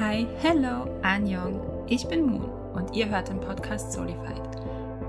Hi, 0.00 0.26
hello, 0.40 0.98
Anjong. 1.02 1.84
Ich 1.86 2.08
bin 2.08 2.24
Moon 2.24 2.48
und 2.72 2.96
ihr 2.96 3.10
hört 3.10 3.28
den 3.28 3.38
Podcast 3.38 3.92
Solified. 3.92 4.40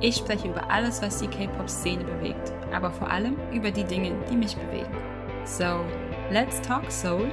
Ich 0.02 0.17
spreche 0.17 0.49
über 0.49 0.70
alles, 0.70 1.02
was 1.02 1.20
die 1.20 1.29
K-Pop-Szene 1.29 2.04
bewegt, 2.04 2.52
aber 2.73 2.91
vor 2.91 3.09
allem 3.09 3.38
über 3.54 3.71
die 3.71 3.85
Dinge, 3.85 4.13
die 4.29 4.35
mich 4.35 4.54
bewegen. 4.54 4.93
So, 5.46 5.85
let's 6.29 6.59
talk 6.59 6.91
Soul. 6.91 7.31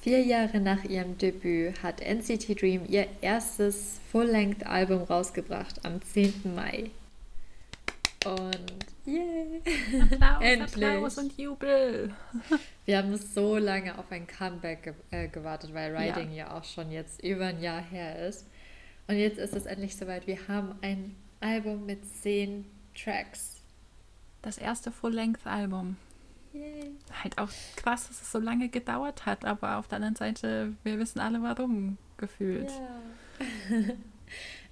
Vier 0.00 0.22
Jahre 0.22 0.60
nach 0.60 0.82
ihrem 0.84 1.18
Debüt 1.18 1.82
hat 1.82 2.00
NCT 2.00 2.58
Dream 2.58 2.86
ihr 2.88 3.06
erstes 3.20 4.00
Full-Length-Album 4.12 5.02
rausgebracht 5.02 5.84
am 5.84 6.00
10. 6.00 6.54
Mai. 6.54 6.90
Und 8.24 8.91
yay! 9.04 9.62
Applaus, 10.00 10.42
Endlich. 10.42 10.84
Applaus 10.84 11.18
und 11.18 11.36
Jubel! 11.38 12.14
Wir 12.84 12.98
haben 12.98 13.16
so 13.16 13.56
lange 13.56 13.98
auf 13.98 14.10
ein 14.10 14.26
Comeback 14.26 14.82
ge 14.82 14.94
äh, 15.10 15.28
gewartet, 15.28 15.72
weil 15.74 15.96
Riding 15.96 16.30
ja. 16.30 16.46
ja 16.46 16.56
auch 16.56 16.64
schon 16.64 16.90
jetzt 16.90 17.22
über 17.22 17.46
ein 17.46 17.60
Jahr 17.60 17.80
her 17.80 18.26
ist. 18.26 18.46
Und 19.08 19.16
jetzt 19.16 19.38
ist 19.38 19.54
es 19.54 19.66
endlich 19.66 19.96
soweit. 19.96 20.26
Wir 20.26 20.48
haben 20.48 20.76
ein 20.82 21.16
Album 21.40 21.86
mit 21.86 22.06
zehn 22.06 22.64
Tracks. 22.94 23.60
Das 24.42 24.58
erste 24.58 24.90
Full-Length-Album. 24.90 25.96
Halt 27.22 27.38
auch 27.38 27.48
krass, 27.76 28.08
dass 28.08 28.20
es 28.20 28.30
so 28.30 28.38
lange 28.38 28.68
gedauert 28.68 29.24
hat, 29.24 29.44
aber 29.44 29.78
auf 29.78 29.88
der 29.88 29.96
anderen 29.96 30.16
Seite, 30.16 30.74
wir 30.84 30.98
wissen 30.98 31.18
alle 31.18 31.42
warum 31.42 31.96
gefühlt. 32.18 32.70
Ja. 32.70 33.76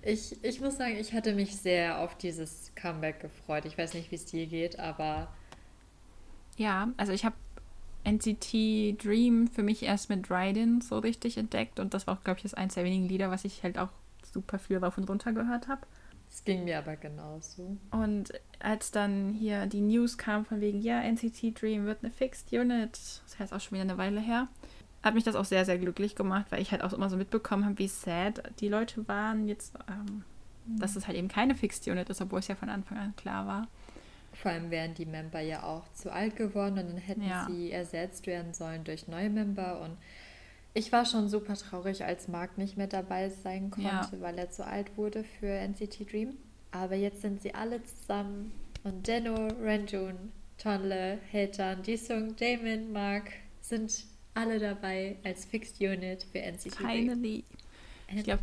ich, 0.03 0.43
ich 0.43 0.61
muss 0.61 0.77
sagen, 0.77 0.97
ich 0.97 1.13
hatte 1.13 1.35
mich 1.35 1.57
sehr 1.57 2.01
auf 2.01 2.17
dieses 2.17 2.73
Comeback 2.75 3.21
gefreut. 3.21 3.65
Ich 3.65 3.77
weiß 3.77 3.95
nicht, 3.95 4.11
wie 4.11 4.17
es 4.17 4.25
dir 4.25 4.47
geht, 4.47 4.79
aber. 4.79 5.29
Ja, 6.57 6.91
also 6.97 7.13
ich 7.13 7.25
habe 7.25 7.37
NCT 8.05 9.03
Dream 9.03 9.49
für 9.49 9.63
mich 9.63 9.83
erst 9.83 10.09
mit 10.09 10.31
Raiden 10.31 10.81
so 10.81 10.99
richtig 10.99 11.37
entdeckt 11.37 11.79
und 11.81 11.95
das 11.95 12.07
war 12.07 12.17
auch, 12.17 12.25
glaube 12.25 12.39
ich, 12.39 12.43
das 12.43 12.55
eins 12.55 12.75
der 12.75 12.85
wenigen 12.85 13.09
Lieder, 13.09 13.31
was 13.31 13.45
ich 13.45 13.63
halt 13.63 13.79
auch 13.79 13.91
super 14.33 14.59
viel 14.59 14.79
rauf 14.79 14.97
und 14.97 15.09
runter 15.09 15.33
gehört 15.33 15.69
habe. 15.69 15.83
Es 16.31 16.45
ging 16.45 16.65
mir 16.65 16.79
aber 16.79 16.97
genauso. 16.97 17.77
Und 17.91 18.33
als 18.61 18.93
dann 18.93 19.35
hier 19.35 19.67
die 19.67 19.81
News 19.81 20.17
kam 20.17 20.45
von 20.45 20.61
wegen, 20.61 20.81
ja, 20.81 21.01
NCT 21.01 21.61
Dream 21.61 21.87
wird 21.87 22.03
eine 22.03 22.13
Fixed 22.13 22.53
Unit, 22.53 22.93
das 22.93 23.39
heißt 23.39 23.53
auch 23.53 23.61
schon 23.61 23.73
wieder 23.73 23.83
eine 23.83 23.99
Weile 23.99 24.21
her, 24.21 24.49
hat 25.03 25.15
mich 25.15 25.25
das 25.25 25.35
auch 25.35 25.45
sehr, 25.45 25.65
sehr 25.65 25.79
glücklich 25.79 26.15
gemacht, 26.15 26.47
weil 26.51 26.61
ich 26.61 26.73
halt 26.73 26.83
auch 26.83 26.93
immer 26.93 27.09
so 27.09 27.17
mitbekommen 27.17 27.65
habe, 27.65 27.79
wie 27.79 27.89
sad 27.89 28.43
die 28.61 28.69
Leute 28.69 29.07
waren 29.09 29.49
jetzt, 29.49 29.75
ähm, 29.89 30.25
mhm. 30.67 30.79
dass 30.79 30.97
es 30.97 31.07
halt 31.07 31.17
eben 31.17 31.29
keine 31.29 31.55
Fixed 31.55 31.87
Unit 31.89 32.11
ist, 32.11 32.21
obwohl 32.21 32.41
es 32.41 32.49
ja 32.49 32.55
von 32.55 32.69
Anfang 32.69 32.99
an 32.99 33.17
klar 33.17 33.47
war. 33.47 33.69
Vor 34.33 34.53
allem 34.53 34.71
wären 34.71 34.95
die 34.95 35.07
Member 35.07 35.41
ja 35.41 35.65
auch 35.65 35.91
zu 35.93 36.13
alt 36.13 36.37
geworden 36.37 36.79
und 36.79 36.89
dann 36.89 36.97
hätten 36.99 37.27
ja. 37.27 37.47
sie 37.47 37.73
ersetzt 37.73 38.27
werden 38.27 38.55
sollen 38.55 38.85
durch 38.85 39.09
neue 39.09 39.31
Member 39.31 39.81
und 39.81 39.97
ich 40.73 40.93
war 40.93 41.05
schon 41.05 41.29
super 41.29 41.55
traurig, 41.55 42.05
als 42.05 42.29
Mark 42.29 42.57
nicht 42.57 42.77
mehr 42.77 42.87
dabei 42.87 43.29
sein 43.29 43.71
konnte, 43.71 43.89
ja. 43.89 44.11
weil 44.21 44.39
er 44.39 44.51
zu 44.51 44.65
alt 44.65 44.97
wurde 44.97 45.25
für 45.25 45.49
NCT 45.49 46.13
Dream. 46.13 46.37
Aber 46.71 46.95
jetzt 46.95 47.23
sind 47.23 47.43
sie 47.43 47.55
alle 47.55 47.83
zusammen 47.83 48.53
und 48.85 49.09
Deno, 49.09 49.49
Renjun, 49.61 50.31
Tonle, 50.59 51.19
Haetan, 51.33 51.83
Jisung, 51.83 52.37
Damon, 52.37 52.93
Mark 52.93 53.33
sind 53.61 54.05
alle 54.35 54.59
dabei 54.59 55.17
als 55.25 55.45
Fixed 55.45 55.81
Unit 55.81 56.25
für 56.31 56.41
NCT. 56.41 56.77
Finally. 56.77 57.45
Endlich. 58.07 58.25
Glaub, 58.25 58.41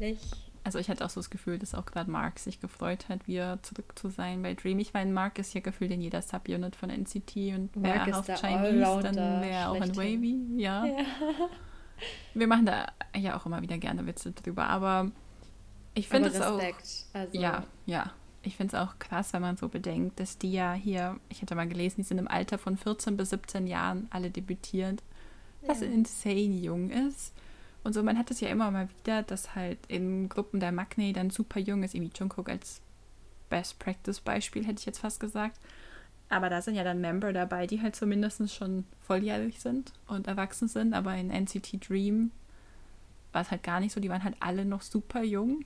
also 0.67 0.79
ich 0.79 0.89
hatte 0.89 1.05
auch 1.05 1.09
so 1.09 1.21
das 1.21 1.29
Gefühl, 1.29 1.59
dass 1.59 1.73
auch 1.73 1.85
gerade 1.85 2.11
Mark 2.11 2.39
sich 2.39 2.59
gefreut 2.59 3.07
hat, 3.07 3.25
wieder 3.25 3.63
zurück 3.63 3.97
zu 3.97 4.09
sein 4.09 4.41
bei 4.41 4.53
Dream. 4.53 4.79
Ich 4.79 4.93
meine, 4.93 5.11
Mark 5.13 5.39
ist 5.39 5.53
ja 5.53 5.61
gefühlt 5.61 5.91
in 5.91 6.01
jeder 6.01 6.21
Subunit 6.21 6.75
von 6.75 6.89
NCT 6.89 7.35
und 7.55 7.69
wäre 7.75 8.17
auf 8.17 8.25
Chinese, 8.25 8.99
dann 9.01 9.15
wäre 9.15 9.69
auch 9.69 9.75
in 9.75 9.95
Wavy. 9.95 10.61
Ja. 10.61 10.85
ja. 10.85 11.05
Wir 12.33 12.47
machen 12.47 12.65
da 12.65 12.91
ja 13.15 13.37
auch 13.37 13.45
immer 13.45 13.61
wieder 13.61 13.77
gerne 13.77 14.05
Witze 14.05 14.33
drüber, 14.33 14.67
aber 14.67 15.09
ich 15.93 16.09
finde 16.09 16.29
es 16.29 16.41
auch. 16.41 16.61
Also. 17.13 17.39
Ja, 17.39 17.63
ja. 17.85 18.11
Ich 18.43 18.57
finde 18.57 18.75
es 18.75 18.81
auch 18.81 18.99
krass, 18.99 19.31
wenn 19.31 19.41
man 19.41 19.55
so 19.55 19.69
bedenkt, 19.69 20.19
dass 20.19 20.37
die 20.37 20.51
ja 20.51 20.73
hier, 20.73 21.17
ich 21.29 21.41
hatte 21.41 21.55
mal 21.55 21.67
gelesen, 21.67 21.97
die 21.97 22.03
sind 22.03 22.17
im 22.17 22.27
Alter 22.27 22.57
von 22.57 22.75
14 22.75 23.15
bis 23.15 23.29
17 23.29 23.67
Jahren 23.67 24.07
alle 24.09 24.31
debütiert, 24.31 25.01
was 25.67 25.81
ja. 25.81 25.87
insane 25.87 26.55
jung 26.55 26.89
ist. 26.89 27.33
Und 27.83 27.93
so, 27.93 28.03
man 28.03 28.17
hat 28.17 28.31
es 28.31 28.41
ja 28.41 28.49
immer 28.49 28.69
mal 28.71 28.89
wieder, 28.99 29.23
dass 29.23 29.55
halt 29.55 29.79
in 29.87 30.27
Gruppen 30.29 30.59
der 30.59 30.71
Magne 30.71 31.13
dann 31.13 31.29
super 31.29 31.59
jung 31.59 31.83
ist, 31.83 31.95
irgendwie 31.95 32.17
Jungkook 32.17 32.49
als 32.49 32.81
Best 33.49 33.79
Practice 33.79 34.19
Beispiel, 34.19 34.65
hätte 34.65 34.79
ich 34.79 34.85
jetzt 34.85 34.99
fast 34.99 35.19
gesagt. 35.19 35.59
Aber 36.29 36.49
da 36.49 36.61
sind 36.61 36.75
ja 36.75 36.83
dann 36.83 36.99
Member 36.99 37.31
dabei, 37.31 37.67
die 37.67 37.81
halt 37.81 37.95
zumindest 37.95 38.53
schon 38.53 38.83
volljährig 39.01 39.61
sind 39.61 39.93
und 40.07 40.27
erwachsen 40.27 40.67
sind. 40.67 40.93
Aber 40.93 41.15
in 41.15 41.29
NCT 41.29 41.87
Dream 41.87 42.31
war 43.31 43.43
es 43.43 43.51
halt 43.51 43.63
gar 43.63 43.79
nicht 43.79 43.93
so. 43.93 44.01
Die 44.01 44.09
waren 44.09 44.23
halt 44.23 44.35
alle 44.41 44.65
noch 44.65 44.81
super 44.81 45.23
jung. 45.23 45.63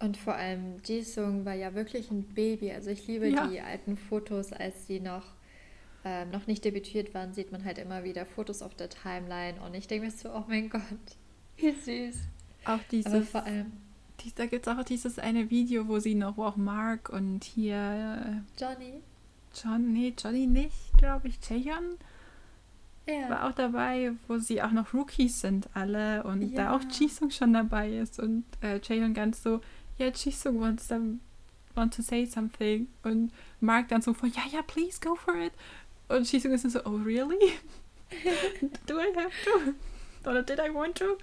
Und 0.00 0.16
vor 0.16 0.34
allem 0.34 0.76
Jisung 0.84 1.44
war 1.44 1.54
ja 1.54 1.74
wirklich 1.74 2.10
ein 2.10 2.22
Baby. 2.22 2.70
Also 2.70 2.90
ich 2.90 3.06
liebe 3.08 3.28
ja. 3.28 3.48
die 3.48 3.60
alten 3.60 3.96
Fotos, 3.96 4.52
als 4.52 4.86
sie 4.86 5.00
noch, 5.00 5.24
äh, 6.04 6.24
noch 6.26 6.46
nicht 6.46 6.64
debütiert 6.64 7.14
waren, 7.14 7.34
sieht 7.34 7.52
man 7.52 7.64
halt 7.64 7.78
immer 7.78 8.04
wieder 8.04 8.26
Fotos 8.26 8.62
auf 8.62 8.74
der 8.74 8.88
Timeline. 8.88 9.60
Und 9.60 9.74
ich 9.74 9.86
denke 9.86 10.06
mir 10.06 10.12
so, 10.12 10.30
oh 10.30 10.44
mein 10.48 10.70
Gott, 10.70 10.82
wie 11.56 11.72
süß. 11.72 12.16
Auch 12.64 12.80
dieses... 12.90 13.12
Aber 13.12 13.22
vor 13.22 13.44
allem... 13.44 13.72
Die, 14.24 14.34
da 14.34 14.46
gibt 14.46 14.66
es 14.66 14.76
auch 14.76 14.82
dieses 14.82 15.20
eine 15.20 15.48
Video, 15.48 15.86
wo 15.86 16.00
sie 16.00 16.16
noch, 16.16 16.36
wo 16.36 16.44
auch 16.44 16.56
Mark 16.56 17.08
und 17.08 17.44
hier... 17.44 17.76
Äh, 17.76 18.60
Johnny 18.60 19.00
John, 19.54 19.92
nee, 19.92 20.14
Johnny 20.16 20.46
nicht, 20.46 20.96
glaube 20.98 21.28
ich. 21.28 21.38
Jaehyun 21.48 21.96
ja. 23.06 23.30
war 23.30 23.48
auch 23.48 23.52
dabei, 23.52 24.12
wo 24.26 24.38
sie 24.38 24.62
auch 24.62 24.72
noch 24.72 24.92
Rookies 24.94 25.40
sind 25.40 25.68
alle 25.74 26.22
und 26.24 26.52
ja. 26.52 26.64
da 26.64 26.76
auch 26.76 26.82
Jisung 26.90 27.30
schon 27.30 27.52
dabei 27.52 27.90
ist 27.96 28.20
und 28.20 28.44
äh, 28.62 28.80
Jaehyun 28.82 29.14
ganz 29.14 29.42
so, 29.42 29.60
ja, 29.98 30.06
yeah, 30.06 30.14
Jisung 30.14 30.60
wants 30.60 30.88
them, 30.88 31.20
want 31.74 31.94
to 31.94 32.02
say 32.02 32.24
something 32.24 32.88
und 33.02 33.32
Mark 33.60 33.88
dann 33.88 34.02
so 34.02 34.14
vor, 34.14 34.28
ja, 34.28 34.42
ja, 34.52 34.62
please 34.62 35.00
go 35.00 35.14
for 35.14 35.34
it 35.34 35.52
und 36.08 36.30
Jisung 36.30 36.52
ist 36.52 36.64
dann 36.64 36.70
so, 36.70 36.80
oh 36.84 36.96
really? 37.04 37.36
Do 38.86 38.98
I 38.98 39.14
have 39.14 39.32
to? 39.44 40.28
Oder 40.28 40.42
did 40.42 40.58
I 40.58 40.72
want 40.72 40.96
to? 40.98 41.18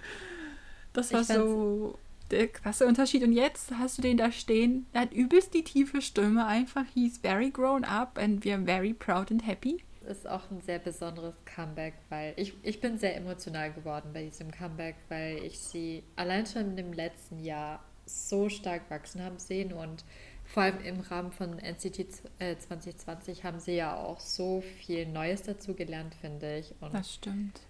Das 0.92 1.12
war 1.12 1.24
so 1.24 1.98
der 2.30 2.48
krasse 2.48 2.86
Unterschied. 2.86 3.22
Und 3.22 3.32
jetzt 3.32 3.70
hast 3.72 3.98
du 3.98 4.02
den 4.02 4.16
da 4.16 4.32
stehen. 4.32 4.86
Er 4.92 5.02
hat 5.02 5.12
übelst 5.12 5.54
die 5.54 5.62
tiefe 5.64 6.00
Stimme. 6.00 6.46
Einfach, 6.46 6.84
he's 6.94 7.18
very 7.18 7.50
grown 7.50 7.84
up 7.84 8.18
and 8.18 8.44
we 8.44 8.52
are 8.52 8.62
very 8.62 8.94
proud 8.94 9.30
and 9.30 9.46
happy. 9.46 9.82
Ist 10.08 10.28
auch 10.28 10.50
ein 10.50 10.60
sehr 10.60 10.78
besonderes 10.78 11.34
Comeback, 11.44 11.94
weil 12.10 12.32
ich, 12.36 12.54
ich 12.62 12.80
bin 12.80 12.96
sehr 12.96 13.16
emotional 13.16 13.72
geworden 13.72 14.10
bei 14.12 14.24
diesem 14.24 14.52
Comeback, 14.52 14.94
weil 15.08 15.38
ich 15.42 15.58
sie 15.58 16.04
allein 16.14 16.46
schon 16.46 16.78
im 16.78 16.92
letzten 16.92 17.40
Jahr 17.40 17.82
so 18.06 18.48
stark 18.48 18.88
wachsen 18.88 19.20
haben 19.20 19.38
sehen 19.38 19.72
und 19.72 20.04
vor 20.46 20.62
allem 20.62 20.80
im 20.80 21.00
Rahmen 21.00 21.32
von 21.32 21.58
NCT 21.58 22.06
2020 22.38 23.38
äh, 23.38 23.42
haben 23.42 23.60
sie 23.60 23.76
ja 23.76 23.96
auch 23.96 24.20
so 24.20 24.60
viel 24.60 25.06
Neues 25.06 25.42
dazu 25.42 25.74
gelernt, 25.74 26.14
finde 26.14 26.58
ich. 26.58 26.74
Und 26.80 26.94
das 26.94 27.14
stimmt. 27.14 27.60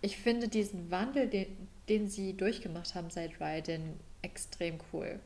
Ich 0.00 0.16
finde 0.16 0.48
diesen 0.48 0.90
Wandel, 0.90 1.28
den, 1.28 1.46
den 1.88 2.08
sie 2.08 2.36
durchgemacht 2.36 2.94
haben 2.94 3.10
seit 3.10 3.40
Raiden, 3.40 3.94
extrem 4.22 4.78
cool. 4.92 5.20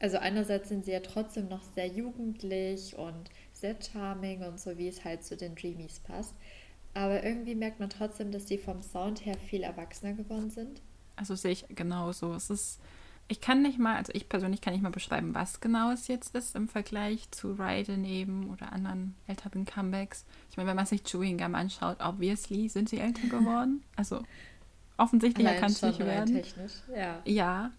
Also 0.00 0.18
einerseits 0.18 0.68
sind 0.68 0.84
sie 0.84 0.92
ja 0.92 1.00
trotzdem 1.00 1.48
noch 1.48 1.62
sehr 1.62 1.86
jugendlich 1.86 2.96
und 2.96 3.30
sehr 3.52 3.76
charming 3.80 4.42
und 4.42 4.60
so, 4.60 4.76
wie 4.76 4.88
es 4.88 5.04
halt 5.04 5.24
zu 5.24 5.36
den 5.36 5.54
Dreamies 5.54 6.00
passt. 6.00 6.34
Aber 6.94 7.24
irgendwie 7.24 7.54
merkt 7.54 7.80
man 7.80 7.90
trotzdem, 7.90 8.30
dass 8.30 8.46
sie 8.46 8.58
vom 8.58 8.82
Sound 8.82 9.24
her 9.24 9.36
viel 9.36 9.62
erwachsener 9.62 10.12
geworden 10.12 10.50
sind. 10.50 10.80
Also 11.16 11.34
sehe 11.34 11.52
ich 11.52 11.66
genauso. 11.68 12.32
Es 12.34 12.50
ist, 12.50 12.80
ich 13.28 13.40
kann 13.40 13.62
nicht 13.62 13.78
mal, 13.78 13.96
also 13.96 14.12
ich 14.14 14.28
persönlich 14.28 14.60
kann 14.60 14.74
nicht 14.74 14.82
mal 14.82 14.90
beschreiben, 14.90 15.34
was 15.34 15.60
genau 15.60 15.90
es 15.90 16.08
jetzt 16.08 16.34
ist 16.34 16.54
im 16.56 16.68
Vergleich 16.68 17.30
zu 17.30 17.52
Raiden 17.54 18.04
eben 18.04 18.50
oder 18.50 18.72
anderen 18.72 19.14
älteren 19.26 19.64
Comebacks. 19.64 20.24
Ich 20.50 20.56
meine, 20.56 20.68
wenn 20.68 20.76
man 20.76 20.86
sich 20.86 21.02
Chewing 21.04 21.38
Gum 21.38 21.54
anschaut, 21.54 21.98
obviously 22.00 22.68
sind 22.68 22.88
sie 22.88 22.98
älter 22.98 23.28
geworden. 23.28 23.82
Also 23.96 24.22
offensichtlicher 24.96 25.54
kann 25.54 25.70
es 25.70 25.82
nicht 25.82 25.98
werden. 26.00 26.34
Technisch, 26.34 26.72
ja. 26.94 27.20
Ja. 27.24 27.70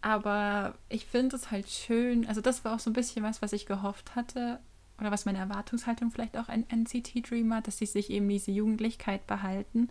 Aber 0.00 0.74
ich 0.88 1.06
finde 1.06 1.36
es 1.36 1.50
halt 1.50 1.68
schön. 1.68 2.26
Also, 2.26 2.40
das 2.40 2.64
war 2.64 2.74
auch 2.74 2.78
so 2.78 2.90
ein 2.90 2.92
bisschen 2.92 3.24
was, 3.24 3.42
was 3.42 3.52
ich 3.52 3.66
gehofft 3.66 4.14
hatte. 4.14 4.60
Oder 4.98 5.10
was 5.10 5.26
meine 5.26 5.38
Erwartungshaltung 5.38 6.10
vielleicht 6.10 6.36
auch 6.38 6.48
an 6.48 6.64
NCT 6.68 7.28
Dreamer, 7.28 7.60
dass 7.60 7.78
sie 7.78 7.86
sich 7.86 8.10
eben 8.10 8.28
diese 8.28 8.50
Jugendlichkeit 8.50 9.26
behalten. 9.26 9.90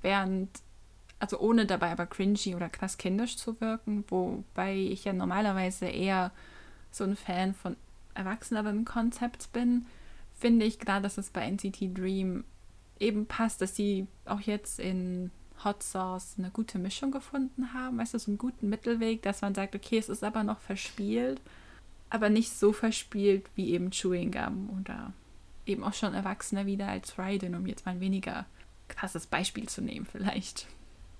Während, 0.00 0.48
also 1.22 1.38
ohne 1.38 1.66
dabei 1.66 1.92
aber 1.92 2.06
cringy 2.06 2.56
oder 2.56 2.68
krass 2.68 2.98
kindisch 2.98 3.36
zu 3.36 3.60
wirken, 3.60 4.04
wobei 4.08 4.74
ich 4.74 5.04
ja 5.04 5.12
normalerweise 5.12 5.86
eher 5.86 6.32
so 6.90 7.04
ein 7.04 7.14
Fan 7.14 7.54
von 7.54 7.76
erwachseneren 8.14 8.84
Konzepts 8.84 9.46
bin, 9.46 9.86
finde 10.34 10.66
ich 10.66 10.80
gerade, 10.80 11.04
dass 11.04 11.18
es 11.18 11.30
bei 11.30 11.48
NCT 11.48 11.96
Dream 11.96 12.42
eben 12.98 13.26
passt, 13.26 13.60
dass 13.60 13.76
sie 13.76 14.08
auch 14.24 14.40
jetzt 14.40 14.80
in 14.80 15.30
Hot 15.62 15.84
Sauce 15.84 16.34
eine 16.38 16.50
gute 16.50 16.80
Mischung 16.80 17.12
gefunden 17.12 17.72
haben, 17.72 17.98
weißt 17.98 18.14
du, 18.14 18.18
so 18.18 18.32
einen 18.32 18.38
guten 18.38 18.68
Mittelweg, 18.68 19.22
dass 19.22 19.42
man 19.42 19.54
sagt, 19.54 19.76
okay, 19.76 19.98
es 19.98 20.08
ist 20.08 20.24
aber 20.24 20.42
noch 20.42 20.58
verspielt, 20.58 21.40
aber 22.10 22.30
nicht 22.30 22.50
so 22.50 22.72
verspielt 22.72 23.48
wie 23.54 23.70
eben 23.70 23.92
Chewing 23.92 24.32
Gum 24.32 24.76
oder 24.80 25.12
eben 25.66 25.84
auch 25.84 25.94
schon 25.94 26.14
Erwachsener 26.14 26.66
wieder 26.66 26.88
als 26.88 27.16
Raiden, 27.16 27.54
um 27.54 27.64
jetzt 27.66 27.86
mal 27.86 27.92
ein 27.92 28.00
weniger 28.00 28.44
krasses 28.88 29.28
Beispiel 29.28 29.68
zu 29.68 29.82
nehmen 29.82 30.04
vielleicht. 30.04 30.66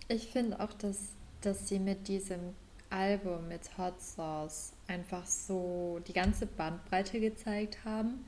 Ich 0.08 0.28
finde 0.28 0.60
auch, 0.60 0.72
dass, 0.72 1.10
dass 1.40 1.68
sie 1.68 1.78
mit 1.78 2.08
diesem 2.08 2.54
Album, 2.90 3.48
mit 3.48 3.78
Hot 3.78 4.00
Sauce, 4.00 4.72
einfach 4.86 5.26
so 5.26 6.00
die 6.06 6.12
ganze 6.12 6.46
Bandbreite 6.46 7.20
gezeigt 7.20 7.84
haben. 7.84 8.24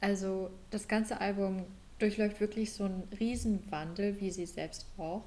Also 0.00 0.50
das 0.70 0.86
ganze 0.86 1.20
Album 1.20 1.64
durchläuft 1.98 2.40
wirklich 2.40 2.72
so 2.72 2.84
einen 2.84 3.08
Riesenwandel, 3.18 4.20
wie 4.20 4.30
sie 4.30 4.46
selbst 4.46 4.86
auch. 4.98 5.22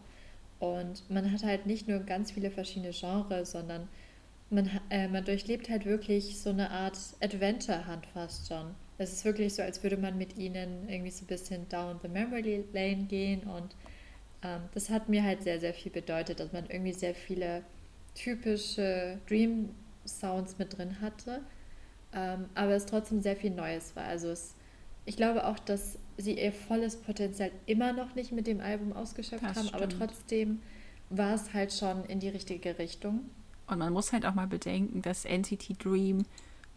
Und 0.59 1.07
man 1.09 1.31
hat 1.31 1.43
halt 1.43 1.65
nicht 1.65 1.87
nur 1.87 1.99
ganz 1.99 2.31
viele 2.31 2.49
verschiedene 2.49 2.91
Genres, 2.91 3.51
sondern 3.51 3.87
man, 4.49 4.69
äh, 4.89 5.07
man 5.07 5.25
durchlebt 5.25 5.69
halt 5.69 5.85
wirklich 5.85 6.39
so 6.39 6.49
eine 6.49 6.71
Art 6.71 6.97
Adventure-Hand 7.21 8.05
fast 8.07 8.47
schon. 8.47 8.73
Es 8.97 9.13
ist 9.13 9.25
wirklich 9.25 9.53
so, 9.53 9.61
als 9.61 9.83
würde 9.83 9.97
man 9.97 10.17
mit 10.17 10.37
ihnen 10.37 10.89
irgendwie 10.89 11.11
so 11.11 11.25
ein 11.25 11.27
bisschen 11.27 11.69
down 11.69 11.99
the 12.01 12.07
memory 12.07 12.63
lane 12.73 13.03
gehen 13.03 13.41
und 13.43 13.75
das 14.73 14.89
hat 14.89 15.09
mir 15.09 15.23
halt 15.23 15.41
sehr, 15.43 15.59
sehr 15.59 15.73
viel 15.73 15.91
bedeutet, 15.91 16.39
dass 16.39 16.53
man 16.53 16.65
irgendwie 16.67 16.93
sehr 16.93 17.15
viele 17.15 17.63
typische 18.13 19.19
Dream-Sounds 19.27 20.57
mit 20.57 20.77
drin 20.77 21.01
hatte, 21.01 21.41
ähm, 22.13 22.45
aber 22.55 22.71
es 22.71 22.85
trotzdem 22.85 23.21
sehr 23.21 23.35
viel 23.35 23.51
Neues 23.51 23.95
war. 23.95 24.05
Also 24.05 24.29
es, 24.29 24.55
ich 25.05 25.17
glaube 25.17 25.45
auch, 25.45 25.59
dass 25.59 25.99
sie 26.17 26.39
ihr 26.39 26.51
volles 26.51 26.97
Potenzial 26.97 27.51
immer 27.65 27.93
noch 27.93 28.15
nicht 28.15 28.31
mit 28.31 28.47
dem 28.47 28.59
Album 28.59 28.93
ausgeschöpft 28.93 29.43
das 29.43 29.57
haben, 29.57 29.67
stimmt. 29.67 29.83
aber 29.83 29.89
trotzdem 29.89 30.61
war 31.09 31.35
es 31.35 31.53
halt 31.53 31.73
schon 31.73 32.05
in 32.05 32.19
die 32.19 32.29
richtige 32.29 32.77
Richtung. 32.79 33.29
Und 33.67 33.79
man 33.79 33.93
muss 33.93 34.13
halt 34.13 34.25
auch 34.25 34.33
mal 34.33 34.47
bedenken, 34.47 35.01
dass 35.01 35.25
NCT 35.25 35.83
Dream 35.83 36.25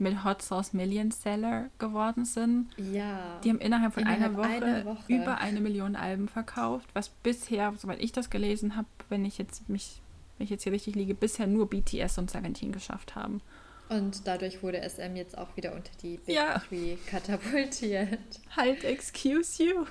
mit 0.00 0.24
Hot 0.24 0.42
Sauce 0.42 0.72
Million 0.72 1.10
Seller 1.10 1.70
geworden 1.78 2.24
sind. 2.24 2.68
Ja. 2.76 3.38
Die 3.44 3.50
haben 3.50 3.60
innerhalb 3.60 3.94
von 3.94 4.02
innerhalb 4.02 4.22
einer, 4.22 4.38
Woche 4.38 4.66
eine 4.66 4.84
Woche 4.84 5.12
über 5.12 5.38
eine 5.38 5.60
Million 5.60 5.96
Alben 5.96 6.28
verkauft, 6.28 6.88
was 6.94 7.08
bisher, 7.08 7.72
soweit 7.76 8.00
ich 8.00 8.12
das 8.12 8.30
gelesen 8.30 8.76
habe, 8.76 8.88
wenn 9.08 9.24
ich 9.24 9.38
jetzt 9.38 9.68
mich, 9.68 10.00
wenn 10.38 10.44
ich 10.44 10.50
jetzt 10.50 10.64
hier 10.64 10.72
richtig 10.72 10.94
liege, 10.94 11.14
bisher 11.14 11.46
nur 11.46 11.68
BTS 11.68 12.18
und 12.18 12.30
Seventeen 12.30 12.72
geschafft 12.72 13.14
haben. 13.14 13.40
Und 13.88 14.26
dadurch 14.26 14.62
wurde 14.62 14.88
SM 14.88 15.16
jetzt 15.16 15.36
auch 15.36 15.56
wieder 15.56 15.74
unter 15.74 15.90
die 16.00 16.16
Big 16.18 16.34
ja. 16.34 16.60
Three 16.60 16.96
katapultiert. 17.06 18.18
Halt, 18.56 18.84
excuse 18.84 19.62
you. 19.62 19.84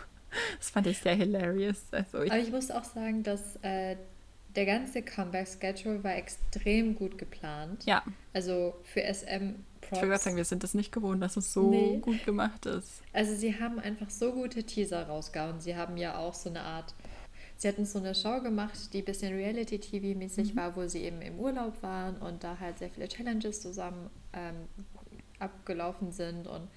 Das 0.57 0.69
fand 0.69 0.87
ich 0.87 0.99
sehr 0.99 1.15
hilarious. 1.15 1.83
Also 1.91 2.21
ich 2.21 2.31
Aber 2.31 2.41
ich 2.41 2.51
muss 2.51 2.71
auch 2.71 2.83
sagen, 2.83 3.23
dass 3.23 3.57
äh, 3.57 3.97
der 4.55 4.65
ganze 4.65 5.01
Comeback-Schedule 5.01 6.03
war 6.03 6.15
extrem 6.15 6.95
gut 6.95 7.17
geplant. 7.17 7.85
Ja. 7.85 8.03
Also 8.33 8.75
für 8.83 9.01
SM 9.01 9.55
Props. 9.89 10.01
Ich 10.03 10.07
würde 10.07 10.21
sagen, 10.21 10.35
wir 10.35 10.45
sind 10.45 10.63
es 10.63 10.73
nicht 10.73 10.91
gewohnt, 10.91 11.21
dass 11.21 11.37
es 11.37 11.51
so 11.51 11.69
nee. 11.69 11.97
gut 11.97 12.23
gemacht 12.25 12.65
ist. 12.65 13.01
Also 13.13 13.35
sie 13.35 13.59
haben 13.59 13.79
einfach 13.79 14.09
so 14.09 14.31
gute 14.31 14.63
Teaser 14.63 15.07
rausgehauen. 15.07 15.59
Sie 15.59 15.75
haben 15.75 15.97
ja 15.97 16.17
auch 16.17 16.33
so 16.33 16.49
eine 16.49 16.61
Art, 16.61 16.93
sie 17.57 17.67
hatten 17.67 17.85
so 17.85 17.99
eine 17.99 18.15
Show 18.15 18.41
gemacht, 18.41 18.93
die 18.93 18.99
ein 18.99 19.05
bisschen 19.05 19.33
Reality-TV-mäßig 19.33 20.53
mhm. 20.53 20.57
war, 20.57 20.75
wo 20.75 20.87
sie 20.87 21.03
eben 21.03 21.21
im 21.21 21.39
Urlaub 21.39 21.81
waren 21.81 22.17
und 22.17 22.43
da 22.43 22.59
halt 22.59 22.79
sehr 22.79 22.89
viele 22.89 23.07
Challenges 23.07 23.61
zusammen 23.61 24.09
ähm, 24.33 24.67
abgelaufen 25.39 26.11
sind 26.11 26.47
und 26.47 26.67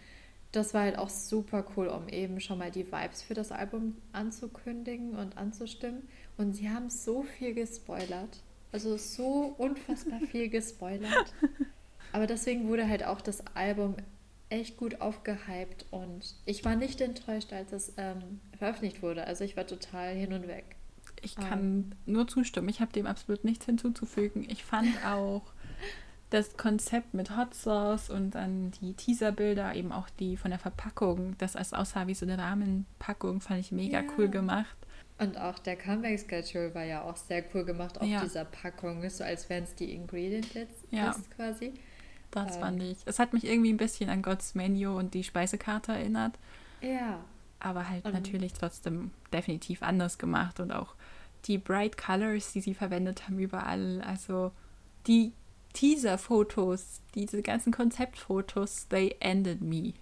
das 0.52 0.74
war 0.74 0.82
halt 0.82 0.98
auch 0.98 1.08
super 1.08 1.64
cool, 1.76 1.88
um 1.88 2.08
eben 2.08 2.38
schon 2.38 2.58
mal 2.58 2.70
die 2.70 2.86
Vibes 2.86 3.22
für 3.22 3.32
das 3.32 3.50
Album 3.50 3.96
anzukündigen 4.12 5.16
und 5.16 5.38
anzustimmen. 5.38 6.06
Und 6.36 6.52
sie 6.52 6.68
haben 6.68 6.90
so 6.90 7.22
viel 7.22 7.54
gespoilert. 7.54 8.42
Also 8.70 8.98
so 8.98 9.54
unfassbar 9.56 10.20
viel 10.20 10.50
gespoilert. 10.50 11.32
Aber 12.12 12.26
deswegen 12.26 12.68
wurde 12.68 12.88
halt 12.88 13.04
auch 13.04 13.20
das 13.20 13.42
Album 13.54 13.96
echt 14.50 14.76
gut 14.76 15.00
aufgehypt 15.00 15.86
und 15.90 16.34
ich 16.44 16.64
war 16.64 16.76
nicht 16.76 17.00
enttäuscht, 17.00 17.52
als 17.52 17.72
es 17.72 17.94
ähm, 17.96 18.40
veröffentlicht 18.58 19.02
wurde. 19.02 19.26
Also 19.26 19.44
ich 19.44 19.56
war 19.56 19.66
total 19.66 20.14
hin 20.14 20.32
und 20.34 20.46
weg. 20.46 20.76
Ich 21.22 21.36
kann 21.36 21.94
um. 22.06 22.12
nur 22.12 22.28
zustimmen. 22.28 22.68
Ich 22.68 22.80
habe 22.80 22.92
dem 22.92 23.06
absolut 23.06 23.44
nichts 23.44 23.64
hinzuzufügen. 23.64 24.44
Ich 24.48 24.64
fand 24.64 24.88
auch 25.06 25.42
das 26.28 26.56
Konzept 26.56 27.14
mit 27.14 27.36
Hot 27.36 27.54
Sauce 27.54 28.10
und 28.10 28.34
dann 28.34 28.72
die 28.80 28.94
Teaserbilder, 28.94 29.74
eben 29.74 29.92
auch 29.92 30.08
die 30.10 30.36
von 30.36 30.50
der 30.50 30.58
Verpackung, 30.58 31.36
das 31.38 31.56
als 31.56 31.72
aussah 31.72 32.06
wie 32.06 32.14
so 32.14 32.26
eine 32.26 32.38
Rahmenpackung, 32.38 33.40
fand 33.40 33.60
ich 33.60 33.72
mega 33.72 34.00
ja. 34.00 34.08
cool 34.16 34.28
gemacht. 34.28 34.76
Und 35.18 35.38
auch 35.38 35.58
der 35.58 35.76
Comeback-Schedule 35.76 36.74
war 36.74 36.84
ja 36.84 37.02
auch 37.02 37.16
sehr 37.16 37.44
cool 37.54 37.64
gemacht 37.64 38.00
auf 38.00 38.08
ja. 38.08 38.22
dieser 38.22 38.44
Packung, 38.44 39.08
so 39.08 39.24
als 39.24 39.48
wären 39.48 39.64
es 39.64 39.74
die 39.74 39.94
Ingredients 39.94 40.84
ja. 40.90 41.14
quasi. 41.36 41.74
Das 42.32 42.56
ähm, 42.56 42.60
fand 42.60 42.82
ich. 42.82 42.98
Es 43.04 43.18
hat 43.18 43.32
mich 43.32 43.44
irgendwie 43.44 43.72
ein 43.72 43.76
bisschen 43.76 44.10
an 44.10 44.22
Gods 44.22 44.54
Menu 44.54 44.98
und 44.98 45.14
die 45.14 45.22
Speisekarte 45.22 45.92
erinnert. 45.92 46.38
Ja. 46.80 47.20
Aber 47.60 47.88
halt 47.88 48.04
und 48.04 48.12
natürlich 48.12 48.52
trotzdem 48.54 49.12
definitiv 49.32 49.82
anders 49.82 50.18
gemacht 50.18 50.58
und 50.58 50.72
auch 50.72 50.94
die 51.44 51.58
Bright 51.58 51.96
Colors, 51.96 52.52
die 52.52 52.60
sie 52.60 52.74
verwendet 52.74 53.26
haben 53.26 53.38
überall. 53.38 54.02
Also 54.02 54.50
die 55.06 55.32
Teaser-Fotos, 55.74 57.00
diese 57.14 57.42
ganzen 57.42 57.72
Konzeptfotos, 57.72 58.88
they 58.88 59.14
ended 59.20 59.60
me. 59.60 59.94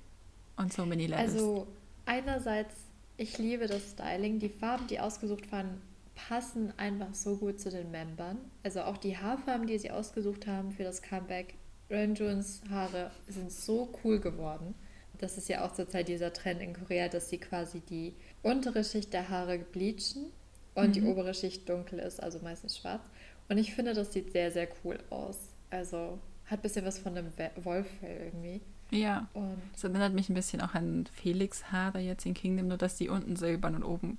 Und 0.56 0.72
so 0.72 0.84
many 0.84 1.06
levels. 1.06 1.32
Also 1.32 1.66
einerseits, 2.06 2.74
ich 3.16 3.38
liebe 3.38 3.66
das 3.66 3.92
Styling. 3.92 4.38
Die 4.38 4.48
Farben, 4.48 4.86
die 4.86 5.00
ausgesucht 5.00 5.50
waren, 5.52 5.80
passen 6.14 6.72
einfach 6.76 7.14
so 7.14 7.36
gut 7.36 7.60
zu 7.60 7.70
den 7.70 7.90
Membern. 7.90 8.38
Also 8.62 8.82
auch 8.82 8.98
die 8.98 9.16
Haarfarben, 9.16 9.66
die 9.66 9.78
sie 9.78 9.90
ausgesucht 9.90 10.46
haben 10.46 10.72
für 10.72 10.84
das 10.84 11.02
Comeback, 11.02 11.54
Renjuns 11.90 12.62
Haare 12.70 13.10
sind 13.28 13.50
so 13.50 13.92
cool 14.04 14.20
geworden. 14.20 14.74
Das 15.18 15.36
ist 15.36 15.48
ja 15.48 15.64
auch 15.64 15.72
zurzeit 15.72 16.08
dieser 16.08 16.32
Trend 16.32 16.62
in 16.62 16.72
Korea, 16.72 17.08
dass 17.08 17.28
sie 17.28 17.38
quasi 17.38 17.80
die 17.80 18.14
untere 18.42 18.84
Schicht 18.84 19.12
der 19.12 19.28
Haare 19.28 19.58
bleachen 19.58 20.26
und 20.74 20.88
mhm. 20.88 20.92
die 20.92 21.02
obere 21.02 21.34
Schicht 21.34 21.68
dunkel 21.68 21.98
ist, 21.98 22.22
also 22.22 22.38
meistens 22.42 22.78
schwarz. 22.78 23.02
Und 23.48 23.58
ich 23.58 23.74
finde, 23.74 23.92
das 23.92 24.12
sieht 24.12 24.32
sehr, 24.32 24.50
sehr 24.50 24.68
cool 24.84 24.98
aus. 25.10 25.36
Also 25.68 26.18
hat 26.46 26.60
ein 26.60 26.62
bisschen 26.62 26.86
was 26.86 26.98
von 26.98 27.16
einem 27.16 27.32
Wolffell 27.62 28.32
irgendwie. 28.32 28.60
Ja. 28.90 29.28
Und 29.34 29.60
das 29.72 29.84
erinnert 29.84 30.14
mich 30.14 30.28
ein 30.28 30.34
bisschen 30.34 30.60
auch 30.60 30.74
an 30.74 31.06
Felix 31.12 31.70
Haare 31.70 31.98
jetzt 31.98 32.26
in 32.26 32.34
Kingdom, 32.34 32.68
nur 32.68 32.78
dass 32.78 32.96
die 32.96 33.08
unten 33.08 33.36
silbern 33.36 33.74
und 33.74 33.84
oben 33.84 34.18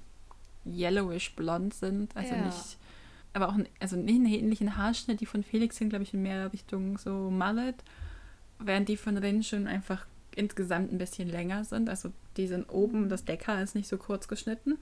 yellowish 0.65 1.35
blond 1.35 1.73
sind. 1.73 2.15
Also 2.15 2.35
ja. 2.35 2.45
nicht 2.45 2.77
aber 3.33 3.49
auch 3.49 3.57
also 3.79 3.95
nicht 3.95 4.15
einen 4.15 4.25
ähnlichen 4.25 4.77
Haarschnitt. 4.77 5.21
Die 5.21 5.25
von 5.25 5.43
Felix 5.43 5.77
sind, 5.77 5.89
glaube 5.89 6.03
ich, 6.03 6.13
in 6.13 6.21
mehr 6.21 6.51
Richtung 6.51 6.97
so 6.97 7.29
Mullet, 7.31 7.75
während 8.59 8.89
die 8.89 8.97
von 8.97 9.17
Rin 9.17 9.43
schon 9.43 9.67
einfach 9.67 10.05
insgesamt 10.35 10.91
ein 10.91 10.97
bisschen 10.97 11.29
länger 11.29 11.63
sind. 11.63 11.89
Also 11.89 12.11
die 12.37 12.47
sind 12.47 12.69
oben, 12.69 13.09
das 13.09 13.25
Deckhaar 13.25 13.61
ist 13.61 13.75
nicht 13.75 13.87
so 13.87 13.97
kurz 13.97 14.27
geschnitten. 14.27 14.77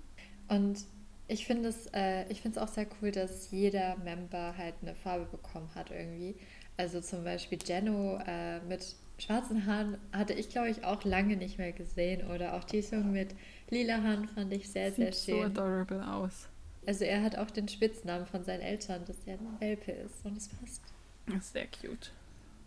Und 0.47 0.85
ich 1.27 1.45
finde 1.45 1.69
es 1.69 1.87
äh, 1.93 2.25
auch 2.57 2.67
sehr 2.67 2.87
cool, 3.01 3.11
dass 3.11 3.51
jeder 3.51 3.97
Member 3.97 4.55
halt 4.57 4.75
eine 4.81 4.95
Farbe 4.95 5.25
bekommen 5.25 5.69
hat 5.75 5.91
irgendwie. 5.91 6.35
Also 6.77 7.01
zum 7.01 7.23
Beispiel 7.23 7.59
Jenno 7.63 8.19
äh, 8.25 8.59
mit 8.61 8.95
schwarzen 9.19 9.65
Haaren 9.65 9.97
hatte 10.11 10.33
ich, 10.33 10.49
glaube 10.49 10.69
ich, 10.69 10.83
auch 10.83 11.03
lange 11.03 11.35
nicht 11.37 11.57
mehr 11.57 11.71
gesehen. 11.71 12.25
Oder 12.31 12.55
auch 12.55 12.63
Tisung 12.63 13.11
mit 13.11 13.35
lila 13.69 14.01
Haaren 14.01 14.27
fand 14.27 14.53
ich 14.53 14.69
sehr, 14.69 14.91
Sieht 14.91 15.13
sehr 15.13 15.35
schön. 15.35 15.47
Sieht 15.47 15.55
so 15.55 15.61
adorable 15.61 16.13
aus. 16.13 16.47
Also 16.85 17.05
er 17.05 17.23
hat 17.23 17.37
auch 17.37 17.51
den 17.51 17.67
Spitznamen 17.67 18.25
von 18.25 18.43
seinen 18.43 18.61
Eltern, 18.61 19.03
dass 19.05 19.17
er 19.25 19.35
ein 19.35 19.59
Welpe 19.59 19.91
ist 19.91 20.25
und 20.25 20.37
es 20.37 20.47
passt. 20.47 20.81
Das 21.27 21.35
ist 21.37 21.53
sehr 21.53 21.67
cute. 21.67 22.11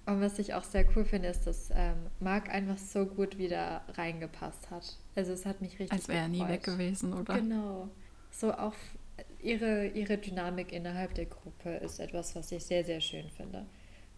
Und 0.05 0.21
was 0.21 0.39
ich 0.39 0.55
auch 0.55 0.65
sehr 0.65 0.85
cool 0.97 1.05
finde, 1.05 1.29
ist, 1.29 1.47
dass 1.47 1.71
ähm, 1.75 2.07
Marc 2.19 2.49
einfach 2.51 2.79
so 2.79 3.07
gut 3.07 3.39
wieder 3.39 3.83
reingepasst 3.95 4.71
hat. 4.71 4.97
Also 5.15 5.33
es 5.33 5.47
hat 5.47 5.61
mich 5.61 5.73
richtig 5.79 5.93
Als 5.93 6.09
wäre 6.09 6.23
er 6.23 6.29
nie 6.29 6.47
weg 6.47 6.65
gewesen, 6.65 7.13
oder? 7.13 7.35
Genau. 7.35 7.89
So 8.31 8.53
auch 8.53 8.75
ihre, 9.41 9.87
ihre 9.89 10.19
Dynamik 10.19 10.73
innerhalb 10.73 11.15
der 11.15 11.27
Gruppe 11.27 11.71
ist 11.77 12.01
etwas, 12.01 12.35
was 12.35 12.51
ich 12.51 12.65
sehr, 12.65 12.85
sehr 12.85 13.01
schön 13.01 13.29
finde. 13.31 13.67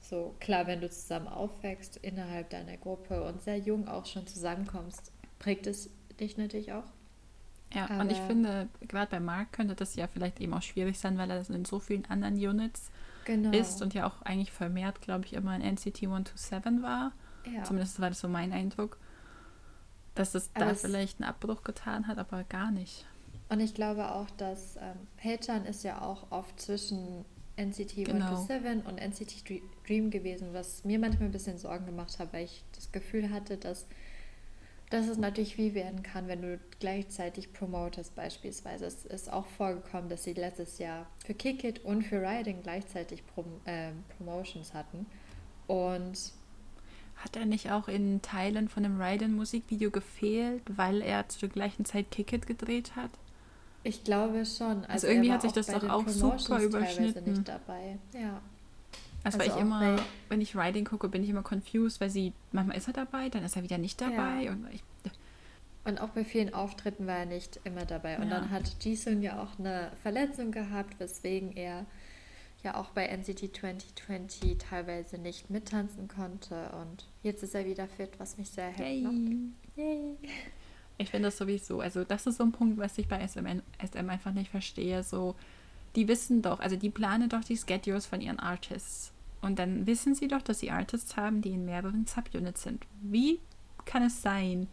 So 0.01 0.35
klar, 0.41 0.67
wenn 0.67 0.81
du 0.81 0.89
zusammen 0.89 1.29
aufwächst 1.29 1.99
innerhalb 1.99 2.51
deiner 2.51 2.77
Gruppe 2.77 3.23
und 3.25 3.43
sehr 3.43 3.59
jung 3.59 3.89
auch 3.89 4.07
schon 4.07 4.27
zusammenkommst, 4.27 5.13
prägt 5.39 5.67
es 5.67 5.91
dich 6.21 6.37
natürlich 6.37 6.73
auch. 6.73 6.85
Ja, 7.75 7.91
Aber 7.91 8.01
und 8.01 8.13
ich 8.13 8.19
finde, 8.19 8.69
gerade 8.83 9.11
bei 9.11 9.21
Mark 9.21 9.53
könnte 9.53 9.75
das 9.75 9.97
ja 9.97 10.07
vielleicht 10.07 10.41
eben 10.41 10.55
auch 10.55 10.63
schwierig 10.63 10.99
sein, 10.99 11.19
weil 11.19 11.31
er 11.31 11.49
in 11.51 11.65
so 11.65 11.81
vielen 11.81 12.05
anderen 12.07 12.35
Units 12.35 12.91
genau. 13.25 13.51
ist 13.51 13.83
und 13.83 13.95
ja 13.95 14.07
auch 14.07 14.23
eigentlich 14.23 14.53
vermehrt, 14.53 15.01
glaube 15.01 15.25
ich, 15.25 15.35
immer 15.35 15.55
in 15.57 15.63
NCT 15.63 16.05
127 16.05 16.83
war. 16.83 17.13
Ja. 17.53 17.65
Zumindest 17.65 18.01
war 18.01 18.09
das 18.09 18.21
so 18.21 18.29
mein 18.29 18.53
Eindruck. 18.53 18.99
Dass 20.15 20.35
es 20.35 20.51
aber 20.55 20.67
da 20.67 20.71
es 20.71 20.83
vielleicht 20.83 21.21
einen 21.21 21.29
Abbruch 21.29 21.65
getan 21.65 22.07
hat, 22.07 22.19
aber 22.19 22.45
gar 22.45 22.71
nicht. 22.71 23.05
Und 23.49 23.61
ich 23.61 23.75
glaube 23.75 24.13
auch, 24.13 24.31
dass 24.31 24.77
ähm, 24.77 25.09
Hechan 25.17 25.67
ist 25.67 25.83
ja 25.83 26.01
auch 26.01 26.31
oft 26.31 26.61
zwischen 26.61 27.25
NCT 27.57 28.05
genau. 28.05 28.27
127 28.27 28.87
und 28.87 28.99
NCT 28.99 29.63
Dream 29.87 30.11
gewesen, 30.11 30.49
was 30.53 30.85
mir 30.85 30.99
manchmal 30.99 31.29
ein 31.29 31.33
bisschen 31.33 31.59
Sorgen 31.59 31.87
gemacht 31.87 32.19
hat, 32.19 32.33
weil 32.33 32.45
ich 32.45 32.65
das 32.73 32.91
Gefühl 32.91 33.31
hatte, 33.31 33.57
dass 33.57 33.87
dass 34.95 35.09
es 35.09 35.19
natürlich 35.19 35.59
wie 35.59 35.75
werden 35.75 36.05
kann, 36.05 36.29
wenn 36.29 36.41
du 36.41 36.61
gleichzeitig 36.79 37.53
promotest 37.53 38.15
beispielsweise. 38.15 38.87
Es 38.87 39.05
ist 39.05 39.33
auch 39.33 39.47
vorgekommen, 39.47 40.09
dass 40.09 40.23
sie 40.23 40.35
letztes 40.35 40.79
Jahr 40.79 41.07
für 41.27 41.35
Kick 41.35 41.65
It 41.65 41.85
und 41.85 42.03
für 42.03 42.23
Riding 42.23 42.63
gleichzeitig 42.63 43.27
Prom 43.27 43.47
äh, 43.65 43.91
Promotions 44.17 44.73
hatten. 44.73 45.07
Und 45.67 46.33
hat 47.17 47.35
er 47.35 47.45
nicht 47.45 47.73
auch 47.73 47.89
in 47.89 48.23
Teilen 48.23 48.69
von 48.69 48.85
dem 48.85 49.01
Raiden-Musikvideo 49.01 49.91
gefehlt, 49.91 50.63
weil 50.69 51.03
er 51.03 51.29
zur 51.29 51.49
gleichen 51.49 51.85
Zeit 51.85 52.13
Kick 52.13 52.33
It 52.33 52.47
gedreht 52.47 52.95
hat? 52.95 53.11
Ich 53.83 54.05
glaube 54.05 54.47
schon. 54.47 54.85
Also, 54.85 54.93
also 54.93 55.07
irgendwie 55.09 55.33
hat 55.33 55.43
sich 55.43 55.53
das 55.53 55.67
doch 55.67 55.89
auch 55.89 56.07
super 56.07 56.61
überschnitten. 56.61 57.33
Nicht 57.33 57.49
dabei. 57.49 57.99
Ja. 58.13 58.41
Also, 59.25 59.39
also 59.39 59.51
weil 59.51 59.57
ich 59.57 59.63
immer, 59.63 59.97
wenn 60.29 60.41
ich 60.41 60.57
Riding 60.57 60.85
gucke, 60.85 61.09
bin 61.09 61.25
ich 61.25 61.31
immer 61.31 61.43
confused, 61.43 62.01
weil 62.01 62.11
sie, 62.11 62.33
manchmal 62.53 62.77
ist 62.77 62.87
er 62.87 62.93
dabei, 62.93 63.31
dann 63.31 63.43
ist 63.43 63.57
er 63.57 63.63
wieder 63.63 63.79
nicht 63.79 64.01
dabei. 64.01 64.43
Ja. 64.43 64.53
Und, 64.53 64.69
ich, 64.71 64.83
und 65.85 66.01
auch 66.01 66.11
bei 66.11 66.25
vielen 66.25 66.53
Auftritten 66.53 67.07
war 67.07 67.19
er 67.19 67.27
nicht 67.27 67.59
immer 67.65 67.87
dabei. 67.87 68.19
Und 68.19 68.29
ja. 68.29 68.39
dann 68.39 68.51
hat 68.51 68.85
Jisung 68.85 69.23
ja 69.23 69.43
auch 69.43 69.59
eine 69.59 69.91
Verletzung 70.03 70.53
gehabt, 70.53 71.01
weswegen 71.01 71.57
er 71.57 71.87
ja 72.63 72.77
auch 72.77 72.91
bei 72.91 73.07
NCT 73.07 73.57
2020 73.57 74.59
teilweise 74.59 75.19
nicht 75.19 75.51
mittanzen 75.51 76.07
konnte. 76.09 76.71
Und 76.81 77.07
jetzt 77.23 77.43
ist 77.43 77.55
er 77.55 77.65
wieder 77.65 77.89
fit, 77.89 78.11
was 78.19 78.37
mich 78.37 78.51
sehr 78.51 78.69
happy 78.69 79.03
macht. 79.03 79.77
Yay. 79.77 80.17
Ich 80.97 81.11
finde 81.11 81.29
das 81.29 81.39
sowieso, 81.39 81.81
also 81.81 82.05
das 82.05 82.27
ist 82.27 82.37
so 82.37 82.45
ein 82.45 82.53
Punkt, 82.53 82.79
was 82.79 82.97
ich 82.99 83.09
bei 83.09 83.27
SM, 83.27 83.47
SM 83.85 84.09
einfach 84.09 84.33
nicht 84.33 84.51
verstehe. 84.51 85.03
So, 85.03 85.35
die 85.97 86.09
wissen 86.09 86.41
doch, 86.41 86.61
also 86.61 86.77
die 86.77 86.91
planen 86.91 87.29
doch 87.29 87.43
die 87.43 87.57
Schedules 87.57 88.07
von 88.07 88.21
ihren 88.21 88.39
Artists. 88.39 89.13
Und 89.45 89.59
dann 89.59 89.87
wissen 89.87 90.15
sie 90.15 90.27
doch, 90.27 90.41
dass 90.41 90.61
sie 90.61 90.71
Artists 90.71 91.17
haben, 91.17 91.43
die 91.43 91.51
in 91.51 91.67
mehreren 91.67 92.07
Subunits 92.07 92.63
sind. 92.63 92.87
Wie 93.03 93.41
kann 93.85 94.03
es 94.03 94.23
sein, 94.23 94.69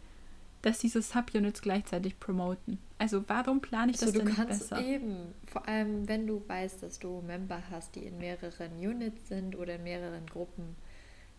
dass 0.62 0.78
diese 0.78 1.02
Subunits 1.02 1.60
gleichzeitig 1.60 2.18
promoten? 2.18 2.78
Also 2.98 3.22
warum 3.28 3.60
plane 3.60 3.90
ich 3.90 3.98
das 3.98 4.08
also, 4.08 4.20
denn 4.20 4.28
nicht 4.28 4.46
besser? 4.46 4.80
Eben, 4.80 5.34
vor 5.46 5.68
allem 5.68 6.08
wenn 6.08 6.26
du 6.26 6.42
weißt, 6.46 6.82
dass 6.82 6.98
du 6.98 7.20
Member 7.20 7.62
hast, 7.70 7.96
die 7.96 8.04
in 8.04 8.16
mehreren 8.16 8.72
Units 8.78 9.28
sind 9.28 9.56
oder 9.56 9.74
in 9.74 9.82
mehreren 9.82 10.24
Gruppen, 10.24 10.76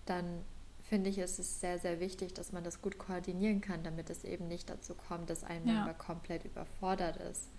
dann 0.05 0.25
finde 0.83 1.09
ich, 1.09 1.17
ist 1.17 1.39
es 1.39 1.59
sehr, 1.59 1.79
sehr 1.79 1.99
wichtig, 1.99 2.35
dass 2.35 2.51
man 2.51 2.63
das 2.63 2.83
gut 2.83 2.99
koordinieren 2.99 3.61
kann, 3.61 3.81
damit 3.83 4.11
es 4.11 4.23
eben 4.25 4.47
nicht 4.47 4.69
dazu 4.69 4.93
kommt, 4.93 5.29
dass 5.31 5.43
ein 5.43 5.65
ja. 5.65 5.73
Member 5.73 5.95
komplett 5.95 6.45
überfordert 6.45 7.17
ist. 7.17 7.49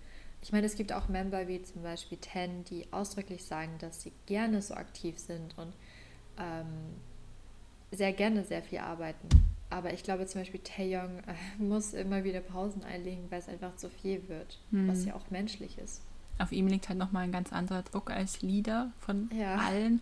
Ich 0.45 0.51
meine, 0.51 0.67
es 0.67 0.75
gibt 0.75 0.93
auch 0.93 1.07
Member 1.07 1.47
wie 1.47 1.63
zum 1.63 1.81
Beispiel 1.81 2.19
Ten, 2.19 2.63
die 2.65 2.85
ausdrücklich 2.93 3.43
sagen, 3.45 3.71
dass 3.79 4.03
sie 4.03 4.11
gerne 4.27 4.61
so 4.61 4.75
aktiv 4.75 5.17
sind 5.17 5.57
und 5.57 5.73
ähm, 6.37 6.67
sehr 7.91 8.13
gerne 8.13 8.43
sehr 8.43 8.61
viel 8.61 8.77
arbeiten. 8.77 9.27
Aber 9.71 9.91
ich 9.91 10.03
glaube 10.03 10.27
zum 10.27 10.41
Beispiel 10.41 10.59
Taeyong 10.59 11.17
äh, 11.17 11.33
muss 11.57 11.95
immer 11.95 12.23
wieder 12.23 12.41
Pausen 12.41 12.83
einlegen, 12.83 13.25
weil 13.31 13.39
es 13.39 13.49
einfach 13.49 13.75
zu 13.75 13.89
viel 13.89 14.29
wird, 14.29 14.59
hm. 14.69 14.87
was 14.87 15.05
ja 15.05 15.15
auch 15.15 15.31
menschlich 15.31 15.79
ist 15.79 16.03
auf 16.37 16.51
ihm 16.51 16.67
liegt 16.67 16.89
halt 16.89 16.99
nochmal 16.99 17.23
ein 17.23 17.31
ganz 17.31 17.53
anderer 17.53 17.83
Druck 17.83 18.11
als 18.11 18.41
Leader 18.41 18.91
von 18.99 19.29
ja, 19.33 19.55
allen. 19.55 20.01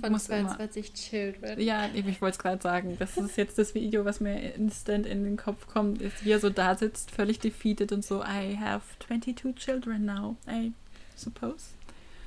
Von 0.00 0.18
22 0.18 0.86
immer, 0.86 0.94
Children. 0.94 1.60
Ja, 1.60 1.88
ich 1.92 2.20
wollte 2.20 2.36
es 2.36 2.38
gerade 2.38 2.62
sagen. 2.62 2.96
Das 2.98 3.16
ist 3.16 3.36
jetzt 3.36 3.58
das 3.58 3.74
Video, 3.74 4.04
was 4.04 4.20
mir 4.20 4.54
instant 4.54 5.06
in 5.06 5.24
den 5.24 5.36
Kopf 5.36 5.66
kommt, 5.66 6.00
ist, 6.00 6.24
wie 6.24 6.30
er 6.30 6.38
so 6.38 6.50
da 6.50 6.76
sitzt, 6.76 7.10
völlig 7.10 7.40
defeated 7.40 7.90
und 7.92 8.04
so, 8.04 8.22
I 8.22 8.56
have 8.56 8.82
22 9.06 9.56
children 9.56 10.04
now, 10.04 10.36
I 10.48 10.72
suppose. 11.16 11.70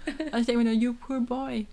Und 0.06 0.40
ich 0.40 0.46
denke 0.46 0.64
mir 0.64 0.66
nur, 0.66 0.74
you 0.74 0.94
poor 0.94 1.22
boy. 1.22 1.66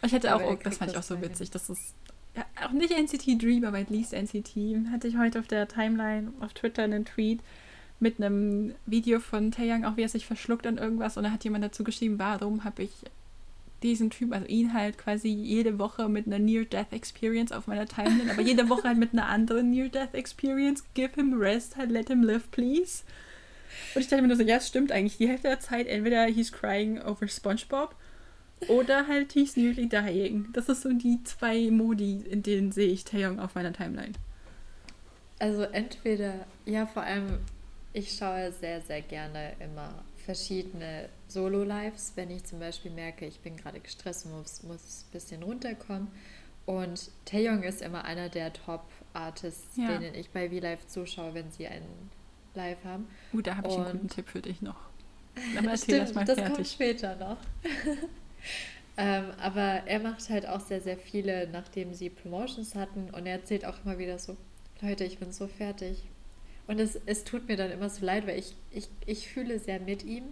Und 0.00 0.06
ich 0.06 0.12
hätte 0.12 0.34
auch, 0.34 0.42
oh, 0.42 0.56
das 0.62 0.78
fand 0.78 0.92
ich 0.92 0.96
auch 0.96 1.02
so 1.02 1.20
witzig, 1.20 1.50
das 1.50 1.70
ist 1.70 1.94
ja, 2.36 2.44
auch 2.66 2.72
nicht 2.72 2.92
NCT 2.92 3.42
Dream, 3.42 3.64
aber 3.64 3.78
at 3.78 3.90
least 3.90 4.12
NCT. 4.12 4.90
Hatte 4.90 5.08
ich 5.08 5.16
heute 5.16 5.38
auf 5.38 5.46
der 5.46 5.68
Timeline 5.68 6.32
auf 6.40 6.52
Twitter 6.52 6.82
einen 6.82 7.04
Tweet, 7.04 7.40
mit 8.04 8.22
einem 8.22 8.74
Video 8.84 9.18
von 9.18 9.50
Taeyang, 9.50 9.86
auch 9.86 9.96
wie 9.96 10.02
er 10.02 10.08
sich 10.10 10.26
verschluckt 10.26 10.66
an 10.66 10.76
irgendwas. 10.76 11.16
Und 11.16 11.24
da 11.24 11.30
hat 11.30 11.42
jemand 11.42 11.64
dazu 11.64 11.84
geschrieben, 11.84 12.18
warum 12.18 12.62
habe 12.62 12.82
ich 12.82 12.90
diesen 13.82 14.10
Typ, 14.10 14.32
also 14.32 14.46
ihn 14.46 14.74
halt 14.74 14.98
quasi 14.98 15.28
jede 15.28 15.78
Woche 15.78 16.10
mit 16.10 16.26
einer 16.26 16.38
Near-Death-Experience 16.38 17.50
auf 17.50 17.66
meiner 17.66 17.86
Timeline, 17.86 18.30
aber 18.30 18.42
jede 18.42 18.68
Woche 18.68 18.88
halt 18.88 18.98
mit 18.98 19.14
einer 19.14 19.26
anderen 19.26 19.70
Near-Death-Experience. 19.70 20.84
Give 20.92 21.14
him 21.14 21.32
rest, 21.32 21.76
halt 21.76 21.90
let 21.90 22.08
him 22.08 22.22
live, 22.22 22.50
please. 22.50 23.04
Und 23.94 24.02
ich 24.02 24.08
dachte 24.08 24.20
mir 24.20 24.28
nur 24.28 24.36
so, 24.36 24.42
ja, 24.42 24.56
es 24.56 24.68
stimmt 24.68 24.92
eigentlich. 24.92 25.16
Die 25.16 25.28
Hälfte 25.28 25.48
der 25.48 25.60
Zeit 25.60 25.86
entweder 25.86 26.26
he's 26.26 26.52
crying 26.52 27.00
over 27.00 27.26
SpongeBob 27.26 27.94
oder 28.68 29.06
halt 29.06 29.32
he's 29.32 29.56
nearly 29.56 29.88
dying. 29.88 30.48
Das 30.52 30.68
ist 30.68 30.82
so 30.82 30.92
die 30.92 31.24
zwei 31.24 31.70
Modi, 31.70 32.22
in 32.30 32.42
denen 32.42 32.70
sehe 32.70 32.90
ich 32.90 33.04
Taeyong 33.04 33.40
auf 33.40 33.54
meiner 33.54 33.72
Timeline. 33.72 34.12
Also 35.38 35.62
entweder, 35.62 36.46
ja, 36.66 36.86
vor 36.86 37.02
allem 37.02 37.38
ich 37.94 38.12
schaue 38.12 38.52
sehr, 38.52 38.82
sehr 38.82 39.00
gerne 39.00 39.52
immer 39.60 40.04
verschiedene 40.16 41.08
Solo-Lives, 41.28 42.12
wenn 42.16 42.30
ich 42.30 42.44
zum 42.44 42.58
Beispiel 42.58 42.90
merke, 42.90 43.24
ich 43.24 43.40
bin 43.40 43.56
gerade 43.56 43.78
gestresst 43.78 44.26
und 44.26 44.32
muss, 44.32 44.62
muss 44.64 45.04
ein 45.06 45.12
bisschen 45.12 45.42
runterkommen. 45.42 46.08
Und 46.66 47.10
Taeyong 47.24 47.62
ist 47.62 47.82
immer 47.82 48.04
einer 48.04 48.28
der 48.28 48.52
Top-Artists, 48.52 49.76
ja. 49.76 49.96
denen 49.96 50.14
ich 50.14 50.30
bei 50.30 50.50
V-Live 50.50 50.86
zuschaue, 50.88 51.34
wenn 51.34 51.50
sie 51.52 51.68
einen 51.68 52.10
Live 52.54 52.82
haben. 52.84 53.06
Uh, 53.32 53.40
da 53.40 53.56
habe 53.56 53.68
ich 53.68 53.74
einen 53.74 53.92
guten 53.92 54.08
Tipp 54.08 54.28
für 54.28 54.42
dich 54.42 54.60
noch. 54.60 54.80
Aber 55.58 55.76
Stimmt, 55.76 56.00
das 56.00 56.14
mal 56.14 56.26
fertig. 56.26 56.44
Das 56.44 56.54
kommt 56.54 56.68
später 56.68 57.16
noch. 57.16 57.38
ähm, 58.96 59.24
aber 59.40 59.82
er 59.86 59.98
macht 60.00 60.28
halt 60.30 60.48
auch 60.48 60.60
sehr, 60.60 60.80
sehr 60.80 60.96
viele, 60.96 61.48
nachdem 61.48 61.92
sie 61.92 62.08
Promotions 62.08 62.74
hatten. 62.74 63.10
Und 63.10 63.26
er 63.26 63.34
erzählt 63.34 63.64
auch 63.64 63.76
immer 63.84 63.98
wieder 63.98 64.18
so, 64.18 64.36
Leute, 64.80 65.04
ich 65.04 65.18
bin 65.18 65.32
so 65.32 65.48
fertig. 65.48 66.04
Und 66.66 66.80
es, 66.80 66.98
es 67.06 67.24
tut 67.24 67.48
mir 67.48 67.56
dann 67.56 67.70
immer 67.70 67.90
so 67.90 68.04
leid, 68.04 68.26
weil 68.26 68.38
ich, 68.38 68.54
ich, 68.70 68.88
ich 69.06 69.28
fühle 69.28 69.58
sehr 69.58 69.80
mit 69.80 70.02
ihm. 70.02 70.24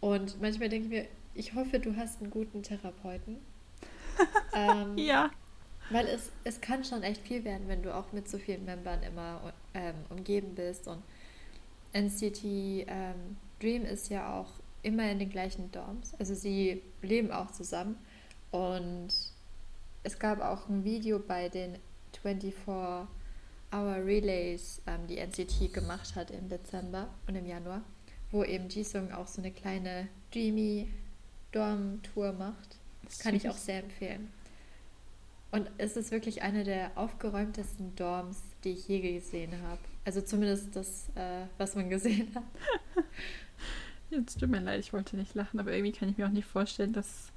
Und 0.00 0.40
manchmal 0.40 0.68
denke 0.68 0.86
ich 0.86 0.90
mir, 0.90 1.08
ich 1.34 1.54
hoffe, 1.54 1.80
du 1.80 1.96
hast 1.96 2.20
einen 2.20 2.30
guten 2.30 2.62
Therapeuten. 2.62 3.38
ähm, 4.54 4.96
ja. 4.96 5.30
Weil 5.90 6.06
es, 6.06 6.32
es 6.44 6.60
kann 6.60 6.84
schon 6.84 7.02
echt 7.02 7.22
viel 7.22 7.44
werden, 7.44 7.68
wenn 7.68 7.82
du 7.82 7.94
auch 7.94 8.12
mit 8.12 8.28
so 8.28 8.38
vielen 8.38 8.64
Membern 8.64 9.02
immer 9.02 9.52
ähm, 9.74 9.94
umgeben 10.08 10.54
bist. 10.54 10.88
Und 10.88 11.02
NCT 11.92 12.44
ähm, 12.44 13.36
Dream 13.60 13.84
ist 13.84 14.10
ja 14.10 14.38
auch 14.38 14.50
immer 14.82 15.10
in 15.10 15.18
den 15.18 15.30
gleichen 15.30 15.70
Dorms. 15.72 16.14
Also 16.18 16.34
sie 16.34 16.82
leben 17.02 17.30
auch 17.30 17.50
zusammen. 17.50 17.96
Und 18.50 19.08
es 20.02 20.18
gab 20.18 20.40
auch 20.40 20.68
ein 20.68 20.84
Video 20.84 21.18
bei 21.18 21.48
den 21.48 21.76
24 22.22 22.54
Our 23.72 24.04
Relays, 24.04 24.80
ähm, 24.86 25.06
die 25.06 25.18
NCT 25.18 25.72
gemacht 25.72 26.14
hat 26.14 26.30
im 26.30 26.48
Dezember 26.48 27.08
und 27.26 27.34
im 27.34 27.46
Januar, 27.46 27.82
wo 28.30 28.44
eben 28.44 28.68
Jisung 28.68 29.12
auch 29.12 29.26
so 29.26 29.40
eine 29.40 29.50
kleine 29.50 30.08
Dreamy 30.32 30.88
Dorm-Tour 31.52 32.32
macht. 32.32 32.78
Das 33.04 33.18
kann 33.18 33.34
ich 33.34 33.48
auch 33.48 33.56
sehr 33.56 33.82
empfehlen. 33.82 34.30
Und 35.52 35.70
es 35.78 35.96
ist 35.96 36.10
wirklich 36.10 36.42
eine 36.42 36.64
der 36.64 36.90
aufgeräumtesten 36.96 37.94
Dorms, 37.96 38.42
die 38.64 38.70
ich 38.70 38.88
je 38.88 39.14
gesehen 39.14 39.52
habe. 39.62 39.80
Also 40.04 40.20
zumindest 40.20 40.74
das, 40.74 41.08
äh, 41.14 41.46
was 41.56 41.74
man 41.74 41.88
gesehen 41.88 42.34
hat. 42.34 42.44
Jetzt 44.10 44.38
tut 44.38 44.50
mir 44.50 44.60
leid, 44.60 44.80
ich 44.80 44.92
wollte 44.92 45.16
nicht 45.16 45.34
lachen, 45.34 45.58
aber 45.58 45.72
irgendwie 45.72 45.92
kann 45.92 46.08
ich 46.08 46.16
mir 46.16 46.26
auch 46.26 46.32
nicht 46.32 46.46
vorstellen, 46.46 46.92
dass 46.92 47.32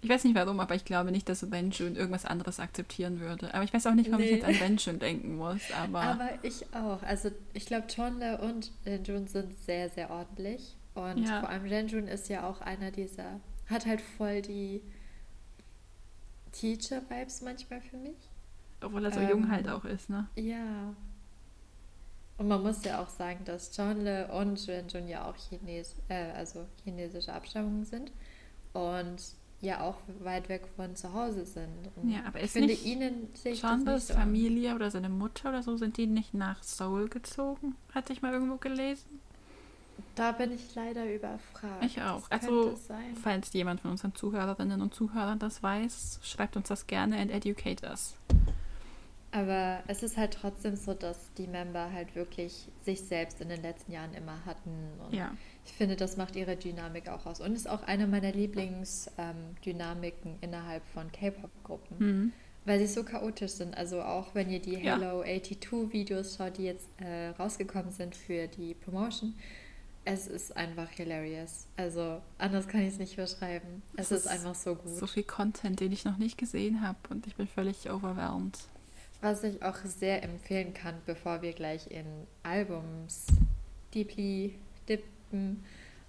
ich 0.00 0.08
weiß 0.08 0.24
nicht 0.24 0.36
warum, 0.36 0.60
aber 0.60 0.74
ich 0.76 0.84
glaube 0.84 1.10
nicht, 1.10 1.28
dass 1.28 1.48
Benjun 1.48 1.96
irgendwas 1.96 2.24
anderes 2.24 2.60
akzeptieren 2.60 3.18
würde. 3.18 3.52
Aber 3.52 3.64
ich 3.64 3.74
weiß 3.74 3.86
auch 3.86 3.94
nicht, 3.94 4.10
warum 4.10 4.24
nee. 4.24 4.30
ich 4.30 4.36
jetzt 4.36 4.44
an 4.44 4.58
Benjun 4.58 4.98
denken 5.00 5.36
muss. 5.36 5.60
Aber, 5.72 6.02
aber 6.02 6.30
ich 6.42 6.72
auch. 6.72 7.02
Also 7.02 7.30
ich 7.52 7.66
glaube, 7.66 7.86
Chonle 7.94 8.38
und 8.38 8.70
Benjun 8.84 9.26
sind 9.26 9.58
sehr, 9.58 9.88
sehr 9.90 10.10
ordentlich. 10.10 10.76
Und 10.94 11.24
ja. 11.24 11.40
vor 11.40 11.48
allem 11.48 11.64
Benjun 11.64 12.06
ist 12.06 12.28
ja 12.28 12.48
auch 12.48 12.60
einer 12.60 12.92
dieser, 12.92 13.40
hat 13.66 13.86
halt 13.86 14.00
voll 14.00 14.40
die 14.42 14.82
Teacher-Vibes 16.52 17.42
manchmal 17.42 17.80
für 17.80 17.96
mich. 17.96 18.16
Obwohl 18.80 19.04
er 19.04 19.12
so 19.12 19.20
ähm, 19.20 19.28
jung 19.30 19.50
halt 19.50 19.68
auch 19.68 19.84
ist, 19.84 20.10
ne? 20.10 20.28
Ja. 20.36 20.94
Und 22.36 22.46
man 22.46 22.62
muss 22.62 22.84
ja 22.84 23.02
auch 23.02 23.08
sagen, 23.08 23.40
dass 23.44 23.74
Chonle 23.74 24.28
und 24.28 24.64
Benjun 24.64 25.08
ja 25.08 25.28
auch 25.28 25.36
Chines, 25.36 25.96
äh, 26.08 26.30
also 26.32 26.66
chinesische 26.84 27.32
Abstammungen 27.32 27.84
sind. 27.84 28.12
Und 28.72 29.20
ja 29.60 29.80
auch 29.80 29.96
weit 30.20 30.48
weg 30.48 30.68
von 30.76 30.94
zu 30.94 31.12
Hause 31.12 31.44
sind. 31.44 31.68
Und 31.96 32.10
ja, 32.10 32.20
aber 32.26 32.40
ist 32.40 32.52
finde 32.52 32.72
ihnen 32.72 33.28
Chambers 33.54 34.08
so 34.08 34.14
Familie 34.14 34.74
oder 34.74 34.90
seine 34.90 35.08
Mutter 35.08 35.48
oder 35.48 35.62
so, 35.62 35.76
sind 35.76 35.96
die 35.96 36.06
nicht 36.06 36.34
nach 36.34 36.62
Seoul 36.62 37.08
gezogen? 37.08 37.74
Hatte 37.92 38.12
ich 38.12 38.22
mal 38.22 38.32
irgendwo 38.32 38.56
gelesen. 38.56 39.20
Da 40.14 40.32
bin 40.32 40.52
ich 40.52 40.74
leider 40.74 41.12
überfragt. 41.12 41.84
Ich 41.84 42.00
auch. 42.02 42.28
Das 42.28 42.42
also, 42.42 42.78
falls 43.22 43.52
jemand 43.52 43.80
von 43.80 43.92
unseren 43.92 44.14
Zuhörerinnen 44.14 44.80
und 44.80 44.94
Zuhörern 44.94 45.38
das 45.38 45.62
weiß, 45.62 46.20
schreibt 46.22 46.56
uns 46.56 46.68
das 46.68 46.86
gerne 46.86 47.18
and 47.18 47.30
educate 47.30 47.84
us. 47.84 48.16
Aber 49.30 49.80
es 49.88 50.02
ist 50.02 50.16
halt 50.16 50.34
trotzdem 50.40 50.74
so, 50.74 50.94
dass 50.94 51.32
die 51.36 51.46
Member 51.46 51.92
halt 51.92 52.14
wirklich 52.14 52.68
sich 52.84 53.00
selbst 53.02 53.40
in 53.40 53.48
den 53.48 53.60
letzten 53.60 53.92
Jahren 53.92 54.14
immer 54.14 54.44
hatten. 54.46 54.70
Und 55.04 55.14
ja. 55.14 55.32
Ich 55.64 55.72
finde, 55.72 55.96
das 55.96 56.16
macht 56.16 56.36
ihre 56.36 56.56
Dynamik 56.56 57.08
auch 57.08 57.26
aus. 57.26 57.40
Und 57.40 57.54
ist 57.54 57.68
auch 57.68 57.82
eine 57.82 58.06
meiner 58.06 58.32
Lieblingsdynamiken 58.32 60.32
ähm, 60.32 60.38
innerhalb 60.40 60.84
von 60.86 61.12
K-Pop-Gruppen. 61.12 61.96
Mhm. 61.98 62.32
Weil 62.64 62.80
sie 62.80 62.86
so 62.86 63.04
chaotisch 63.04 63.52
sind. 63.52 63.76
Also 63.76 64.02
auch 64.02 64.34
wenn 64.34 64.50
ihr 64.50 64.60
die 64.60 64.76
Hello 64.76 65.22
ja. 65.22 65.42
82 65.42 65.92
Videos 65.92 66.36
schaut, 66.36 66.58
die 66.58 66.64
jetzt 66.64 66.88
äh, 66.98 67.28
rausgekommen 67.30 67.92
sind 67.92 68.14
für 68.14 68.46
die 68.46 68.74
Promotion, 68.74 69.34
es 70.04 70.26
ist 70.26 70.56
einfach 70.56 70.88
hilarious. 70.88 71.66
Also 71.76 72.22
anders 72.38 72.66
kann 72.66 72.80
ich 72.80 72.88
es 72.88 72.98
nicht 72.98 73.16
beschreiben. 73.16 73.82
Es, 73.94 74.10
es 74.10 74.20
ist, 74.20 74.26
ist, 74.26 74.32
einfach 74.32 74.54
so 74.54 74.74
gut. 74.74 74.96
So 74.96 75.06
viel 75.06 75.22
Content, 75.22 75.80
den 75.80 75.92
ich 75.92 76.04
noch 76.04 76.16
nicht 76.16 76.38
gesehen 76.38 76.80
habe 76.80 76.98
und 77.10 77.26
ich 77.26 77.36
bin 77.36 77.46
völlig 77.46 77.90
overwhelmed. 77.90 78.58
Was 79.20 79.44
ich 79.44 79.62
auch 79.62 79.76
sehr 79.84 80.22
empfehlen 80.22 80.72
kann, 80.72 80.94
bevor 81.04 81.42
wir 81.42 81.52
gleich 81.52 81.90
in 81.90 82.06
Albums 82.42 83.26
deeply 83.92 84.54
dippen. 85.28 85.64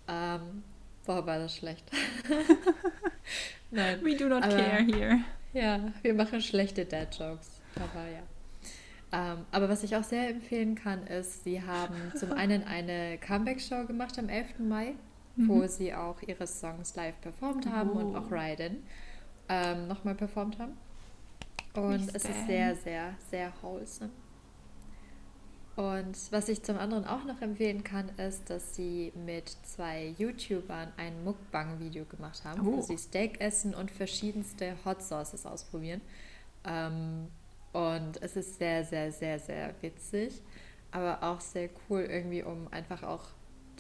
Ähm, 0.08 0.64
boah, 1.06 1.26
war 1.26 1.40
das 1.40 1.56
schlecht. 1.56 1.90
Nein. 3.72 4.04
We 4.04 4.16
do 4.16 4.28
not 4.28 4.44
aber, 4.44 4.56
care 4.56 4.84
here. 4.84 5.20
Ja, 5.54 5.92
wir 6.02 6.14
machen 6.14 6.42
schlechte 6.42 6.86
Dad-Jokes. 6.86 7.62
Aber 7.76 8.08
ja. 8.08 8.22
Ähm, 9.12 9.46
aber 9.52 9.70
was 9.70 9.84
ich 9.84 9.96
auch 9.96 10.04
sehr 10.04 10.30
empfehlen 10.30 10.76
kann, 10.76 11.08
ist, 11.08 11.44
sie 11.44 11.62
haben 11.64 11.96
zum 12.16 12.32
einen 12.34 12.64
eine 12.64 13.18
Comeback-Show 13.18 13.86
gemacht 13.86 14.18
am 14.20 14.30
11. 14.30 14.60
Mai, 14.60 14.94
mhm. 15.36 15.50
wo 15.50 15.66
sie 15.68 15.94
auch 15.94 16.22
ihre 16.22 16.46
Songs 16.46 16.96
live 16.96 17.20
performt 17.22 17.66
haben 17.68 17.92
oh. 17.92 18.00
und 18.00 18.16
auch 18.16 18.32
Ryden 18.32 18.84
ähm, 19.48 19.88
nochmal 19.88 20.16
performt 20.16 20.60
haben. 20.60 20.78
Und 21.74 22.16
es 22.16 22.26
ist 22.26 22.48
sehr, 22.48 22.76
sehr, 22.76 23.16
sehr 23.30 23.52
wholesome. 23.62 24.12
Und 25.80 26.18
was 26.32 26.50
ich 26.50 26.62
zum 26.62 26.78
anderen 26.78 27.06
auch 27.06 27.24
noch 27.24 27.42
empfehlen 27.42 27.86
kann, 27.86 28.10
ist, 28.18 28.50
dass 28.50 28.76
sie 28.76 29.14
mit 29.16 29.48
zwei 29.64 30.14
YouTubern 30.18 30.92
ein 30.98 31.24
Mukbang-Video 31.24 32.04
gemacht 32.04 32.44
haben, 32.44 32.68
oh. 32.68 32.74
wo 32.74 32.82
sie 32.82 32.98
Steak 32.98 33.40
essen 33.40 33.74
und 33.74 33.90
verschiedenste 33.90 34.76
Hot 34.84 35.02
Sauces 35.02 35.46
ausprobieren. 35.46 36.02
Ähm, 36.66 37.30
und 37.72 38.22
es 38.22 38.36
ist 38.36 38.58
sehr, 38.58 38.84
sehr, 38.84 39.14
sehr, 39.14 39.40
sehr 39.40 39.74
witzig, 39.80 40.42
aber 40.92 41.24
auch 41.24 41.40
sehr 41.40 41.70
cool 41.88 42.02
irgendwie, 42.02 42.44
um 42.44 42.68
einfach 42.72 43.04
auch 43.04 43.24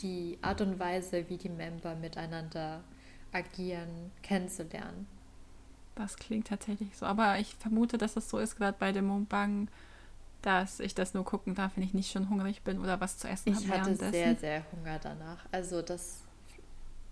die 0.01 0.37
Art 0.41 0.61
und 0.61 0.79
Weise, 0.79 1.27
wie 1.27 1.35
die 1.35 1.49
Member 1.49 1.95
miteinander 1.95 2.81
agieren, 3.33 4.13
kennenzulernen. 4.23 5.05
Das 5.95 6.15
klingt 6.15 6.47
tatsächlich 6.47 6.95
so. 6.95 7.05
Aber 7.05 7.39
ich 7.39 7.55
vermute, 7.55 7.97
dass 7.97 8.15
es 8.15 8.29
so 8.29 8.37
ist, 8.37 8.55
gerade 8.55 8.77
bei 8.79 8.93
dem 8.93 9.07
Mukbang, 9.07 9.67
dass 10.41 10.79
ich 10.79 10.95
das 10.95 11.13
nur 11.13 11.25
gucken 11.25 11.55
darf, 11.55 11.73
wenn 11.75 11.83
ich 11.83 11.93
nicht 11.93 12.11
schon 12.11 12.29
hungrig 12.29 12.61
bin 12.63 12.79
oder 12.79 12.99
was 13.01 13.17
zu 13.17 13.27
essen 13.27 13.53
habe. 13.53 13.65
Ich 13.65 13.71
hatte 13.71 13.95
sehr, 13.95 14.35
sehr 14.35 14.63
Hunger 14.71 14.99
danach. 15.01 15.45
Also 15.51 15.81
das, 15.81 16.21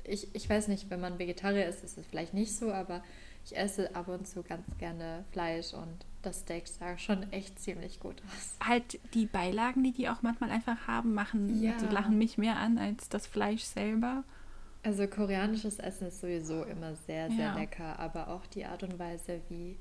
ich, 0.03 0.34
ich 0.34 0.50
weiß 0.50 0.67
nicht, 0.69 0.89
wenn 0.89 1.01
man 1.01 1.19
Vegetarier 1.19 1.67
ist, 1.67 1.84
ist 1.84 1.98
es 1.98 2.05
vielleicht 2.05 2.34
nicht 2.34 2.55
so, 2.55 2.72
aber 2.72 3.03
ich 3.46 3.57
esse 3.57 3.96
ab 3.96 4.07
und 4.10 4.27
zu 4.27 4.43
ganz 4.43 4.65
gerne 4.77 5.24
Fleisch 5.31 5.74
und 5.74 6.05
das 6.22 6.41
Steak 6.41 6.67
sah 6.67 6.98
schon 6.98 7.31
echt 7.31 7.60
ziemlich 7.60 8.00
gut 8.00 8.22
aus. 8.27 8.67
Halt 8.67 9.00
die 9.13 9.25
Beilagen, 9.25 9.84
die 9.84 9.93
die 9.93 10.10
auch 10.10 10.22
manchmal 10.22 10.51
einfach 10.51 10.88
haben, 10.88 11.13
machen, 11.13 11.62
ja. 11.62 11.77
die 11.77 11.93
lachen 11.93 12.17
mich 12.17 12.38
mehr 12.38 12.57
an 12.57 12.77
als 12.77 13.07
das 13.07 13.25
Fleisch 13.25 13.63
selber. 13.63 14.24
Also 14.84 15.07
koreanisches 15.07 15.79
Essen 15.79 16.07
ist 16.07 16.22
sowieso 16.22 16.63
immer 16.63 16.96
sehr, 16.96 17.29
sehr 17.29 17.39
ja. 17.48 17.55
lecker, 17.55 18.00
aber 18.00 18.29
auch 18.29 18.46
die 18.48 18.65
Art 18.65 18.84
und 18.84 19.00
Weise, 19.00 19.41
wie, 19.50 19.77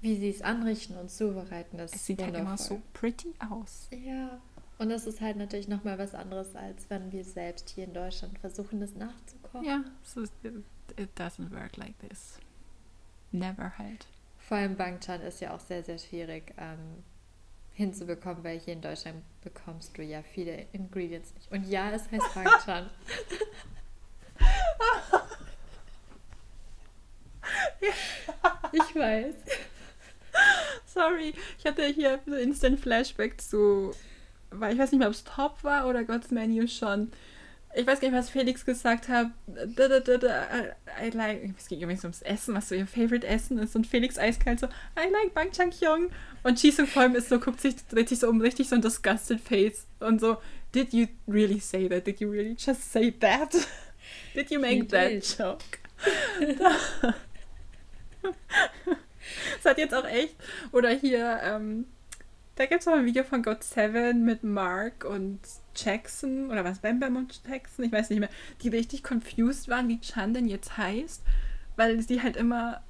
wie 0.00 0.16
sie 0.16 0.30
es 0.30 0.42
anrichten 0.42 0.96
und 0.96 1.10
zubereiten, 1.10 1.78
das 1.78 1.94
es 1.94 2.06
sieht 2.06 2.18
wundervoll. 2.18 2.46
halt 2.46 2.48
immer 2.48 2.58
so 2.58 2.82
pretty 2.92 3.34
aus. 3.50 3.88
Ja, 3.90 4.40
und 4.78 4.90
das 4.90 5.06
ist 5.06 5.20
halt 5.20 5.36
natürlich 5.36 5.68
nochmal 5.68 5.98
was 5.98 6.14
anderes, 6.14 6.54
als 6.54 6.88
wenn 6.90 7.10
wir 7.10 7.24
selbst 7.24 7.70
hier 7.70 7.84
in 7.84 7.94
Deutschland 7.94 8.38
versuchen, 8.38 8.80
das 8.80 8.94
nachzukochen. 8.94 9.64
Ja, 9.64 9.84
so 10.02 10.22
it 10.22 11.10
doesn't 11.18 11.50
work 11.50 11.76
like 11.78 11.98
this. 12.00 12.38
Never 13.32 13.76
halt. 13.78 14.06
Vor 14.38 14.58
allem 14.58 14.76
Bangchan 14.76 15.22
ist 15.22 15.40
ja 15.40 15.54
auch 15.54 15.60
sehr, 15.60 15.82
sehr 15.82 15.98
schwierig 15.98 16.54
ähm, 16.58 17.02
hinzubekommen, 17.72 18.44
weil 18.44 18.60
hier 18.60 18.74
in 18.74 18.82
Deutschland 18.82 19.22
bekommst 19.42 19.96
du 19.98 20.02
ja 20.02 20.22
viele 20.22 20.66
Ingredients 20.72 21.34
nicht. 21.34 21.50
Und 21.50 21.66
ja, 21.66 21.90
es 21.90 22.10
heißt 22.10 22.34
Bangchan. 22.34 22.90
ich 28.72 28.94
weiß. 28.94 29.34
Sorry, 30.96 31.34
ich 31.58 31.66
hatte 31.66 31.84
hier 31.84 32.20
so 32.24 32.34
Instant 32.34 32.80
Flashback 32.80 33.38
zu, 33.38 33.94
weil 34.50 34.72
ich 34.72 34.78
weiß 34.78 34.92
nicht 34.92 34.98
mehr, 34.98 35.08
ob 35.08 35.14
es 35.14 35.24
Top 35.24 35.62
war 35.62 35.86
oder 35.86 36.04
God's 36.04 36.30
Menu 36.30 36.66
schon. 36.66 37.12
Ich 37.74 37.86
weiß 37.86 38.00
gar 38.00 38.08
nicht, 38.08 38.16
was 38.16 38.30
Felix 38.30 38.64
gesagt 38.64 39.10
hat. 39.10 39.26
Da, 39.46 39.88
da, 39.88 40.00
da, 40.00 40.16
da, 40.16 40.46
I 40.98 41.10
like, 41.10 41.50
es 41.58 41.68
ging 41.68 41.82
übrigens 41.82 42.04
ums 42.04 42.22
Essen, 42.22 42.54
was 42.54 42.70
so 42.70 42.74
ihr 42.74 42.86
Favorite 42.86 43.26
Essen 43.26 43.58
ist. 43.58 43.76
Und 43.76 43.86
Felix 43.86 44.16
eiskalt 44.16 44.58
so, 44.58 44.68
I 44.98 45.10
like 45.10 45.34
Bang 45.34 45.52
Chang 45.52 45.70
Kyung. 45.70 46.08
Und 46.42 46.62
Jisung 46.62 46.86
vor 46.86 47.02
allem 47.02 47.14
ist 47.14 47.28
so, 47.28 47.38
guckt 47.38 47.60
sich, 47.60 47.76
dreht 47.88 48.08
sich 48.08 48.20
so 48.20 48.30
um, 48.30 48.40
richtig 48.40 48.70
so 48.70 48.76
ein 48.76 48.80
disgusted 48.80 49.42
face. 49.42 49.86
Und 50.00 50.22
so, 50.22 50.38
did 50.74 50.94
you 50.94 51.08
really 51.28 51.60
say 51.60 51.90
that? 51.90 52.06
Did 52.06 52.20
you 52.20 52.30
really 52.30 52.56
just 52.58 52.90
say 52.90 53.12
that? 53.20 53.52
Did 54.34 54.50
you 54.50 54.58
make 54.58 54.88
that 54.88 55.22
joke? 55.36 55.80
das 59.56 59.70
hat 59.70 59.78
jetzt 59.78 59.94
auch 59.94 60.06
echt. 60.06 60.36
Oder 60.72 60.90
hier, 60.90 61.40
ähm, 61.42 61.86
da 62.56 62.66
gibt 62.66 62.80
es 62.80 62.88
auch 62.88 62.94
ein 62.94 63.04
Video 63.04 63.22
von 63.22 63.42
God 63.42 63.62
Seven 63.62 64.24
mit 64.24 64.42
Mark 64.42 65.04
und 65.04 65.40
Jackson 65.74 66.50
oder 66.50 66.64
was, 66.64 66.78
Bam 66.78 67.00
Bam 67.00 67.16
und 67.16 67.40
Jackson, 67.48 67.84
ich 67.84 67.92
weiß 67.92 68.10
nicht 68.10 68.20
mehr, 68.20 68.30
die 68.62 68.68
richtig 68.68 69.02
confused 69.02 69.68
waren, 69.68 69.88
wie 69.88 70.00
Chan 70.00 70.32
denn 70.32 70.48
jetzt 70.48 70.76
heißt, 70.76 71.22
weil 71.76 72.00
sie 72.00 72.22
halt 72.22 72.36
immer, 72.36 72.82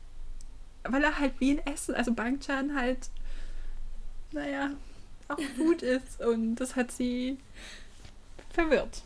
weil 0.84 1.02
er 1.02 1.18
halt 1.18 1.34
wie 1.40 1.52
ein 1.52 1.66
Essen, 1.66 1.94
also 1.94 2.14
Bang 2.14 2.38
Chan 2.38 2.76
halt, 2.76 3.10
naja, 4.32 4.70
auch 5.28 5.38
gut 5.56 5.82
ist 5.82 6.20
und 6.24 6.56
das 6.56 6.76
hat 6.76 6.92
sie 6.92 7.38
verwirrt. 8.50 9.02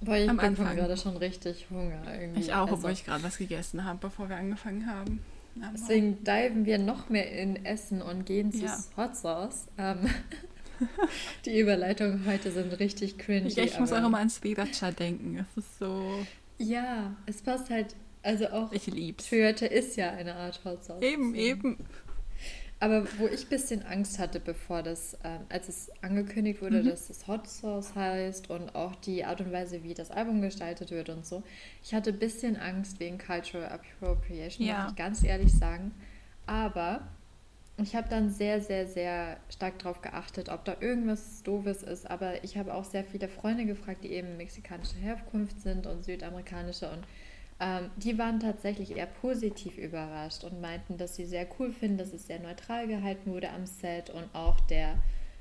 Boah, 0.00 0.16
ich 0.16 0.28
am 0.28 0.40
Anfang 0.40 0.74
gerade 0.74 0.96
schon 0.96 1.16
richtig 1.16 1.66
Hunger. 1.70 2.02
Irgendwie. 2.12 2.40
Ich 2.40 2.52
auch, 2.52 2.62
also, 2.62 2.74
obwohl 2.74 2.90
ich 2.90 3.04
gerade 3.04 3.22
was 3.22 3.38
gegessen 3.38 3.84
habe, 3.84 4.00
bevor 4.00 4.28
wir 4.28 4.36
angefangen 4.36 4.86
haben. 4.88 5.24
Aber 5.60 5.72
deswegen 5.72 6.24
diven 6.24 6.64
wir 6.64 6.78
noch 6.78 7.08
mehr 7.08 7.30
in 7.30 7.64
Essen 7.64 8.02
und 8.02 8.24
gehen 8.24 8.52
zu 8.52 8.64
ja. 8.64 8.78
Hot 8.96 9.16
Sauce. 9.16 9.66
Ähm, 9.78 9.98
die 11.46 11.58
Überleitungen 11.58 12.24
heute 12.26 12.50
sind 12.50 12.78
richtig 12.78 13.18
cringy. 13.18 13.48
Ja, 13.50 13.64
ich 13.64 13.78
muss 13.78 13.92
auch 13.92 14.04
immer 14.04 14.18
an 14.18 14.30
Sriracha 14.30 14.90
denken. 14.90 15.38
Es 15.38 15.64
ist 15.64 15.78
so... 15.78 16.26
Ja, 16.58 17.14
es 17.26 17.42
passt 17.42 17.70
halt... 17.70 17.94
Also 18.22 18.48
auch... 18.48 18.72
Ich 18.72 18.86
lieb's. 18.86 19.28
Sriracha 19.28 19.66
ist 19.66 19.96
ja 19.96 20.10
eine 20.10 20.34
Art 20.34 20.60
Hot 20.64 20.84
Sauce. 20.84 21.02
Eben, 21.02 21.34
eben. 21.34 21.76
Aber 22.82 23.06
wo 23.18 23.28
ich 23.28 23.44
ein 23.44 23.48
bisschen 23.48 23.86
Angst 23.86 24.18
hatte, 24.18 24.40
bevor 24.40 24.82
das, 24.82 25.16
ähm, 25.22 25.42
als 25.48 25.68
es 25.68 25.92
angekündigt 26.02 26.60
wurde, 26.62 26.82
mhm. 26.82 26.88
dass 26.88 27.10
es 27.10 27.28
Hot 27.28 27.46
Sauce 27.46 27.94
heißt 27.94 28.50
und 28.50 28.74
auch 28.74 28.96
die 28.96 29.24
Art 29.24 29.40
und 29.40 29.52
Weise, 29.52 29.84
wie 29.84 29.94
das 29.94 30.10
Album 30.10 30.42
gestaltet 30.42 30.90
wird 30.90 31.08
und 31.08 31.24
so, 31.24 31.44
ich 31.84 31.94
hatte 31.94 32.10
ein 32.10 32.18
bisschen 32.18 32.56
Angst 32.56 32.98
wegen 32.98 33.18
Cultural 33.18 33.68
Appropriation, 33.68 34.66
ja. 34.66 34.82
muss 34.82 34.90
ich 34.90 34.96
ganz 34.96 35.22
ehrlich 35.22 35.54
sagen. 35.54 35.92
Aber 36.44 37.06
ich 37.76 37.94
habe 37.94 38.08
dann 38.08 38.30
sehr, 38.30 38.60
sehr, 38.60 38.88
sehr 38.88 39.36
stark 39.48 39.78
darauf 39.78 40.02
geachtet, 40.02 40.48
ob 40.48 40.64
da 40.64 40.76
irgendwas 40.80 41.44
Doofes 41.44 41.84
ist. 41.84 42.10
Aber 42.10 42.42
ich 42.42 42.56
habe 42.56 42.74
auch 42.74 42.84
sehr 42.84 43.04
viele 43.04 43.28
Freunde 43.28 43.64
gefragt, 43.64 44.02
die 44.02 44.10
eben 44.10 44.36
mexikanische 44.36 44.96
Herkunft 44.96 45.60
sind 45.60 45.86
und 45.86 46.04
südamerikanische 46.04 46.90
und 46.90 47.04
ähm, 47.62 47.90
die 47.96 48.18
waren 48.18 48.40
tatsächlich 48.40 48.96
eher 48.96 49.06
positiv 49.06 49.78
überrascht 49.78 50.42
und 50.42 50.60
meinten, 50.60 50.98
dass 50.98 51.14
sie 51.14 51.24
sehr 51.24 51.46
cool 51.58 51.72
finden, 51.72 51.96
dass 51.96 52.12
es 52.12 52.26
sehr 52.26 52.40
neutral 52.40 52.88
gehalten 52.88 53.30
wurde 53.30 53.50
am 53.50 53.66
Set 53.66 54.10
und 54.10 54.34
auch 54.34 54.58
der 54.62 54.96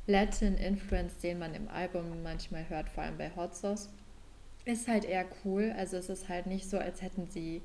Latin 0.06 0.56
Influence, 0.56 1.18
den 1.18 1.40
man 1.40 1.56
im 1.56 1.68
Album 1.68 2.22
manchmal 2.22 2.70
hört, 2.70 2.90
vor 2.90 3.04
allem 3.04 3.18
bei 3.18 3.32
Hot 3.36 3.56
Sauce, 3.56 3.90
ist 4.66 4.88
halt 4.88 5.04
eher 5.04 5.26
cool. 5.44 5.74
Also 5.76 5.98
es 5.98 6.10
ist 6.10 6.30
halt 6.30 6.46
nicht 6.46 6.70
so, 6.70 6.78
als 6.78 7.02
hätten 7.02 7.28
sie 7.28 7.64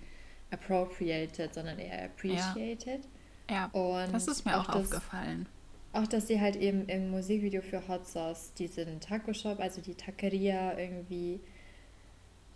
appropriated, 0.50 1.52
sondern 1.52 1.78
eher 1.78 2.06
appreciated. 2.06 3.02
Ja, 3.50 3.70
ja 3.74 3.78
und 3.78 4.14
das 4.14 4.26
ist 4.26 4.46
mir 4.46 4.56
auch, 4.58 4.70
auch 4.70 4.72
das, 4.72 4.84
aufgefallen. 4.84 5.46
Auch, 5.92 6.06
dass 6.06 6.28
sie 6.28 6.40
halt 6.40 6.56
eben 6.56 6.86
im 6.86 7.10
Musikvideo 7.10 7.60
für 7.60 7.86
Hot 7.88 8.06
Sauce 8.06 8.54
diesen 8.54 9.00
Taco 9.00 9.34
Shop, 9.34 9.60
also 9.60 9.82
die 9.82 9.94
Taqueria 9.94 10.78
irgendwie, 10.78 11.40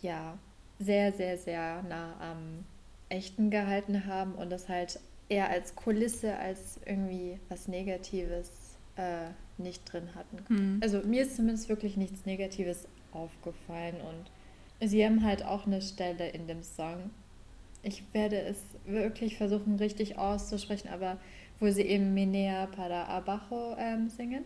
ja, 0.01 0.39
sehr, 0.81 1.13
sehr, 1.13 1.39
sehr 1.39 1.83
nah 1.83 2.15
am 2.19 2.65
Echten 3.09 3.51
gehalten 3.51 4.07
haben 4.07 4.35
und 4.35 4.51
das 4.51 4.69
halt 4.69 4.99
eher 5.29 5.49
als 5.49 5.77
Kulisse 5.77 6.37
als 6.37 6.81
irgendwie 6.85 7.39
was 7.49 7.69
Negatives 7.69 8.51
äh, 8.97 9.29
nicht 9.59 9.91
drin 9.93 10.09
hatten. 10.15 10.39
Mhm. 10.49 10.81
Also 10.83 11.03
mir 11.03 11.23
ist 11.23 11.37
zumindest 11.37 11.69
wirklich 11.69 11.97
nichts 11.97 12.27
Negatives 12.27 12.89
aufgefallen 13.13 13.97
und 14.01 14.89
sie 14.89 15.05
haben 15.05 15.25
halt 15.25 15.45
auch 15.45 15.67
eine 15.67 15.83
Stelle 15.83 16.29
in 16.31 16.47
dem 16.49 16.63
Song. 16.63 17.11
Ich 17.83 18.03
werde 18.13 18.41
es 18.41 18.59
wirklich 18.85 19.37
versuchen, 19.37 19.77
richtig 19.77 20.19
auszusprechen, 20.19 20.89
aber 20.89 21.19
wo 21.61 21.71
sie 21.71 21.83
eben 21.83 22.15
Minea 22.15 22.67
para 22.67 23.05
Abajo 23.05 23.77
ähm, 23.79 24.09
singen. 24.09 24.45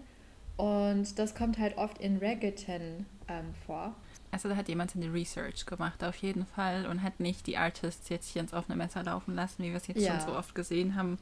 Und 0.56 1.18
das 1.18 1.34
kommt 1.34 1.58
halt 1.58 1.78
oft 1.78 1.98
in 1.98 2.18
Reggaeton 2.18 3.06
ähm, 3.28 3.54
vor. 3.66 3.94
Also 4.34 4.48
da 4.48 4.56
hat 4.56 4.68
jemand 4.68 4.90
seine 4.90 5.12
Research 5.12 5.64
gemacht, 5.64 6.02
auf 6.02 6.16
jeden 6.16 6.44
Fall, 6.44 6.86
und 6.86 7.04
hat 7.04 7.20
nicht 7.20 7.46
die 7.46 7.56
Artists 7.56 8.08
jetzt 8.08 8.28
hier 8.28 8.42
ins 8.42 8.52
offene 8.52 8.76
Messer 8.76 9.04
laufen 9.04 9.36
lassen, 9.36 9.62
wie 9.62 9.70
wir 9.70 9.76
es 9.76 9.86
jetzt 9.86 10.00
ja. 10.00 10.18
schon 10.18 10.32
so 10.32 10.36
oft 10.36 10.56
gesehen 10.56 10.96
haben. 10.96 11.20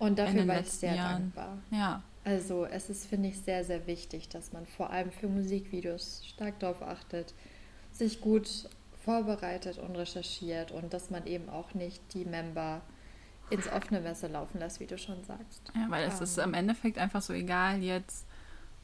Und 0.00 0.18
dafür 0.18 0.46
war 0.48 0.58
ich 0.58 0.68
sehr 0.68 0.96
Jahren. 0.96 1.32
dankbar. 1.32 1.58
Ja. 1.70 2.02
Also 2.24 2.64
es 2.64 2.90
ist, 2.90 3.06
finde 3.06 3.28
ich, 3.28 3.38
sehr, 3.40 3.64
sehr 3.64 3.86
wichtig, 3.86 4.28
dass 4.28 4.52
man 4.52 4.66
vor 4.66 4.90
allem 4.90 5.12
für 5.12 5.28
Musikvideos 5.28 6.24
stark 6.26 6.58
darauf 6.58 6.82
achtet, 6.82 7.32
sich 7.92 8.20
gut 8.20 8.68
vorbereitet 9.04 9.78
und 9.78 9.94
recherchiert 9.94 10.72
und 10.72 10.92
dass 10.92 11.10
man 11.10 11.28
eben 11.28 11.48
auch 11.48 11.74
nicht 11.74 12.02
die 12.12 12.24
Member 12.24 12.82
ins 13.50 13.70
offene 13.70 14.00
Messer 14.00 14.28
laufen 14.28 14.58
lässt, 14.58 14.80
wie 14.80 14.86
du 14.86 14.98
schon 14.98 15.22
sagst. 15.22 15.62
Ja, 15.76 15.86
weil 15.90 16.08
es 16.08 16.16
um. 16.16 16.24
ist 16.24 16.38
im 16.38 16.54
Endeffekt 16.54 16.98
einfach 16.98 17.22
so 17.22 17.32
egal 17.32 17.82
jetzt, 17.84 18.26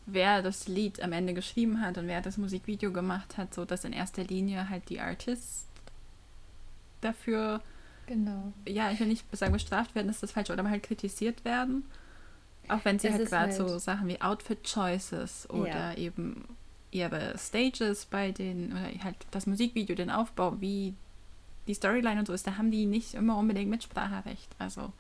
wer 0.07 0.43
das 0.43 0.69
Lied 0.69 1.03
am 1.03 1.13
Ende 1.13 1.35
geschrieben 1.35 1.81
hat 1.81 1.99
und 1.99 2.07
wer 2.07 2.21
das 2.21 2.37
Musikvideo 2.37 2.93
gemacht 2.93 3.37
hat, 3.37 3.55
so 3.55 3.65
dass 3.65 3.85
in 3.85 3.93
erster 3.93 4.25
Linie 4.25 4.69
halt 4.69 4.89
die 4.89 5.01
Artists 5.01 5.67
dafür, 7.01 7.61
genau. 8.07 8.53
ja, 8.67 8.91
ich 8.91 9.01
will 9.01 9.07
nicht 9.07 9.25
sagen 9.37 9.53
bestraft 9.53 9.95
werden, 9.95 10.09
ist 10.09 10.23
das 10.23 10.33
falsch, 10.33 10.51
oder 10.51 10.69
halt 10.69 10.83
kritisiert 10.83 11.45
werden. 11.45 11.85
Auch 12.69 12.85
wenn 12.85 12.99
sie 12.99 13.09
es 13.09 13.15
halt 13.15 13.29
gerade 13.29 13.53
halt 13.53 13.69
so 13.69 13.79
Sachen 13.79 14.09
wie 14.09 14.21
Outfit 14.23 14.63
Choices 14.65 15.49
oder 15.51 15.93
ja. 15.93 15.95
eben 15.95 16.45
ihre 16.91 17.37
Stages 17.37 18.07
bei 18.07 18.31
den, 18.31 18.73
oder 18.73 18.89
halt 19.03 19.17
das 19.31 19.47
Musikvideo, 19.47 19.97
den 19.97 20.11
Aufbau, 20.11 20.61
wie 20.61 20.95
die 21.67 21.75
Storyline 21.75 22.21
und 22.21 22.27
so 22.27 22.33
ist, 22.33 22.47
da 22.47 22.57
haben 22.57 22.71
die 22.71 22.87
nicht 22.87 23.15
immer 23.15 23.37
unbedingt 23.37 23.71
Mitspracherecht. 23.71 24.49
Also 24.59 24.93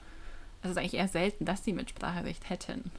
es 0.62 0.70
ist 0.70 0.76
eigentlich 0.76 0.94
eher 0.94 1.08
selten, 1.08 1.44
dass 1.44 1.64
sie 1.64 1.72
Mitspracherecht 1.72 2.48
hätten. 2.50 2.90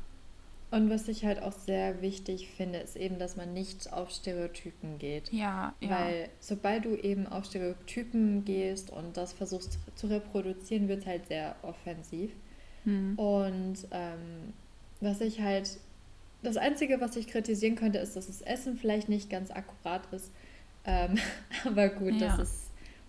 Und 0.76 0.90
was 0.90 1.08
ich 1.08 1.24
halt 1.24 1.42
auch 1.42 1.54
sehr 1.54 2.02
wichtig 2.02 2.50
finde, 2.50 2.80
ist 2.80 2.98
eben, 2.98 3.18
dass 3.18 3.38
man 3.38 3.54
nicht 3.54 3.94
auf 3.94 4.12
Stereotypen 4.12 5.00
geht. 5.00 5.32
Ja, 5.32 5.74
ja. 5.80 5.90
Weil 5.90 6.30
sobald 6.42 6.84
du 6.84 6.98
eben 6.98 7.28
auf 7.28 7.46
Stereotypen 7.46 8.44
gehst 8.44 8.90
und 8.90 9.16
das 9.16 9.32
versuchst 9.32 9.80
zu 9.96 10.08
reproduzieren, 10.08 10.90
wird 10.90 11.00
es 11.00 11.06
halt 11.06 11.28
sehr 11.28 11.56
offensiv. 11.62 12.30
Hm. 12.84 13.18
Und 13.18 13.88
ähm, 13.92 14.54
was 15.00 15.22
ich 15.22 15.40
halt, 15.40 15.78
das 16.44 16.58
Einzige, 16.58 17.00
was 17.00 17.16
ich 17.16 17.28
kritisieren 17.28 17.78
könnte, 17.78 18.00
ist, 18.00 18.18
dass 18.18 18.28
das 18.28 18.42
Essen 18.42 18.76
vielleicht 18.76 19.08
nicht 19.08 19.30
ganz 19.30 19.52
akkurat 19.52 20.02
ist. 20.12 20.30
Ähm, 20.84 21.18
aber 21.66 21.88
gut, 21.88 22.16
ja. 22.16 22.36
das 22.36 22.50
ist 22.50 22.65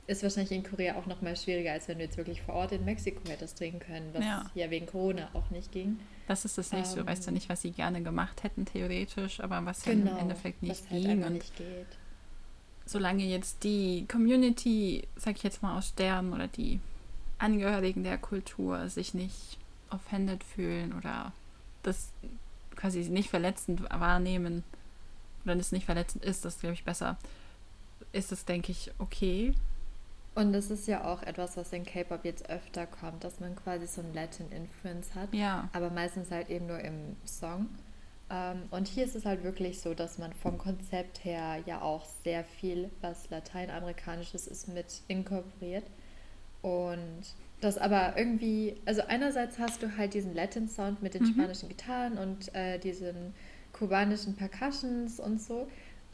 ist 0.06 0.22
wahrscheinlich 0.22 0.52
in 0.52 0.62
Korea 0.62 0.96
auch 0.96 1.06
noch 1.06 1.20
mal 1.20 1.36
schwieriger, 1.36 1.72
als 1.72 1.88
wenn 1.88 1.98
du 1.98 2.04
jetzt 2.04 2.16
wirklich 2.16 2.42
vor 2.42 2.54
Ort 2.54 2.72
in 2.72 2.84
Mexiko 2.84 3.20
hättest 3.28 3.58
drehen 3.58 3.80
können, 3.80 4.08
was 4.12 4.24
ja, 4.24 4.50
ja 4.54 4.70
wegen 4.70 4.86
Corona 4.86 5.28
auch 5.32 5.50
nicht 5.50 5.72
ging. 5.72 5.98
Das 6.28 6.44
ist 6.44 6.58
das 6.58 6.72
nicht 6.72 6.88
ähm, 6.90 6.98
so. 7.00 7.06
Weißt 7.06 7.26
du 7.26 7.32
nicht, 7.32 7.48
was 7.48 7.62
sie 7.62 7.72
gerne 7.72 8.02
gemacht 8.02 8.42
hätten, 8.44 8.66
theoretisch, 8.66 9.40
aber 9.40 9.64
was 9.64 9.82
genau, 9.82 9.94
ja 9.94 10.00
im 10.00 10.06
genau, 10.08 10.20
Endeffekt 10.20 10.62
nicht 10.62 10.84
was 10.84 10.90
halt 10.90 11.04
ging. 11.04 11.22
Halt 11.22 11.32
nicht 11.34 11.56
geht. 11.56 11.86
solange 12.84 13.24
jetzt 13.24 13.64
die 13.64 14.06
Community, 14.08 15.06
sag 15.16 15.36
ich 15.36 15.42
jetzt 15.42 15.62
mal 15.62 15.76
aus 15.76 15.88
Sternen 15.88 16.32
oder 16.32 16.46
die 16.46 16.80
Angehörigen 17.38 18.04
der 18.04 18.18
Kultur 18.18 18.88
sich 18.88 19.12
nicht 19.12 19.58
offended 19.90 20.42
fühlen 20.42 20.92
oder 20.92 21.32
das 21.82 22.10
quasi 22.76 23.00
nicht 23.08 23.30
verletzend 23.30 23.82
wahrnehmen 23.90 24.62
oder 25.44 25.56
es 25.56 25.72
nicht 25.72 25.86
verletzend 25.86 26.24
ist, 26.24 26.44
das 26.44 26.60
glaube 26.60 26.74
ich 26.74 26.84
besser, 26.84 27.16
ist 28.12 28.32
es, 28.32 28.44
denke 28.44 28.72
ich, 28.72 28.90
okay. 28.98 29.54
Und 30.36 30.52
das 30.52 30.70
ist 30.70 30.86
ja 30.86 31.04
auch 31.04 31.22
etwas, 31.22 31.56
was 31.56 31.72
in 31.72 31.84
K-Pop 31.84 32.24
jetzt 32.24 32.50
öfter 32.50 32.86
kommt, 32.86 33.24
dass 33.24 33.40
man 33.40 33.56
quasi 33.56 33.86
so 33.86 34.02
ein 34.02 34.12
Latin-Influence 34.12 35.14
hat. 35.14 35.32
Ja. 35.32 35.70
Aber 35.72 35.88
meistens 35.88 36.30
halt 36.30 36.50
eben 36.50 36.66
nur 36.66 36.78
im 36.78 37.16
Song. 37.24 37.70
Ähm, 38.28 38.64
und 38.70 38.86
hier 38.86 39.06
ist 39.06 39.16
es 39.16 39.24
halt 39.24 39.44
wirklich 39.44 39.80
so, 39.80 39.94
dass 39.94 40.18
man 40.18 40.34
vom 40.34 40.58
Konzept 40.58 41.24
her 41.24 41.62
ja 41.64 41.80
auch 41.80 42.04
sehr 42.22 42.44
viel, 42.44 42.90
was 43.00 43.30
lateinamerikanisches 43.30 44.46
ist, 44.46 44.68
mit 44.68 45.00
inkorporiert. 45.08 45.84
Und 46.60 47.22
das 47.62 47.78
aber 47.78 48.18
irgendwie, 48.18 48.76
also 48.84 49.00
einerseits 49.08 49.58
hast 49.58 49.82
du 49.82 49.96
halt 49.96 50.12
diesen 50.12 50.34
Latin-Sound 50.34 51.02
mit 51.02 51.14
den 51.14 51.22
mhm. 51.22 51.32
spanischen 51.32 51.70
Gitarren 51.70 52.18
und 52.18 52.54
äh, 52.54 52.78
diesen 52.78 53.32
kubanischen 53.72 54.36
Percussions 54.36 55.18
und 55.18 55.40
so. 55.40 55.66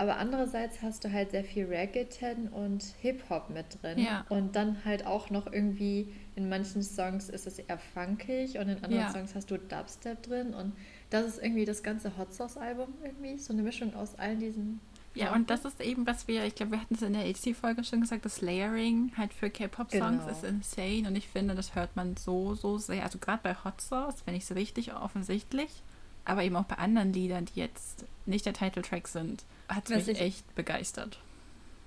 Aber 0.02 0.16
andererseits 0.16 0.82
hast 0.82 1.04
du 1.04 1.12
halt 1.12 1.30
sehr 1.30 1.44
viel 1.44 1.66
Reggaeton 1.66 2.48
und 2.48 2.82
Hip-Hop 3.02 3.50
mit 3.50 3.80
drin. 3.80 4.00
Ja. 4.00 4.26
Und 4.30 4.56
dann 4.56 4.84
halt 4.84 5.06
auch 5.06 5.30
noch 5.30 5.46
irgendwie, 5.46 6.12
in 6.34 6.48
manchen 6.48 6.82
Songs 6.82 7.28
ist 7.28 7.46
es 7.46 7.60
eher 7.60 7.78
funkig 7.78 8.58
und 8.58 8.68
in 8.68 8.82
anderen 8.82 9.04
ja. 9.04 9.12
Songs 9.12 9.36
hast 9.36 9.52
du 9.52 9.58
Dubstep 9.58 10.20
drin. 10.24 10.54
Und 10.54 10.72
das 11.10 11.26
ist 11.26 11.40
irgendwie 11.40 11.64
das 11.64 11.84
ganze 11.84 12.18
Hot 12.18 12.34
Sauce-Album 12.34 12.94
irgendwie. 13.04 13.38
So 13.38 13.52
eine 13.52 13.62
Mischung 13.62 13.94
aus 13.94 14.18
all 14.18 14.34
diesen. 14.34 14.80
Ja, 15.14 15.32
und 15.34 15.50
das 15.50 15.64
ist 15.64 15.80
eben, 15.80 16.04
was 16.04 16.26
wir, 16.26 16.46
ich 16.46 16.56
glaube, 16.56 16.72
wir 16.72 16.80
hatten 16.80 16.96
es 16.96 17.02
in 17.02 17.12
der 17.12 17.22
HC-Folge 17.22 17.84
schon 17.84 18.00
gesagt, 18.00 18.24
das 18.24 18.40
Layering 18.40 19.12
halt 19.16 19.32
für 19.32 19.50
K-Pop-Songs 19.50 20.24
genau. 20.24 20.32
ist 20.32 20.42
insane. 20.42 21.06
Und 21.06 21.14
ich 21.14 21.28
finde, 21.28 21.54
das 21.54 21.76
hört 21.76 21.94
man 21.94 22.16
so, 22.16 22.56
so 22.56 22.76
sehr. 22.76 23.04
Also 23.04 23.20
gerade 23.20 23.44
bei 23.44 23.54
Hot 23.62 23.80
Sauce 23.80 24.22
finde 24.22 24.38
ich 24.38 24.50
es 24.50 24.56
richtig 24.56 24.92
offensichtlich. 24.96 25.84
Aber 26.24 26.44
eben 26.44 26.56
auch 26.56 26.64
bei 26.64 26.76
anderen 26.76 27.12
Liedern, 27.12 27.46
die 27.46 27.60
jetzt 27.60 28.04
nicht 28.26 28.46
der 28.46 28.52
Titeltrack 28.52 29.08
sind 29.08 29.44
hat 29.68 29.88
mich 29.88 30.08
ich, 30.08 30.20
echt 30.20 30.54
begeistert. 30.54 31.18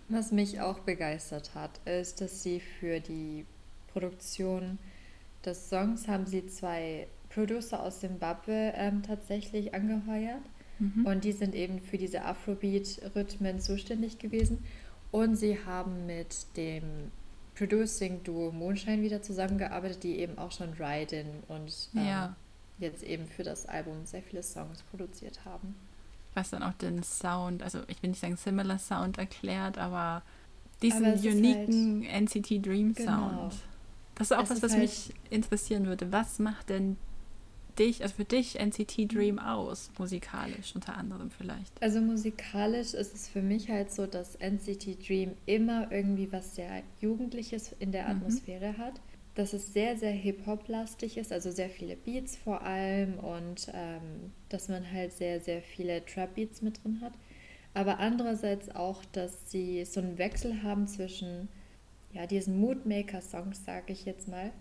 Was 0.09 0.31
mich 0.31 0.61
auch 0.61 0.79
begeistert 0.79 1.55
hat, 1.55 1.79
ist, 1.85 2.21
dass 2.21 2.43
sie 2.43 2.59
für 2.59 2.99
die 2.99 3.45
Produktion 3.93 4.77
des 5.45 5.69
Songs 5.69 6.07
haben 6.07 6.25
sie 6.25 6.45
zwei 6.47 7.07
Producer 7.29 7.81
aus 7.81 7.99
Zimbabwe 7.99 8.73
ähm, 8.75 9.03
tatsächlich 9.03 9.73
angeheuert. 9.73 10.41
Mhm. 10.79 11.05
Und 11.05 11.23
die 11.23 11.31
sind 11.31 11.55
eben 11.55 11.81
für 11.81 11.97
diese 11.97 12.23
Afrobeat-Rhythmen 12.25 13.59
zuständig 13.59 14.19
gewesen. 14.19 14.63
Und 15.11 15.35
sie 15.35 15.63
haben 15.65 16.05
mit 16.05 16.57
dem 16.57 17.11
Producing-Duo 17.55 18.51
Mondschein 18.51 19.01
wieder 19.01 19.21
zusammengearbeitet, 19.21 20.03
die 20.03 20.19
eben 20.19 20.37
auch 20.37 20.51
schon 20.51 20.73
Ride-In 20.73 21.27
und 21.47 21.89
ähm, 21.95 22.05
ja. 22.05 22.35
Jetzt 22.77 23.03
eben 23.03 23.27
für 23.27 23.43
das 23.43 23.65
Album 23.65 24.05
sehr 24.05 24.21
viele 24.21 24.43
Songs 24.43 24.81
produziert 24.83 25.45
haben 25.45 25.75
was 26.35 26.49
dann 26.49 26.63
auch 26.63 26.73
den 26.73 27.01
Sound, 27.03 27.63
also 27.63 27.79
ich 27.87 28.01
will 28.03 28.11
nicht 28.11 28.19
sagen 28.19 28.37
Similar 28.37 28.77
Sound 28.77 29.17
erklärt, 29.17 29.77
aber 29.77 30.21
diesen 30.81 31.05
aber 31.05 31.19
uniken 31.19 32.05
halt, 32.07 32.33
NCT 32.33 32.65
Dream 32.65 32.93
Sound. 32.93 32.97
Genau. 32.97 33.51
Das 34.15 34.31
ist 34.31 34.37
auch 34.37 34.43
es 34.43 34.49
was, 34.49 34.61
was 34.61 34.71
halt 34.73 34.81
mich 34.81 35.13
interessieren 35.29 35.87
würde. 35.87 36.11
Was 36.11 36.39
macht 36.39 36.69
denn 36.69 36.97
dich, 37.79 38.01
also 38.01 38.15
für 38.15 38.25
dich 38.25 38.59
NCT 38.59 39.13
Dream 39.13 39.39
aus, 39.39 39.91
musikalisch 39.97 40.75
unter 40.75 40.95
anderem 40.95 41.31
vielleicht? 41.31 41.81
Also 41.81 41.99
musikalisch 41.99 42.93
ist 42.93 43.13
es 43.13 43.27
für 43.27 43.41
mich 43.41 43.69
halt 43.69 43.91
so, 43.91 44.05
dass 44.05 44.35
NCT 44.35 45.07
Dream 45.07 45.31
immer 45.45 45.91
irgendwie 45.91 46.31
was 46.31 46.55
sehr 46.55 46.83
Jugendliches 47.01 47.75
in 47.79 47.91
der 47.91 48.05
mhm. 48.05 48.11
Atmosphäre 48.11 48.73
mhm. 48.73 48.77
hat 48.77 49.01
dass 49.35 49.51
es 49.51 49.73
sehr, 49.73 49.97
sehr 49.97 50.11
Hip-Hop-lastig 50.11 51.17
ist, 51.17 51.31
also 51.31 51.51
sehr 51.51 51.69
viele 51.69 51.97
Beats 51.97 52.37
vor 52.37 52.61
allem 52.61 53.19
und 53.19 53.69
ähm, 53.73 54.31
dass 54.49 54.69
man 54.69 54.89
halt 54.91 55.11
sehr, 55.11 55.41
sehr 55.41 55.61
viele 55.61 56.03
Trap-Beats 56.05 56.61
mit 56.61 56.83
drin 56.83 57.01
hat. 57.01 57.13
Aber 57.73 57.99
andererseits 57.99 58.73
auch, 58.73 59.03
dass 59.11 59.51
sie 59.51 59.83
so 59.83 59.99
einen 59.99 60.17
Wechsel 60.17 60.63
haben 60.63 60.87
zwischen 60.87 61.49
ja, 62.13 62.25
diesen 62.25 62.57
Moodmaker-Songs, 62.61 63.65
sage 63.65 63.91
ich 63.91 64.05
jetzt 64.05 64.29
mal, 64.29 64.51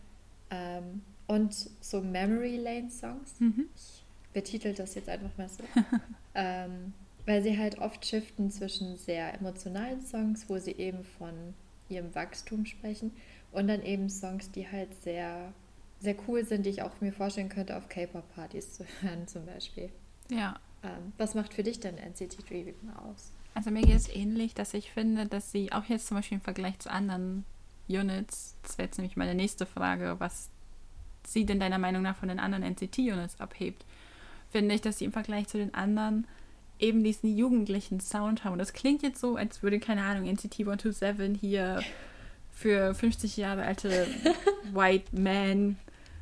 ähm, 0.51 1.03
und 1.29 1.55
so 1.81 2.01
Memory 2.01 2.57
Lane-Songs. 2.57 3.39
Mhm. 3.39 3.69
Ich 3.77 4.05
betitel 4.33 4.75
das 4.75 4.97
jetzt 4.97 5.09
einfach 5.09 5.31
mal 5.39 5.49
so. 5.49 5.63
ähm, 6.35 6.93
weil 7.27 7.43
sie 7.45 7.57
halt 7.57 7.79
oft 7.79 8.05
shiften 8.05 8.51
zwischen 8.51 8.97
sehr 8.97 9.33
emotionalen 9.35 10.03
Songs, 10.03 10.49
wo 10.49 10.59
sie 10.59 10.73
eben 10.73 11.05
von 11.05 11.55
ihrem 11.89 12.13
Wachstum 12.15 12.67
sprechen 12.67 13.13
und 13.55 13.69
dann 13.69 13.83
eben 13.83 14.11
Songs, 14.11 14.51
die 14.51 14.69
halt 14.69 14.95
sehr, 15.03 15.53
sehr 16.01 16.17
cool 16.29 16.45
sind, 16.45 16.67
die 16.67 16.71
ich 16.71 16.83
auch 16.83 17.01
mir 17.01 17.13
vorstellen 17.13 17.49
könnte, 17.49 17.77
auf 17.77 17.89
K-Pop-Partys 17.89 18.75
zu 18.75 18.85
hören 19.01 19.27
zum 19.27 19.47
Beispiel. 19.47 19.91
Ja. 20.29 20.59
Ähm, 20.83 21.13
was 21.17 21.35
macht 21.35 21.55
für 21.55 21.63
dich 21.63 21.81
denn 21.81 21.97
NCT 21.97 22.49
Dream 22.49 22.75
aus? 22.97 23.33
Also 23.55 23.71
mir 23.71 23.83
geht 23.83 23.97
es 23.97 24.09
ähnlich, 24.09 24.55
dass 24.55 24.75
ich 24.75 24.91
finde, 24.91 25.27
dass 25.27 25.53
sie 25.53 25.73
auch 25.73 25.85
jetzt 25.85 26.09
zum 26.09 26.17
Beispiel 26.17 26.39
im 26.39 26.43
Vergleich 26.43 26.79
zu 26.81 26.91
anderen 26.91 27.45
Units, 27.89 28.57
das 28.63 28.79
wäre 28.79 28.87
jetzt 28.87 28.99
nämlich 28.99 29.17
meine 29.17 29.35
nächste 29.35 29.67
Frage, 29.67 30.17
was 30.19 30.51
sie 31.25 31.47
denn 31.47 31.61
deiner 31.61 31.79
Meinung 31.79 32.03
nach 32.03 32.17
von 32.17 32.29
den 32.29 32.41
anderen 32.41 32.65
NCT-Units 32.65 33.41
abhebt, 33.41 33.85
finde 34.51 34.75
ich, 34.75 34.81
dass 34.81 34.99
sie 34.99 35.05
im 35.05 35.13
Vergleich 35.13 35.47
zu 35.47 35.59
den 35.59 35.75
anderen 35.75 36.27
eben 36.81 37.05
diesen 37.05 37.37
jugendlichen 37.37 38.01
Sound 38.01 38.45
haben. 38.45 38.55
Und 38.55 38.59
das 38.59 38.73
klingt 38.73 39.03
jetzt 39.03 39.21
so, 39.21 39.37
als 39.37 39.63
würde, 39.63 39.79
keine 39.79 40.03
Ahnung, 40.03 40.27
NCT 40.27 40.61
127 40.61 41.41
hier 41.41 41.81
für 42.55 42.95
50 42.95 43.37
Jahre 43.37 43.65
alte 43.65 44.07
White 44.73 45.15
Man 45.21 45.77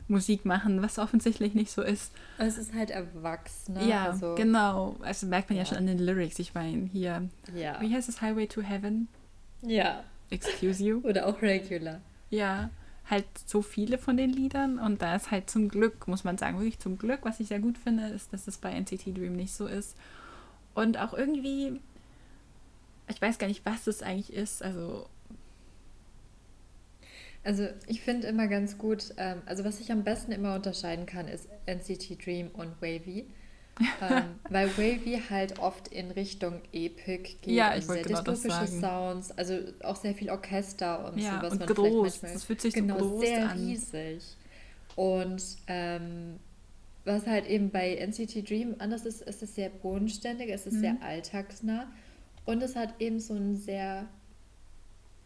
Musik 0.08 0.44
machen, 0.44 0.82
was 0.82 0.98
offensichtlich 0.98 1.54
nicht 1.54 1.70
so 1.70 1.82
ist. 1.82 2.12
Es 2.38 2.58
ist 2.58 2.74
halt 2.74 2.90
erwachsen. 2.90 3.74
Ne? 3.74 3.88
Ja, 3.88 4.06
also, 4.06 4.34
genau. 4.34 4.96
Also 5.00 5.26
merkt 5.26 5.48
man 5.48 5.56
ja. 5.56 5.62
ja. 5.62 5.68
schon 5.68 5.78
an 5.78 5.86
den 5.86 5.98
Lyrics. 5.98 6.38
Ich 6.38 6.54
meine, 6.54 6.86
hier, 6.86 7.28
ja. 7.54 7.80
wie 7.80 7.94
heißt 7.94 8.08
es, 8.08 8.20
Highway 8.20 8.46
to 8.46 8.60
Heaven? 8.62 9.08
Ja. 9.62 10.04
Excuse 10.30 10.82
you? 10.82 11.00
Oder 11.04 11.26
auch 11.26 11.40
Regular. 11.40 12.00
Ja, 12.30 12.70
halt 13.08 13.26
so 13.46 13.62
viele 13.62 13.98
von 13.98 14.16
den 14.16 14.30
Liedern 14.30 14.78
und 14.78 15.02
da 15.02 15.14
ist 15.16 15.30
halt 15.30 15.50
zum 15.50 15.68
Glück, 15.68 16.08
muss 16.08 16.24
man 16.24 16.38
sagen, 16.38 16.58
wirklich 16.58 16.78
zum 16.78 16.98
Glück, 16.98 17.20
was 17.22 17.40
ich 17.40 17.48
sehr 17.48 17.58
gut 17.58 17.76
finde, 17.76 18.06
ist, 18.08 18.32
dass 18.32 18.46
es 18.46 18.58
bei 18.58 18.72
NCT 18.72 19.16
Dream 19.16 19.36
nicht 19.36 19.52
so 19.52 19.66
ist. 19.66 19.96
Und 20.74 20.98
auch 20.98 21.12
irgendwie, 21.12 21.80
ich 23.08 23.20
weiß 23.20 23.38
gar 23.38 23.48
nicht, 23.48 23.66
was 23.66 23.86
es 23.86 24.02
eigentlich 24.02 24.32
ist, 24.32 24.62
also 24.62 25.06
also 27.44 27.66
ich 27.86 28.02
finde 28.02 28.28
immer 28.28 28.46
ganz 28.46 28.78
gut, 28.78 29.14
ähm, 29.16 29.42
also 29.46 29.64
was 29.64 29.80
ich 29.80 29.90
am 29.90 30.04
besten 30.04 30.32
immer 30.32 30.54
unterscheiden 30.54 31.06
kann, 31.06 31.28
ist 31.28 31.48
NCT 31.66 32.24
Dream 32.24 32.50
und 32.52 32.80
Wavy. 32.80 33.26
ähm, 34.02 34.24
weil 34.50 34.68
Wavy 34.76 35.18
halt 35.30 35.58
oft 35.58 35.88
in 35.88 36.10
Richtung 36.10 36.60
Epic 36.72 37.36
geht 37.40 37.54
ja, 37.54 37.74
ich 37.74 37.86
sehr 37.86 38.02
genau 38.02 38.20
dystopische 38.20 38.66
Sounds, 38.66 39.32
also 39.32 39.58
auch 39.82 39.96
sehr 39.96 40.14
viel 40.14 40.28
Orchester 40.28 41.06
und 41.06 41.18
ja, 41.18 41.36
so, 41.36 41.46
was 41.46 41.52
und 41.54 41.58
man 41.60 41.68
groß. 41.68 41.86
vielleicht 41.86 42.22
manchmal 42.22 42.32
das 42.34 42.44
fühlt 42.44 42.60
sich 42.60 42.74
genau, 42.74 42.98
so 42.98 43.08
groß 43.08 43.20
sehr 43.22 43.50
an. 43.50 43.58
riesig. 43.58 44.36
Und 44.94 45.42
ähm, 45.68 46.38
was 47.04 47.26
halt 47.26 47.46
eben 47.48 47.70
bei 47.70 47.96
NCT 47.96 48.48
Dream 48.48 48.76
anders 48.78 49.06
ist, 49.06 49.22
ist 49.22 49.42
es 49.42 49.54
sehr 49.54 49.70
bodenständig, 49.70 50.50
es 50.50 50.66
ist 50.66 50.74
mhm. 50.74 50.80
sehr 50.80 50.96
alltagsnah 51.00 51.90
und 52.44 52.62
es 52.62 52.76
hat 52.76 53.00
eben 53.00 53.20
so 53.20 53.34
einen 53.34 53.56
sehr 53.56 54.06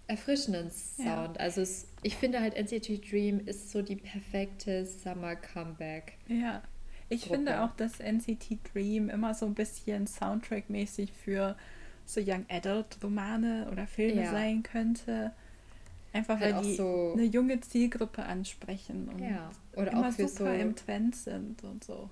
erfrischenden 0.07 0.71
Sound. 0.71 1.07
Ja. 1.07 1.33
Also 1.39 1.61
es, 1.61 1.89
ich 2.03 2.17
finde 2.17 2.41
halt 2.41 2.55
NCT 2.55 3.11
Dream 3.11 3.41
ist 3.41 3.71
so 3.71 3.83
die 3.83 3.97
perfekte 3.97 4.85
Summer 4.85 5.37
Comeback. 5.37 6.19
Ja. 6.29 6.63
Ich 7.09 7.23
Gruppe. 7.23 7.37
finde 7.37 7.63
auch, 7.63 7.73
dass 7.77 8.01
NCT 8.01 8.59
Dream 8.73 9.09
immer 9.09 9.35
so 9.35 9.47
ein 9.47 9.55
bisschen 9.55 10.07
Soundtrack-mäßig 10.07 11.13
für 11.13 11.57
so 12.05 12.21
Young 12.25 12.47
Adult 12.49 12.99
Romane 13.03 13.69
oder 13.71 13.87
Filme 13.87 14.25
ja. 14.25 14.31
sein 14.31 14.63
könnte. 14.63 15.33
Einfach 16.13 16.41
halt 16.41 16.57
weil 16.57 16.63
die 16.63 16.75
so 16.75 17.13
eine 17.13 17.25
junge 17.25 17.61
Zielgruppe 17.61 18.25
ansprechen 18.25 19.09
und 19.09 19.21
ja. 19.21 19.51
Oder 19.75 19.93
immer 19.93 20.09
auch 20.09 20.13
für 20.13 20.29
super 20.29 20.57
so, 20.57 20.63
im 20.63 20.75
Trend 20.75 21.15
sind 21.15 21.63
und 21.63 21.85
so. 21.85 22.11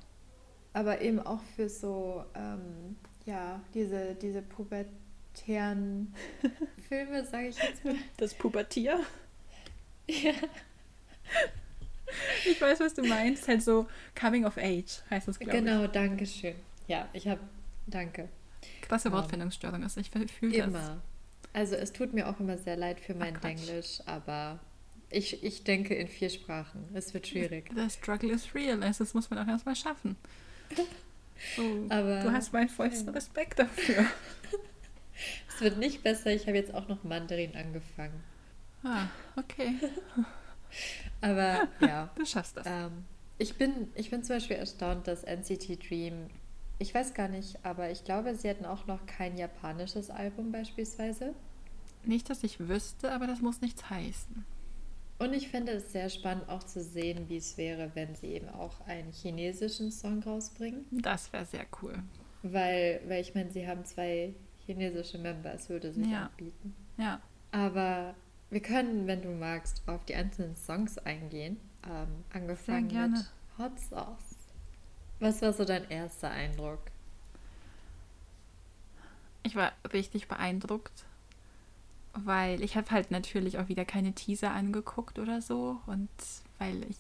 Aber 0.73 1.01
eben 1.01 1.21
auch 1.21 1.43
für 1.57 1.69
so, 1.69 2.25
ähm, 2.35 2.97
ja, 3.25 3.61
diese, 3.73 4.15
diese 4.17 4.43
pubertären 5.35 6.15
Filme, 6.89 7.25
sage 7.25 7.49
ich 7.49 7.59
jetzt 7.59 7.85
mal. 7.85 7.97
Das 8.17 8.35
Pubertier? 8.35 9.01
Ja. 10.07 10.33
Ich 12.47 12.61
weiß, 12.61 12.81
was 12.81 12.95
du 12.95 13.03
meinst. 13.05 13.49
Halt 13.49 13.63
so 13.63 13.89
Coming 14.19 14.45
of 14.45 14.57
Age 14.57 15.03
heißt 15.11 15.29
es, 15.29 15.39
glaube 15.39 15.57
genau, 15.57 15.85
ich. 15.85 15.93
Genau, 15.93 16.07
danke 16.07 16.27
schön. 16.27 16.55
Ja, 16.87 17.09
ich 17.13 17.27
habe, 17.27 17.41
danke. 17.87 18.29
Krasse 18.83 19.09
ähm, 19.09 19.15
Wortfindungsstörung 19.15 19.83
ist. 19.83 19.97
Ich 19.97 20.11
fühle 20.11 20.59
das. 20.59 20.67
Immer. 20.67 21.03
Also 21.53 21.77
es 21.77 21.93
tut 21.93 22.13
mir 22.13 22.29
auch 22.29 22.39
immer 22.41 22.59
sehr 22.59 22.77
leid 22.77 23.01
für 23.01 23.15
mein 23.15 23.37
Ach, 23.41 23.45
Englisch, 23.45 24.01
aber 24.07 24.59
ich, 25.11 25.43
ich 25.45 25.65
denke 25.65 25.95
in 25.95 26.09
vier 26.09 26.29
Sprachen. 26.29 26.85
Es 26.95 27.15
wird 27.15 27.29
schwierig. 27.29 27.71
The 27.75 27.89
struggle 27.89 28.33
is 28.33 28.55
real. 28.55 28.83
Also 28.83 29.05
das 29.05 29.15
muss 29.15 29.31
man 29.31 29.39
auch 29.39 29.49
erstmal 29.49 29.77
schaffen. 29.77 30.17
So, 31.57 31.63
aber, 31.89 32.23
du 32.23 32.33
hast 32.33 32.53
meinen 32.53 32.69
vollsten 32.69 33.09
Respekt 33.11 33.59
dafür. 33.59 34.05
es 35.49 35.61
wird 35.61 35.79
nicht 35.79 36.03
besser. 36.03 36.31
Ich 36.33 36.47
habe 36.47 36.57
jetzt 36.57 36.75
auch 36.75 36.89
noch 36.89 37.05
Mandarin 37.05 37.55
angefangen. 37.57 38.23
Ah, 38.83 39.07
okay. 39.37 39.75
aber 41.21 41.69
ja. 41.81 42.11
Du 42.15 42.25
schaffst 42.25 42.57
das. 42.57 42.67
Ähm, 42.67 43.05
ich, 43.39 43.55
bin, 43.57 43.89
ich 43.95 44.11
bin 44.11 44.23
zum 44.23 44.37
Beispiel 44.37 44.57
erstaunt, 44.57 45.07
dass 45.07 45.25
NCT 45.25 45.89
Dream 45.89 46.29
ich 46.79 46.95
weiß 46.95 47.15
gar 47.15 47.29
nicht, 47.29 47.65
aber 47.65 47.91
ich 47.91 48.05
glaube, 48.05 48.35
sie 48.35 48.49
hatten 48.49 48.65
auch 48.65 48.87
noch 48.87 49.07
kein 49.07 49.37
japanisches 49.37 50.11
Album 50.11 50.51
beispielsweise. 50.51 51.35
Nicht, 52.05 52.29
dass 52.29 52.43
ich 52.43 52.61
wüsste, 52.61 53.13
aber 53.13 53.27
das 53.27 53.41
muss 53.41 53.61
nichts 53.61 53.89
heißen. 53.89 54.45
Und 55.19 55.33
ich 55.33 55.49
finde 55.49 55.73
es 55.73 55.93
sehr 55.93 56.11
spannend 56.11 56.49
auch 56.49 56.65
zu 56.65 56.83
sehen, 56.83 57.29
wie 57.29 57.37
es 57.37 57.57
wäre, 57.57 57.93
wenn 57.95 58.15
sie 58.17 58.27
eben 58.29 58.49
auch 58.49 58.81
einen 58.87 59.13
chinesischen 59.13 59.93
Song 59.93 60.23
rausbringen. 60.23 60.85
Das 60.91 61.33
wäre 61.33 61.47
sehr 61.47 61.65
cool. 61.81 61.95
Weil, 62.43 63.01
weil 63.07 63.23
ich 63.23 63.35
meine, 63.35 63.51
sie 63.51 63.67
haben 63.67 63.85
zwei 63.85 64.35
chinesische 64.67 65.19
Members, 65.19 65.69
würde 65.69 65.93
sich 65.93 66.07
ja. 66.07 66.27
anbieten. 66.27 66.75
Ja. 66.97 67.21
Aber 67.53 68.15
wir 68.51 68.61
können, 68.61 69.07
wenn 69.07 69.23
du 69.23 69.31
magst, 69.31 69.83
auf 69.87 70.05
die 70.05 70.15
einzelnen 70.15 70.57
Songs 70.57 70.99
eingehen. 70.99 71.59
Ähm, 71.87 72.25
angefangen 72.33 73.13
mit 73.13 73.31
Hot 73.59 73.79
Sauce. 73.79 74.37
Was 75.21 75.43
war 75.43 75.53
so 75.53 75.65
dein 75.65 75.89
erster 75.91 76.31
Eindruck? 76.31 76.81
Ich 79.43 79.55
war 79.55 79.73
richtig 79.93 80.27
beeindruckt, 80.29 81.05
weil 82.15 82.63
ich 82.63 82.77
habe 82.77 82.91
halt 82.91 83.11
natürlich 83.11 83.59
auch 83.59 83.69
wieder 83.69 83.85
keine 83.85 84.13
Teaser 84.13 84.53
angeguckt 84.53 85.19
oder 85.19 85.43
so 85.43 85.81
und 85.87 86.09
weil 86.59 86.83
ich 86.85 86.97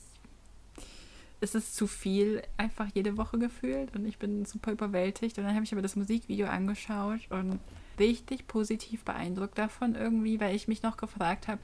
es 1.44 1.54
ist 1.54 1.76
zu 1.76 1.86
viel 1.86 2.42
einfach 2.56 2.88
jede 2.94 3.16
Woche 3.16 3.38
gefühlt 3.38 3.94
und 3.94 4.06
ich 4.06 4.18
bin 4.18 4.44
super 4.46 4.72
überwältigt 4.72 5.38
und 5.38 5.44
dann 5.44 5.54
habe 5.54 5.64
ich 5.64 5.72
aber 5.72 5.82
das 5.82 5.94
Musikvideo 5.94 6.46
angeschaut 6.48 7.20
und 7.30 7.60
richtig 7.98 8.46
positiv 8.46 9.04
beeindruckt 9.04 9.58
davon 9.58 9.94
irgendwie, 9.94 10.40
weil 10.40 10.56
ich 10.56 10.68
mich 10.68 10.82
noch 10.82 10.96
gefragt 10.96 11.46
habe, 11.46 11.60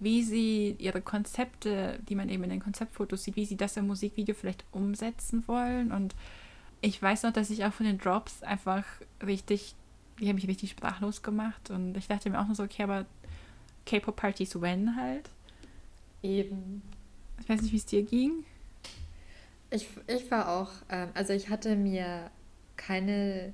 wie 0.00 0.22
sie 0.22 0.76
ihre 0.78 1.00
Konzepte, 1.00 1.98
die 2.08 2.14
man 2.14 2.28
eben 2.28 2.44
in 2.44 2.50
den 2.50 2.62
Konzeptfotos 2.62 3.24
sieht, 3.24 3.36
wie 3.36 3.46
sie 3.46 3.56
das 3.56 3.76
im 3.76 3.86
Musikvideo 3.86 4.34
vielleicht 4.34 4.64
umsetzen 4.72 5.44
wollen. 5.46 5.92
Und 5.92 6.14
ich 6.80 7.00
weiß 7.00 7.22
noch, 7.22 7.32
dass 7.32 7.50
ich 7.50 7.64
auch 7.64 7.72
von 7.72 7.86
den 7.86 7.98
Drops 7.98 8.42
einfach 8.42 8.84
richtig, 9.24 9.74
die 10.20 10.28
haben 10.28 10.34
mich 10.34 10.48
richtig 10.48 10.70
sprachlos 10.70 11.22
gemacht. 11.22 11.70
Und 11.70 11.96
ich 11.96 12.08
dachte 12.08 12.30
mir 12.30 12.40
auch 12.40 12.46
nur 12.46 12.56
so, 12.56 12.64
okay, 12.64 12.82
aber 12.82 13.06
K-Pop-Partys 13.86 14.60
when 14.60 14.96
halt. 14.96 15.30
Eben. 16.22 16.82
Ich 17.40 17.48
weiß 17.48 17.62
nicht, 17.62 17.72
wie 17.72 17.76
es 17.76 17.86
dir 17.86 18.02
ging. 18.02 18.44
Ich, 19.72 19.88
ich 20.06 20.30
war 20.30 20.48
auch, 20.48 20.70
ähm, 20.90 21.08
also 21.14 21.32
ich 21.32 21.48
hatte 21.48 21.76
mir 21.76 22.30
keine 22.76 23.52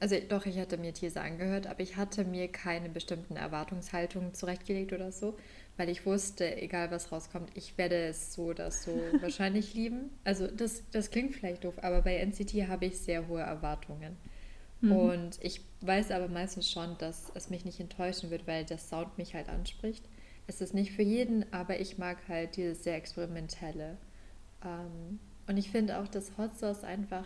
also 0.00 0.14
doch, 0.28 0.46
ich 0.46 0.56
hatte 0.60 0.76
mir 0.78 0.94
Teaser 0.94 1.22
angehört, 1.22 1.66
aber 1.66 1.80
ich 1.80 1.96
hatte 1.96 2.24
mir 2.24 2.46
keine 2.46 2.88
bestimmten 2.88 3.34
Erwartungshaltungen 3.34 4.32
zurechtgelegt 4.32 4.92
oder 4.92 5.10
so 5.10 5.36
weil 5.78 5.88
ich 5.88 6.04
wusste, 6.04 6.60
egal 6.60 6.90
was 6.90 7.10
rauskommt, 7.12 7.50
ich 7.54 7.78
werde 7.78 8.08
es 8.08 8.34
so 8.34 8.46
oder 8.46 8.70
so 8.70 8.90
wahrscheinlich 9.20 9.72
lieben. 9.72 10.10
Also 10.24 10.48
das, 10.48 10.82
das 10.90 11.10
klingt 11.10 11.34
vielleicht 11.34 11.64
doof, 11.64 11.74
aber 11.80 12.02
bei 12.02 12.16
NCT 12.16 12.68
habe 12.68 12.86
ich 12.86 12.98
sehr 12.98 13.28
hohe 13.28 13.40
Erwartungen. 13.40 14.16
Mhm. 14.80 14.92
Und 14.92 15.38
ich 15.40 15.62
weiß 15.80 16.10
aber 16.10 16.28
meistens 16.28 16.70
schon, 16.70 16.98
dass 16.98 17.32
es 17.34 17.48
mich 17.48 17.64
nicht 17.64 17.80
enttäuschen 17.80 18.30
wird, 18.30 18.46
weil 18.46 18.64
der 18.64 18.78
Sound 18.78 19.16
mich 19.16 19.34
halt 19.34 19.48
anspricht. 19.48 20.04
Es 20.48 20.60
ist 20.60 20.74
nicht 20.74 20.92
für 20.92 21.02
jeden, 21.02 21.50
aber 21.52 21.78
ich 21.78 21.96
mag 21.96 22.18
halt 22.28 22.56
dieses 22.56 22.82
sehr 22.82 22.96
experimentelle. 22.96 23.96
Ähm, 24.64 25.20
und 25.48 25.56
ich 25.56 25.70
finde 25.70 25.98
auch, 25.98 26.08
dass 26.08 26.36
Hot 26.38 26.56
Sauce 26.58 26.84
einfach, 26.84 27.24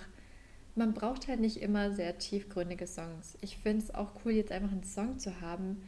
man 0.75 0.95
braucht 0.95 1.29
halt 1.29 1.41
nicht 1.41 1.59
immer 1.59 1.93
sehr 1.93 2.19
tiefgründige 2.19 2.87
Songs. 2.87 3.37
Ich 3.41 3.59
finde 3.59 3.85
es 3.85 3.95
auch 3.95 4.13
cool, 4.25 4.33
jetzt 4.33 4.53
einfach 4.53 4.73
einen 4.73 4.85
Song 4.85 5.19
zu 5.19 5.41
haben, 5.41 5.83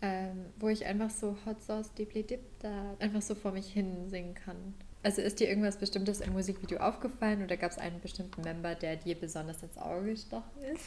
ähm, 0.00 0.46
wo 0.60 0.68
ich 0.68 0.84
einfach 0.86 1.10
so 1.10 1.36
Hot 1.44 1.62
Sauce 1.62 1.92
Deeply 1.94 2.22
Dip 2.22 2.40
da 2.60 2.94
einfach 3.00 3.22
so 3.22 3.34
vor 3.34 3.52
mich 3.52 3.72
hin 3.72 4.08
singen 4.08 4.34
kann. 4.34 4.74
Also 5.02 5.22
ist 5.22 5.40
dir 5.40 5.48
irgendwas 5.48 5.78
Bestimmtes 5.78 6.20
im 6.20 6.32
Musikvideo 6.34 6.78
aufgefallen 6.78 7.42
oder 7.42 7.56
gab 7.56 7.70
es 7.70 7.78
einen 7.78 8.00
bestimmten 8.00 8.42
Member, 8.42 8.74
der 8.74 8.96
dir 8.96 9.14
besonders 9.14 9.62
ins 9.62 9.78
Auge 9.78 10.10
gestochen 10.10 10.62
ist? 10.72 10.84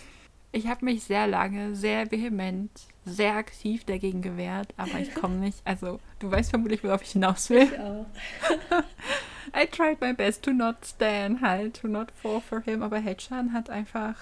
Ich 0.51 0.67
habe 0.67 0.83
mich 0.83 1.03
sehr 1.03 1.27
lange, 1.27 1.75
sehr 1.75 2.11
vehement, 2.11 2.69
sehr 3.05 3.35
aktiv 3.35 3.85
dagegen 3.85 4.21
gewehrt, 4.21 4.73
aber 4.77 4.99
ich 4.99 5.13
komme 5.15 5.35
nicht. 5.35 5.61
Also, 5.63 5.99
du 6.19 6.29
weißt 6.29 6.49
vermutlich, 6.49 6.83
worauf 6.83 7.01
ich 7.01 7.11
hinaus 7.11 7.49
will. 7.49 7.63
Ich 7.63 7.79
auch. 7.79 8.05
I 9.55 9.65
tried 9.65 10.01
my 10.01 10.13
best 10.13 10.43
to 10.43 10.51
not 10.51 10.85
stand, 10.85 11.41
halt, 11.41 11.81
to 11.81 11.87
not 11.87 12.11
fall 12.11 12.41
for 12.41 12.61
him, 12.61 12.83
aber 12.83 12.99
Hedgehan 12.99 13.53
hat 13.53 13.69
einfach. 13.69 14.15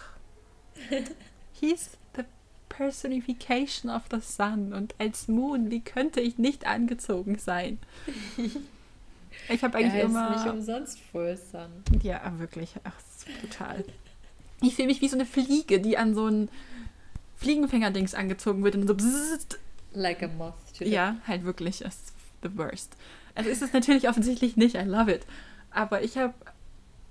He's 1.53 1.97
Personification 2.69 3.89
of 3.91 4.03
the 4.09 4.21
Sun 4.21 4.71
und 4.73 4.95
als 4.99 5.27
Moon, 5.27 5.69
wie 5.69 5.81
könnte 5.81 6.21
ich 6.21 6.37
nicht 6.37 6.65
angezogen 6.65 7.37
sein? 7.37 7.79
Ich 9.47 9.63
habe 9.63 9.77
eigentlich 9.77 9.93
er 9.93 10.03
immer. 10.03 10.31
nicht 10.31 10.47
umsonst 10.47 10.99
Full 10.99 11.37
Sun. 11.37 11.83
Ja, 12.01 12.21
wirklich. 12.39 12.73
Ach, 12.83 12.93
total. 13.41 13.85
Ich 14.61 14.75
fühle 14.75 14.87
mich 14.87 15.01
wie 15.01 15.07
so 15.07 15.15
eine 15.15 15.25
Fliege, 15.25 15.79
die 15.79 15.97
an 15.97 16.15
so 16.15 16.27
ein 16.27 16.49
Fliegenfänger-Dings 17.37 18.13
angezogen 18.13 18.63
wird 18.63 18.75
und 18.75 18.87
so. 18.87 18.95
Bzzzt. 18.95 19.59
Like 19.93 20.21
a 20.23 20.27
moth. 20.27 20.53
Ja, 20.79 21.17
halt 21.25 21.45
wirklich. 21.45 21.79
Das 21.79 21.95
ist 21.95 22.13
the 22.43 22.57
worst. 22.57 22.95
Also 23.35 23.49
ist 23.49 23.61
es 23.61 23.73
natürlich 23.73 24.09
offensichtlich 24.09 24.57
nicht. 24.57 24.75
I 24.75 24.83
love 24.83 25.11
it. 25.11 25.25
Aber 25.71 26.03
ich 26.03 26.17
habe 26.17 26.33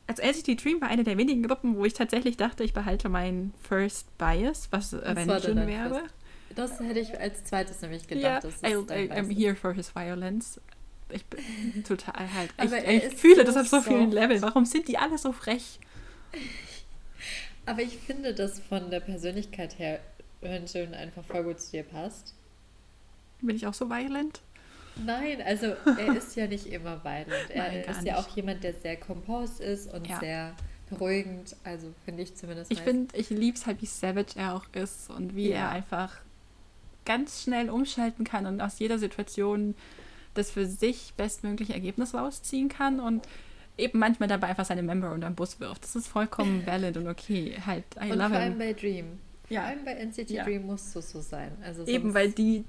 als 0.07 0.21
LCT 0.21 0.65
Dream 0.65 0.81
war 0.81 0.89
eine 0.89 1.05
der 1.05 1.19
wenigen 1.19 1.43
Gruppen, 1.43 1.77
wo 1.77 1.85
ich 1.85 1.93
tatsächlich 1.93 2.37
dachte, 2.37 2.65
ich 2.65 2.73
behalte 2.73 3.09
meinen 3.09 3.53
First 3.63 4.17
Bias, 4.17 4.69
was 4.71 4.95
Avenging 4.95 5.67
wäre. 5.67 6.03
Das 6.55 6.81
hätte 6.81 6.99
ich 6.99 7.19
als 7.21 7.45
zweites 7.45 7.83
nämlich 7.83 8.09
gedacht. 8.09 8.45
Ja, 8.63 8.69
yeah, 8.71 8.81
I, 8.91 9.11
I'm 9.13 9.31
here 9.31 9.55
for 9.55 9.75
his 9.75 9.95
violence. 9.95 10.61
Ich 11.11 11.25
bin 11.27 11.85
total 11.85 12.27
halt. 12.35 12.51
ich, 12.63 13.05
ich 13.05 13.15
fühle 13.15 13.37
so 13.37 13.53
das 13.53 13.57
auf 13.57 13.69
so 13.69 13.81
vielen 13.83 14.11
Leveln. 14.11 14.43
Warum 14.43 14.65
sind 14.65 14.89
die 14.89 14.99
alle 14.99 15.19
so 15.19 15.33
frech? 15.33 15.79
Aber 17.69 17.83
ich 17.83 17.99
finde, 17.99 18.33
dass 18.33 18.61
von 18.61 18.91
der 18.91 19.01
Persönlichkeit 19.01 19.79
her 19.79 20.01
Hönschön 20.41 20.95
einfach 20.95 21.23
voll 21.23 21.43
gut 21.45 21.61
zu 21.61 21.73
dir 21.73 21.83
passt. 21.83 22.35
Bin 23.43 23.57
ich 23.57 23.67
auch 23.67 23.75
so 23.75 23.91
violent? 23.91 24.41
Nein, 25.05 25.43
also 25.43 25.77
er 25.85 26.15
ist 26.17 26.35
ja 26.35 26.47
nicht 26.47 26.65
immer 26.67 27.05
violent. 27.05 27.51
Er 27.51 27.69
Nein, 27.69 27.85
ist 27.87 28.05
ja 28.05 28.17
auch 28.17 28.29
jemand, 28.35 28.65
der 28.65 28.73
sehr 28.73 28.97
composed 28.97 29.61
ist 29.61 29.93
und 29.93 30.09
ja. 30.09 30.19
sehr 30.19 30.55
beruhigend. 30.89 31.57
Also 31.63 31.93
finde 32.07 32.23
ich 32.23 32.35
zumindest. 32.37 32.71
Ich 32.71 32.81
finde, 32.81 33.15
ich 33.15 33.29
liebe 33.29 33.59
es 33.59 33.67
halt, 33.67 33.83
wie 33.83 33.87
savage 33.87 34.37
er 34.37 34.55
auch 34.55 34.65
ist 34.73 35.11
und 35.11 35.37
wie 35.37 35.51
ja. 35.51 35.59
er 35.59 35.69
einfach 35.69 36.17
ganz 37.05 37.43
schnell 37.43 37.69
umschalten 37.69 38.25
kann 38.25 38.47
und 38.47 38.63
aus 38.63 38.79
jeder 38.79 38.99
Situation 38.99 39.75
das 40.33 40.51
für 40.51 40.65
sich 40.65 41.13
bestmögliche 41.19 41.75
Ergebnis 41.75 42.15
rausziehen 42.15 42.71
kann 42.71 42.99
und 42.99 43.29
eben 43.79 43.99
manchmal 43.99 44.29
dabei 44.29 44.49
einfach 44.49 44.65
seine 44.65 44.83
Member 44.83 45.13
unter 45.13 45.29
den 45.29 45.35
Bus 45.35 45.61
wirft. 45.61 45.85
Das 45.85 45.97
ist 45.97 46.09
vollkommen 46.09 46.67
valid 46.67 46.97
und 46.97 47.09
okay. 47.09 47.57
Halt, 47.65 47.85
I 47.97 48.11
und 48.11 48.19
love 48.19 48.29
vor 48.31 48.39
allem 48.39 48.51
him. 48.53 48.59
bei 48.59 48.73
Dream. 48.73 49.07
Ja. 49.49 49.63
Vor 49.63 49.71
allem 49.71 49.85
bei 49.85 49.95
NCT 49.95 50.31
ja. 50.31 50.45
Dream 50.45 50.67
muss 50.67 50.95
es 50.95 51.11
so 51.11 51.21
sein. 51.21 51.53
Also 51.63 51.87
eben, 51.87 52.13
weil 52.13 52.31
die 52.33 52.65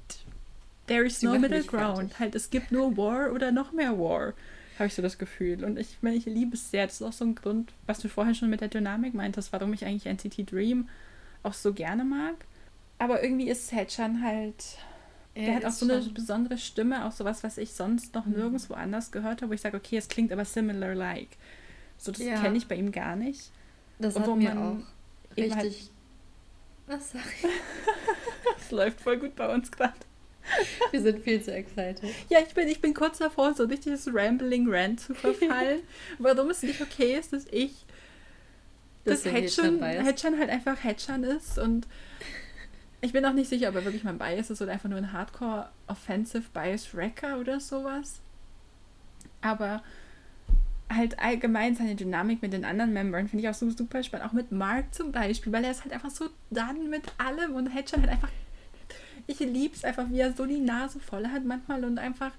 There 0.88 1.06
is 1.06 1.22
no 1.22 1.38
middle 1.38 1.63
ground. 1.63 2.19
Halt, 2.19 2.34
es 2.34 2.50
gibt 2.50 2.72
nur 2.72 2.98
War 2.98 3.32
oder 3.32 3.52
noch 3.52 3.72
mehr 3.72 3.98
War. 4.00 4.34
Habe 4.80 4.88
ich 4.88 4.93
so 4.95 5.02
das 5.02 5.17
Gefühl. 5.17 5.63
Und 5.63 5.78
ich 5.78 5.98
meine, 6.02 6.15
ich 6.15 6.26
liebe 6.26 6.56
es 6.56 6.72
sehr. 6.72 6.88
Das 6.88 6.95
ist 6.95 7.02
auch 7.04 7.13
so 7.13 7.26
ein 7.26 7.36
Grund, 7.36 7.74
was 7.86 8.00
du 8.00 8.08
vorhin 8.08 8.34
schon 8.34 8.50
mit 8.50 8.62
der 8.62 8.69
Dynamik 8.69 9.13
meintest, 9.13 9.52
warum 9.54 9.74
ich 9.74 9.86
eigentlich 9.86 10.06
NCT 10.06 10.52
Dream 10.52 10.89
auch 11.43 11.54
so 11.54 11.74
gerne 11.74 12.06
mag. 12.06 12.36
Aber 12.98 13.22
irgendwie 13.22 13.50
ist 13.50 13.72
Hedchan 13.72 14.24
halt. 14.24 14.78
Er 15.39 15.45
der 15.45 15.56
hat 15.56 15.65
auch 15.65 15.71
so 15.71 15.86
eine 15.86 16.02
besondere 16.02 16.58
Stimme, 16.58 17.06
auch 17.06 17.12
sowas, 17.12 17.43
was 17.43 17.58
ich 17.58 17.73
sonst 17.73 18.13
noch 18.13 18.25
mhm. 18.25 18.34
nirgendwo 18.34 18.73
anders 18.73 19.12
gehört 19.12 19.41
habe, 19.41 19.52
wo 19.52 19.54
ich 19.54 19.62
sage, 19.62 19.78
okay, 19.78 19.97
es 19.97 20.08
klingt 20.08 20.32
aber 20.32 20.45
similar 20.45 20.95
like. 20.95 21.38
So, 21.97 22.12
das 22.12 22.21
ja. 22.21 22.41
kenne 22.41 22.58
ich 22.58 22.67
bei 22.67 22.75
ihm 22.75 22.91
gar 22.91 23.15
nicht. 23.15 23.52
Das 23.99 24.15
Und 24.15 24.28
hat 24.28 24.36
mir 24.36 24.60
auch 24.60 24.78
richtig. 25.38 25.56
Halt 25.56 25.91
was 26.88 27.12
sag 27.12 27.21
ich? 27.41 27.49
Es 28.60 28.71
läuft 28.71 29.02
voll 29.02 29.17
gut 29.17 29.36
bei 29.36 29.54
uns 29.54 29.71
gerade. 29.71 29.93
Wir 30.91 31.02
sind 31.02 31.23
viel 31.23 31.41
zu 31.41 31.54
excited. 31.54 32.02
Ja, 32.30 32.39
ich 32.39 32.54
bin, 32.54 32.67
ich 32.67 32.82
bin 32.82 32.93
kurz 32.93 33.19
davor, 33.19 33.54
so 33.54 33.65
durch 33.67 33.82
dieses 33.82 34.10
Rambling 34.12 34.67
Rant 34.69 34.99
zu 34.99 35.13
verfallen. 35.13 35.82
warum 36.17 36.49
es 36.49 36.63
nicht 36.63 36.82
okay 36.82 37.17
ist, 37.17 37.34
dass 37.34 37.45
ich 37.52 37.86
das 39.06 39.25
Hedgehog 39.25 39.82
halt 39.82 40.49
einfach 40.49 40.84
Hedgehog 40.84 41.23
ist 41.23 41.58
und 41.60 41.88
ich 43.02 43.14
bin 43.14 43.26
auch 43.26 43.34
nicht 43.34 43.50
sicher, 43.50 43.70
ob 43.70 43.76
er 43.76 43.86
wirklich 43.86 44.04
mein 44.04 44.18
Bias 44.18 44.50
ist 44.50 44.62
oder 44.62 44.74
einfach 44.74 44.90
nur 44.90 44.98
ein 44.98 45.14
Hardcore 45.14 45.70
Offensive 45.88 46.44
Bias 46.54 46.94
Wrecker 46.94 47.40
oder 47.40 47.60
sowas. 47.60 48.20
Aber 49.42 49.82
halt 50.92 51.20
allgemein 51.20 51.76
seine 51.76 51.96
Dynamik 51.96 52.42
mit 52.42 52.52
den 52.52 52.66
anderen 52.66 52.94
Membern 52.94 53.28
finde 53.28 53.44
ich 53.44 53.50
auch 53.50 53.54
so 53.54 53.70
super 53.70 54.04
spannend. 54.04 54.28
Auch 54.28 54.34
mit 54.34 54.52
Mark 54.52 54.94
zum 54.94 55.12
Beispiel, 55.12 55.54
weil 55.54 55.64
er 55.64 55.72
ist 55.72 55.84
halt 55.84 55.94
einfach 55.94 56.10
so 56.10 56.30
dann 56.50 56.90
mit 56.90 57.04
allem 57.18 57.56
und 57.56 57.68
Hedgehog 57.68 58.02
halt 58.02 58.12
einfach 58.12 58.30
ich 59.30 59.40
liebe 59.40 59.76
es 59.76 59.84
einfach, 59.84 60.10
wie 60.10 60.20
er 60.20 60.34
so 60.34 60.46
die 60.46 60.60
Nase 60.60 61.00
voll 61.00 61.28
hat 61.28 61.46
manchmal 61.46 61.86
und 61.86 62.00
einfach, 62.00 62.32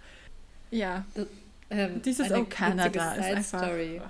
ja, 0.70 1.04
das, 1.14 1.26
ähm, 1.70 2.02
dieses 2.02 2.30
Oh 2.32 2.44
Canada 2.44 3.14
ist 3.14 3.24
einfach... 3.24 3.58
Story. 3.60 4.00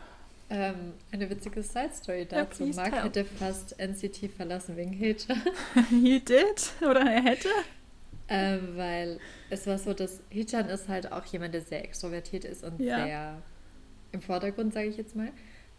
Ähm, 0.52 0.94
eine 1.12 1.30
witzige 1.30 1.62
Side-Story 1.62 2.26
dazu. 2.28 2.64
Ja, 2.64 2.74
Mark 2.74 2.90
tell. 2.90 3.02
hätte 3.04 3.24
fast 3.24 3.78
NCT 3.78 4.30
verlassen 4.36 4.76
wegen 4.76 4.92
Hater. 4.98 5.36
He 5.90 6.18
did? 6.18 6.72
Oder 6.82 7.02
er 7.02 7.22
hätte? 7.22 7.48
Ähm, 8.28 8.76
weil 8.76 9.20
es 9.50 9.66
war 9.66 9.78
so, 9.78 9.92
dass 9.92 10.20
Hichan 10.28 10.68
ist 10.68 10.88
halt 10.88 11.10
auch 11.10 11.24
jemand, 11.26 11.54
der 11.54 11.62
sehr 11.62 11.84
extrovertiert 11.84 12.44
ist 12.44 12.64
und 12.64 12.80
ja. 12.80 13.04
sehr 13.04 13.42
im 14.12 14.20
Vordergrund, 14.20 14.72
sage 14.72 14.88
ich 14.88 14.96
jetzt 14.96 15.16
mal. 15.16 15.30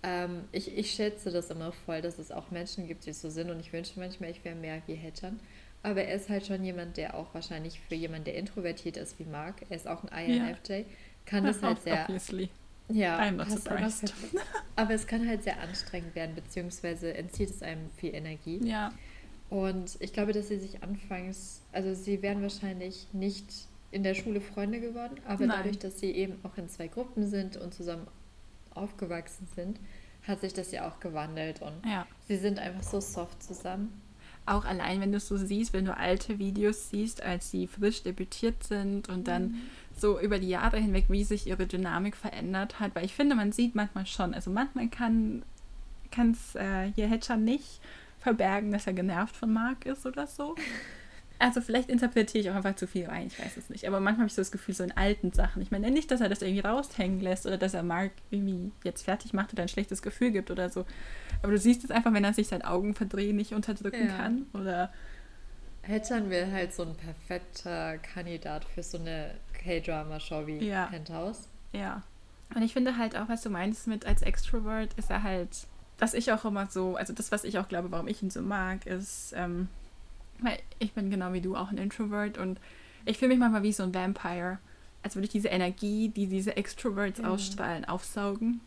Ähm, 0.04 0.44
ich, 0.52 0.78
ich 0.78 0.92
schätze 0.92 1.32
das 1.32 1.50
immer 1.50 1.72
voll, 1.72 2.02
dass 2.02 2.18
es 2.18 2.32
auch 2.32 2.52
Menschen 2.52 2.88
gibt, 2.88 3.06
die 3.06 3.14
so 3.14 3.30
sind 3.30 3.50
und 3.50 3.60
ich 3.60 3.72
wünsche 3.72 4.00
manchmal, 4.00 4.32
ich 4.32 4.44
wäre 4.44 4.56
mehr 4.56 4.82
wie 4.88 4.96
Hichan. 4.96 5.40
Aber 5.84 6.04
er 6.04 6.16
ist 6.16 6.30
halt 6.30 6.46
schon 6.46 6.64
jemand, 6.64 6.98
der 6.98 7.16
auch 7.16 7.34
wahrscheinlich 7.34 7.80
für 7.80 7.96
jemanden, 7.96 8.26
der 8.26 8.36
introvertiert 8.36 8.98
ist 8.98 9.18
wie 9.20 9.26
Mark, 9.26 9.64
er 9.70 9.76
ist 9.76 9.88
auch 9.88 10.04
ein 10.04 10.30
INFJ, 10.30 10.74
ja. 10.74 10.86
kann 11.26 11.46
das 11.46 11.62
halt 11.64 11.82
sehr. 11.82 12.04
Obviously. 12.04 12.50
Ja, 12.94 13.20
I'm 13.20 13.34
not 13.34 13.50
surprised. 13.50 14.14
aber 14.76 14.94
es 14.94 15.08
kann 15.08 15.28
halt 15.28 15.44
sehr 15.44 15.60
anstrengend 15.60 16.16
werden, 16.16 16.36
beziehungsweise 16.36 17.14
entzieht 17.14 17.50
es 17.50 17.62
einem 17.62 17.90
viel 17.98 18.14
Energie. 18.14 18.60
Ja. 18.64 18.92
Und 19.50 19.98
ich 20.00 20.14
glaube, 20.14 20.32
dass 20.32 20.48
sie 20.48 20.60
sich 20.60 20.82
anfangs, 20.82 21.62
also 21.72 21.94
sie 21.94 22.22
wären 22.22 22.42
wahrscheinlich 22.42 23.08
nicht 23.12 23.46
in 23.92 24.04
der 24.04 24.14
Schule 24.14 24.40
Freunde 24.40 24.80
geworden, 24.80 25.16
aber 25.28 25.46
Nein. 25.46 25.58
dadurch, 25.58 25.80
dass 25.80 26.00
sie 26.00 26.12
eben 26.12 26.36
auch 26.44 26.58
in 26.58 26.70
zwei 26.70 26.88
Gruppen 26.88 27.28
sind 27.28 27.58
und 27.58 27.74
zusammen 27.74 28.08
aufgewachsen 28.74 29.48
sind, 29.54 29.80
hat 30.26 30.40
sich 30.40 30.54
das 30.54 30.72
ja 30.72 30.88
auch 30.88 31.00
gewandelt 31.02 31.62
und 31.62 31.74
ja. 31.86 32.08
sie 32.28 32.38
sind 32.38 32.60
einfach 32.60 32.84
so 32.84 33.02
soft 33.02 33.44
zusammen 33.44 34.02
auch 34.46 34.66
allein, 34.66 35.02
wenn 35.02 35.12
du 35.12 35.18
es 35.18 35.28
so 35.28 35.38
siehst, 35.38 35.74
wenn 35.74 35.86
du 35.86 35.96
alte 35.96 36.40
Videos 36.40 36.90
siehst, 36.90 37.22
als 37.22 37.52
sie 37.52 37.68
frisch 37.68 38.04
debütiert 38.04 38.64
sind 38.64 39.08
und 39.10 39.28
dann 39.28 39.44
mhm. 39.44 39.62
So 39.96 40.20
über 40.20 40.40
die 40.40 40.50
Jahre 40.50 40.78
hinweg, 40.78 41.06
wie 41.10 41.24
sich 41.24 41.48
ihre 41.48 41.68
Dynamik 41.68 42.16
verändert 42.16 42.80
hat. 42.80 42.96
Weil 42.96 43.06
ich 43.06 43.14
finde, 43.14 43.36
man 43.36 43.52
sieht 43.52 43.76
manchmal 43.76 44.06
schon, 44.06 44.34
also 44.34 44.50
manchmal 44.52 44.88
kann 44.90 45.44
es 46.32 46.56
äh, 46.56 46.92
hier 46.96 47.08
Hedger 47.08 47.38
nicht 47.38 47.82
verbergen, 48.20 48.72
dass 48.72 48.88
er 48.88 48.94
genervt 48.94 49.36
von 49.36 49.52
Mark 49.52 49.86
ist 49.86 50.06
oder 50.06 50.28
so. 50.28 50.56
Also 51.42 51.60
vielleicht 51.60 51.90
interpretiere 51.90 52.44
ich 52.44 52.52
auch 52.52 52.56
einfach 52.56 52.76
zu 52.76 52.86
viel 52.86 53.08
rein, 53.08 53.26
ich 53.26 53.44
weiß 53.44 53.58
es 53.58 53.72
nicht. 53.72 53.88
Aber 53.88 54.00
manchmal 54.00 54.26
habe 54.26 54.28
ich 54.28 54.36
so 54.36 54.42
das 54.42 54.52
Gefühl, 54.52 54.76
so 54.76 54.84
in 54.84 54.92
alten 54.92 55.32
Sachen. 55.32 55.64
Ich 55.64 55.72
meine 55.72 55.90
nicht, 55.90 56.12
dass 56.12 56.22
er 56.22 56.30
das 56.30 56.44
irgendwie 56.44 56.62
raushängen 56.62 57.20
lässt 57.20 57.48
oder 57.48 57.58
dass 57.58 57.74
er 57.74 57.82
Mark 57.82 58.12
irgendwie 58.30 58.72
jetzt 58.84 59.02
fertig 59.02 59.34
macht 59.34 59.52
oder 59.52 59.64
ein 59.64 59.68
schlechtes 59.68 60.04
Gefühl 60.04 60.30
gibt 60.30 60.52
oder 60.52 60.70
so. 60.70 60.86
Aber 61.42 61.52
du 61.52 61.58
siehst 61.58 61.84
es 61.84 61.90
einfach, 61.90 62.14
wenn 62.14 62.24
er 62.24 62.34
sich 62.34 62.48
sein 62.48 62.62
Augen 62.62 62.94
verdrehen 62.94 63.38
nicht 63.38 63.54
unterdrücken 63.54 64.08
ja. 64.08 64.18
kann. 64.18 64.46
Oder 64.54 64.94
Hedgehog 65.82 66.30
wäre 66.30 66.52
halt 66.52 66.74
so 66.74 66.84
ein 66.84 66.96
perfekter 66.96 67.98
Kandidat 67.98 68.64
für 68.66 68.84
so 68.84 69.00
eine 69.00 69.32
K-Drama-Show 69.64 70.48
wie 70.48 70.60
ja. 70.60 70.88
Penthouse. 70.88 71.48
Ja. 71.74 72.04
Und 72.54 72.64
ich 72.64 72.74
finde 72.74 72.98
halt 72.98 73.16
auch, 73.16 73.30
was 73.30 73.42
du 73.42 73.50
meinst 73.50 73.88
mit 73.88 74.06
als 74.06 74.22
Extrovert, 74.22 74.94
ist 74.96 75.10
er 75.10 75.24
halt, 75.24 75.68
was 76.00 76.14
ich 76.14 76.32
auch 76.32 76.44
immer 76.46 76.68
so, 76.68 76.96
also 76.96 77.14
das, 77.14 77.32
was 77.32 77.44
ich 77.44 77.58
auch 77.60 77.68
glaube, 77.68 77.92
warum 77.92 78.08
ich 78.08 78.22
ihn 78.22 78.30
so 78.30 78.42
mag, 78.42 78.86
ist, 78.86 79.34
ähm, 79.36 79.70
weil 80.40 80.58
ich 80.80 80.94
bin 80.94 81.10
genau 81.10 81.34
wie 81.34 81.42
du 81.42 81.56
auch 81.56 81.70
ein 81.70 81.78
Introvert 81.78 82.38
und 82.38 82.60
ich 83.06 83.18
fühle 83.18 83.30
mich 83.30 83.40
manchmal 83.40 83.64
wie 83.64 83.74
so 83.74 83.84
ein 83.84 83.94
Vampire. 83.94 84.60
Als 85.04 85.16
würde 85.16 85.26
ich 85.26 85.32
diese 85.32 85.48
Energie, 85.48 86.10
die 86.10 86.28
diese 86.28 86.56
Extroverts 86.58 87.20
mhm. 87.20 87.26
ausstrahlen, 87.26 87.86
aufsaugen. 87.86 88.62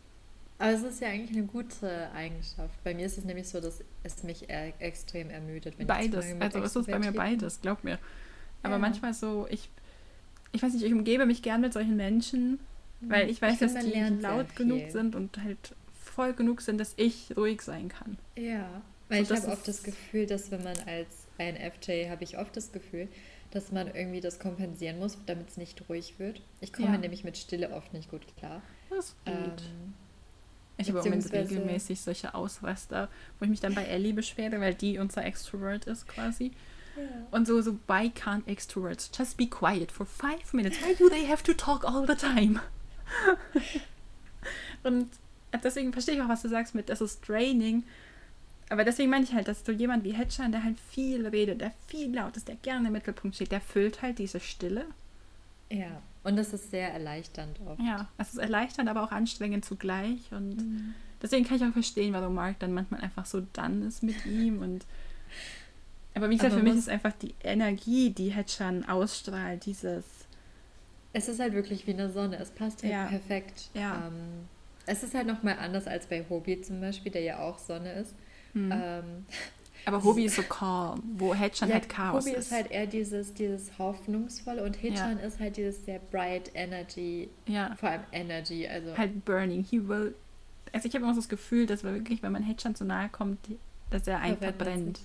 Aber 0.59 0.71
es 0.71 0.83
ist 0.83 1.01
ja 1.01 1.09
eigentlich 1.09 1.37
eine 1.37 1.47
gute 1.47 2.11
Eigenschaft. 2.13 2.83
Bei 2.85 2.95
mir 2.95 3.07
ist 3.07 3.19
es 3.19 3.25
nämlich 3.25 3.49
so, 3.49 3.61
dass 3.61 3.85
es 4.03 4.23
mich 4.23 4.49
e 4.49 4.73
extrem 4.79 5.31
ermüdet. 5.31 5.79
Wenn 5.79 5.87
beides. 5.87 6.27
Ich 6.27 6.41
also 6.41 6.61
es 6.61 6.77
ist 6.77 6.87
bei 6.87 6.99
mir 6.99 7.13
beides, 7.13 7.61
glaub 7.61 7.85
mir. 7.85 7.99
Aber 8.63 8.75
ja. 8.75 8.79
manchmal 8.79 9.15
so, 9.15 9.47
ich, 9.51 9.69
ich 10.55 10.63
weiß 10.63 10.73
nicht, 10.73 10.85
ich 10.85 10.93
umgebe 10.93 11.27
mich 11.27 11.43
gern 11.43 11.61
mit 11.61 11.73
solchen 11.73 11.97
Menschen, 11.97 12.61
weil 13.01 13.29
ich 13.29 13.43
weiß, 13.43 13.55
ich 13.55 13.61
dass 13.61 13.75
die 13.85 13.93
laut 14.21 14.57
genug 14.57 14.91
sind 14.91 15.15
und 15.15 15.37
halt 15.43 15.75
voll 16.03 16.33
genug 16.33 16.61
sind, 16.61 16.79
dass 16.79 16.95
ich 16.97 17.37
ruhig 17.37 17.61
sein 17.61 17.89
kann. 17.89 18.17
Ja, 18.37 18.83
weil 19.09 19.25
so, 19.25 19.35
ich 19.35 19.43
habe 19.43 19.53
oft 19.53 19.67
das 19.67 19.83
Gefühl, 19.83 20.27
dass 20.27 20.51
wenn 20.51 20.63
man 20.63 20.77
als 20.87 21.27
ein 21.39 21.57
FJ 21.57 22.09
habe 22.09 22.25
ich 22.25 22.39
oft 22.39 22.57
das 22.57 22.73
Gefühl, 22.73 23.09
dass 23.51 23.73
man 23.73 23.89
irgendwie 23.95 24.21
das 24.21 24.39
kompensieren 24.39 24.99
muss, 24.99 25.19
damit 25.27 25.51
es 25.51 25.57
nicht 25.57 25.89
ruhig 25.89 26.15
wird. 26.19 26.41
Ich 26.61 26.73
komme 26.73 26.89
ja. 26.89 26.99
nämlich 26.99 27.25
mit 27.25 27.37
Stille 27.37 27.71
oft 27.71 27.93
nicht 27.93 28.11
gut 28.11 28.23
klar. 28.37 28.63
Das 28.91 29.07
ist 29.07 29.25
gut. 29.25 29.35
Ähm, 29.35 29.95
ich 30.77 30.89
habe 30.89 30.99
im 30.99 31.05
Moment 31.05 31.33
regelmäßig 31.33 32.01
solche 32.01 32.35
Ausraster, 32.35 33.09
wo 33.39 33.45
ich 33.45 33.51
mich 33.51 33.61
dann 33.61 33.75
bei 33.75 33.85
Ellie 33.85 34.13
beschwere, 34.13 34.61
weil 34.61 34.75
die 34.75 34.99
unser 34.99 35.25
Extrovert 35.25 35.85
ist 35.85 36.09
quasi. 36.09 36.53
Und 37.31 37.47
so, 37.47 37.61
so, 37.61 37.79
why 37.87 38.11
can't 38.11 38.45
extroverts 38.47 39.11
just 39.17 39.37
be 39.37 39.47
quiet 39.47 39.91
for 39.91 40.07
five 40.07 40.53
minutes? 40.53 40.79
Why 40.81 40.95
do 40.95 41.09
they 41.09 41.27
have 41.27 41.43
to 41.45 41.53
talk 41.53 41.85
all 41.85 42.07
the 42.07 42.15
time? 42.15 42.61
Und 44.85 45.09
deswegen 45.63 45.93
verstehe 45.93 46.17
ich 46.17 46.23
auch, 46.23 46.29
was 46.29 46.43
du 46.43 46.49
sagst 46.49 46.75
mit, 46.75 46.89
das 46.89 47.01
ist 47.01 47.27
draining. 47.29 47.85
Aber 48.71 48.85
deswegen 48.85 49.11
meine 49.11 49.25
ich 49.25 49.33
halt, 49.35 49.49
dass 49.49 49.65
so 49.65 49.73
jemand 49.73 50.05
wie 50.05 50.13
Hedgehan, 50.13 50.53
der 50.53 50.65
halt 50.65 50.79
viel 50.81 51.27
redet, 51.27 51.61
der 51.61 51.73
viel 51.87 52.15
laut 52.15 52.37
ist, 52.37 52.49
der 52.49 52.57
gerne 52.57 52.89
im 52.89 52.93
Mittelpunkt 52.93 53.37
steht, 53.37 53.53
der 53.53 53.61
füllt 53.61 54.03
halt 54.03 54.19
diese 54.19 54.41
Stille. 54.41 54.87
Ja. 55.71 56.03
Und 56.23 56.37
das 56.37 56.55
ist 56.55 56.71
sehr 56.71 56.93
erleichternd 56.93 57.61
oft. 57.67 57.81
Ja, 57.81 58.09
es 58.17 58.33
ist 58.33 58.39
erleichternd, 58.39 58.89
aber 58.89 59.03
auch 59.03 59.13
anstrengend 59.13 59.65
zugleich. 59.65 60.33
Und 60.33 60.57
mhm. 60.57 60.95
deswegen 61.21 61.45
kann 61.45 61.59
ich 61.59 61.65
auch 61.65 61.73
verstehen, 61.73 62.15
warum 62.15 62.35
Mark 62.35 62.59
dann 62.61 62.73
manchmal 62.73 63.03
einfach 63.03 63.27
so 63.27 63.43
dann 63.53 63.83
ist 63.83 64.03
mit 64.03 64.25
ihm. 64.25 64.61
Und 64.61 64.87
aber 66.15 66.31
wie 66.31 66.37
gesagt, 66.37 66.53
aber 66.53 66.63
für 66.63 66.69
mich 66.69 66.79
ist 66.79 66.89
einfach 66.89 67.13
die 67.13 67.35
Energie, 67.43 68.11
die 68.11 68.31
Hedgehan 68.31 68.85
ausstrahlt, 68.89 69.67
dieses. 69.67 70.05
Es 71.13 71.29
ist 71.29 71.41
halt 71.41 71.55
wirklich 71.55 71.87
wie 71.87 71.93
eine 71.93 72.11
Sonne. 72.11 72.39
Es 72.39 72.51
passt 72.51 72.83
halt 72.83 72.93
ja. 72.93 73.07
perfekt. 73.07 73.71
Ja. 73.75 74.07
Ähm, 74.09 74.49
es 74.87 75.03
ist 75.03 75.15
halt 75.15 75.27
nochmal 75.27 75.59
anders 75.59 75.87
als 75.87 76.07
bei 76.07 76.25
Hobie 76.29 76.61
zum 76.61 76.81
Beispiel, 76.81 77.13
der 77.13 77.23
ja 77.23 77.39
auch 77.41 77.59
Sonne 77.59 77.93
ist. 77.93 78.15
Mhm. 78.53 78.73
Ähm, 78.73 79.27
aber 79.87 80.03
Hobie 80.03 80.25
ist 80.25 80.37
so 80.37 80.43
calm, 80.43 81.03
wo 81.17 81.35
Hedgehan 81.35 81.69
ja, 81.69 81.75
halt 81.75 81.89
Chaos 81.89 82.25
Hobie 82.25 82.37
ist. 82.37 82.53
halt 82.53 82.71
eher 82.71 82.87
dieses, 82.87 83.35
dieses 83.35 83.79
Hoffnungsvolle 83.79 84.63
und 84.65 84.83
Hedgehan 84.83 85.19
ja. 85.19 85.25
ist 85.25 85.41
halt 85.41 85.57
dieses 85.57 85.85
sehr 85.85 85.99
bright 85.99 86.51
Energy, 86.55 87.29
ja. 87.47 87.75
vor 87.77 87.91
allem 87.91 88.03
Energy. 88.13 88.67
Also 88.67 88.97
halt 88.97 89.25
burning. 89.25 89.63
He 89.63 89.87
will, 89.87 90.15
also 90.73 90.89
ich 90.89 90.95
habe 90.95 91.05
immer 91.05 91.15
so 91.15 91.21
das 91.21 91.29
Gefühl, 91.29 91.67
dass 91.67 91.83
wirklich, 91.83 92.23
wenn 92.23 92.33
man 92.33 92.43
Hedgehan 92.43 92.75
zu 92.75 92.85
nahe 92.85 93.09
kommt, 93.09 93.39
dass 93.91 94.07
er 94.07 94.21
einfach 94.21 94.53
brennt. 94.55 95.01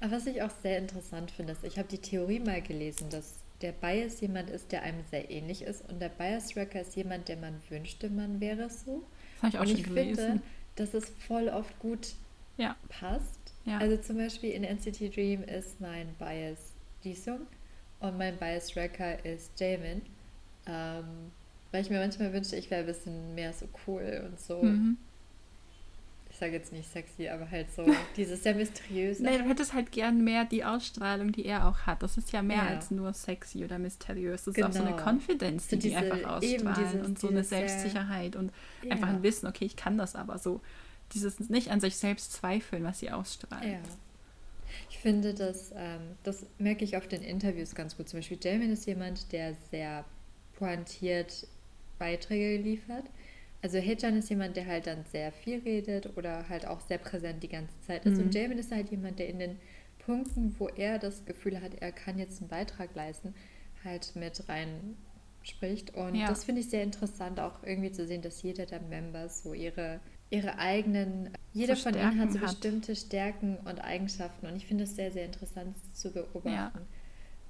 Aber 0.00 0.12
was 0.12 0.26
ich 0.26 0.42
auch 0.42 0.50
sehr 0.62 0.78
interessant 0.78 1.30
finde, 1.30 1.52
ist, 1.52 1.64
ich 1.64 1.78
habe 1.78 1.88
die 1.88 1.98
Theorie 1.98 2.40
mal 2.40 2.62
gelesen, 2.62 3.08
dass 3.10 3.34
der 3.60 3.72
Bias 3.72 4.20
jemand 4.20 4.50
ist, 4.50 4.70
der 4.72 4.82
einem 4.82 5.02
sehr 5.10 5.30
ähnlich 5.30 5.62
ist 5.62 5.88
und 5.88 6.00
der 6.00 6.10
Bias-Tracker 6.10 6.80
ist 6.80 6.94
jemand, 6.94 7.28
der 7.28 7.36
man 7.36 7.60
wünschte, 7.68 8.08
man 8.08 8.40
wäre 8.40 8.70
so. 8.70 9.02
Das 9.40 9.42
habe 9.42 9.48
ich 9.48 9.56
auch 9.56 9.60
und 9.62 9.68
schon 9.68 9.78
ich 9.78 9.84
gelesen. 9.84 10.16
finde, 10.16 10.42
dass 10.76 10.94
es 10.94 11.08
voll 11.26 11.48
oft 11.48 11.78
gut 11.80 12.14
ja. 12.56 12.76
passt 12.88 13.38
ja. 13.68 13.78
Also 13.78 13.98
zum 13.98 14.16
Beispiel 14.16 14.52
in 14.52 14.64
NCT 14.64 15.14
Dream 15.14 15.42
ist 15.44 15.78
mein 15.78 16.14
Bias 16.18 16.72
Jisung 17.02 17.40
und 18.00 18.16
mein 18.16 18.38
Bias 18.38 18.74
Wrecker 18.74 19.22
ist 19.26 19.60
Jamin. 19.60 20.00
Ähm, 20.66 21.04
weil 21.70 21.82
ich 21.82 21.90
mir 21.90 21.98
manchmal 21.98 22.32
wünschte, 22.32 22.56
ich 22.56 22.70
wäre 22.70 22.80
ein 22.80 22.86
bisschen 22.86 23.34
mehr 23.34 23.52
so 23.52 23.66
cool 23.86 24.26
und 24.26 24.40
so. 24.40 24.62
Mhm. 24.62 24.96
Sage 26.38 26.52
jetzt 26.52 26.72
nicht 26.72 26.90
sexy, 26.90 27.28
aber 27.28 27.50
halt 27.50 27.72
so 27.72 27.84
dieses 28.16 28.42
sehr 28.42 28.54
mysteriöse. 28.54 29.22
Nein, 29.22 29.42
du 29.42 29.48
hättest 29.48 29.74
halt 29.74 29.92
gern 29.92 30.22
mehr 30.24 30.44
die 30.44 30.64
Ausstrahlung, 30.64 31.32
die 31.32 31.44
er 31.44 31.68
auch 31.68 31.80
hat. 31.80 32.02
Das 32.02 32.16
ist 32.16 32.32
ja 32.32 32.42
mehr 32.42 32.56
ja. 32.58 32.66
als 32.66 32.90
nur 32.90 33.12
sexy 33.12 33.64
oder 33.64 33.78
mysteriös. 33.78 34.44
Das 34.44 34.54
genau. 34.54 34.68
ist 34.68 34.76
auch 34.76 34.82
so 34.82 34.86
eine 34.86 34.96
Confidence, 34.96 35.68
die 35.68 35.74
so 35.76 35.80
diese, 35.80 35.88
die 35.88 35.96
einfach 35.96 36.36
ausstrahlen 36.36 36.92
dieses, 36.92 37.06
und 37.06 37.18
so 37.18 37.28
eine 37.28 37.44
Selbstsicherheit 37.44 38.36
und 38.36 38.52
ja. 38.82 38.92
einfach 38.92 39.08
ein 39.08 39.22
Wissen, 39.22 39.46
okay, 39.46 39.64
ich 39.64 39.76
kann 39.76 39.98
das 39.98 40.14
aber 40.14 40.38
so. 40.38 40.60
Dieses 41.14 41.40
nicht 41.48 41.70
an 41.70 41.80
sich 41.80 41.96
selbst 41.96 42.34
zweifeln, 42.34 42.84
was 42.84 42.98
sie 42.98 43.10
ausstrahlen. 43.10 43.72
Ja. 43.72 43.78
Ich 44.90 44.98
finde, 44.98 45.32
dass, 45.32 45.72
ähm, 45.74 46.00
das 46.22 46.44
merke 46.58 46.84
ich 46.84 46.96
auf 46.96 47.08
den 47.08 47.22
Interviews 47.22 47.74
ganz 47.74 47.96
gut. 47.96 48.08
Zum 48.08 48.18
Beispiel 48.18 48.38
Jamie 48.40 48.66
ist 48.66 48.86
jemand, 48.86 49.32
der 49.32 49.54
sehr 49.70 50.04
pointiert 50.58 51.46
Beiträge 51.98 52.62
liefert. 52.62 53.04
Also 53.60 53.78
Hejan 53.78 54.16
ist 54.16 54.30
jemand, 54.30 54.56
der 54.56 54.66
halt 54.66 54.86
dann 54.86 55.04
sehr 55.10 55.32
viel 55.32 55.58
redet 55.60 56.16
oder 56.16 56.48
halt 56.48 56.66
auch 56.66 56.80
sehr 56.80 56.98
präsent 56.98 57.42
die 57.42 57.48
ganze 57.48 57.80
Zeit 57.80 58.06
ist. 58.06 58.18
Mhm. 58.18 58.24
Und 58.24 58.34
Jamin 58.34 58.58
ist 58.58 58.70
halt 58.70 58.90
jemand, 58.90 59.18
der 59.18 59.28
in 59.28 59.38
den 59.38 59.58
Punkten, 59.98 60.54
wo 60.58 60.68
er 60.68 60.98
das 60.98 61.24
Gefühl 61.24 61.60
hat, 61.60 61.74
er 61.80 61.92
kann 61.92 62.18
jetzt 62.18 62.40
einen 62.40 62.48
Beitrag 62.48 62.94
leisten, 62.94 63.34
halt 63.84 64.14
mit 64.14 64.48
rein 64.48 64.96
spricht. 65.42 65.94
Und 65.94 66.14
ja. 66.14 66.28
das 66.28 66.44
finde 66.44 66.60
ich 66.60 66.70
sehr 66.70 66.82
interessant, 66.82 67.40
auch 67.40 67.62
irgendwie 67.64 67.92
zu 67.92 68.06
sehen, 68.06 68.22
dass 68.22 68.42
jeder 68.42 68.66
der 68.66 68.80
Members 68.80 69.42
so 69.42 69.54
ihre, 69.54 70.00
ihre 70.30 70.58
eigenen, 70.58 71.30
jeder 71.52 71.74
so 71.74 71.90
von 71.90 71.94
ihnen 71.94 72.20
hat 72.20 72.32
so 72.32 72.38
bestimmte 72.38 72.94
Stärken 72.94 73.56
und 73.64 73.80
Eigenschaften. 73.80 74.46
Und 74.46 74.56
ich 74.56 74.66
finde 74.66 74.84
es 74.84 74.94
sehr, 74.94 75.10
sehr 75.10 75.24
interessant 75.24 75.76
zu 75.94 76.12
beobachten. 76.12 76.48
Ja. 76.52 76.72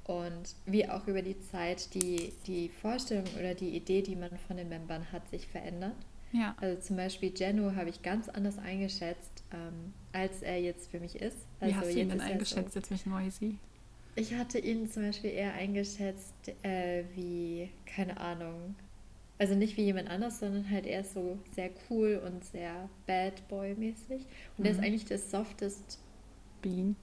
Und 0.08 0.56
wie 0.64 0.88
auch 0.88 1.06
über 1.06 1.20
die 1.20 1.38
Zeit 1.38 1.92
die, 1.92 2.32
die 2.46 2.70
Vorstellung 2.70 3.26
oder 3.38 3.54
die 3.54 3.76
Idee, 3.76 4.00
die 4.00 4.16
man 4.16 4.30
von 4.46 4.56
den 4.56 4.70
Membern 4.70 5.12
hat, 5.12 5.28
sich 5.28 5.46
verändert. 5.46 5.96
Ja. 6.32 6.56
Also 6.62 6.80
zum 6.80 6.96
Beispiel 6.96 7.30
Geno 7.30 7.74
habe 7.76 7.90
ich 7.90 8.00
ganz 8.00 8.30
anders 8.30 8.58
eingeschätzt, 8.58 9.44
ähm, 9.52 9.92
als 10.12 10.40
er 10.40 10.62
jetzt 10.62 10.90
für 10.90 10.98
mich 10.98 11.16
ist. 11.16 11.36
Also 11.60 11.74
wie 11.74 11.78
hast 11.78 11.94
du 11.94 12.00
ihn 12.00 12.08
denn 12.08 12.20
eingeschätzt, 12.22 12.72
so, 12.72 12.80
jetzt 12.80 12.90
mich 12.90 13.04
noisy? 13.04 13.58
Ich 14.16 14.34
hatte 14.34 14.58
ihn 14.58 14.90
zum 14.90 15.02
Beispiel 15.02 15.30
eher 15.30 15.52
eingeschätzt 15.52 16.34
äh, 16.62 17.04
wie, 17.14 17.68
keine 17.84 18.18
Ahnung, 18.18 18.76
also 19.38 19.54
nicht 19.54 19.76
wie 19.76 19.82
jemand 19.82 20.08
anders, 20.08 20.40
sondern 20.40 20.70
halt 20.70 20.86
eher 20.86 21.04
so 21.04 21.38
sehr 21.54 21.68
cool 21.90 22.20
und 22.24 22.44
sehr 22.44 22.88
Bad 23.06 23.46
Boy-mäßig. 23.48 24.22
Und 24.56 24.60
mhm. 24.60 24.64
er 24.64 24.70
ist 24.70 24.78
mhm. 24.78 24.84
eigentlich 24.84 25.04
das 25.04 25.30
softest 25.30 25.98
Bean. 26.62 26.96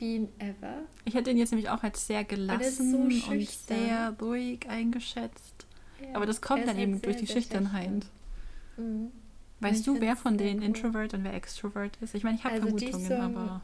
Bean 0.00 0.28
ever. 0.38 0.78
Ich 1.04 1.14
hätte 1.14 1.30
ihn 1.30 1.36
jetzt 1.36 1.52
nämlich 1.52 1.68
auch 1.68 1.82
als 1.82 2.06
sehr 2.06 2.24
gelassen 2.24 2.90
so 2.90 3.30
und 3.30 3.48
sehr 3.48 4.16
ruhig 4.20 4.68
eingeschätzt. 4.68 5.66
Ja, 6.00 6.16
Aber 6.16 6.24
das 6.24 6.40
kommt 6.40 6.66
dann 6.66 6.78
eben 6.78 6.94
sehr, 6.94 7.02
durch 7.02 7.16
die 7.18 7.26
Schüchternheit. 7.26 8.06
Mhm. 8.78 9.12
Weißt 9.60 9.86
du, 9.86 10.00
wer 10.00 10.16
von 10.16 10.38
denen 10.38 10.60
cool. 10.60 10.66
Introvert 10.66 11.12
und 11.12 11.22
wer 11.22 11.34
Extrovert 11.34 11.98
ist? 12.00 12.14
Ich 12.14 12.24
meine, 12.24 12.38
ich 12.38 12.44
habe 12.44 12.54
also 12.54 12.78
Vermutungen, 12.78 13.06
Song, 13.06 13.36
aber. 13.36 13.60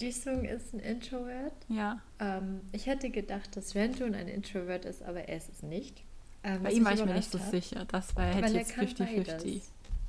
Jisung 0.00 0.44
ist 0.44 0.72
ein 0.72 0.80
Introvert. 0.80 1.52
Ja. 1.68 2.00
Ähm, 2.18 2.62
ich 2.72 2.86
hätte 2.86 3.10
gedacht, 3.10 3.54
dass 3.54 3.74
Renjun 3.74 4.14
ein 4.14 4.26
Introvert 4.26 4.86
ist, 4.86 5.02
aber 5.02 5.28
er 5.28 5.36
ist 5.36 5.50
es 5.50 5.62
nicht. 5.62 6.02
Ähm, 6.42 6.62
Bei 6.62 6.72
ihm 6.72 6.84
war 6.84 6.94
ich 6.94 7.04
mir 7.04 7.12
nicht 7.12 7.30
so 7.30 7.38
hat. 7.38 7.50
sicher. 7.50 7.84
Das 7.88 8.16
war 8.16 8.24
hätte 8.24 8.54
jetzt 8.54 8.72
50-50. 8.72 9.60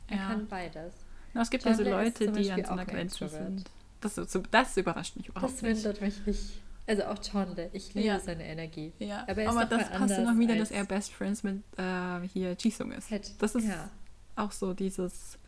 Er 0.07 0.17
ja. 0.17 0.27
kann 0.27 0.47
beides. 0.47 0.93
Na, 1.33 1.41
es 1.41 1.49
gibt 1.49 1.65
ja 1.65 1.73
so 1.73 1.83
Leute, 1.83 2.31
die 2.31 2.49
an 2.49 2.63
so 2.63 2.71
einer 2.71 2.85
Grenze 2.85 3.27
sind. 3.27 3.69
Das, 4.13 4.37
das 4.51 4.77
überrascht 4.77 5.15
mich 5.15 5.29
überhaupt 5.29 5.53
das 5.53 5.61
nicht. 5.61 5.77
Das 5.77 5.85
wundert 5.85 6.01
mich 6.01 6.25
nicht. 6.25 6.61
Also 6.87 7.05
auch 7.05 7.17
Chonde. 7.19 7.69
Ich 7.73 7.93
liebe 7.95 8.07
ja. 8.07 8.19
seine 8.19 8.45
Energie. 8.45 8.93
Ja. 8.99 9.25
Aber, 9.27 9.47
Aber 9.49 9.65
das 9.65 9.89
passt 9.89 10.19
noch 10.19 10.37
wieder, 10.37 10.55
dass 10.55 10.69
er 10.69 10.85
Best 10.85 11.11
Friends 11.11 11.41
mit 11.41 11.63
äh, 11.77 12.21
hier 12.31 12.55
Jisung 12.59 12.91
ist. 12.91 13.09
Hätte. 13.09 13.31
Das 13.39 13.55
ist 13.55 13.67
ja. 13.67 13.89
auch 14.35 14.51
so 14.51 14.73
dieses 14.73 15.39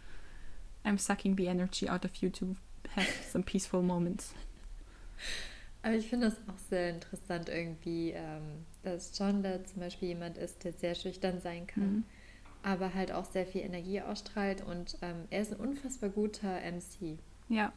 I'm 0.83 0.97
sucking 0.97 1.37
the 1.37 1.45
energy 1.45 1.87
out 1.87 2.05
of 2.05 2.15
you 2.15 2.29
to 2.29 2.55
have 2.95 3.07
some 3.31 3.43
peaceful 3.43 3.83
moments. 3.83 4.33
Aber 5.83 5.93
ich 5.93 6.07
finde 6.09 6.27
das 6.29 6.37
auch 6.47 6.59
sehr 6.69 6.89
interessant 6.89 7.49
irgendwie, 7.49 8.11
ähm, 8.11 8.65
dass 8.81 9.15
Chonda 9.15 9.63
zum 9.63 9.81
Beispiel 9.81 10.09
jemand 10.09 10.37
ist, 10.37 10.63
der 10.63 10.73
sehr 10.73 10.95
schüchtern 10.95 11.41
sein 11.41 11.67
kann. 11.67 11.83
Mhm. 11.83 12.03
Aber 12.63 12.95
halt 12.95 13.11
auch 13.11 13.25
sehr 13.25 13.45
viel 13.45 13.61
Energie 13.61 14.01
ausstrahlt 14.01 14.65
und 14.65 14.97
ähm, 15.03 15.25
er 15.29 15.41
ist 15.43 15.53
ein 15.53 15.59
unfassbar 15.59 16.09
guter 16.09 16.59
MC. 16.59 17.19
Ja. 17.49 17.71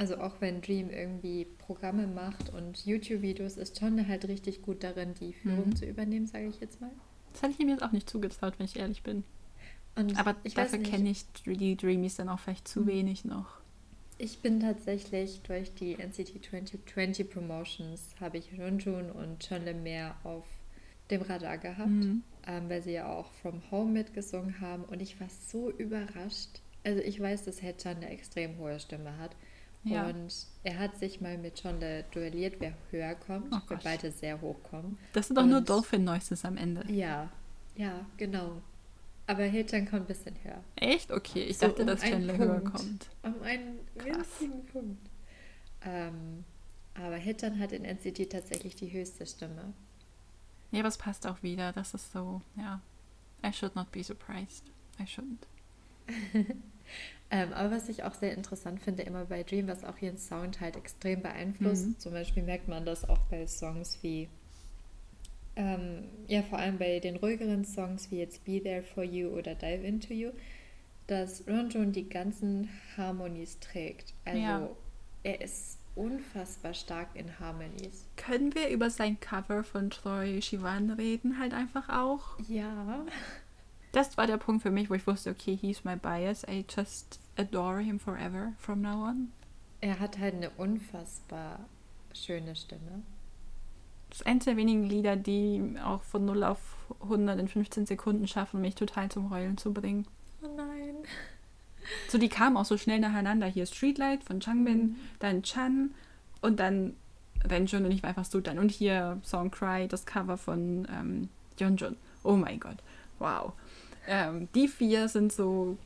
Also 0.00 0.16
auch 0.16 0.40
wenn 0.40 0.62
Dream 0.62 0.88
irgendwie 0.88 1.44
Programme 1.58 2.06
macht 2.06 2.48
und 2.54 2.86
YouTube-Videos, 2.86 3.58
ist 3.58 3.78
John 3.78 4.08
halt 4.08 4.26
richtig 4.28 4.62
gut 4.62 4.82
darin, 4.82 5.12
die 5.12 5.34
Führung 5.34 5.66
mhm. 5.66 5.76
zu 5.76 5.84
übernehmen, 5.84 6.26
sage 6.26 6.46
ich 6.46 6.58
jetzt 6.58 6.80
mal. 6.80 6.90
Das 7.34 7.42
hätte 7.42 7.52
ich 7.52 7.60
ihm 7.60 7.68
jetzt 7.68 7.82
auch 7.82 7.92
nicht 7.92 8.08
zugetraut, 8.08 8.54
wenn 8.56 8.64
ich 8.64 8.78
ehrlich 8.78 9.02
bin. 9.02 9.24
Und 9.96 10.18
Aber 10.18 10.36
ich 10.42 10.54
dafür 10.54 10.78
kenne 10.78 11.10
ich 11.10 11.26
die 11.44 11.76
Dreamies 11.76 12.16
dann 12.16 12.30
auch 12.30 12.38
vielleicht 12.38 12.66
zu 12.66 12.80
mhm. 12.80 12.86
wenig 12.86 13.26
noch. 13.26 13.60
Ich 14.16 14.38
bin 14.38 14.60
tatsächlich 14.60 15.42
durch 15.42 15.74
die 15.74 15.98
NCT 15.98 16.46
2020 16.48 17.28
Promotions 17.28 18.14
habe 18.20 18.38
ich 18.38 18.58
Runjun 18.58 19.10
und 19.10 19.46
Chonle 19.46 19.74
mehr 19.74 20.16
auf 20.24 20.46
dem 21.10 21.20
Radar 21.20 21.58
gehabt, 21.58 21.90
mhm. 21.90 22.22
ähm, 22.46 22.70
weil 22.70 22.80
sie 22.80 22.92
ja 22.92 23.12
auch 23.12 23.30
From 23.42 23.60
Home 23.70 23.92
mitgesungen 23.92 24.62
haben 24.62 24.84
und 24.84 25.02
ich 25.02 25.20
war 25.20 25.28
so 25.28 25.70
überrascht. 25.70 26.62
Also 26.84 27.02
ich 27.02 27.20
weiß, 27.20 27.44
dass 27.44 27.60
Hechan 27.60 27.98
eine 27.98 28.08
extrem 28.08 28.56
hohe 28.56 28.80
Stimme 28.80 29.18
hat 29.18 29.36
ja. 29.84 30.06
Und 30.06 30.46
er 30.62 30.78
hat 30.78 30.98
sich 30.98 31.20
mal 31.20 31.38
mit 31.38 31.60
Chonda 31.60 32.02
duelliert, 32.12 32.56
wer 32.58 32.74
höher 32.90 33.14
kommt, 33.14 33.52
oh 33.52 33.60
weil 33.68 33.78
beide 33.82 34.10
sehr 34.10 34.40
hoch 34.40 34.62
kommen. 34.62 34.98
Das 35.12 35.26
sind 35.26 35.36
doch 35.36 35.46
nur 35.46 35.60
Dolphin 35.60 36.04
Noises 36.04 36.44
am 36.44 36.56
Ende. 36.56 36.84
Ja, 36.92 37.30
ja, 37.76 38.06
genau. 38.16 38.60
Aber 39.26 39.44
Hilton 39.44 39.88
kommt 39.88 40.02
ein 40.02 40.06
bisschen 40.06 40.34
höher. 40.42 40.62
Echt? 40.76 41.12
Okay, 41.12 41.44
ich 41.44 41.58
so 41.58 41.68
dachte, 41.68 41.82
um 41.82 41.86
dass 41.86 42.00
Chandler 42.00 42.36
höher 42.36 42.60
kommt. 42.60 43.08
Um 43.22 43.40
einen 43.42 43.78
winzigen 43.94 44.66
Punkt. 44.66 45.08
Ähm, 45.82 46.44
aber 46.94 47.14
Hilton 47.14 47.58
hat 47.58 47.72
in 47.72 47.84
NCT 47.84 48.28
tatsächlich 48.30 48.74
die 48.74 48.92
höchste 48.92 49.24
Stimme. 49.24 49.72
Ja, 50.72 50.80
aber 50.80 50.88
es 50.88 50.98
passt 50.98 51.26
auch 51.26 51.42
wieder. 51.42 51.72
Das 51.72 51.94
ist 51.94 52.12
so, 52.12 52.42
ja. 52.56 52.80
I 53.46 53.52
should 53.52 53.74
not 53.76 53.90
be 53.92 54.02
surprised. 54.02 54.64
I 54.98 55.04
shouldn't. 55.04 55.46
Ähm, 57.32 57.52
aber 57.52 57.70
was 57.76 57.88
ich 57.88 58.02
auch 58.02 58.14
sehr 58.14 58.34
interessant 58.34 58.80
finde, 58.80 59.04
immer 59.04 59.24
bei 59.24 59.44
Dream, 59.44 59.68
was 59.68 59.84
auch 59.84 59.96
ihren 60.00 60.18
Sound 60.18 60.60
halt 60.60 60.76
extrem 60.76 61.22
beeinflusst. 61.22 61.86
Mhm. 61.86 61.98
Zum 61.98 62.12
Beispiel 62.12 62.42
merkt 62.42 62.66
man 62.66 62.84
das 62.84 63.08
auch 63.08 63.20
bei 63.30 63.46
Songs 63.46 63.98
wie, 64.02 64.28
ähm, 65.54 66.04
ja, 66.26 66.42
vor 66.42 66.58
allem 66.58 66.78
bei 66.78 66.98
den 66.98 67.16
ruhigeren 67.16 67.64
Songs 67.64 68.10
wie 68.10 68.18
jetzt 68.18 68.44
Be 68.44 68.60
There 68.60 68.82
For 68.82 69.04
You 69.04 69.28
oder 69.28 69.54
Dive 69.54 69.86
Into 69.86 70.12
You, 70.12 70.30
dass 71.06 71.46
Ronjon 71.46 71.92
die 71.92 72.08
ganzen 72.08 72.68
Harmonies 72.96 73.60
trägt. 73.60 74.12
Also 74.24 74.40
ja. 74.40 74.68
er 75.22 75.40
ist 75.40 75.78
unfassbar 75.94 76.74
stark 76.74 77.10
in 77.14 77.38
Harmonies. 77.38 78.06
Können 78.16 78.54
wir 78.56 78.70
über 78.70 78.90
sein 78.90 79.20
Cover 79.20 79.62
von 79.62 79.90
Troy 79.90 80.40
Sivan 80.40 80.90
reden, 80.90 81.38
halt 81.38 81.54
einfach 81.54 81.88
auch? 81.90 82.38
Ja 82.48 83.04
das 83.92 84.16
war 84.16 84.26
der 84.26 84.36
Punkt 84.36 84.62
für 84.62 84.70
mich, 84.70 84.90
wo 84.90 84.94
ich 84.94 85.06
wusste, 85.06 85.30
okay, 85.30 85.56
he's 85.56 85.84
my 85.84 85.96
bias. 85.96 86.44
I 86.48 86.64
just 86.68 87.20
adore 87.36 87.80
him 87.80 87.98
forever 87.98 88.52
from 88.58 88.80
now 88.80 89.06
on. 89.08 89.32
Er 89.80 89.98
hat 89.98 90.18
halt 90.18 90.34
eine 90.34 90.50
unfassbar 90.50 91.60
schöne 92.12 92.54
Stimme. 92.54 93.02
Das 94.10 94.20
ist 94.20 94.26
eines 94.26 94.44
der 94.44 94.56
wenigen 94.56 94.84
Lieder, 94.84 95.16
die 95.16 95.74
auch 95.84 96.02
von 96.02 96.24
0 96.24 96.44
auf 96.44 96.58
100 97.02 97.38
in 97.38 97.48
15 97.48 97.86
Sekunden 97.86 98.26
schaffen, 98.26 98.60
mich 98.60 98.74
total 98.74 99.08
zum 99.08 99.30
Heulen 99.30 99.56
zu 99.56 99.72
bringen. 99.72 100.06
Oh 100.42 100.48
nein. 100.56 100.96
So, 102.08 102.18
die 102.18 102.28
kamen 102.28 102.58
auch 102.58 102.66
so 102.66 102.76
schnell 102.76 103.00
nacheinander. 103.00 103.46
Hier 103.46 103.64
Streetlight 103.64 104.22
von 104.22 104.38
Changbin, 104.38 104.78
mhm. 104.78 104.96
dann 105.18 105.42
Chan 105.42 105.94
und 106.42 106.60
dann 106.60 106.94
Renjun 107.42 107.86
und 107.86 107.90
ich 107.90 108.02
war 108.02 108.10
einfach 108.10 108.26
so 108.26 108.40
dann. 108.40 108.58
Und 108.58 108.70
hier 108.70 109.18
Song 109.24 109.50
Cry, 109.50 109.88
das 109.88 110.04
Cover 110.04 110.36
von 110.36 110.86
ähm, 110.92 111.30
Yeonjun. 111.58 111.96
Oh 112.22 112.36
mein 112.36 112.60
Gott. 112.60 112.76
Wow. 113.18 113.54
Ähm, 114.12 114.48
die 114.56 114.66
vier 114.66 115.08
sind 115.08 115.32
so, 115.32 115.78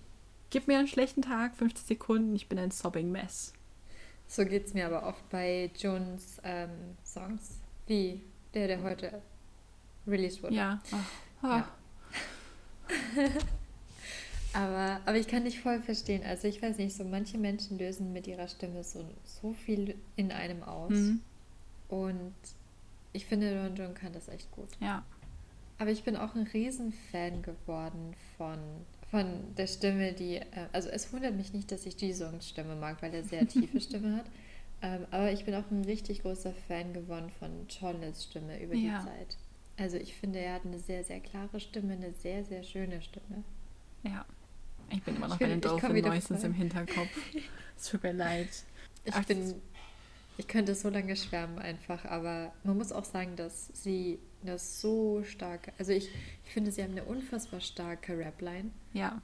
gib 0.49 0.67
mir 0.67 0.79
einen 0.79 0.89
schlechten 0.89 1.21
Tag, 1.21 1.55
50 1.57 1.85
Sekunden, 1.85 2.35
ich 2.35 2.49
bin 2.49 2.59
ein 2.59 2.71
sobbing 2.71 3.13
Mess. 3.13 3.53
So 4.27 4.47
geht 4.47 4.67
es 4.67 4.73
mir 4.73 4.87
aber 4.87 5.07
oft 5.07 5.29
bei 5.29 5.71
Jones 5.79 6.41
ähm, 6.43 6.71
Songs, 7.05 7.59
wie 7.87 8.23
der, 8.55 8.69
der 8.69 8.83
heute 8.83 9.21
released 10.07 10.43
wurde. 10.43 10.55
Ja. 10.55 10.83
Oh. 11.43 11.47
ja. 11.49 11.69
aber, 14.55 15.01
aber 15.05 15.19
ich 15.19 15.29
kann 15.29 15.45
dich 15.45 15.61
voll 15.61 15.83
verstehen. 15.83 16.23
Also 16.25 16.49
ich 16.49 16.63
weiß 16.63 16.79
nicht, 16.79 16.97
so 16.97 17.05
manche 17.05 17.37
Menschen 17.37 17.79
lösen 17.79 18.15
mit 18.15 18.27
ihrer 18.27 18.49
Stimme 18.49 18.85
so, 18.85 19.05
so 19.25 19.53
viel 19.53 19.97
in 20.17 20.33
einem 20.33 20.63
aus. 20.63 20.93
Mhm. 20.93 21.21
Und 21.89 22.35
ich 23.13 23.27
finde, 23.27 23.55
Don 23.55 23.77
John 23.77 23.95
kann 23.95 24.15
das 24.15 24.29
echt 24.29 24.51
gut. 24.51 24.69
Ja. 24.81 25.05
Aber 25.79 25.91
ich 25.91 26.05
bin 26.05 26.17
auch 26.17 26.35
ein 26.35 26.47
Riesenfan 26.47 27.43
geworden 27.43 28.15
von, 28.37 28.59
von 29.11 29.55
der 29.57 29.67
Stimme, 29.67 30.13
die. 30.13 30.37
Äh, 30.37 30.45
also, 30.73 30.89
es 30.89 31.13
wundert 31.13 31.35
mich 31.35 31.53
nicht, 31.53 31.73
dass 31.73 31.85
ich 31.87 31.97
die 31.97 32.15
Stimme 32.41 32.77
mag, 32.77 33.03
weil 33.03 33.13
er 33.13 33.25
sehr 33.25 33.47
tiefe 33.49 33.81
Stimme 33.81 34.17
hat. 34.17 34.27
Ähm, 34.83 35.07
aber 35.11 35.33
ich 35.33 35.45
bin 35.45 35.55
auch 35.55 35.71
ein 35.71 35.85
richtig 35.85 36.23
großer 36.23 36.53
Fan 36.69 36.93
geworden 36.93 37.31
von 37.39 37.67
Choles 37.69 38.25
Stimme 38.25 38.63
über 38.63 38.75
ja. 38.75 38.99
die 38.99 39.05
Zeit. 39.05 39.37
Also, 39.77 39.97
ich 39.97 40.15
finde, 40.15 40.39
er 40.39 40.55
hat 40.55 40.65
eine 40.65 40.79
sehr, 40.79 41.03
sehr 41.03 41.21
klare 41.21 41.59
Stimme, 41.59 41.95
eine 41.95 42.13
sehr, 42.13 42.45
sehr 42.45 42.63
schöne 42.63 43.03
Stimme. 43.03 43.43
Ja. 44.05 44.25
Ich 44.91 45.03
bin 45.03 45.17
immer 45.17 45.29
noch 45.29 45.39
bei 45.39 45.49
den 45.49 45.61
Dolphin 45.61 45.97
Noises 46.03 46.45
im 46.45 46.53
Hinterkopf. 46.53 47.09
Es 47.77 47.87
tut 47.91 48.03
mir 48.03 48.13
leid. 48.13 48.49
Ich 49.05 49.15
Ach, 49.15 49.25
bin. 49.25 49.55
Ich 50.37 50.49
könnte 50.49 50.75
so 50.75 50.89
lange 50.89 51.15
schwärmen 51.17 51.59
einfach, 51.59 52.05
aber 52.05 52.53
man 52.65 52.77
muss 52.77 52.91
auch 52.91 53.05
sagen, 53.05 53.37
dass 53.37 53.69
sie 53.73 54.19
das 54.43 54.81
so 54.81 55.23
stark. 55.25 55.73
Also 55.79 55.93
ich, 55.93 56.09
ich 56.45 56.53
finde, 56.53 56.73
sie 56.73 56.83
haben 56.83 56.93
eine 56.93 57.05
unfassbar 57.05 57.61
starke 57.61 58.19
Rapline. 58.19 58.71
Ja. 58.93 59.23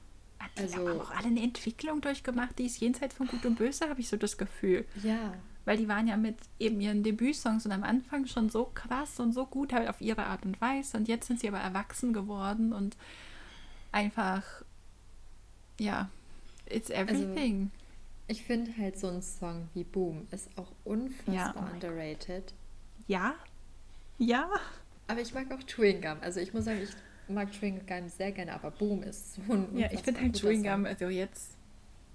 Also 0.57 0.77
haben 0.77 0.99
auch 0.99 1.11
alle 1.11 1.27
eine 1.27 1.43
Entwicklung 1.43 2.01
durchgemacht, 2.01 2.57
die 2.57 2.65
ist 2.65 2.79
jenseits 2.79 3.15
von 3.15 3.27
Gut 3.27 3.45
und 3.45 3.57
Böse, 3.57 3.89
habe 3.89 3.99
ich 3.99 4.09
so 4.09 4.17
das 4.17 4.37
Gefühl. 4.37 4.85
Ja. 5.03 5.33
Weil 5.65 5.77
die 5.77 5.87
waren 5.87 6.07
ja 6.07 6.17
mit 6.17 6.37
eben 6.59 6.81
ihren 6.81 7.03
Debütsongs 7.03 7.65
und 7.65 7.71
am 7.71 7.83
Anfang 7.83 8.25
schon 8.25 8.49
so 8.49 8.65
krass 8.73 9.19
und 9.19 9.33
so 9.33 9.45
gut 9.45 9.73
halt 9.73 9.87
auf 9.87 10.01
ihre 10.01 10.25
Art 10.25 10.43
und 10.45 10.59
Weise. 10.59 10.97
Und 10.97 11.07
jetzt 11.07 11.27
sind 11.27 11.39
sie 11.39 11.47
aber 11.47 11.59
erwachsen 11.59 12.13
geworden 12.13 12.73
und 12.73 12.97
einfach, 13.91 14.43
ja, 15.79 16.09
it's 16.65 16.89
also 16.89 17.13
everything. 17.13 17.69
Also, 17.71 17.80
ich 18.31 18.43
finde 18.43 18.71
halt 18.77 18.97
so 18.97 19.07
ein 19.07 19.21
Song 19.21 19.67
wie 19.73 19.83
Boom 19.83 20.25
ist 20.31 20.49
auch 20.57 20.71
unfassbar 20.85 21.35
ja, 21.35 21.53
oh 21.57 21.73
underrated. 21.73 22.53
Ja. 23.07 23.35
Ja. 24.17 24.49
Aber 25.07 25.19
ich 25.19 25.33
mag 25.33 25.51
auch 25.51 25.61
Chewing 25.67 26.01
Gum. 26.01 26.17
Also 26.21 26.39
ich 26.39 26.53
muss 26.53 26.63
sagen, 26.63 26.79
ich 26.81 26.91
mag 27.27 27.51
Chewing 27.51 27.85
Gum 27.85 28.07
sehr 28.07 28.31
gerne, 28.31 28.53
aber 28.53 28.71
Boom 28.71 29.03
ist 29.03 29.35
so 29.35 29.41
ein 29.53 29.77
Ja, 29.77 29.91
ich 29.91 29.99
finde 29.99 30.21
halt 30.21 30.39
Chewing 30.39 30.63
Gum, 30.63 30.85
also 30.85 31.09
jetzt 31.09 31.57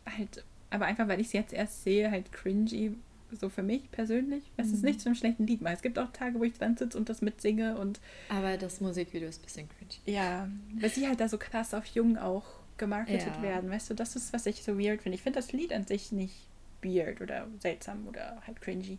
halt, 0.07 0.43
aber 0.71 0.87
einfach 0.87 1.07
weil 1.07 1.21
ich 1.21 1.27
es 1.27 1.33
jetzt 1.35 1.53
erst 1.53 1.85
sehe, 1.85 2.11
halt 2.11 2.33
cringy, 2.33 2.97
so 3.39 3.51
für 3.51 3.63
mich 3.63 3.91
persönlich. 3.91 4.45
Es 4.57 4.69
mhm. 4.69 4.75
ist 4.75 4.85
nicht 4.85 5.01
so 5.03 5.11
einem 5.11 5.17
schlechten 5.17 5.47
Lied 5.47 5.61
mal. 5.61 5.75
Es 5.75 5.83
gibt 5.83 5.99
auch 5.99 6.13
Tage, 6.13 6.39
wo 6.39 6.45
ich 6.45 6.55
dran 6.55 6.79
sitze 6.79 6.97
und 6.97 7.11
das 7.11 7.21
mitsinge 7.21 7.77
und. 7.77 8.01
Aber 8.31 8.57
das 8.57 8.81
Musikvideo 8.81 9.29
ist 9.29 9.43
ein 9.43 9.45
bisschen 9.45 9.69
cringy. 9.69 10.17
Ja, 10.17 10.49
weil 10.81 10.89
sie 10.89 11.07
halt 11.07 11.21
da 11.21 11.29
so 11.29 11.37
krass 11.37 11.75
auf 11.75 11.85
jung 11.85 12.17
auch 12.17 12.47
gemarketet 12.79 13.37
ja. 13.37 13.43
werden. 13.43 13.71
Weißt 13.71 13.91
du, 13.91 13.95
das 13.95 14.17
ist, 14.17 14.33
was 14.33 14.47
ich 14.47 14.63
so 14.63 14.79
weird 14.79 15.03
finde. 15.03 15.17
Ich 15.17 15.23
finde 15.23 15.39
das 15.39 15.53
Lied 15.53 15.73
an 15.73 15.87
sich 15.87 16.13
nicht 16.13 16.35
weird 16.83 17.21
oder 17.21 17.47
seltsam 17.61 18.07
oder 18.07 18.43
halt 18.47 18.61
cringy. 18.61 18.99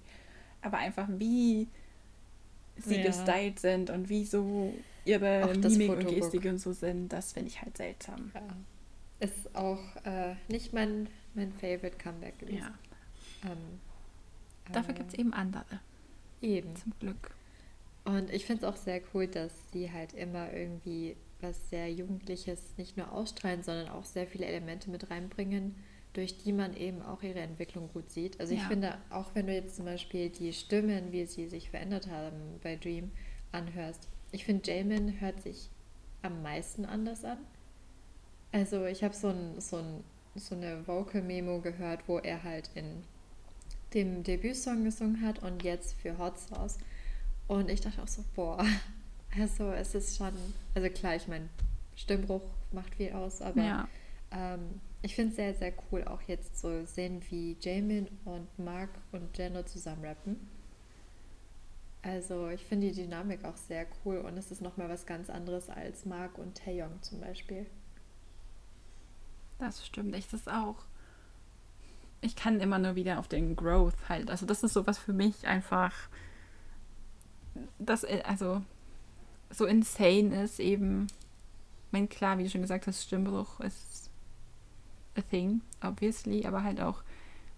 Aber 0.62 0.78
einfach 0.78 1.08
wie 1.10 1.68
sie 2.78 2.98
ja. 2.98 3.08
gestylt 3.08 3.60
sind 3.60 3.90
und 3.90 4.10
wie 4.10 4.26
so 4.26 4.74
ihre 5.06 5.54
Mimik 5.56 5.90
und 5.90 6.08
Gestik 6.08 6.46
und 6.46 6.60
so 6.60 6.74
sind, 6.74 7.10
das 7.10 7.34
finde 7.34 7.50
ich 7.50 7.62
halt 7.62 7.78
seltsam. 7.78 8.32
Ja. 8.34 8.42
Ist 9.20 9.56
auch 9.56 9.80
äh, 10.04 10.36
nicht 10.48 10.74
mein, 10.74 11.08
mein 11.34 11.52
Favorite 11.54 11.98
Comeback 11.98 12.38
gewesen. 12.40 12.74
Ja. 13.44 13.52
Ähm, 13.52 13.80
Dafür 14.72 14.94
gibt 14.94 15.14
es 15.14 15.20
eben 15.20 15.34
andere. 15.34 15.80
Eben. 16.42 16.76
Zum 16.76 16.94
Glück. 17.00 17.32
Und 18.04 18.32
ich 18.32 18.46
finde 18.46 18.66
es 18.66 18.74
auch 18.74 18.78
sehr 18.78 19.02
cool, 19.14 19.28
dass 19.28 19.52
sie 19.72 19.92
halt 19.92 20.14
immer 20.14 20.54
irgendwie 20.54 21.16
was 21.42 21.70
sehr 21.70 21.92
Jugendliches 21.92 22.78
nicht 22.78 22.98
nur 22.98 23.12
ausstrahlen, 23.12 23.64
sondern 23.64 23.90
auch 23.90 24.06
sehr 24.06 24.28
viele 24.28 24.46
Elemente 24.46 24.90
mit 24.90 25.10
reinbringen, 25.10 25.76
durch 26.14 26.38
die 26.38 26.52
man 26.52 26.76
eben 26.76 27.02
auch 27.02 27.22
ihre 27.22 27.40
Entwicklung 27.40 27.90
gut 27.94 28.10
sieht. 28.10 28.40
Also 28.40 28.54
ich 28.54 28.62
ja. 28.62 28.68
finde, 28.68 28.98
auch 29.10 29.36
wenn 29.36 29.48
du 29.48 29.54
jetzt 29.54 29.76
zum 29.76 29.86
Beispiel 29.86 30.30
die 30.30 30.54
Stimmen, 30.54 31.12
wie 31.12 31.26
sie 31.26 31.48
sich 31.48 31.70
verändert 31.70 32.08
haben 32.08 32.60
bei 32.64 32.76
Dream, 32.76 33.12
anhörst, 33.52 34.10
ich 34.32 34.46
finde, 34.46 34.70
Jamin 34.72 35.22
hört 35.22 35.42
sich 35.42 35.70
am 36.22 36.42
meisten 36.42 36.86
anders 36.86 37.24
an. 37.24 37.38
Also 38.52 38.86
ich 38.86 39.04
habe 39.04 39.14
so, 39.14 39.30
ein, 39.30 39.60
so, 39.62 39.78
ein, 39.78 40.04
so 40.36 40.56
eine 40.56 40.88
Vocal-Memo 40.88 41.62
gehört, 41.62 42.08
wo 42.08 42.18
er 42.18 42.44
halt 42.44 42.70
in 42.76 43.04
dem 43.94 44.24
Debütsong 44.24 44.84
gesungen 44.84 45.22
hat 45.22 45.44
und 45.44 45.64
jetzt 45.64 45.94
für 46.02 46.18
Hot 46.18 46.40
Sauce. 46.40 46.78
Und 47.48 47.70
ich 47.70 47.82
dachte 47.82 48.02
auch 48.02 48.08
so, 48.08 48.24
boah, 48.36 48.66
also 49.40 49.72
es 49.72 49.96
ist 49.96 50.18
schon, 50.18 50.34
also 50.76 50.90
klar, 50.90 51.16
ich 51.16 51.28
meine, 51.28 51.50
Stimmbruch 51.96 52.44
macht 52.72 52.96
viel 52.96 53.12
aus, 53.14 53.42
aber 53.42 53.64
ja. 53.64 53.88
ähm, 54.32 54.82
ich 55.02 55.16
finde 55.16 55.32
es 55.32 55.36
sehr, 55.36 55.54
sehr 55.54 55.74
cool, 55.92 56.04
auch 56.06 56.22
jetzt 56.24 56.60
so 56.60 56.86
sehen, 56.86 57.22
wie 57.30 57.58
Jamin 57.60 58.08
und 58.26 58.48
Mark 58.60 58.90
und 59.12 59.38
Jenno 59.38 59.64
zusammen 59.64 60.04
rappen. 60.04 60.48
Also 62.02 62.48
ich 62.50 62.64
finde 62.64 62.88
die 62.88 63.02
Dynamik 63.02 63.44
auch 63.44 63.58
sehr 63.58 63.86
cool 64.06 64.18
und 64.20 64.38
es 64.38 64.52
ist 64.52 64.62
nochmal 64.62 64.90
was 64.90 65.06
ganz 65.06 65.30
anderes 65.30 65.70
als 65.70 66.06
Mark 66.06 66.38
und 66.38 66.56
Taeyong 66.56 67.02
zum 67.02 67.20
Beispiel. 67.20 67.66
Das 69.60 69.86
stimmt, 69.86 70.16
ich 70.16 70.28
das 70.28 70.48
auch 70.48 70.86
ich 72.22 72.36
kann 72.36 72.60
immer 72.60 72.80
nur 72.80 72.96
wieder 72.96 73.20
auf 73.20 73.28
den 73.28 73.56
Growth 73.56 74.10
halt. 74.10 74.30
Also 74.30 74.46
das 74.46 74.64
ist 74.64 74.74
so 74.74 74.88
was 74.88 74.98
für 74.98 75.14
mich 75.14 75.48
einfach, 75.48 75.94
das 77.80 78.04
äh, 78.04 78.22
also 78.26 78.62
so 79.50 79.66
insane 79.66 80.44
ist 80.44 80.60
eben. 80.60 81.08
Ich 81.88 81.94
meine, 81.94 82.08
klar, 82.08 82.38
wie 82.38 82.44
du 82.44 82.50
schon 82.50 82.62
gesagt 82.62 82.88
hast, 82.88 83.04
Stimmbruch 83.04 83.60
ist 83.62 84.10
a 85.16 85.22
thing, 85.22 85.62
obviously, 85.82 86.46
aber 86.46 86.64
halt 86.64 86.82
auch, 86.82 87.02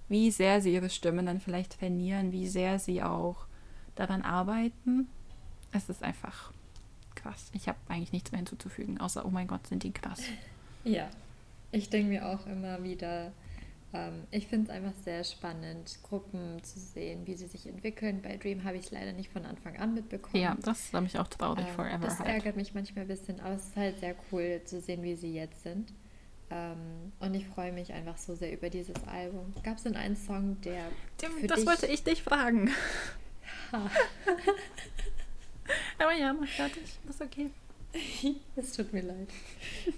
wie 0.07 0.31
sehr 0.31 0.61
sie 0.61 0.73
ihre 0.73 0.89
Stimmen 0.89 1.25
dann 1.25 1.39
vielleicht 1.39 1.79
trainieren, 1.79 2.31
wie 2.31 2.47
sehr 2.47 2.79
sie 2.79 3.01
auch 3.01 3.47
daran 3.95 4.21
arbeiten. 4.21 5.07
Es 5.71 5.89
ist 5.89 6.03
einfach 6.03 6.51
krass. 7.15 7.49
Ich 7.53 7.67
habe 7.67 7.77
eigentlich 7.87 8.13
nichts 8.13 8.31
mehr 8.31 8.39
hinzuzufügen, 8.39 8.99
außer, 8.99 9.25
oh 9.25 9.29
mein 9.29 9.47
Gott, 9.47 9.67
sind 9.67 9.83
die 9.83 9.91
krass. 9.91 10.21
Ja, 10.83 11.09
ich 11.71 11.89
denke 11.89 12.09
mir 12.09 12.27
auch 12.27 12.45
immer 12.47 12.83
wieder, 12.83 13.31
ähm, 13.93 14.23
ich 14.31 14.47
finde 14.47 14.71
es 14.71 14.77
einfach 14.77 14.93
sehr 15.03 15.23
spannend, 15.23 15.99
Gruppen 16.03 16.63
zu 16.63 16.79
sehen, 16.79 17.25
wie 17.25 17.35
sie 17.35 17.47
sich 17.47 17.67
entwickeln. 17.67 18.21
Bei 18.21 18.37
Dream 18.37 18.63
habe 18.63 18.77
ich 18.77 18.85
es 18.85 18.91
leider 18.91 19.13
nicht 19.13 19.31
von 19.31 19.45
Anfang 19.45 19.77
an 19.77 19.93
mitbekommen. 19.93 20.41
Ja, 20.41 20.55
das 20.61 20.79
ist 20.85 20.93
nämlich 20.93 21.17
auch 21.17 21.27
traurig 21.27 21.65
ähm, 21.67 21.75
forever. 21.75 22.05
Das 22.05 22.19
halt. 22.19 22.29
ärgert 22.29 22.55
mich 22.55 22.73
manchmal 22.73 23.03
ein 23.05 23.07
bisschen, 23.07 23.39
aber 23.39 23.55
es 23.55 23.65
ist 23.65 23.75
halt 23.75 23.99
sehr 23.99 24.15
cool 24.31 24.61
zu 24.65 24.79
sehen, 24.79 25.03
wie 25.03 25.15
sie 25.15 25.33
jetzt 25.33 25.63
sind. 25.63 25.93
Ähm, 26.51 27.11
und 27.19 27.33
ich 27.33 27.45
freue 27.47 27.71
mich 27.71 27.93
einfach 27.93 28.17
so 28.17 28.35
sehr 28.35 28.53
über 28.53 28.69
dieses 28.69 29.03
Album. 29.07 29.53
Gab 29.63 29.77
es 29.77 29.83
denn 29.83 29.95
einen 29.95 30.15
Song, 30.15 30.59
der. 30.61 30.85
Dem, 31.21 31.47
das 31.47 31.59
dich... 31.59 31.67
wollte 31.67 31.85
ich 31.87 32.03
dich 32.03 32.23
fragen. 32.23 32.69
aber 35.99 36.13
ja, 36.13 36.33
mach 36.33 36.47
fertig. 36.47 36.99
Das 37.05 37.15
ist 37.15 37.21
okay. 37.21 37.49
es 38.55 38.73
tut 38.73 38.93
mir 38.93 39.01
leid. 39.01 39.29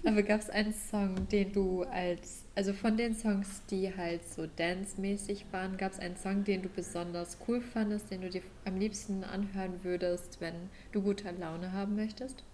Aber 0.04 0.22
gab 0.22 0.40
es 0.40 0.50
einen 0.50 0.72
Song, 0.72 1.28
den 1.28 1.52
du 1.52 1.82
als, 1.84 2.41
also 2.54 2.72
von 2.72 2.96
den 2.96 3.14
Songs, 3.14 3.62
die 3.70 3.96
halt 3.96 4.28
so 4.28 4.46
dance-mäßig 4.46 5.46
waren, 5.52 5.76
gab 5.76 5.92
es 5.92 5.98
einen 5.98 6.16
Song, 6.16 6.44
den 6.44 6.62
du 6.62 6.68
besonders 6.68 7.38
cool 7.48 7.60
fandest, 7.60 8.10
den 8.10 8.20
du 8.20 8.28
dir 8.28 8.42
am 8.64 8.76
liebsten 8.76 9.24
anhören 9.24 9.82
würdest, 9.82 10.40
wenn 10.40 10.54
du 10.92 11.00
gute 11.00 11.30
Laune 11.30 11.72
haben 11.72 11.96
möchtest? 11.96 12.44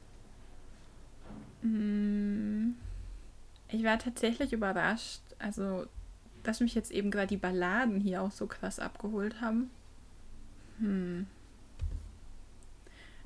Mm, 1.62 2.70
ich 3.68 3.82
war 3.82 3.98
tatsächlich 3.98 4.52
überrascht, 4.52 5.22
also 5.38 5.86
dass 6.44 6.60
mich 6.60 6.74
jetzt 6.74 6.92
eben 6.92 7.10
gerade 7.10 7.26
die 7.26 7.36
Balladen 7.36 8.00
hier 8.00 8.22
auch 8.22 8.30
so 8.30 8.46
krass 8.46 8.78
abgeholt 8.78 9.40
haben. 9.40 9.70
Hm. 10.78 11.26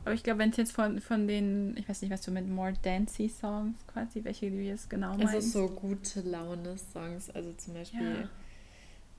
Aber 0.04 0.14
ich 0.14 0.22
glaube, 0.22 0.40
wenn 0.40 0.50
es 0.50 0.56
jetzt 0.56 0.72
von, 0.72 1.00
von 1.00 1.28
den, 1.28 1.76
ich 1.76 1.88
weiß 1.88 2.02
nicht, 2.02 2.10
was 2.10 2.22
du 2.22 2.32
mit 2.32 2.48
More 2.48 2.72
Dancy 2.82 3.28
Songs 3.28 3.76
quasi, 3.86 4.24
welche 4.24 4.50
du 4.50 4.56
jetzt 4.56 4.90
genau 4.90 5.16
meinst. 5.16 5.34
Also 5.34 5.68
so 5.68 5.68
gute 5.68 6.22
Laune-Songs, 6.22 7.30
also 7.30 7.52
zum 7.52 7.74
Beispiel, 7.74 8.28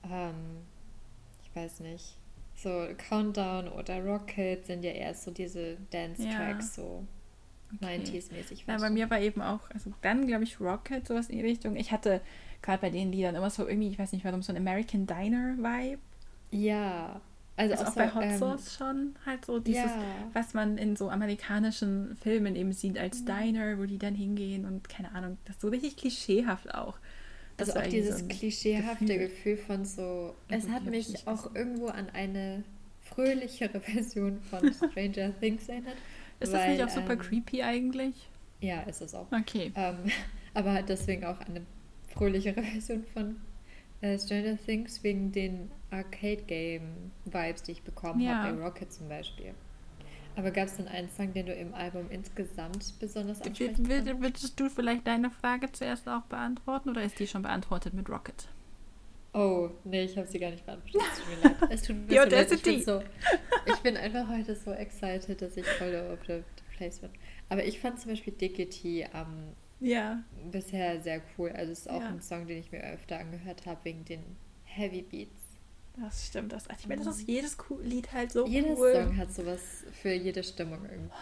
ja. 0.04 0.28
ähm, 0.28 0.34
ich 1.42 1.56
weiß 1.56 1.80
nicht, 1.80 2.16
so 2.56 2.86
Countdown 3.08 3.68
oder 3.68 4.04
Rocket 4.04 4.66
sind 4.66 4.84
ja 4.84 4.90
eher 4.90 5.14
so 5.14 5.30
diese 5.30 5.76
Dance-Tracks, 5.90 6.76
ja. 6.76 6.82
so 6.82 7.04
okay. 7.74 8.00
90s-mäßig. 8.00 8.64
Ja, 8.66 8.76
bei 8.76 8.90
mir 8.90 9.08
war 9.08 9.20
eben 9.20 9.40
auch, 9.40 9.70
also 9.70 9.90
dann 10.02 10.26
glaube 10.26 10.44
ich 10.44 10.60
Rocket, 10.60 11.06
sowas 11.06 11.30
in 11.30 11.38
die 11.38 11.44
Richtung. 11.44 11.76
Ich 11.76 11.92
hatte 11.92 12.20
gerade 12.60 12.80
bei 12.82 12.90
den 12.90 13.10
Liedern 13.10 13.34
immer 13.34 13.50
so 13.50 13.66
irgendwie, 13.66 13.88
ich 13.88 13.98
weiß 13.98 14.12
nicht 14.12 14.24
warum, 14.24 14.42
so 14.42 14.52
ein 14.52 14.58
American 14.58 15.06
Diner-Vibe. 15.06 15.98
Ja, 16.50 17.20
also, 17.56 17.74
also 17.74 17.84
auch, 17.84 17.88
auch 17.88 17.94
bei 17.94 18.14
Hot 18.14 18.24
ähm, 18.24 18.38
Sauce 18.38 18.76
schon 18.76 19.14
halt 19.24 19.44
so 19.44 19.58
dieses, 19.60 19.84
ja. 19.84 20.02
was 20.32 20.54
man 20.54 20.76
in 20.76 20.96
so 20.96 21.08
amerikanischen 21.08 22.16
Filmen 22.16 22.56
eben 22.56 22.72
sieht 22.72 22.98
als 22.98 23.20
mhm. 23.20 23.26
Diner, 23.26 23.78
wo 23.78 23.84
die 23.84 23.98
dann 23.98 24.14
hingehen 24.14 24.64
und 24.64 24.88
keine 24.88 25.14
Ahnung, 25.14 25.38
das 25.44 25.56
ist 25.56 25.62
so 25.62 25.68
richtig 25.68 25.96
klischeehaft 25.96 26.74
auch. 26.74 26.98
Das 27.56 27.70
also 27.70 27.80
auch 27.80 27.86
dieses 27.86 28.20
so 28.20 28.26
klischeehafte 28.26 29.04
Gefühl. 29.04 29.28
Gefühl. 29.28 29.56
von 29.56 29.84
so, 29.84 30.34
es 30.48 30.68
hat 30.68 30.84
mich 30.84 31.26
auch 31.28 31.54
irgendwo 31.54 31.86
an 31.86 32.10
eine 32.12 32.64
fröhlichere 33.02 33.80
Version 33.80 34.40
von 34.50 34.72
Stranger 34.72 35.38
Things 35.38 35.68
erinnert. 35.68 35.96
Ist 36.40 36.52
weil, 36.52 36.60
das 36.60 36.68
nicht 36.68 36.84
auch 36.84 37.02
super 37.02 37.12
ähm, 37.12 37.18
creepy 37.20 37.62
eigentlich? 37.62 38.28
Ja, 38.60 38.82
ist 38.82 39.00
es 39.00 39.14
auch. 39.14 39.30
Okay. 39.30 39.72
Ähm, 39.76 39.98
aber 40.54 40.82
deswegen 40.82 41.24
auch 41.24 41.38
eine 41.40 41.62
fröhlichere 42.08 42.62
Version 42.62 43.04
von 43.12 43.36
äh, 44.00 44.18
Stranger 44.18 44.56
Things 44.56 45.02
wegen 45.02 45.32
den 45.32 45.70
Arcade-Game-Vibes, 45.90 47.62
die 47.62 47.72
ich 47.72 47.82
bekommen 47.82 48.20
ja. 48.20 48.42
habe, 48.42 48.56
bei 48.56 48.64
Rocket 48.64 48.92
zum 48.92 49.08
Beispiel. 49.08 49.54
Aber 50.36 50.50
gab 50.50 50.66
es 50.66 50.76
denn 50.76 50.88
einen 50.88 51.08
Song, 51.08 51.32
den 51.32 51.46
du 51.46 51.54
im 51.54 51.74
Album 51.74 52.06
insgesamt 52.10 52.98
besonders 52.98 53.40
ansprechen 53.40 53.88
will, 53.88 54.16
Willst 54.18 54.58
du 54.58 54.68
vielleicht 54.68 55.06
deine 55.06 55.30
Frage 55.30 55.70
zuerst 55.70 56.08
auch 56.08 56.22
beantworten 56.22 56.90
oder 56.90 57.02
ist 57.02 57.18
die 57.20 57.26
schon 57.26 57.42
beantwortet 57.42 57.94
mit 57.94 58.08
Rocket? 58.08 58.48
Oh, 59.32 59.70
nee, 59.84 60.04
ich 60.04 60.16
habe 60.16 60.26
sie 60.26 60.38
gar 60.38 60.50
nicht 60.50 60.64
beantwortet. 60.64 61.02
Es 61.10 61.18
tut 61.18 61.28
mir 61.28 61.42
leid. 61.42 61.70
Es 61.70 61.82
tut 61.82 61.96
mir 61.96 62.22
so 62.22 62.36
leid. 62.36 62.52
Ich 62.52 62.62
bin, 62.62 62.82
so, 62.82 63.02
ich 63.66 63.78
bin 63.80 63.96
einfach 63.96 64.28
heute 64.28 64.54
so 64.54 64.72
excited, 64.72 65.40
dass 65.40 65.56
ich 65.56 65.66
voll 65.66 65.94
auf 66.12 66.24
der 66.26 66.42
Place 66.76 67.00
bin. 67.00 67.10
Aber 67.48 67.64
ich 67.64 67.80
fand 67.80 68.00
zum 68.00 68.10
Beispiel 68.10 68.32
Diggity 68.32 69.06
am 69.12 69.54
ja. 69.80 70.22
bisher 70.50 71.00
sehr 71.00 71.20
cool. 71.36 71.50
Also 71.50 71.72
es 71.72 71.80
ist 71.80 71.90
auch 71.90 72.00
ja. 72.00 72.08
ein 72.08 72.20
Song, 72.20 72.46
den 72.46 72.58
ich 72.58 72.72
mir 72.72 72.82
öfter 72.82 73.18
angehört 73.18 73.66
habe, 73.66 73.80
wegen 73.84 74.04
den 74.04 74.22
Heavy 74.64 75.02
Beats. 75.02 75.44
Das 75.96 76.26
stimmt. 76.26 76.52
Das, 76.52 76.64
ich 76.78 76.88
meine, 76.88 77.04
das 77.04 77.18
ist 77.18 77.28
jedes 77.28 77.56
Lied 77.82 78.12
halt 78.12 78.32
so 78.32 78.46
Jedes 78.46 78.78
cool. 78.78 78.92
Song 78.92 79.16
hat 79.16 79.32
sowas 79.32 79.60
für 79.92 80.12
jede 80.12 80.42
Stimmung 80.42 80.84
irgendwie. 80.84 81.14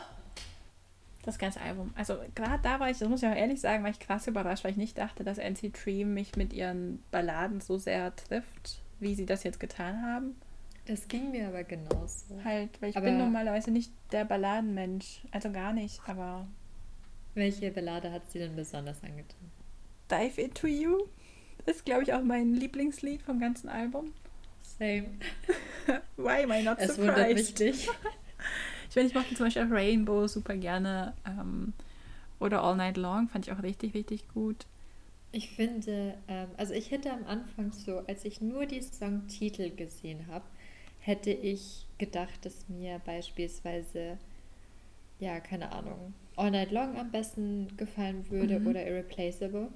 Das 1.23 1.39
ganze 1.39 1.61
Album. 1.61 1.93
Also 1.95 2.17
gerade 2.35 2.63
da 2.63 2.81
war 2.81 2.91
ich, 2.91 2.99
das 2.99 3.09
muss 3.09 3.23
ich 3.23 3.29
auch 3.29 3.35
ehrlich 3.35 3.61
sagen, 3.61 3.85
war 3.85 3.91
ich 3.91 4.01
krass 4.01 4.27
überrascht, 4.27 4.65
weil 4.65 4.73
ich 4.73 4.77
nicht 4.77 4.99
dachte, 4.99 5.23
dass 5.23 5.39
NC 5.39 5.73
Dream 5.73 6.15
mich 6.15 6.37
mit 6.37 6.53
ihren 6.53 7.03
Balladen 7.11 7.61
so 7.61 7.79
sehr 7.79 8.15
trifft, 8.17 8.81
wie 8.99 9.15
sie 9.15 9.27
das 9.27 9.45
jetzt 9.45 9.61
getan 9.61 10.03
haben. 10.03 10.37
Das 10.87 11.07
ging 11.07 11.31
mir 11.31 11.47
aber 11.47 11.63
genauso. 11.63 12.43
Halt, 12.43 12.83
weil 12.83 12.91
ich 12.91 12.97
aber 12.97 13.07
bin 13.07 13.19
normalerweise 13.19 13.71
nicht 13.71 13.93
der 14.11 14.25
Balladenmensch. 14.25 15.23
Also 15.31 15.53
gar 15.53 15.73
nicht, 15.73 16.01
aber. 16.09 16.49
Welche 17.35 17.71
Ballade 17.71 18.13
hat 18.13 18.31
sie 18.31 18.39
denn 18.39 18.55
besonders 18.57 19.03
angetan? 19.03 19.51
Dive 20.11 20.41
Into 20.41 20.67
You 20.67 21.07
ist, 21.67 21.85
glaube 21.85 22.03
ich, 22.03 22.13
auch 22.13 22.23
mein 22.23 22.55
Lieblingslied 22.55 23.23
vom 23.23 23.41
ganzen 23.41 23.69
Album. 23.69 24.13
Same. 24.63 25.07
Why 26.17 26.45
am 26.45 26.53
I 26.53 26.63
not 26.63 26.79
es 26.79 26.95
surprised? 26.95 26.99
Es 26.99 26.99
wundert 26.99 27.35
mich 27.35 27.59
nicht. 27.59 27.91
ich 28.91 28.97
meine, 28.97 29.09
ich 29.09 29.15
mochte 29.15 29.35
zum 29.35 29.47
Beispiel 29.47 29.63
auch 29.63 29.71
Rainbow 29.71 30.27
super 30.27 30.57
gerne. 30.57 31.15
Ähm, 31.27 31.73
oder 32.41 32.63
All 32.63 32.77
Night 32.77 32.97
Long 32.97 33.29
fand 33.29 33.47
ich 33.47 33.53
auch 33.53 33.63
richtig, 33.63 33.95
richtig 33.95 34.29
gut. 34.29 34.67
Ich 35.31 35.51
finde, 35.51 36.15
ähm, 36.29 36.49
also 36.59 36.75
ich 36.75 36.91
hätte 36.91 37.11
am 37.11 37.25
Anfang 37.25 37.73
so, 37.73 37.99
als 38.07 38.25
ich 38.25 38.41
nur 38.41 38.67
die 38.67 38.83
Songtitel 38.83 39.71
gesehen 39.71 40.27
habe, 40.27 40.45
hätte 40.99 41.31
ich 41.31 41.87
gedacht, 41.97 42.45
dass 42.45 42.69
mir 42.69 43.01
beispielsweise, 43.05 44.19
ja, 45.19 45.41
keine 45.41 45.73
Ahnung, 45.73 46.13
All 46.37 46.51
Night 46.51 46.71
Long 46.71 46.97
am 46.97 47.11
besten 47.11 47.77
gefallen 47.77 48.29
würde 48.31 48.61
mhm. 48.61 48.67
oder 48.67 48.87
Irreplaceable. 48.87 49.69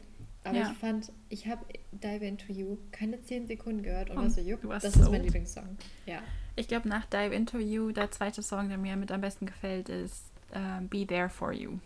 Aber 0.45 0.57
ja. 0.57 0.71
ich 0.71 0.79
fand, 0.79 1.13
ich 1.29 1.49
habe 1.49 1.65
Dive 1.91 2.25
Into 2.25 2.53
You 2.53 2.79
keine 2.93 3.21
10 3.21 3.49
Sekunden 3.49 3.83
gehört 3.83 4.11
und 4.11 4.19
oh, 4.19 4.23
war 4.23 4.31
so, 4.31 4.41
jupp, 4.41 4.63
das 4.71 4.95
so. 4.95 5.03
ist 5.03 5.11
mein 5.11 5.25
Lieblingssong. 5.25 5.77
Ja. 6.07 6.23
Ich 6.55 6.69
glaube, 6.69 6.89
nach 6.89 7.05
Dive 7.07 7.35
Into 7.35 7.59
You, 7.59 7.91
der 7.91 8.11
zweite 8.13 8.43
Song, 8.43 8.69
der 8.69 8.79
mir 8.79 8.97
mit 8.97 9.11
am 9.11 9.21
besten 9.21 9.47
gefällt, 9.47 9.89
ist 9.89 10.25
uh, 10.55 10.87
Be 10.89 11.05
There 11.07 11.29
For 11.29 11.53
You. 11.53 11.79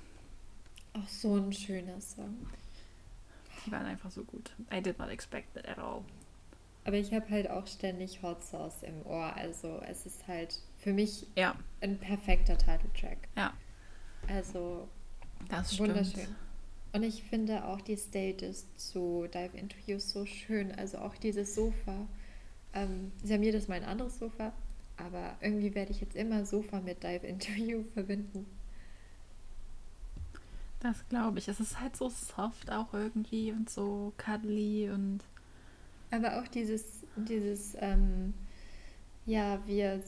Auch 0.92 1.08
so 1.08 1.36
ein 1.36 1.52
schöner 1.52 2.00
Song. 2.00 2.36
Die 3.64 3.72
waren 3.72 3.86
einfach 3.86 4.10
so 4.10 4.24
gut. 4.24 4.52
I 4.72 4.80
did 4.80 4.98
not 4.98 5.08
expect 5.08 5.54
that 5.54 5.66
at 5.66 5.78
all. 5.78 6.02
Aber 6.84 6.96
ich 6.96 7.12
habe 7.12 7.28
halt 7.30 7.48
auch 7.50 7.66
ständig 7.66 8.22
Hot 8.22 8.42
Sauce 8.42 8.82
im 8.82 9.06
Ohr. 9.06 9.34
Also 9.36 9.80
es 9.88 10.06
ist 10.06 10.26
halt 10.26 10.60
für 10.78 10.92
mich 10.92 11.26
ja. 11.36 11.54
ein 11.80 11.98
perfekter 11.98 12.56
Titeltrack. 12.56 13.18
Ja. 13.36 13.52
Also 14.28 14.88
das 15.48 15.78
wunderschön. 15.78 16.04
Stimmt. 16.04 16.36
Und 16.92 17.02
ich 17.04 17.22
finde 17.22 17.64
auch 17.64 17.80
die 17.80 17.96
Stages 17.96 18.66
zu 18.76 19.26
Dive 19.32 19.52
You 19.86 19.98
so 19.98 20.26
schön. 20.26 20.72
Also 20.72 20.98
auch 20.98 21.16
dieses 21.16 21.54
Sofa. 21.54 22.06
Ähm, 22.72 23.12
sie 23.22 23.34
haben 23.34 23.42
jedes 23.42 23.68
Mal 23.68 23.76
ein 23.76 23.84
anderes 23.84 24.18
Sofa, 24.18 24.52
aber 24.96 25.36
irgendwie 25.40 25.74
werde 25.74 25.92
ich 25.92 26.00
jetzt 26.00 26.16
immer 26.16 26.44
Sofa 26.44 26.80
mit 26.80 27.02
Dive 27.02 27.26
You 27.56 27.84
verbinden. 27.94 28.46
Das 30.80 31.06
glaube 31.08 31.38
ich. 31.38 31.48
Es 31.48 31.60
ist 31.60 31.78
halt 31.78 31.94
so 31.94 32.08
soft 32.08 32.70
auch 32.70 32.92
irgendwie 32.94 33.52
und 33.52 33.68
so 33.70 34.12
cuddly 34.16 34.90
und. 34.90 35.20
Aber 36.10 36.40
auch 36.40 36.48
dieses, 36.48 37.04
dieses, 37.16 37.76
ähm, 37.78 38.34
ja, 39.26 39.60
wir, 39.66 40.02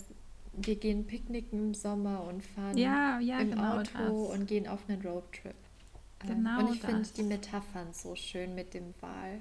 wir 0.52 0.76
gehen 0.76 1.06
picknicken 1.06 1.68
im 1.68 1.74
Sommer 1.74 2.24
und 2.24 2.42
fahren 2.42 2.76
ja, 2.76 3.18
ja, 3.20 3.40
im 3.40 3.50
genau 3.50 3.78
Auto 3.78 4.28
das. 4.28 4.38
und 4.38 4.46
gehen 4.46 4.68
auf 4.68 4.80
einen 4.88 5.00
Roadtrip. 5.02 5.54
Ähm, 6.22 6.28
genau. 6.28 6.60
Und 6.60 6.74
ich 6.74 6.80
finde 6.80 7.08
die 7.16 7.22
Metaphern 7.22 7.92
so 7.92 8.14
schön 8.14 8.54
mit 8.54 8.74
dem 8.74 8.94
Wal. 9.00 9.40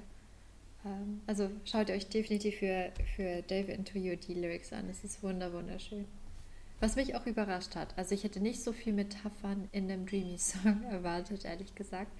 Ähm, 0.84 1.20
also 1.26 1.50
schaut 1.64 1.90
euch 1.90 2.08
definitiv 2.08 2.56
für, 2.56 2.92
für 3.16 3.42
Dave 3.42 3.72
Into 3.72 3.98
You 3.98 4.16
die 4.16 4.34
Lyrics 4.34 4.72
an. 4.72 4.88
Es 4.90 5.04
ist 5.04 5.22
wunderschön. 5.22 6.06
Was 6.80 6.96
mich 6.96 7.14
auch 7.14 7.26
überrascht 7.26 7.76
hat. 7.76 7.96
Also 7.96 8.14
ich 8.14 8.24
hätte 8.24 8.40
nicht 8.40 8.62
so 8.62 8.72
viel 8.72 8.92
Metaphern 8.92 9.68
in 9.70 9.90
einem 9.90 10.06
Dreamy-Song 10.06 10.82
erwartet, 10.90 11.44
ehrlich 11.44 11.74
gesagt. 11.74 12.10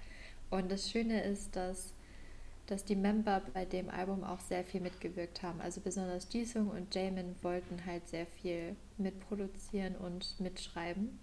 Und 0.49 0.71
das 0.71 0.89
Schöne 0.89 1.21
ist, 1.23 1.55
dass, 1.55 1.93
dass 2.73 2.83
die 2.83 2.95
Member 2.95 3.39
bei 3.53 3.65
dem 3.65 3.87
Album 3.91 4.23
auch 4.23 4.39
sehr 4.39 4.63
viel 4.63 4.81
mitgewirkt 4.81 5.43
haben. 5.43 5.61
Also 5.61 5.79
besonders 5.79 6.27
Jisung 6.31 6.71
und 6.71 6.93
Jamin 6.95 7.35
wollten 7.43 7.85
halt 7.85 8.07
sehr 8.07 8.25
viel 8.25 8.75
mitproduzieren 8.97 9.95
und 9.95 10.39
mitschreiben. 10.39 11.19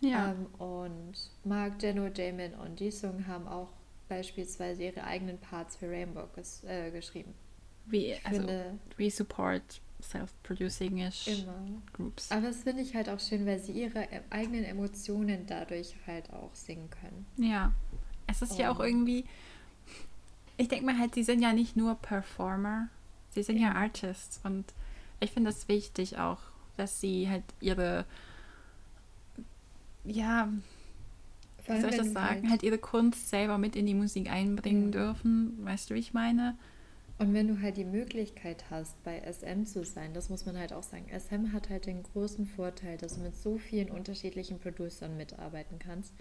Ja. 0.00 0.30
Ähm, 0.30 0.46
und 0.58 1.14
Mark, 1.42 1.82
Jeno, 1.82 2.06
Jamin 2.06 2.54
und 2.54 2.80
Jisung 2.80 3.26
haben 3.26 3.48
auch 3.48 3.70
beispielsweise 4.08 4.84
ihre 4.84 5.02
eigenen 5.02 5.38
Parts 5.38 5.74
für 5.76 5.90
Rainbow 5.90 6.28
ges 6.36 6.62
äh, 6.64 6.92
geschrieben. 6.92 7.34
Wie, 7.86 8.14
also, 8.22 8.38
finde, 8.38 8.78
we 8.96 9.10
support 9.10 9.80
self-producing-ish 10.00 11.44
Groups. 11.92 12.30
Aber 12.30 12.42
das 12.42 12.62
finde 12.62 12.82
ich 12.82 12.94
halt 12.94 13.08
auch 13.08 13.18
schön, 13.18 13.44
weil 13.44 13.58
sie 13.58 13.72
ihre 13.72 14.04
e-, 14.04 14.20
eigenen 14.30 14.64
Emotionen 14.64 15.46
dadurch 15.48 15.96
halt 16.06 16.32
auch 16.32 16.54
singen 16.54 16.90
können. 16.90 17.26
Ja, 17.36 17.72
es 18.28 18.40
ist 18.40 18.52
oh. 18.52 18.60
ja 18.60 18.70
auch 18.70 18.78
irgendwie, 18.78 19.24
ich 20.62 20.68
denke 20.68 20.86
mal 20.86 20.98
halt, 20.98 21.14
sie 21.14 21.22
sind 21.22 21.42
ja 21.42 21.52
nicht 21.52 21.76
nur 21.76 21.94
Performer, 21.96 22.88
sie 23.30 23.42
sind 23.42 23.58
ja, 23.58 23.68
ja 23.68 23.74
Artists 23.74 24.40
und 24.44 24.64
ich 25.20 25.30
finde 25.30 25.50
es 25.50 25.68
wichtig 25.68 26.18
auch, 26.18 26.38
dass 26.76 27.00
sie 27.00 27.28
halt 27.28 27.44
ihre 27.60 28.04
ja, 30.04 30.48
wie 31.66 31.80
soll 31.80 31.90
ich 31.90 31.96
das 31.96 32.12
sagen, 32.12 32.42
halt, 32.42 32.50
halt, 32.50 32.62
ihre 32.62 32.78
Kunst 32.78 33.28
selber 33.28 33.58
mit 33.58 33.76
in 33.76 33.86
die 33.86 33.94
Musik 33.94 34.30
einbringen 34.30 34.92
ja. 34.92 34.98
dürfen. 35.00 35.58
Weißt 35.64 35.90
du, 35.90 35.94
wie 35.94 36.00
ich 36.00 36.12
meine? 36.12 36.56
Und 37.18 37.34
wenn 37.34 37.46
du 37.46 37.60
halt 37.60 37.76
die 37.76 37.84
Möglichkeit 37.84 38.64
hast, 38.70 39.00
bei 39.04 39.20
SM 39.20 39.64
zu 39.64 39.84
sein, 39.84 40.12
das 40.12 40.28
muss 40.28 40.44
man 40.44 40.58
halt 40.58 40.72
auch 40.72 40.82
sagen. 40.82 41.06
SM 41.08 41.52
hat 41.52 41.70
halt 41.70 41.86
den 41.86 42.02
großen 42.02 42.46
Vorteil, 42.46 42.96
dass 42.96 43.14
du 43.14 43.20
mit 43.20 43.36
so 43.36 43.58
vielen 43.58 43.90
unterschiedlichen 43.90 44.58
Producern 44.58 45.16
mitarbeiten 45.16 45.78
kannst 45.78 46.12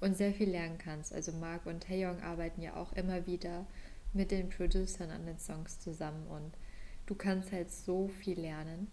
und 0.00 0.16
sehr 0.16 0.32
viel 0.32 0.50
lernen 0.50 0.78
kannst. 0.78 1.12
Also 1.12 1.32
Mark 1.32 1.66
und 1.66 1.82
Taeyong 1.82 2.22
arbeiten 2.22 2.62
ja 2.62 2.76
auch 2.76 2.92
immer 2.92 3.26
wieder 3.26 3.66
mit 4.14 4.30
den 4.30 4.48
Producern 4.48 5.10
an 5.10 5.26
den 5.26 5.38
Songs 5.38 5.80
zusammen 5.80 6.26
und 6.28 6.52
du 7.06 7.14
kannst 7.14 7.52
halt 7.52 7.70
so 7.70 8.08
viel 8.08 8.40
lernen 8.40 8.88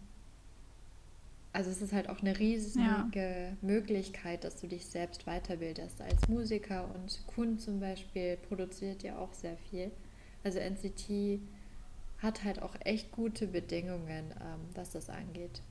also 1.53 1.69
es 1.69 1.81
ist 1.81 1.91
halt 1.91 2.09
auch 2.09 2.21
eine 2.21 2.37
riesige 2.39 3.19
ja. 3.19 3.57
Möglichkeit, 3.61 4.43
dass 4.43 4.55
du 4.61 4.67
dich 4.67 4.85
selbst 4.85 5.25
weiterbildest 5.25 6.01
als 6.01 6.27
Musiker 6.29 6.89
und 6.95 7.21
Kun 7.27 7.59
zum 7.59 7.79
Beispiel 7.79 8.37
produziert 8.37 9.03
ja 9.03 9.17
auch 9.17 9.33
sehr 9.33 9.57
viel. 9.69 9.91
Also 10.43 10.59
NCT 10.59 11.41
hat 12.19 12.43
halt 12.43 12.61
auch 12.61 12.75
echt 12.79 13.11
gute 13.11 13.47
Bedingungen, 13.47 14.33
ähm, 14.39 14.59
was 14.75 14.91
das 14.91 15.09
angeht. 15.09 15.61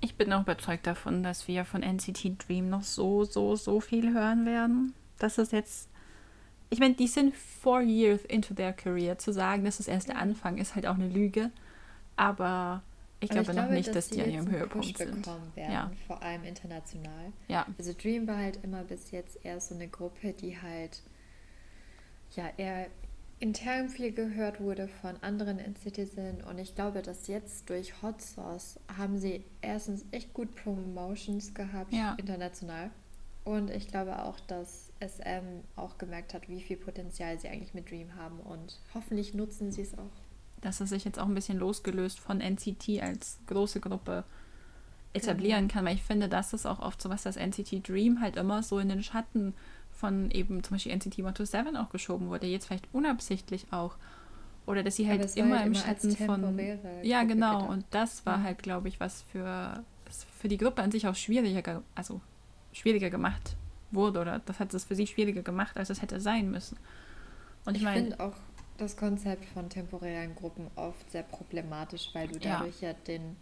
Ich 0.00 0.14
bin 0.14 0.32
auch 0.32 0.42
überzeugt 0.42 0.86
davon, 0.86 1.24
dass 1.24 1.48
wir 1.48 1.64
von 1.64 1.82
NCT 1.82 2.36
Dream 2.46 2.68
noch 2.70 2.84
so, 2.84 3.24
so, 3.24 3.56
so 3.56 3.80
viel 3.80 4.14
hören 4.14 4.46
werden. 4.46 4.94
Das 5.18 5.38
ist 5.38 5.52
jetzt. 5.52 5.88
Ich 6.70 6.80
meine, 6.80 6.94
die 6.94 7.06
sind 7.06 7.34
four 7.34 7.80
years 7.80 8.24
into 8.24 8.54
their 8.54 8.72
career. 8.72 9.18
Zu 9.18 9.32
sagen, 9.32 9.64
das 9.64 9.80
ist 9.80 9.88
erst 9.88 10.08
der 10.08 10.18
Anfang, 10.18 10.58
ist 10.58 10.74
halt 10.74 10.86
auch 10.86 10.94
eine 10.94 11.08
Lüge. 11.08 11.50
Aber 12.16 12.82
ich, 13.20 13.30
glaube, 13.30 13.42
ich 13.42 13.50
glaube 13.50 13.68
noch 13.68 13.70
nicht, 13.70 13.88
dass, 13.88 14.08
dass 14.08 14.10
die 14.10 14.22
an 14.22 14.30
ihrem 14.30 14.50
Höhepunkt 14.50 14.96
sind. 14.98 15.26
Werden, 15.26 15.72
ja. 15.72 15.90
Vor 16.06 16.22
allem 16.22 16.44
international. 16.44 17.32
Ja. 17.48 17.66
Also 17.78 17.92
Dream 18.00 18.26
war 18.26 18.36
halt 18.36 18.62
immer 18.62 18.82
bis 18.84 19.10
jetzt 19.10 19.44
eher 19.44 19.60
so 19.60 19.74
eine 19.74 19.88
Gruppe, 19.88 20.32
die 20.32 20.60
halt 20.60 21.02
ja 22.36 22.50
eher 22.56 22.86
intern 23.40 23.88
viel 23.88 24.12
gehört 24.12 24.60
wurde 24.60 24.88
von 24.88 25.16
anderen 25.22 25.58
Citizen 25.76 26.42
und 26.42 26.58
ich 26.58 26.74
glaube, 26.74 27.02
dass 27.02 27.28
jetzt 27.28 27.70
durch 27.70 28.02
Hot 28.02 28.20
Sauce 28.20 28.80
haben 28.96 29.18
sie 29.18 29.44
erstens 29.62 30.04
echt 30.10 30.34
gut 30.34 30.54
Promotions 30.56 31.54
gehabt 31.54 31.92
ja. 31.92 32.14
international 32.18 32.90
und 33.44 33.70
ich 33.70 33.88
glaube 33.88 34.22
auch, 34.22 34.40
dass 34.40 34.87
SM 35.00 35.64
auch 35.76 35.98
gemerkt 35.98 36.34
hat, 36.34 36.48
wie 36.48 36.60
viel 36.60 36.76
Potenzial 36.76 37.38
sie 37.38 37.48
eigentlich 37.48 37.74
mit 37.74 37.90
Dream 37.90 38.14
haben 38.16 38.40
und 38.40 38.80
hoffentlich 38.94 39.34
nutzen 39.34 39.72
sie 39.72 39.82
es 39.82 39.94
auch 39.96 40.10
dass 40.60 40.80
es 40.80 40.90
sich 40.90 41.04
jetzt 41.04 41.18
auch 41.18 41.26
ein 41.26 41.34
bisschen 41.34 41.58
losgelöst 41.58 42.18
von 42.18 42.40
NCT 42.40 43.00
als 43.00 43.38
große 43.46 43.80
Gruppe 43.80 44.24
etablieren 45.12 45.64
mhm. 45.64 45.68
kann, 45.68 45.84
weil 45.84 45.94
ich 45.94 46.02
finde, 46.02 46.28
das 46.28 46.52
ist 46.52 46.66
auch 46.66 46.80
oft 46.80 47.00
so 47.00 47.08
was, 47.08 47.22
das 47.22 47.36
NCT 47.36 47.88
Dream 47.88 48.20
halt 48.20 48.36
immer 48.36 48.62
so 48.62 48.78
in 48.78 48.88
den 48.88 49.02
Schatten 49.02 49.54
von 49.90 50.30
eben 50.30 50.62
zum 50.62 50.76
Beispiel 50.76 50.92
NCT 50.92 51.18
127 51.18 51.76
auch 51.76 51.90
geschoben 51.90 52.28
wurde, 52.28 52.46
jetzt 52.46 52.66
vielleicht 52.66 52.88
unabsichtlich 52.92 53.66
auch. 53.72 53.96
Oder 54.66 54.82
dass 54.82 54.96
sie 54.96 55.08
halt 55.08 55.34
immer 55.36 55.56
halt 55.56 55.66
im 55.66 55.72
immer 55.72 55.82
Schatten 55.82 56.14
von. 56.14 56.58
Ja, 57.02 57.22
genau. 57.24 57.54
Gedacht. 57.54 57.70
Und 57.70 57.84
das 57.90 58.26
war 58.26 58.42
halt, 58.42 58.62
glaube 58.62 58.88
ich, 58.88 59.00
was 59.00 59.22
für, 59.22 59.82
für 60.38 60.48
die 60.48 60.58
Gruppe 60.58 60.82
an 60.82 60.92
sich 60.92 61.08
auch 61.08 61.14
schwieriger, 61.14 61.82
also 61.94 62.20
schwieriger 62.72 63.08
gemacht 63.08 63.56
wurde. 63.90 64.20
Oder 64.20 64.40
das 64.40 64.60
hat 64.60 64.72
es 64.74 64.84
für 64.84 64.94
sie 64.94 65.06
schwieriger 65.06 65.42
gemacht, 65.42 65.76
als 65.76 65.90
es 65.90 66.02
hätte 66.02 66.20
sein 66.20 66.50
müssen. 66.50 66.78
Und 67.64 67.76
ich, 67.76 67.82
ich 67.82 67.88
finde 67.88 68.20
auch, 68.20 68.34
das 68.78 68.96
Konzept 68.96 69.44
von 69.46 69.68
temporären 69.68 70.34
Gruppen 70.36 70.70
oft 70.76 71.10
sehr 71.10 71.24
problematisch, 71.24 72.10
weil 72.12 72.28
du 72.28 72.38
dadurch 72.38 72.80
ja, 72.80 72.90
ja 72.90 72.94
den, 73.06 73.36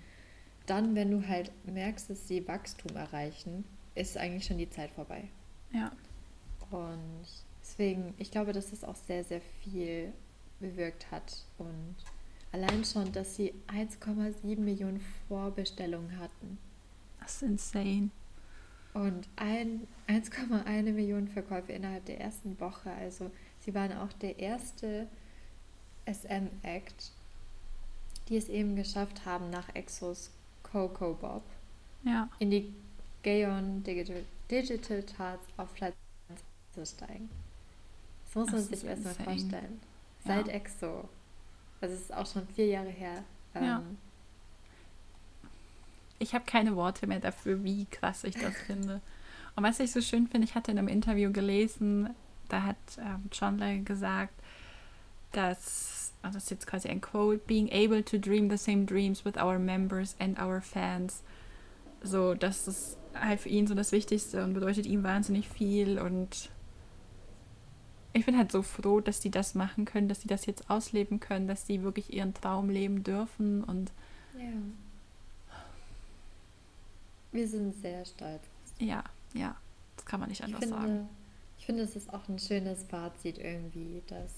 dann, 0.64 0.94
wenn 0.94 1.11
du 1.11 1.28
halt 1.28 1.53
merkst, 1.66 2.11
dass 2.11 2.26
sie 2.26 2.47
Wachstum 2.49 2.97
erreichen, 2.97 3.64
ist 3.94 4.16
eigentlich 4.16 4.47
schon 4.47 4.59
die 4.59 4.70
Zeit 4.70 4.90
vorbei. 4.90 5.28
Ja. 5.72 5.92
Und 6.70 7.26
deswegen, 7.61 8.14
ich 8.16 8.30
glaube, 8.30 8.53
dass 8.53 8.70
das 8.70 8.82
auch 8.82 8.97
sehr, 8.97 9.24
sehr 9.24 9.40
viel 9.40 10.12
bewirkt 10.59 11.11
hat. 11.11 11.44
Und 11.59 11.97
allein 12.53 12.84
schon, 12.84 13.12
dass 13.12 13.36
sie 13.36 13.53
1,7 13.68 14.59
Millionen 14.59 15.01
Vorbestellungen 15.28 16.18
hatten. 16.18 16.59
Das 17.20 17.36
ist 17.36 17.42
insane. 17.42 18.11
Und 18.97 19.28
1,1 19.36 20.92
Millionen 20.92 21.28
Verkäufe 21.28 21.72
innerhalb 21.72 22.07
der 22.07 22.18
ersten 22.18 22.59
Woche. 22.59 22.90
Also 22.90 23.30
sie 23.61 23.74
waren 23.74 23.92
auch 23.92 24.11
der 24.14 24.38
erste 24.38 25.07
SM-Act, 26.07 27.12
die 28.30 28.38
es 28.38 28.49
eben 28.49 28.74
geschafft 28.74 29.26
haben, 29.26 29.51
nach 29.51 29.68
Exos 29.74 30.30
Coco 30.62 31.12
Bob 31.12 31.42
ja. 32.05 32.30
in 32.38 32.51
die 32.51 32.72
Gaon 33.22 33.82
Digital, 33.82 34.24
Digital 34.51 35.03
Charts 35.03 35.47
auf 35.59 35.74
Platz 35.74 35.94
1 36.30 36.40
zu 36.72 36.86
steigen. 36.86 37.28
Das 38.24 38.34
muss 38.34 38.51
man 38.51 38.62
sich 38.62 38.82
erstmal 38.82 39.14
vorstellen. 39.14 39.80
Ja. 40.24 40.36
Seit 40.36 40.49
Exo. 40.49 41.07
Also 41.82 41.94
es 41.94 42.01
ist 42.01 42.14
auch 42.14 42.26
schon 42.26 42.47
vier 42.49 42.66
Jahre 42.68 42.88
her. 42.88 43.24
Ähm, 43.55 43.64
ja. 43.64 43.82
Ich 46.19 46.35
habe 46.35 46.45
keine 46.45 46.77
Worte 46.77 47.07
mehr 47.07 47.21
dafür, 47.21 47.62
wie 47.64 47.87
krass 47.87 48.25
ich 48.25 48.35
das 48.35 48.57
finde. 48.67 49.01
Und 49.55 49.64
was 49.64 49.81
ich 49.81 49.93
so 49.93 50.01
schön 50.01 50.27
finde, 50.27 50.47
ich 50.47 50.55
hatte 50.55 50.71
in 50.71 50.79
einem 50.79 50.89
Interview 50.89 51.33
gelesen, 51.33 52.11
da 52.49 52.62
hat 52.62 52.77
ähm, 52.99 53.25
John 53.33 53.59
Lay 53.59 53.81
gesagt, 53.81 54.35
dass, 55.33 56.12
also 56.23 56.37
das 56.37 56.45
ist 56.45 56.51
jetzt 56.51 56.67
quasi 56.67 56.89
ein 56.89 57.01
Quote, 57.01 57.39
being 57.39 57.71
able 57.73 58.05
to 58.05 58.19
dream 58.19 58.51
the 58.51 58.57
same 58.57 58.85
dreams 58.85 59.25
with 59.25 59.37
our 59.37 59.59
members 59.59 60.14
and 60.19 60.41
our 60.41 60.61
fans. 60.61 61.23
So, 62.03 62.35
das 62.35 62.69
ist 62.69 62.99
halt 63.14 63.41
für 63.41 63.49
ihn 63.49 63.67
so 63.67 63.75
das 63.75 63.93
Wichtigste 63.93 64.45
und 64.45 64.55
bedeutet 64.55 64.87
ihm 64.87 65.03
wahnsinnig 65.03 65.49
viel 65.49 65.99
und 65.99 66.51
ich 68.12 68.25
bin 68.25 68.37
halt 68.37 68.51
so 68.51 68.62
froh, 68.62 69.01
dass 69.01 69.21
die 69.21 69.31
das 69.31 69.55
machen 69.55 69.85
können, 69.85 70.09
dass 70.09 70.23
sie 70.23 70.29
das 70.29 70.47
jetzt 70.47 70.71
ausleben 70.71 71.21
können, 71.21 71.49
dass 71.49 71.67
sie 71.67 71.83
wirklich 71.83 72.12
ihren 72.12 72.33
Traum 72.33 72.71
leben 72.71 73.03
dürfen 73.03 73.62
und 73.62 73.93
ja. 74.39 74.53
Wir 77.33 77.49
sind 77.49 77.74
sehr 77.81 78.05
stolz. 78.05 78.43
Ja, 78.79 79.05
ja, 79.35 79.57
das 79.97 80.07
kann 80.07 80.20
man 80.20 80.29
nicht 80.29 80.43
anders 80.43 80.62
ich 80.62 80.68
finde, 80.68 80.83
sagen. 80.83 81.09
Ich 81.59 81.66
finde, 81.66 81.83
es 81.83 81.97
ist 81.97 82.12
auch 82.12 82.29
ein 82.29 82.39
schönes 82.39 82.85
Fazit 82.85 83.39
irgendwie, 83.39 84.03
dass, 84.07 84.33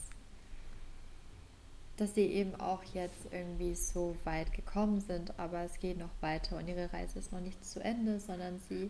dass 1.97 2.14
sie 2.14 2.26
eben 2.26 2.55
auch 2.61 2.82
jetzt 2.95 3.26
irgendwie 3.30 3.74
so 3.74 4.16
weit 4.24 4.53
gekommen 4.53 5.01
sind, 5.01 5.39
aber 5.39 5.61
es 5.62 5.78
geht 5.78 5.99
noch 5.99 6.11
weiter 6.20 6.57
und 6.57 6.68
ihre 6.68 6.93
Reise 6.93 7.18
ist 7.18 7.32
noch 7.32 7.41
nicht 7.41 7.64
zu 7.64 7.80
Ende, 7.80 8.20
sondern 8.20 8.61
sie 8.68 8.89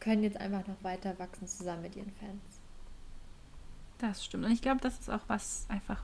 können 0.00 0.22
jetzt 0.22 0.36
einfach 0.36 0.66
noch 0.66 0.82
weiter 0.82 1.18
wachsen 1.18 1.46
zusammen 1.46 1.82
mit 1.82 1.96
ihren 1.96 2.12
Fans. 2.12 2.42
Das 3.98 4.24
stimmt. 4.24 4.44
Und 4.44 4.52
ich 4.52 4.60
glaube, 4.60 4.80
das 4.80 4.98
ist 4.98 5.08
auch 5.08 5.22
was 5.28 5.66
einfach 5.68 6.02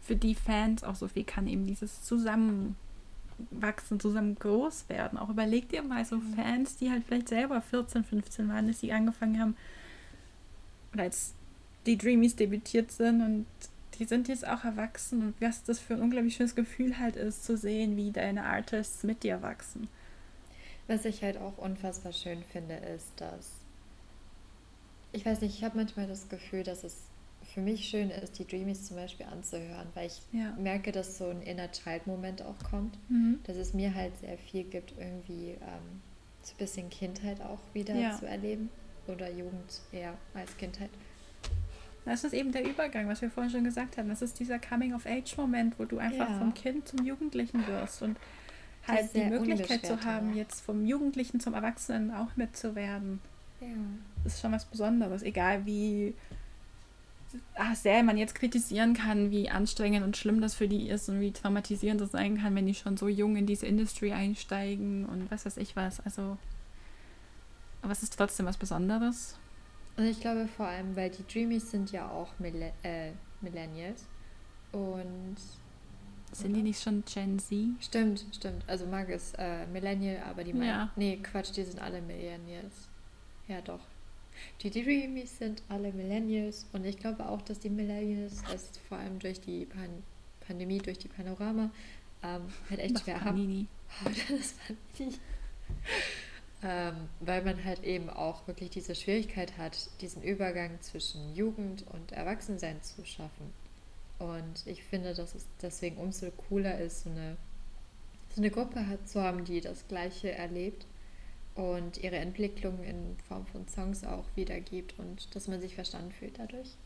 für 0.00 0.16
die 0.16 0.34
Fans 0.34 0.84
auch 0.84 0.94
so 0.94 1.08
viel 1.08 1.24
kann, 1.24 1.46
eben 1.46 1.66
dieses 1.66 2.02
Zusammenwachsen, 3.36 4.00
zusammen 4.00 4.34
groß 4.36 4.88
werden. 4.88 5.18
Auch 5.18 5.28
überlegt 5.28 5.72
ihr 5.72 5.82
mal 5.82 6.04
so 6.04 6.20
Fans, 6.34 6.76
die 6.76 6.90
halt 6.90 7.04
vielleicht 7.06 7.28
selber 7.28 7.60
14, 7.60 8.04
15 8.04 8.48
waren, 8.48 8.66
dass 8.66 8.80
sie 8.80 8.92
angefangen 8.92 9.40
haben, 9.40 9.56
oder 10.92 11.04
als 11.04 11.34
die 11.84 11.98
Dreamies 11.98 12.36
debütiert 12.36 12.90
sind 12.90 13.20
und 13.20 13.46
die 13.98 14.04
sind 14.04 14.28
jetzt 14.28 14.46
auch 14.46 14.64
erwachsen 14.64 15.22
und 15.22 15.40
was 15.40 15.62
das 15.62 15.78
für 15.78 15.94
ein 15.94 16.02
unglaublich 16.02 16.36
schönes 16.36 16.54
Gefühl 16.54 16.98
halt 16.98 17.16
ist, 17.16 17.44
zu 17.44 17.56
sehen, 17.56 17.96
wie 17.96 18.10
deine 18.10 18.44
Artists 18.44 19.04
mit 19.04 19.22
dir 19.22 19.42
wachsen. 19.42 19.88
Was 20.86 21.04
ich 21.04 21.22
halt 21.22 21.38
auch 21.38 21.58
unfassbar 21.58 22.12
schön 22.12 22.42
finde, 22.52 22.74
ist, 22.74 23.08
dass 23.16 23.52
ich 25.12 25.24
weiß 25.24 25.40
nicht, 25.40 25.56
ich 25.56 25.64
habe 25.64 25.78
manchmal 25.78 26.06
das 26.06 26.28
Gefühl, 26.28 26.62
dass 26.62 26.84
es 26.84 26.96
für 27.52 27.60
mich 27.60 27.88
schön 27.88 28.10
ist, 28.10 28.38
die 28.38 28.46
Dreamies 28.46 28.84
zum 28.84 28.96
Beispiel 28.96 29.26
anzuhören, 29.26 29.88
weil 29.94 30.06
ich 30.06 30.20
ja. 30.32 30.52
merke, 30.58 30.92
dass 30.92 31.18
so 31.18 31.28
ein 31.28 31.42
Inner 31.42 31.70
Child-Moment 31.70 32.42
auch 32.42 32.58
kommt, 32.70 32.98
mhm. 33.08 33.40
dass 33.44 33.56
es 33.56 33.74
mir 33.74 33.94
halt 33.94 34.16
sehr 34.18 34.36
viel 34.38 34.64
gibt, 34.64 34.94
irgendwie 34.98 35.52
ähm, 35.52 36.02
so 36.42 36.52
ein 36.52 36.58
bisschen 36.58 36.90
Kindheit 36.90 37.40
auch 37.40 37.60
wieder 37.72 37.94
ja. 37.94 38.16
zu 38.16 38.26
erleben 38.26 38.70
oder 39.06 39.30
Jugend 39.30 39.80
eher 39.92 40.14
als 40.34 40.56
Kindheit. 40.56 40.90
Das 42.04 42.22
ist 42.22 42.34
eben 42.34 42.52
der 42.52 42.64
Übergang, 42.64 43.08
was 43.08 43.20
wir 43.20 43.30
vorhin 43.30 43.50
schon 43.50 43.64
gesagt 43.64 43.98
haben. 43.98 44.08
Das 44.08 44.22
ist 44.22 44.38
dieser 44.38 44.60
Coming-of-Age-Moment, 44.60 45.78
wo 45.78 45.84
du 45.84 45.98
einfach 45.98 46.30
ja. 46.30 46.38
vom 46.38 46.54
Kind 46.54 46.86
zum 46.86 47.04
Jugendlichen 47.04 47.66
wirst 47.66 48.02
und 48.02 48.16
halt 48.86 49.12
die 49.14 49.24
Möglichkeit 49.24 49.84
zu 49.84 50.04
haben, 50.04 50.36
jetzt 50.36 50.60
vom 50.60 50.86
Jugendlichen 50.86 51.40
zum 51.40 51.54
Erwachsenen 51.54 52.12
auch 52.12 52.36
mitzuwerden. 52.36 53.20
Ja. 53.60 53.66
Das 54.22 54.34
ist 54.34 54.40
schon 54.40 54.52
was 54.52 54.64
Besonderes, 54.64 55.22
egal 55.22 55.66
wie 55.66 56.14
sehr 57.74 58.02
man 58.02 58.16
jetzt 58.16 58.34
kritisieren 58.34 58.94
kann, 58.94 59.30
wie 59.30 59.50
anstrengend 59.50 60.04
und 60.04 60.16
schlimm 60.16 60.40
das 60.40 60.54
für 60.54 60.68
die 60.68 60.88
ist 60.88 61.08
und 61.08 61.20
wie 61.20 61.32
traumatisierend 61.32 62.00
das 62.00 62.12
sein 62.12 62.38
kann, 62.38 62.54
wenn 62.54 62.66
die 62.66 62.74
schon 62.74 62.96
so 62.96 63.08
jung 63.08 63.36
in 63.36 63.46
diese 63.46 63.66
Industrie 63.66 64.12
einsteigen 64.12 65.06
und 65.06 65.30
was 65.30 65.46
weiß 65.46 65.56
ich 65.58 65.76
was. 65.76 66.00
Also, 66.00 66.38
aber 67.82 67.92
es 67.92 68.02
ist 68.02 68.16
trotzdem 68.16 68.46
was 68.46 68.56
Besonderes. 68.56 69.36
Und 69.96 70.04
ich 70.04 70.20
glaube 70.20 70.46
vor 70.46 70.66
allem, 70.66 70.94
weil 70.94 71.10
die 71.10 71.26
Dreamies 71.26 71.70
sind 71.70 71.90
ja 71.92 72.08
auch 72.10 72.38
Mille 72.38 72.72
äh, 72.82 73.12
Millennials 73.40 74.04
und 74.72 75.36
sind 76.32 76.54
die 76.54 76.62
nicht 76.62 76.82
schon 76.82 77.02
Gen 77.06 77.38
Z? 77.38 77.56
Stimmt, 77.80 78.24
stimmt. 78.34 78.62
Also 78.66 78.86
Marc 78.86 79.08
ist 79.08 79.34
äh, 79.38 79.66
Millennial, 79.66 80.22
aber 80.28 80.44
die 80.44 80.52
meinen. 80.52 80.68
Ja. 80.68 80.90
Nee, 80.96 81.18
Quatsch, 81.22 81.56
die 81.56 81.64
sind 81.64 81.80
alle 81.80 82.02
Millennials. 82.02 82.88
Ja, 83.48 83.60
doch. 83.62 83.80
Die 84.62 84.70
Dreamies 84.70 85.38
sind 85.38 85.62
alle 85.68 85.92
Millennials 85.92 86.66
und 86.72 86.84
ich 86.84 86.98
glaube 86.98 87.28
auch, 87.28 87.42
dass 87.42 87.58
die 87.58 87.70
Millennials 87.70 88.42
es 88.54 88.70
vor 88.88 88.98
allem 88.98 89.18
durch 89.18 89.40
die 89.40 89.66
Pan 89.66 90.02
Pandemie, 90.46 90.78
durch 90.78 90.98
die 90.98 91.08
Panorama 91.08 91.70
ähm, 92.22 92.42
halt 92.70 92.80
echt 92.80 93.00
schwer 93.00 93.24
haben. 93.24 93.68
Das 94.04 94.54
Panini. 94.96 95.16
ähm, 96.62 97.08
weil 97.20 97.42
man 97.44 97.64
halt 97.64 97.84
eben 97.84 98.10
auch 98.10 98.46
wirklich 98.46 98.70
diese 98.70 98.94
Schwierigkeit 98.94 99.56
hat, 99.58 99.88
diesen 100.00 100.22
Übergang 100.22 100.80
zwischen 100.80 101.34
Jugend 101.34 101.84
und 101.92 102.12
Erwachsensein 102.12 102.82
zu 102.82 103.04
schaffen. 103.04 103.52
Und 104.18 104.66
ich 104.66 104.82
finde, 104.82 105.14
dass 105.14 105.34
es 105.34 105.46
deswegen 105.60 105.98
umso 105.98 106.30
cooler 106.48 106.78
ist, 106.78 107.04
so 107.04 107.10
eine, 107.10 107.36
so 108.34 108.40
eine 108.40 108.50
Gruppe 108.50 108.86
hat, 108.86 109.08
zu 109.08 109.22
haben, 109.22 109.44
die 109.44 109.60
das 109.60 109.86
Gleiche 109.88 110.32
erlebt 110.32 110.86
und 111.56 111.98
ihre 111.98 112.16
Entwicklung 112.16 112.82
in 112.84 113.16
Form 113.28 113.46
von 113.46 113.66
Songs 113.66 114.04
auch 114.04 114.24
wiedergibt 114.34 114.98
und 114.98 115.34
dass 115.34 115.48
man 115.48 115.60
sich 115.60 115.74
verstanden 115.74 116.12
fühlt 116.12 116.38
dadurch. 116.38 116.76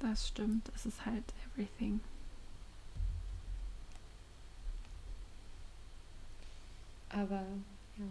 Das 0.00 0.28
stimmt, 0.28 0.70
es 0.74 0.86
ist 0.86 1.04
halt 1.04 1.24
everything. 1.44 2.00
Aber 7.10 7.44
ja, 7.98 8.04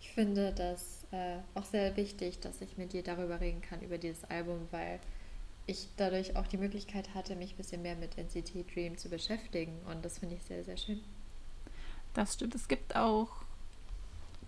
ich 0.00 0.10
finde 0.10 0.52
das 0.52 1.04
äh, 1.12 1.38
auch 1.54 1.64
sehr 1.64 1.96
wichtig, 1.96 2.40
dass 2.40 2.60
ich 2.60 2.76
mit 2.76 2.92
dir 2.92 3.04
darüber 3.04 3.40
reden 3.40 3.62
kann, 3.62 3.80
über 3.82 3.98
dieses 3.98 4.24
Album, 4.24 4.66
weil 4.72 4.98
ich 5.66 5.88
dadurch 5.96 6.36
auch 6.36 6.46
die 6.48 6.58
Möglichkeit 6.58 7.14
hatte, 7.14 7.36
mich 7.36 7.54
ein 7.54 7.56
bisschen 7.56 7.82
mehr 7.82 7.96
mit 7.96 8.18
NCT 8.18 8.74
Dream 8.74 8.98
zu 8.98 9.08
beschäftigen 9.08 9.78
und 9.88 10.04
das 10.04 10.18
finde 10.18 10.34
ich 10.34 10.42
sehr, 10.42 10.64
sehr 10.64 10.76
schön. 10.76 11.02
Das 12.14 12.34
stimmt. 12.34 12.54
Es 12.54 12.66
gibt 12.66 12.96
auch 12.96 13.45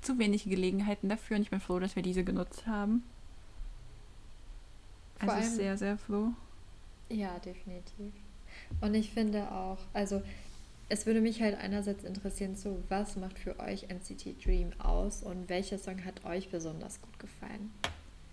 zu 0.01 0.18
wenig 0.18 0.44
Gelegenheiten 0.44 1.09
dafür 1.09 1.36
und 1.36 1.42
ich 1.42 1.51
bin 1.51 1.61
froh, 1.61 1.78
dass 1.78 1.96
wir 1.96 2.03
diese 2.03 2.24
genutzt 2.24 2.66
haben. 2.66 3.03
Vor 5.16 5.30
also 5.30 5.46
allem, 5.46 5.57
sehr, 5.57 5.76
sehr 5.76 5.99
froh. 5.99 6.32
Ja, 7.09 7.38
definitiv. 7.38 8.12
Und 8.80 8.94
ich 8.94 9.11
finde 9.11 9.51
auch, 9.51 9.78
also 9.92 10.22
es 10.88 11.07
würde 11.07 11.20
mich 11.20 11.42
halt 11.42 11.59
einerseits 11.59 12.05
interessieren, 12.05 12.57
so 12.57 12.82
was 12.88 13.16
macht 13.16 13.38
für 13.38 13.59
euch 13.61 13.88
NCT 13.88 14.44
Dream 14.44 14.70
aus 14.78 15.22
und 15.22 15.49
welcher 15.49 15.78
Song 15.78 16.05
hat 16.05 16.24
euch 16.24 16.51
besonders 16.51 17.01
gut 17.03 17.18
gefallen? 17.18 17.70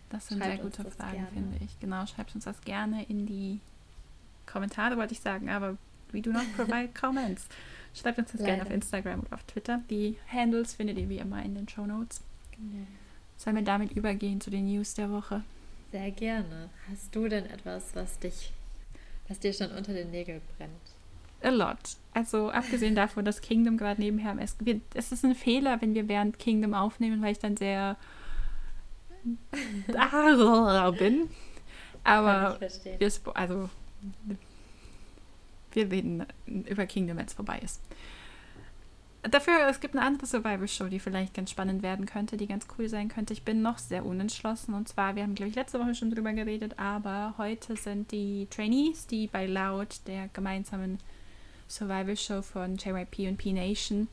Das 0.10 0.28
sind 0.28 0.40
schreibt 0.40 0.56
sehr 0.56 0.64
gute 0.64 0.92
Fragen, 0.92 1.14
gerne. 1.14 1.28
finde 1.34 1.58
ich. 1.64 1.80
Genau, 1.80 2.06
schreibt 2.06 2.36
uns 2.36 2.46
das 2.46 2.62
gerne 2.62 3.04
in 3.06 3.26
die 3.26 3.60
Kommentare, 4.46 4.98
wollte 4.98 5.14
ich 5.14 5.20
sagen, 5.20 5.50
aber 5.50 5.78
we 6.12 6.22
do 6.22 6.32
not 6.32 6.46
provide 6.56 6.90
comments. 7.00 7.48
Schreibt 7.96 8.20
uns 8.20 8.32
das 8.32 8.42
Leider. 8.42 8.56
gerne 8.56 8.68
auf 8.68 8.74
Instagram 8.74 9.20
oder 9.22 9.34
auf 9.34 9.44
Twitter. 9.44 9.82
Die 9.90 10.18
Handles 10.32 10.74
findet 10.74 10.98
ihr 10.98 11.10
wie 11.10 11.18
immer 11.18 11.44
in 11.44 11.56
den 11.56 11.68
Show 11.68 11.86
Notes. 11.86 12.22
Genau. 12.52 12.86
Sollen 13.38 13.56
wir 13.56 13.64
damit 13.64 13.94
übergehen 13.94 14.42
zu 14.42 14.50
den 14.50 14.66
News 14.66 14.94
der 14.94 15.10
Woche? 15.12 15.44
Sehr 15.92 16.12
gerne. 16.12 16.70
Hast 16.90 17.16
du 17.16 17.28
denn 17.28 17.46
etwas, 17.46 17.96
was 17.96 18.20
dich, 18.20 18.52
was 19.28 19.40
dir 19.40 19.54
schon 19.54 19.72
unter 19.72 19.94
den 19.94 20.12
Nägeln 20.12 20.42
brennt? 20.58 20.72
A 21.42 21.50
lot. 21.50 21.78
Also 22.14 22.50
abgesehen 22.50 22.96
davon, 22.96 23.24
dass 23.24 23.42
Kingdom 23.42 23.78
gerade 23.78 24.02
nebenher 24.02 24.32
am 24.32 24.40
Essen. 24.40 24.66
Wir, 24.66 24.82
es 24.94 25.12
ist 25.12 25.24
ein 25.24 25.36
Fehler, 25.36 25.82
wenn 25.82 25.94
wir 25.94 26.08
während 26.08 26.40
Kingdom 26.40 26.74
aufnehmen, 26.74 27.22
weil 27.22 27.32
ich 27.34 27.40
dann 27.40 27.56
sehr 27.56 27.98
bin. 31.00 31.30
Aber 32.04 32.60
wir, 32.60 33.12
also 33.34 33.70
wir 35.76 35.92
reden 35.92 36.26
über 36.46 36.86
Kingdom, 36.86 37.18
wenn 37.18 37.26
es 37.26 37.34
vorbei 37.34 37.60
ist. 37.64 37.82
dafür, 39.24 39.68
es 39.70 39.80
gibt 39.80 39.96
eine 39.96 40.06
andere 40.06 40.26
Survival-Show, 40.26 40.88
die 40.88 41.00
vielleicht 41.00 41.34
ganz 41.34 41.52
spannend 41.52 41.84
werden 41.84 42.06
könnte, 42.06 42.38
die 42.38 42.48
ganz 42.48 42.68
cool 42.78 42.88
sein 42.90 43.10
könnte. 43.10 43.34
Ich 43.34 43.44
bin 43.44 43.62
noch 43.62 43.78
sehr 43.78 44.06
unentschlossen. 44.06 44.74
Und 44.74 44.88
zwar, 44.88 45.16
wir 45.16 45.24
haben, 45.24 45.36
glaube 45.36 45.50
ich, 45.50 45.56
letzte 45.56 45.80
Woche 45.80 45.96
schon 45.96 46.12
drüber 46.12 46.34
geredet, 46.34 46.80
aber 46.80 47.36
heute 47.38 47.76
sind 47.76 48.12
die 48.12 48.48
Trainees, 48.50 49.08
die 49.08 49.28
bei 49.28 49.46
Loud, 49.46 50.02
der 50.08 50.30
gemeinsamen 50.30 51.00
Survival-Show 51.68 52.42
von 52.42 52.78
JYP 52.78 53.28
und 53.28 53.38
P-Nation, 53.38 54.08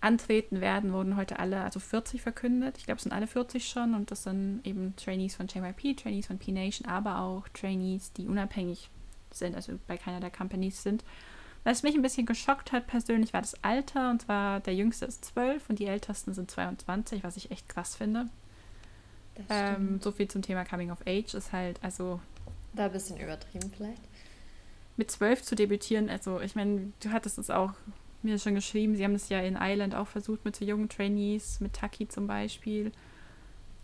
antreten 0.00 0.60
werden, 0.60 0.92
wurden 0.92 1.16
heute 1.16 1.38
alle, 1.38 1.60
also 1.62 1.78
40 1.78 2.22
verkündet. 2.22 2.76
Ich 2.78 2.86
glaube, 2.86 2.96
es 2.96 3.02
sind 3.02 3.12
alle 3.12 3.26
40 3.26 3.68
schon 3.68 3.94
und 3.94 4.10
das 4.10 4.24
sind 4.24 4.60
eben 4.64 4.94
Trainees 4.96 5.34
von 5.34 5.46
JYP, 5.46 5.96
Trainees 5.96 6.26
von 6.26 6.38
P-Nation, 6.38 6.88
aber 6.88 7.20
auch 7.20 7.46
Trainees, 7.48 8.12
die 8.14 8.26
unabhängig 8.26 8.88
sind, 9.34 9.54
also 9.54 9.78
bei 9.86 9.96
keiner 9.96 10.20
der 10.20 10.30
Companies 10.30 10.82
sind. 10.82 11.04
Was 11.62 11.82
mich 11.82 11.94
ein 11.94 12.02
bisschen 12.02 12.26
geschockt 12.26 12.72
hat 12.72 12.86
persönlich 12.86 13.32
war 13.32 13.42
das 13.42 13.62
Alter 13.62 14.10
und 14.10 14.22
zwar 14.22 14.60
der 14.60 14.74
jüngste 14.74 15.04
ist 15.04 15.24
12 15.26 15.68
und 15.68 15.78
die 15.78 15.86
ältesten 15.86 16.32
sind 16.32 16.50
22, 16.50 17.22
was 17.22 17.36
ich 17.36 17.50
echt 17.50 17.68
krass 17.68 17.96
finde. 17.96 18.26
Ähm, 19.48 20.00
so 20.02 20.12
viel 20.12 20.28
zum 20.28 20.42
Thema 20.42 20.64
Coming 20.64 20.90
of 20.90 21.00
Age 21.06 21.34
ist 21.34 21.52
halt, 21.52 21.82
also. 21.82 22.20
Da 22.74 22.86
ein 22.86 22.92
bisschen 22.92 23.18
übertrieben 23.18 23.70
vielleicht. 23.76 24.02
Mit 24.96 25.10
12 25.10 25.42
zu 25.42 25.54
debütieren, 25.54 26.10
also 26.10 26.40
ich 26.40 26.54
meine, 26.54 26.92
du 27.00 27.10
hattest 27.10 27.38
es 27.38 27.50
auch 27.50 27.72
mir 28.22 28.38
schon 28.38 28.54
geschrieben, 28.54 28.96
sie 28.96 29.04
haben 29.04 29.14
es 29.14 29.28
ja 29.28 29.40
in 29.40 29.56
Island 29.58 29.94
auch 29.94 30.06
versucht 30.06 30.44
mit 30.44 30.56
so 30.56 30.64
jungen 30.64 30.88
Trainees, 30.88 31.60
mit 31.60 31.72
Taki 31.72 32.06
zum 32.08 32.26
Beispiel. 32.26 32.92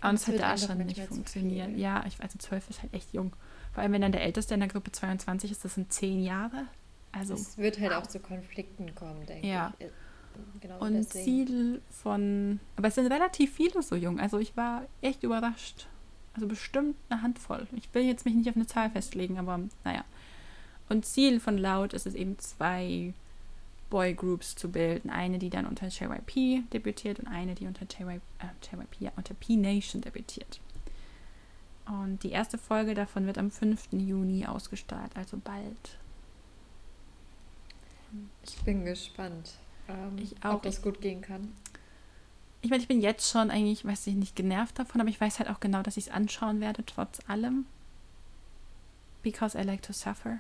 Und 0.03 0.15
es 0.15 0.27
hat 0.27 0.39
da 0.39 0.57
schon 0.59 0.79
nicht 0.79 1.01
funktioniert. 1.01 1.77
Ja, 1.77 2.05
ich, 2.07 2.21
also 2.21 2.39
12 2.39 2.71
ist 2.71 2.83
halt 2.83 2.93
echt 2.93 3.13
jung. 3.15 3.33
Vor 3.77 3.83
allem, 3.83 3.93
wenn 3.93 4.01
dann 4.01 4.13
der 4.13 4.23
Älteste 4.23 4.55
in 4.55 4.61
der 4.61 4.71
Gruppe 4.71 4.91
22 4.91 5.51
ist, 5.51 5.63
das 5.63 5.75
sind 5.75 5.93
10 5.93 6.25
Jahre. 6.25 6.65
Also, 7.13 7.35
es 7.35 7.59
wird 7.59 7.79
halt 7.79 7.93
auch 7.93 8.07
zu 8.07 8.21
Konflikten 8.21 8.95
kommen, 8.95 9.27
denke 9.27 9.47
ja. 9.47 9.75
ich. 9.79 9.85
Äh, 9.85 9.91
genau 10.63 10.79
und 10.79 10.95
deswegen. 10.95 11.25
Ziel 11.47 11.83
von. 11.91 12.61
Aber 12.77 12.89
es 12.89 12.95
sind 12.95 13.13
relativ 13.13 13.53
viele 13.53 13.83
so 13.83 13.95
jung. 13.95 14.19
Also 14.19 14.39
ich 14.39 14.57
war 14.57 14.87
echt 15.03 15.25
überrascht. 15.25 15.89
Also 16.33 16.47
bestimmt 16.47 16.97
eine 17.11 17.21
Handvoll. 17.21 17.67
Ich 17.77 17.93
will 17.93 18.05
jetzt 18.05 18.25
mich 18.25 18.35
nicht 18.35 18.49
auf 18.49 18.57
eine 18.57 18.67
Zahl 18.67 18.89
festlegen, 18.89 19.39
aber 19.39 19.61
naja. 19.85 20.07
Und 20.89 21.05
Ziel 21.05 21.39
von 21.39 21.59
Loud 21.59 21.93
ist 21.93 22.07
es 22.07 22.15
eben 22.15 22.39
zwei 22.39 23.13
Boygroups 23.91 24.57
zu 24.57 24.71
bilden. 24.71 25.11
Eine, 25.11 25.39
die 25.39 25.51
dann 25.51 25.67
unter 25.67 25.89
JYP 25.89 26.63
debütiert 26.73 27.19
und 27.21 27.29
eine, 27.29 27.55
die 27.55 27.67
unter 27.67 27.85
JYP, 27.85 28.23
äh, 28.39 28.75
JYP 28.75 29.01
ja, 29.01 29.13
unter 29.17 29.35
P-Nation 29.35 30.01
debütiert. 30.01 30.61
Und 31.87 32.23
die 32.23 32.31
erste 32.31 32.59
Folge 32.59 32.95
davon 32.95 33.27
wird 33.27 33.39
am 33.39 33.51
5. 33.51 33.93
Juni 33.93 34.47
ausgestrahlt, 34.47 35.17
also 35.17 35.37
bald. 35.37 35.99
Ich 38.45 38.57
bin 38.63 38.85
gespannt, 38.85 39.55
ähm, 39.89 40.19
ich 40.19 40.35
auch. 40.45 40.55
ob 40.55 40.63
das 40.63 40.83
gut 40.83 41.01
gehen 41.01 41.21
kann. 41.21 41.53
Ich 42.63 42.71
meine, 42.71 42.83
ich 42.83 42.89
bin 42.89 43.01
jetzt 43.01 43.31
schon 43.31 43.51
eigentlich, 43.51 43.85
weiß 43.85 44.09
ich 44.09 44.15
nicht, 44.15 44.35
genervt 44.35 44.79
davon, 44.79 45.01
aber 45.01 45.11
ich 45.11 45.21
weiß 45.21 45.39
halt 45.39 45.49
auch 45.49 45.61
genau, 45.61 45.83
dass 45.83 45.97
ich 45.97 46.07
es 46.07 46.13
anschauen 46.13 46.61
werde, 46.61 46.85
trotz 46.85 47.21
allem. 47.29 47.67
Because 49.23 49.57
I 49.57 49.63
like 49.63 49.83
to 49.83 49.93
suffer. 49.93 50.39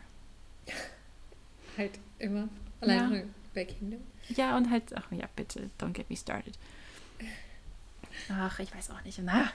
halt 1.77 1.99
immer. 2.19 2.49
Allein 2.81 3.15
ja. 3.15 3.23
bei 3.55 3.65
Kingdom. 3.65 4.01
Ja, 4.29 4.57
und 4.57 4.71
halt, 4.71 4.95
ach 4.97 5.11
ja, 5.13 5.29
bitte, 5.37 5.71
don't 5.79 5.93
get 5.93 6.11
me 6.11 6.17
started. 6.17 6.59
Ach, 8.29 8.59
ich 8.59 8.75
weiß 8.75 8.91
auch 8.91 9.05
nicht. 9.05 9.21
Na, 9.23 9.51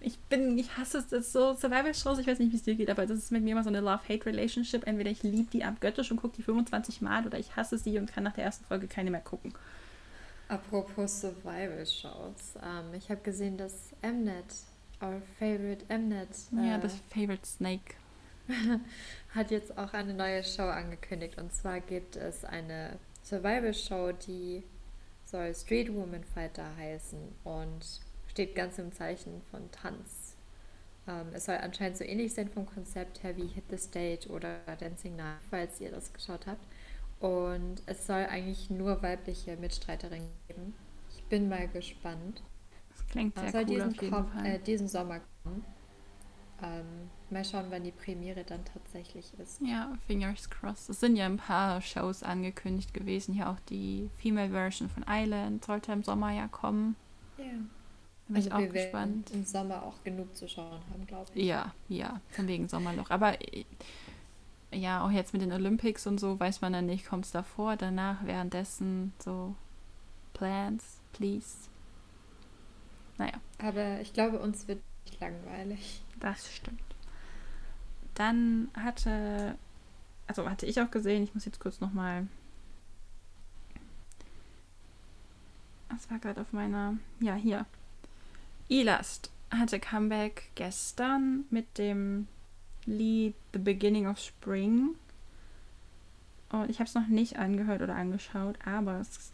ich 0.00 0.18
bin, 0.18 0.58
ich 0.58 0.76
hasse 0.76 0.98
es, 0.98 1.08
das 1.08 1.32
so 1.32 1.54
Survival-Shows, 1.54 2.18
ich 2.18 2.26
weiß 2.26 2.38
nicht, 2.38 2.52
wie 2.52 2.56
es 2.56 2.62
dir 2.62 2.74
geht, 2.74 2.90
aber 2.90 3.06
das 3.06 3.18
ist 3.18 3.32
mit 3.32 3.42
mir 3.42 3.52
immer 3.52 3.62
so 3.62 3.70
eine 3.70 3.80
Love-Hate-Relationship. 3.80 4.86
Entweder 4.86 5.10
ich 5.10 5.22
liebe 5.22 5.50
die 5.50 5.64
abgöttisch 5.64 6.10
und 6.10 6.18
gucke 6.18 6.36
die 6.36 6.42
25 6.42 7.00
Mal 7.00 7.26
oder 7.26 7.38
ich 7.38 7.56
hasse 7.56 7.78
sie 7.78 7.98
und 7.98 8.12
kann 8.12 8.24
nach 8.24 8.34
der 8.34 8.44
ersten 8.44 8.64
Folge 8.64 8.86
keine 8.86 9.10
mehr 9.10 9.20
gucken. 9.20 9.54
Apropos 10.48 11.22
Survival-Shows, 11.22 12.56
ähm, 12.62 12.94
ich 12.94 13.10
habe 13.10 13.22
gesehen, 13.22 13.56
dass 13.56 13.92
Mnet, 14.02 14.44
our 15.02 15.22
favorite 15.38 15.84
Mnet, 15.88 16.28
äh, 16.58 16.68
ja, 16.68 16.78
das 16.78 16.96
Favorite 17.08 17.46
Snake, 17.46 17.94
hat 19.34 19.50
jetzt 19.50 19.78
auch 19.78 19.94
eine 19.94 20.12
neue 20.12 20.44
Show 20.44 20.64
angekündigt 20.64 21.38
und 21.38 21.54
zwar 21.54 21.80
gibt 21.80 22.16
es 22.16 22.44
eine 22.44 22.98
Survival-Show, 23.22 24.12
die 24.12 24.62
soll 25.24 25.54
Street 25.54 25.92
Woman 25.94 26.24
Fighter 26.24 26.76
heißen 26.76 27.18
und 27.44 28.00
steht 28.34 28.56
ganz 28.56 28.78
im 28.78 28.92
Zeichen 28.92 29.42
von 29.52 29.70
Tanz. 29.70 30.34
Ähm, 31.06 31.28
es 31.32 31.44
soll 31.44 31.54
anscheinend 31.54 31.96
so 31.96 32.02
ähnlich 32.02 32.34
sein 32.34 32.48
vom 32.48 32.66
Konzept 32.66 33.22
her 33.22 33.36
wie 33.36 33.46
Hit 33.46 33.64
the 33.70 33.78
Stage 33.78 34.28
oder 34.28 34.58
Dancing 34.80 35.14
Night, 35.14 35.38
falls 35.48 35.80
ihr 35.80 35.92
das 35.92 36.12
geschaut 36.12 36.46
habt. 36.48 36.66
Und 37.20 37.82
es 37.86 38.08
soll 38.08 38.26
eigentlich 38.26 38.70
nur 38.70 39.02
weibliche 39.02 39.56
Mitstreiterinnen 39.56 40.28
geben. 40.48 40.74
Ich 41.14 41.22
bin 41.24 41.48
mal 41.48 41.68
gespannt. 41.68 42.42
Das 42.90 43.06
klingt 43.06 43.38
sehr 43.38 43.52
soll 43.52 43.60
cool 43.62 43.66
diesen, 43.66 43.90
auf 43.90 44.02
jeden 44.02 44.26
Fall. 44.26 44.46
Äh, 44.46 44.58
diesen 44.58 44.88
Sommer 44.88 45.20
kommen. 45.44 45.64
Ähm, 46.60 47.10
mal 47.30 47.44
schauen, 47.44 47.66
wann 47.70 47.84
die 47.84 47.92
Premiere 47.92 48.42
dann 48.42 48.64
tatsächlich 48.64 49.32
ist. 49.38 49.60
Ja, 49.60 49.96
fingers 50.08 50.50
crossed. 50.50 50.90
Es 50.90 50.98
sind 50.98 51.14
ja 51.14 51.26
ein 51.26 51.36
paar 51.36 51.80
Shows 51.80 52.24
angekündigt 52.24 52.92
gewesen. 52.94 53.34
Hier 53.34 53.48
auch 53.48 53.60
die 53.68 54.10
Female 54.16 54.50
Version 54.50 54.88
von 54.88 55.04
Island 55.08 55.64
sollte 55.64 55.92
im 55.92 56.02
Sommer 56.02 56.32
ja 56.32 56.48
kommen. 56.48 56.96
Ja. 57.38 57.44
Bin 58.26 58.36
also 58.36 58.48
ich 58.48 58.54
auch 58.54 58.72
gespannt. 58.72 59.30
Im 59.32 59.44
Sommer 59.44 59.82
auch 59.82 60.02
genug 60.02 60.34
zu 60.34 60.48
schauen 60.48 60.80
haben, 60.90 61.06
glaube 61.06 61.30
ich. 61.34 61.44
Ja, 61.44 61.74
ja, 61.88 62.20
von 62.30 62.48
wegen 62.48 62.68
Sommerloch. 62.68 63.10
Aber 63.10 63.40
äh, 63.42 63.64
ja, 64.72 65.04
auch 65.04 65.10
jetzt 65.10 65.32
mit 65.32 65.42
den 65.42 65.52
Olympics 65.52 66.06
und 66.06 66.18
so 66.18 66.40
weiß 66.40 66.60
man 66.62 66.72
dann 66.72 66.86
nicht, 66.86 67.06
kommt 67.06 67.26
es 67.26 67.32
davor, 67.32 67.76
danach, 67.76 68.24
währenddessen, 68.24 69.12
so 69.18 69.54
Plans, 70.32 71.00
please. 71.12 71.68
Naja. 73.18 73.34
Aber 73.58 74.00
ich 74.00 74.12
glaube, 74.12 74.38
uns 74.40 74.66
wird 74.68 74.80
nicht 75.04 75.20
langweilig. 75.20 76.02
Das 76.18 76.52
stimmt. 76.52 76.80
Dann 78.14 78.68
hatte, 78.74 79.56
also 80.26 80.48
hatte 80.48 80.66
ich 80.66 80.80
auch 80.80 80.90
gesehen, 80.90 81.22
ich 81.22 81.34
muss 81.34 81.44
jetzt 81.44 81.60
kurz 81.60 81.80
nochmal. 81.80 82.26
Das 85.90 86.10
war 86.10 86.18
gerade 86.18 86.40
auf 86.40 86.52
meiner, 86.52 86.96
ja, 87.20 87.34
hier. 87.34 87.66
Elast 88.68 89.30
hatte 89.50 89.78
Comeback 89.78 90.50
gestern 90.54 91.44
mit 91.50 91.78
dem 91.78 92.26
Lied 92.86 93.34
The 93.52 93.58
Beginning 93.58 94.06
of 94.06 94.18
Spring. 94.18 94.96
Und 96.50 96.70
ich 96.70 96.78
habe 96.78 96.88
es 96.88 96.94
noch 96.94 97.08
nicht 97.08 97.38
angehört 97.38 97.82
oder 97.82 97.94
angeschaut, 97.96 98.58
aber 98.64 99.00
es, 99.00 99.32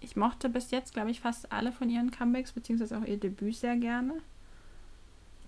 ich 0.00 0.16
mochte 0.16 0.48
bis 0.48 0.70
jetzt, 0.70 0.94
glaube 0.94 1.10
ich, 1.10 1.20
fast 1.20 1.50
alle 1.52 1.72
von 1.72 1.90
ihren 1.90 2.10
Comebacks, 2.10 2.52
beziehungsweise 2.52 2.98
auch 2.98 3.04
ihr 3.04 3.18
Debüt 3.18 3.56
sehr 3.56 3.76
gerne. 3.76 4.14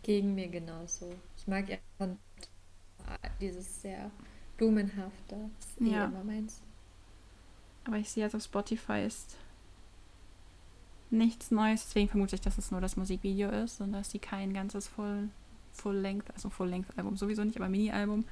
Gegen 0.03 0.35
mir 0.35 0.49
genauso. 0.49 1.15
Ich 1.37 1.47
mag 1.47 1.69
ja 1.69 1.79
dieses 3.41 3.83
sehr 3.83 4.11
blumenhafte. 4.57 5.51
Das 5.59 5.69
ist 5.69 5.81
eh 5.81 5.93
ja. 5.93 6.05
immer 6.07 6.25
meins. 6.25 6.61
Aber 7.85 7.99
ich 7.99 8.09
sehe 8.09 8.25
jetzt 8.25 8.35
auf 8.35 8.43
Spotify 8.43 9.05
ist 9.07 9.37
nichts 11.17 11.51
Neues, 11.51 11.85
deswegen 11.87 12.09
vermute 12.09 12.37
ich, 12.37 12.41
dass 12.41 12.59
es 12.59 12.71
nur 12.71 12.81
das 12.81 12.97
Musikvideo 12.97 13.51
ist 13.51 13.81
und 13.81 13.93
dass 13.93 14.11
sie 14.11 14.19
kein 14.19 14.55
ganzes 14.55 14.89
Full, 14.89 15.29
Full 15.73 15.97
Length, 15.97 16.31
also 16.35 16.51
Full 16.51 16.69
Length 16.69 16.97
Album 16.97 17.17
sowieso 17.17 17.45
nicht, 17.45 17.57
aber 17.57 17.69
Mini-Album 17.69 18.25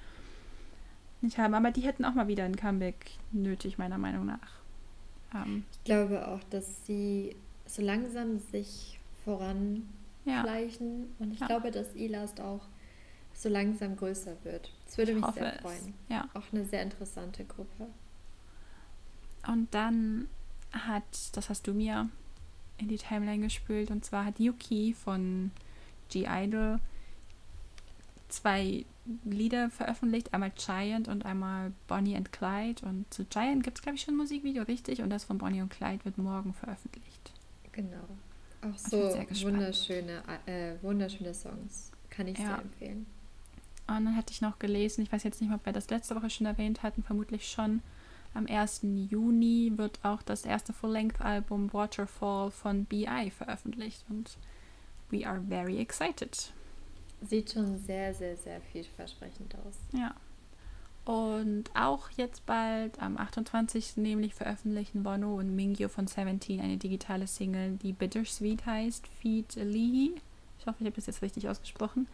nicht 1.21 1.39
haben. 1.39 1.55
Aber 1.55 1.71
die 1.71 1.83
hätten 1.83 2.05
auch 2.05 2.15
mal 2.15 2.29
wieder 2.29 2.45
ein 2.45 2.57
Comeback 2.57 3.13
nötig, 3.33 3.79
meiner 3.79 3.99
Meinung 3.99 4.27
nach. 4.27 4.61
Ähm, 5.35 5.65
ich 5.73 5.85
glaube 5.85 6.29
auch, 6.29 6.41
dass 6.51 6.87
sie 6.87 7.35
so 7.67 7.83
langsam 7.83 8.39
sich 8.39 8.99
voranschleichen 9.25 9.85
ja. 10.25 11.07
und 11.19 11.33
ich 11.33 11.41
ja. 11.41 11.47
glaube, 11.47 11.71
dass 11.71 11.95
Elast 11.97 12.41
auch 12.41 12.61
so 13.33 13.49
langsam 13.49 13.97
größer 13.97 14.37
wird. 14.45 14.71
Das 14.87 14.97
würde 14.97 15.13
ich 15.13 15.21
mich 15.21 15.35
sehr 15.35 15.59
freuen. 15.61 15.95
Ja. 16.09 16.29
Auch 16.35 16.53
eine 16.53 16.65
sehr 16.65 16.83
interessante 16.83 17.45
Gruppe. 17.45 17.89
Und 19.47 19.75
dann 19.75 20.29
hat, 20.73 21.05
das 21.33 21.49
hast 21.51 21.67
du 21.67 21.75
mir 21.75 22.09
in 22.79 22.89
die 22.89 22.97
Timeline 22.97 23.45
gespült. 23.45 23.91
Und 23.91 24.05
zwar 24.05 24.25
hat 24.25 24.39
Yuki 24.39 24.95
von 24.95 25.51
G-Idol 26.11 26.79
zwei 28.29 28.85
Lieder 29.25 29.71
veröffentlicht, 29.71 30.33
einmal 30.33 30.51
Giant 30.51 31.09
und 31.09 31.27
einmal 31.27 31.73
Bonnie 31.89 32.17
and 32.17 32.33
Clyde. 32.33 32.87
Und 32.87 33.13
zu 33.13 33.25
Giant 33.25 33.63
gibt 33.63 33.79
es, 33.79 33.83
glaube 33.83 33.97
ich, 33.97 34.03
schon 34.03 34.15
ein 34.15 34.19
Musikvideo, 34.19 34.63
richtig? 34.63 35.03
Und 35.03 35.11
das 35.11 35.25
von 35.25 35.39
Bonnie 35.39 35.61
und 35.61 35.69
Clyde 35.69 36.05
wird 36.05 36.17
morgen 36.17 36.55
veröffentlicht. 36.55 37.33
Genau. 37.73 38.09
Auch 38.63 38.79
so 38.79 38.97
wunderschöne, 39.47 40.23
äh, 40.47 40.77
wunderschöne 40.83 41.35
Songs. 41.35 41.91
Kann 42.09 42.29
ich 42.29 42.39
ja. 42.39 42.47
sehr 42.47 42.59
empfehlen. 42.63 43.07
Und 43.87 44.07
dann 44.07 44.17
hatte 44.17 44.33
ich 44.33 44.41
noch 44.41 44.59
gelesen, 44.59 45.03
ich 45.03 45.13
weiß 45.13 45.23
jetzt 45.25 45.43
nicht, 45.43 45.53
ob 45.53 45.67
wir 45.67 45.75
das 45.75 45.91
letzte 45.91 46.17
Woche 46.17 46.31
schon 46.31 46.47
erwähnt 46.47 46.83
hatten, 46.83 47.03
vermutlich 47.03 47.47
schon, 47.47 47.83
am 48.35 48.47
1. 48.47 48.81
Juni 49.09 49.73
wird 49.77 50.01
auch 50.03 50.23
das 50.23 50.45
erste 50.45 50.73
Full-Length-Album 50.73 51.73
Waterfall 51.73 52.51
von 52.51 52.85
BI 52.85 53.31
veröffentlicht 53.31 54.05
und 54.09 54.37
we 55.11 55.27
are 55.27 55.41
very 55.49 55.79
excited. 55.79 56.53
Sieht 57.23 57.53
schon 57.53 57.79
sehr, 57.79 58.13
sehr, 58.13 58.37
sehr 58.37 58.61
vielversprechend 58.61 59.55
aus. 59.55 59.79
Ja. 59.93 60.15
Und 61.05 61.65
auch 61.75 62.11
jetzt 62.11 62.47
bald 62.47 63.01
am 63.01 63.19
28. 63.19 63.99
nämlich 63.99 64.35
veröffentlichen 64.35 65.03
Bono 65.03 65.37
und 65.37 65.55
Mingyu 65.55 65.89
von 65.89 66.07
Seventeen 66.07 66.61
eine 66.61 66.79
digitale 66.79 67.27
Single, 67.27 67.77
die 67.83 67.93
Bittersweet 67.93 68.65
heißt, 68.65 69.07
Feed 69.07 69.55
Lee. 69.57 70.13
Ich 70.59 70.67
hoffe, 70.67 70.79
ich 70.81 70.87
habe 70.87 70.97
das 70.97 71.07
jetzt 71.07 71.23
richtig 71.23 71.49
ausgesprochen. 71.49 72.09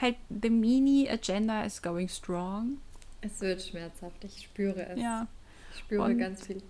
Halt, 0.00 0.16
the 0.28 0.48
mini 0.48 1.08
agenda 1.10 1.62
is 1.64 1.82
going 1.82 2.08
strong. 2.08 2.78
Es 3.20 3.40
wird 3.40 3.62
schmerzhaft, 3.62 4.24
ich 4.24 4.42
spüre 4.42 4.86
es. 4.86 5.00
Ja. 5.00 5.26
Ich 5.72 5.80
spüre 5.80 6.02
und 6.02 6.18
ganz 6.18 6.46
viel. 6.46 6.62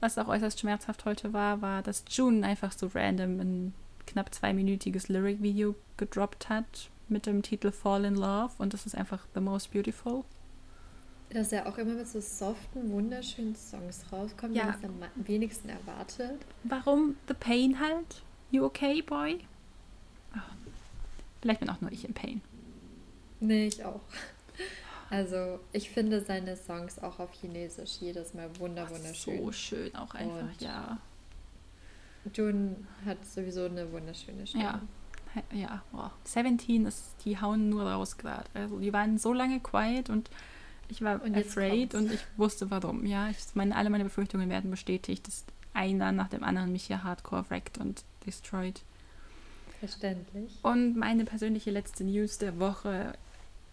Was 0.00 0.18
auch 0.18 0.28
äußerst 0.28 0.60
schmerzhaft 0.60 1.04
heute 1.04 1.32
war, 1.32 1.62
war, 1.62 1.82
dass 1.82 2.04
June 2.08 2.46
einfach 2.46 2.72
so 2.72 2.90
random 2.94 3.40
ein 3.40 3.74
knapp 4.06 4.34
zweiminütiges 4.34 5.08
Lyric-Video 5.08 5.74
gedroppt 5.96 6.48
hat 6.48 6.90
mit 7.08 7.26
dem 7.26 7.42
Titel 7.42 7.70
Fall 7.70 8.04
in 8.04 8.14
Love 8.14 8.52
und 8.58 8.74
das 8.74 8.86
ist 8.86 8.94
einfach 8.94 9.26
The 9.34 9.40
Most 9.40 9.72
Beautiful. 9.72 10.24
Dass 11.30 11.50
er 11.50 11.66
auch 11.66 11.76
immer 11.76 11.94
mit 11.94 12.06
so 12.06 12.20
soften, 12.20 12.90
wunderschönen 12.92 13.56
Songs 13.56 14.04
rauskommt, 14.12 14.54
ja. 14.54 14.76
die 14.80 14.86
man 14.86 15.10
am 15.16 15.28
wenigsten 15.28 15.68
erwartet. 15.68 16.40
Warum 16.62 17.16
The 17.26 17.34
Pain 17.34 17.80
halt? 17.80 18.22
You 18.50 18.64
okay, 18.64 19.02
boy? 19.02 19.40
Oh. 20.34 20.38
Vielleicht 21.42 21.60
bin 21.60 21.70
auch 21.70 21.80
nur 21.80 21.90
ich 21.90 22.04
in 22.04 22.14
Pain. 22.14 22.42
Nee, 23.40 23.66
ich 23.66 23.84
auch. 23.84 24.00
Also, 25.10 25.60
ich 25.72 25.90
finde 25.90 26.20
seine 26.20 26.56
Songs 26.56 26.98
auch 26.98 27.18
auf 27.18 27.32
Chinesisch 27.32 27.98
jedes 28.00 28.34
Mal 28.34 28.50
wunder 28.58 28.88
wunderschön. 28.90 29.38
So 29.38 29.52
schön 29.52 29.94
auch 29.94 30.14
einfach, 30.14 30.42
Und 30.42 30.60
ja. 30.60 30.98
June 32.34 32.76
hat 33.04 33.24
sowieso 33.24 33.66
eine 33.66 33.90
wunderschöne 33.92 34.46
Stimme. 34.46 34.64
Ja, 34.64 34.80
ja. 35.52 35.82
Oh. 35.92 36.10
17 36.24 36.86
ist, 36.86 37.14
die 37.24 37.40
hauen 37.40 37.68
nur 37.68 37.84
raus 37.84 38.18
gerade. 38.18 38.48
Also, 38.54 38.78
die 38.78 38.92
waren 38.92 39.18
so 39.18 39.32
lange 39.32 39.60
quiet 39.60 40.10
und 40.10 40.30
ich 40.88 41.02
war 41.02 41.22
und 41.22 41.36
afraid 41.36 41.94
und 41.94 42.12
ich 42.12 42.20
wusste 42.36 42.70
warum. 42.70 43.06
Ja, 43.06 43.28
ich 43.28 43.38
meine, 43.54 43.76
alle 43.76 43.90
meine 43.90 44.04
Befürchtungen 44.04 44.48
werden 44.50 44.70
bestätigt, 44.70 45.26
dass 45.26 45.44
einer 45.72 46.12
nach 46.12 46.28
dem 46.28 46.42
anderen 46.42 46.72
mich 46.72 46.84
hier 46.84 47.04
hardcore 47.04 47.48
wreckt 47.50 47.78
und 47.78 48.04
destroyed. 48.24 48.82
Verständlich. 49.80 50.58
Und 50.62 50.96
meine 50.96 51.24
persönliche 51.24 51.70
letzte 51.70 52.04
News 52.04 52.38
der 52.38 52.58
Woche 52.58 53.12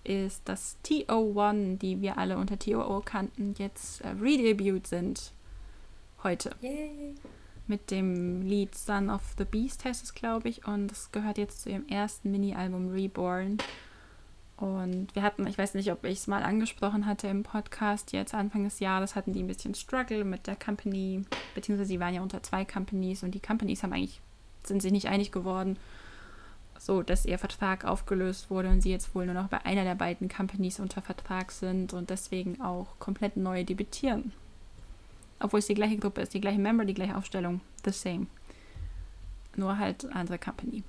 ist, 0.04 0.48
dass 0.48 0.78
TO1, 0.86 1.78
die 1.78 2.02
wir 2.02 2.18
alle 2.18 2.38
unter 2.38 2.58
TOO 2.60 3.02
kannten, 3.04 3.56
jetzt 3.58 4.02
äh, 4.02 4.10
redebut 4.10 4.88
sind. 4.88 5.32
Heute. 6.24 6.56
Yay. 6.62 7.16
Mit 7.68 7.92
dem 7.92 8.42
Lied 8.42 8.76
Son 8.76 9.10
of 9.10 9.22
the 9.38 9.46
Beast 9.46 9.86
heißt 9.86 10.04
es, 10.04 10.14
glaube 10.14 10.50
ich. 10.50 10.68
Und 10.68 10.92
es 10.92 11.12
gehört 11.12 11.38
jetzt 11.38 11.62
zu 11.62 11.70
ihrem 11.70 11.88
ersten 11.88 12.32
Mini-Album 12.32 12.90
Reborn. 12.90 13.58
Und 14.58 15.16
wir 15.16 15.24
hatten, 15.24 15.48
ich 15.48 15.58
weiß 15.58 15.74
nicht, 15.74 15.92
ob 15.92 16.04
ich 16.06 16.20
es 16.20 16.28
mal 16.28 16.44
angesprochen 16.44 17.06
hatte 17.06 17.28
im 17.28 17.44
Podcast, 17.44 18.14
jetzt 18.14 18.34
Anfang 18.34 18.64
des 18.64 18.80
Jahres 18.80 19.16
hatten 19.16 19.34
die 19.34 19.42
ein 19.42 19.48
bisschen 19.48 19.74
Struggle 19.74 20.24
mit 20.24 20.48
der 20.48 20.56
Company, 20.56 21.24
beziehungsweise 21.56 21.90
sie 21.90 22.00
waren 22.00 22.14
ja 22.14 22.22
unter 22.22 22.44
zwei 22.44 22.64
Companies 22.64 23.24
und 23.24 23.32
die 23.32 23.42
Companies 23.42 23.84
haben 23.84 23.94
eigentlich, 23.94 24.22
sind 24.64 24.82
sich 24.82 24.92
nicht 24.92 25.08
einig 25.08 25.32
geworden, 25.32 25.78
so 26.80 27.02
dass 27.02 27.26
ihr 27.26 27.40
Vertrag 27.40 27.86
aufgelöst 27.86 28.50
wurde 28.50 28.70
und 28.70 28.82
sie 28.82 28.92
jetzt 28.92 29.14
wohl 29.16 29.26
nur 29.26 29.36
noch 29.36 29.48
bei 29.48 29.66
einer 29.66 29.84
der 29.84 29.96
beiden 29.96 30.30
Companies 30.30 30.80
unter 30.80 31.02
Vertrag 31.02 31.52
sind 31.52 31.94
und 31.94 32.10
deswegen 32.10 32.62
auch 32.62 33.00
komplett 33.00 33.38
neu 33.38 33.64
debütieren. 33.64 34.34
Obwohl 35.40 35.60
es 35.60 35.68
die 35.68 35.74
gleiche 35.76 35.98
Gruppe 35.98 36.22
ist, 36.22 36.34
die 36.34 36.42
gleiche 36.42 36.60
Member, 36.60 36.86
die 36.86 36.94
gleiche 36.94 37.18
Aufstellung, 37.18 37.62
the 37.84 37.92
same. 37.92 38.28
Nur 39.56 39.78
halt 39.78 40.06
andere 40.14 40.40
Company. 40.40 40.84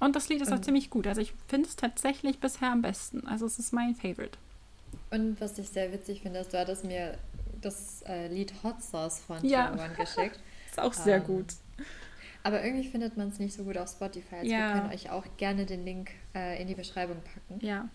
Und 0.00 0.16
das 0.16 0.28
Lied 0.28 0.42
ist 0.42 0.52
auch 0.52 0.60
ziemlich 0.60 0.90
gut. 0.90 1.06
Also 1.06 1.20
ich 1.20 1.32
finde 1.46 1.68
es 1.68 1.76
tatsächlich 1.76 2.40
bisher 2.40 2.72
am 2.72 2.82
besten. 2.82 3.26
Also 3.26 3.46
es 3.46 3.58
ist 3.60 3.72
mein 3.72 3.94
Favorite. 3.94 4.36
Und 5.10 5.40
was 5.40 5.56
ich 5.58 5.68
sehr 5.68 5.92
witzig 5.92 6.22
finde, 6.22 6.40
ist, 6.40 6.52
du 6.52 6.58
hattest 6.58 6.84
mir 6.84 7.16
das 7.60 8.02
äh, 8.08 8.26
Lied 8.28 8.52
Hot 8.62 8.82
Sauce 8.82 9.20
von 9.20 9.44
ja. 9.46 9.72
One 9.72 9.94
geschickt. 9.96 10.40
ist 10.70 10.80
auch 10.80 10.92
sehr 10.92 11.18
ähm, 11.18 11.24
gut. 11.24 11.46
Aber 12.42 12.64
irgendwie 12.64 12.88
findet 12.88 13.16
man 13.16 13.28
es 13.28 13.38
nicht 13.38 13.54
so 13.54 13.64
gut 13.64 13.76
auf 13.76 13.88
Spotify. 13.88 14.36
Also 14.36 14.50
ja. 14.50 14.74
Wir 14.74 14.80
können 14.80 14.92
euch 14.92 15.10
auch 15.10 15.24
gerne 15.36 15.66
den 15.66 15.84
Link 15.84 16.10
äh, 16.34 16.60
in 16.60 16.68
die 16.68 16.74
Beschreibung 16.74 17.16
packen. 17.22 17.64
Ja. 17.64 17.88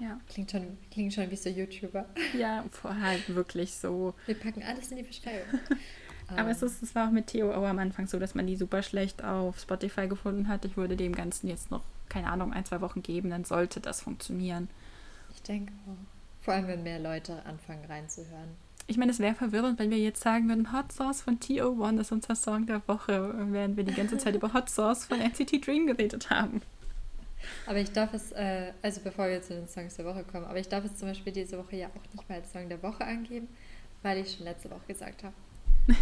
Ja. 0.00 0.18
Klingt 0.28 0.50
schon, 0.50 0.78
klingt 0.90 1.12
schon 1.12 1.30
wie 1.30 1.36
so 1.36 1.48
YouTuber. 1.48 2.06
Ja, 2.36 2.64
halt 2.82 3.34
wirklich 3.34 3.74
so. 3.74 4.14
Wir 4.26 4.34
packen 4.34 4.62
alles 4.62 4.90
in 4.90 4.96
die 4.96 5.02
Beschreibung. 5.02 5.60
Aber 6.36 6.50
es, 6.50 6.62
ist, 6.62 6.82
es 6.82 6.94
war 6.94 7.08
auch 7.08 7.12
mit 7.12 7.26
Theo 7.28 7.52
am 7.52 7.78
Anfang 7.78 8.06
so, 8.06 8.18
dass 8.18 8.34
man 8.34 8.46
die 8.46 8.56
super 8.56 8.82
schlecht 8.82 9.22
auf 9.22 9.60
Spotify 9.60 10.08
gefunden 10.08 10.48
hat. 10.48 10.64
Ich 10.64 10.76
würde 10.76 10.96
dem 10.96 11.14
Ganzen 11.14 11.46
jetzt 11.46 11.70
noch, 11.70 11.82
keine 12.08 12.28
Ahnung, 12.28 12.52
ein, 12.52 12.64
zwei 12.64 12.80
Wochen 12.80 13.02
geben, 13.02 13.30
dann 13.30 13.44
sollte 13.44 13.80
das 13.80 14.00
funktionieren. 14.00 14.68
Ich 15.34 15.42
denke 15.42 15.72
auch. 15.86 16.42
Vor 16.42 16.54
allem, 16.54 16.66
wenn 16.66 16.82
mehr 16.82 16.98
Leute 16.98 17.44
anfangen 17.46 17.84
reinzuhören. 17.84 18.56
Ich 18.92 18.98
meine, 18.98 19.10
es 19.10 19.20
wäre 19.20 19.34
verwirrend, 19.34 19.78
wenn 19.78 19.90
wir 19.90 19.96
jetzt 19.96 20.22
sagen 20.22 20.50
würden, 20.50 20.70
Hot 20.70 20.92
Sauce 20.92 21.22
von 21.22 21.40
TO1 21.40 21.98
ist 21.98 22.12
unser 22.12 22.34
Song 22.34 22.66
der 22.66 22.86
Woche, 22.86 23.34
während 23.50 23.78
wir 23.78 23.84
die 23.84 23.94
ganze 23.94 24.18
Zeit 24.18 24.34
über 24.34 24.52
Hot 24.52 24.68
Sauce 24.68 25.06
von 25.06 25.18
NCT 25.18 25.66
Dream 25.66 25.86
geredet 25.86 26.28
haben. 26.28 26.60
Aber 27.64 27.78
ich 27.78 27.90
darf 27.90 28.12
es, 28.12 28.32
äh, 28.32 28.72
also 28.82 29.00
bevor 29.02 29.30
wir 29.30 29.40
zu 29.40 29.54
den 29.54 29.66
Songs 29.66 29.96
der 29.96 30.04
Woche 30.04 30.24
kommen, 30.24 30.44
aber 30.44 30.58
ich 30.58 30.68
darf 30.68 30.84
es 30.84 30.94
zum 30.94 31.08
Beispiel 31.08 31.32
diese 31.32 31.56
Woche 31.56 31.76
ja 31.76 31.86
auch 31.86 32.12
nicht 32.12 32.28
mal 32.28 32.34
als 32.34 32.52
Song 32.52 32.68
der 32.68 32.82
Woche 32.82 33.02
angeben, 33.02 33.48
weil 34.02 34.18
ich 34.18 34.36
schon 34.36 34.44
letzte 34.44 34.70
Woche 34.70 34.86
gesagt 34.86 35.24
habe. 35.24 35.34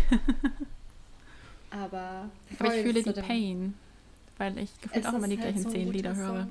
aber, 1.70 2.28
aber 2.58 2.74
ich 2.74 2.82
fühle 2.82 3.04
die 3.04 3.12
Pain, 3.22 3.74
weil 4.36 4.58
ich 4.58 4.80
gefühlt 4.80 5.06
auch 5.06 5.12
immer 5.12 5.28
die 5.28 5.38
halt 5.38 5.54
gleichen 5.54 5.62
so 5.62 5.70
zehn 5.70 5.92
Lieder 5.92 6.16
höre. 6.16 6.48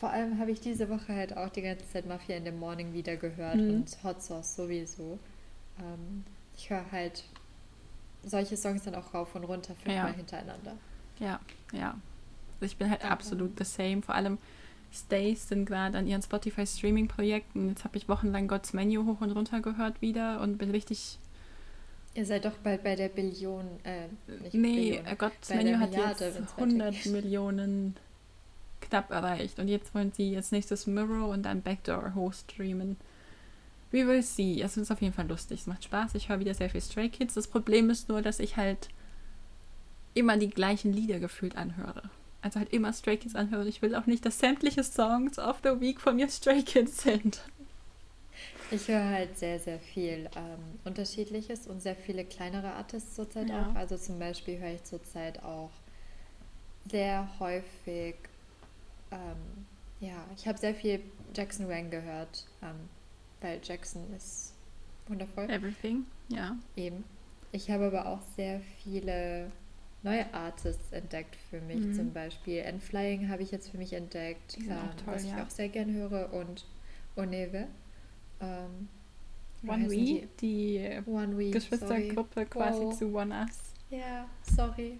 Vor 0.00 0.10
allem 0.10 0.40
habe 0.40 0.50
ich 0.50 0.58
diese 0.58 0.88
Woche 0.88 1.14
halt 1.14 1.36
auch 1.36 1.50
die 1.50 1.62
ganze 1.62 1.88
Zeit 1.88 2.04
Mafia 2.04 2.36
in 2.36 2.44
the 2.44 2.50
Morning 2.50 2.92
wieder 2.92 3.14
gehört 3.14 3.54
mhm. 3.54 3.70
und 3.70 4.02
Hot 4.02 4.20
Sauce 4.20 4.56
sowieso. 4.56 5.20
Ähm, 5.78 6.24
ich 6.56 6.70
höre 6.70 6.90
halt 6.90 7.24
solche 8.24 8.56
Songs 8.56 8.84
dann 8.84 8.94
auch 8.94 9.14
rauf 9.14 9.34
und 9.34 9.44
runter 9.44 9.74
fünfmal 9.74 10.10
ja. 10.10 10.16
hintereinander. 10.16 10.76
Ja, 11.18 11.40
ja. 11.72 11.96
Ich 12.60 12.76
bin 12.76 12.90
halt 12.90 13.02
Aber. 13.02 13.12
absolut 13.12 13.58
the 13.58 13.64
same. 13.64 14.02
Vor 14.02 14.14
allem 14.14 14.38
Stays 14.92 15.48
sind 15.48 15.66
gerade 15.66 15.98
an 15.98 16.06
ihren 16.06 16.22
Spotify 16.22 16.66
Streaming 16.66 17.08
Projekten. 17.08 17.68
Jetzt 17.68 17.84
habe 17.84 17.96
ich 17.96 18.08
wochenlang 18.08 18.48
God's 18.48 18.72
Menu 18.72 19.04
hoch 19.06 19.20
und 19.20 19.30
runter 19.32 19.60
gehört 19.60 20.00
wieder 20.00 20.40
und 20.40 20.58
bin 20.58 20.70
richtig. 20.70 21.18
Ihr 22.14 22.24
seid 22.24 22.46
doch 22.46 22.56
bald 22.62 22.82
bei 22.82 22.96
der 22.96 23.08
Billion. 23.08 23.66
Äh, 23.84 24.08
nicht 24.42 24.54
nee, 24.54 24.90
Billion, 24.90 25.06
äh, 25.06 25.16
God's 25.16 25.50
Menu 25.50 25.78
hat 25.78 25.90
Milliarde, 25.90 26.24
jetzt 26.24 26.58
100 26.58 27.06
Millionen 27.12 27.96
knapp 28.80 29.10
erreicht. 29.10 29.58
Und 29.58 29.68
jetzt 29.68 29.94
wollen 29.94 30.12
sie 30.12 30.32
jetzt 30.32 30.52
nächstes 30.52 30.86
Mirror 30.86 31.28
und 31.28 31.42
dann 31.42 31.62
Backdoor 31.62 32.14
hochstreamen. 32.14 32.96
We 33.90 34.06
will 34.06 34.22
see. 34.22 34.60
Es 34.60 34.76
ist 34.76 34.90
auf 34.90 35.00
jeden 35.00 35.14
Fall 35.14 35.28
lustig. 35.28 35.60
Es 35.60 35.66
macht 35.66 35.84
Spaß. 35.84 36.14
Ich 36.14 36.28
höre 36.28 36.40
wieder 36.40 36.54
sehr 36.54 36.70
viel 36.70 36.80
Stray 36.80 37.08
Kids. 37.08 37.34
Das 37.34 37.48
Problem 37.48 37.90
ist 37.90 38.08
nur, 38.08 38.22
dass 38.22 38.40
ich 38.40 38.56
halt 38.56 38.88
immer 40.14 40.36
die 40.36 40.50
gleichen 40.50 40.92
Lieder 40.92 41.18
gefühlt 41.18 41.56
anhöre. 41.56 42.10
Also 42.42 42.58
halt 42.58 42.72
immer 42.72 42.92
Stray 42.92 43.16
Kids 43.16 43.34
anhöre. 43.34 43.68
Ich 43.68 43.82
will 43.82 43.94
auch 43.94 44.06
nicht, 44.06 44.24
dass 44.24 44.38
sämtliche 44.38 44.82
Songs 44.82 45.38
of 45.38 45.58
the 45.62 45.80
Week 45.80 46.00
von 46.00 46.16
mir 46.16 46.28
Stray 46.28 46.62
Kids 46.62 47.02
sind. 47.02 47.40
Ich 48.70 48.88
höre 48.88 49.04
halt 49.04 49.38
sehr, 49.38 49.60
sehr 49.60 49.78
viel 49.78 50.28
ähm, 50.34 50.80
Unterschiedliches 50.84 51.66
und 51.66 51.80
sehr 51.80 51.94
viele 51.94 52.24
kleinere 52.24 52.72
Artists 52.72 53.14
zurzeit 53.14 53.48
ja. 53.48 53.62
auch. 53.70 53.74
Also 53.76 53.96
zum 53.96 54.18
Beispiel 54.18 54.58
höre 54.58 54.74
ich 54.74 54.84
zurzeit 54.84 55.42
auch 55.44 55.70
sehr 56.90 57.28
häufig, 57.38 58.16
ähm, 59.10 59.66
ja, 60.00 60.24
ich 60.36 60.46
habe 60.48 60.58
sehr 60.58 60.74
viel 60.74 61.00
Jackson 61.34 61.68
Wang 61.68 61.90
gehört, 61.90 62.46
ähm, 62.62 62.88
weil 63.46 63.60
Jackson 63.62 64.02
ist 64.16 64.54
wundervoll. 65.06 65.48
Everything, 65.48 66.06
ja. 66.28 66.56
Eben. 66.76 67.04
Ich 67.52 67.70
habe 67.70 67.86
aber 67.86 68.06
auch 68.06 68.20
sehr 68.36 68.60
viele 68.82 69.50
neue 70.02 70.32
Artists 70.34 70.92
entdeckt 70.92 71.36
für 71.48 71.60
mich, 71.60 71.78
mhm. 71.78 71.94
zum 71.94 72.12
Beispiel. 72.12 72.64
And 72.66 72.82
Flying 72.82 73.28
habe 73.28 73.42
ich 73.42 73.50
jetzt 73.50 73.70
für 73.70 73.78
mich 73.78 73.92
entdeckt, 73.92 74.58
ähm, 74.58 74.68
toll, 74.68 75.14
was 75.14 75.24
ich 75.24 75.34
auch 75.34 75.50
sehr 75.50 75.68
gern 75.68 75.92
höre. 75.92 76.32
Und 76.32 76.64
Oneve. 77.16 77.66
Ähm, 78.40 78.88
One 79.66 79.88
We, 79.88 79.94
die, 79.94 80.28
die 80.40 81.00
One 81.06 81.50
Geschwistergruppe 81.50 82.46
quasi 82.46 82.80
wow. 82.80 82.98
zu 82.98 83.14
One 83.14 83.34
Us. 83.34 83.58
Ja, 83.90 84.28
sorry. 84.42 84.98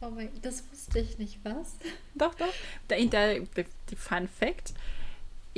Oh 0.00 0.10
mein, 0.10 0.28
das 0.42 0.62
wusste 0.70 1.00
ich 1.00 1.18
nicht, 1.18 1.40
was? 1.42 1.76
Doch, 2.14 2.34
doch. 2.34 2.52
Der, 2.88 3.04
der, 3.06 3.40
die 3.40 3.96
Fun 3.96 4.28
Fact: 4.28 4.72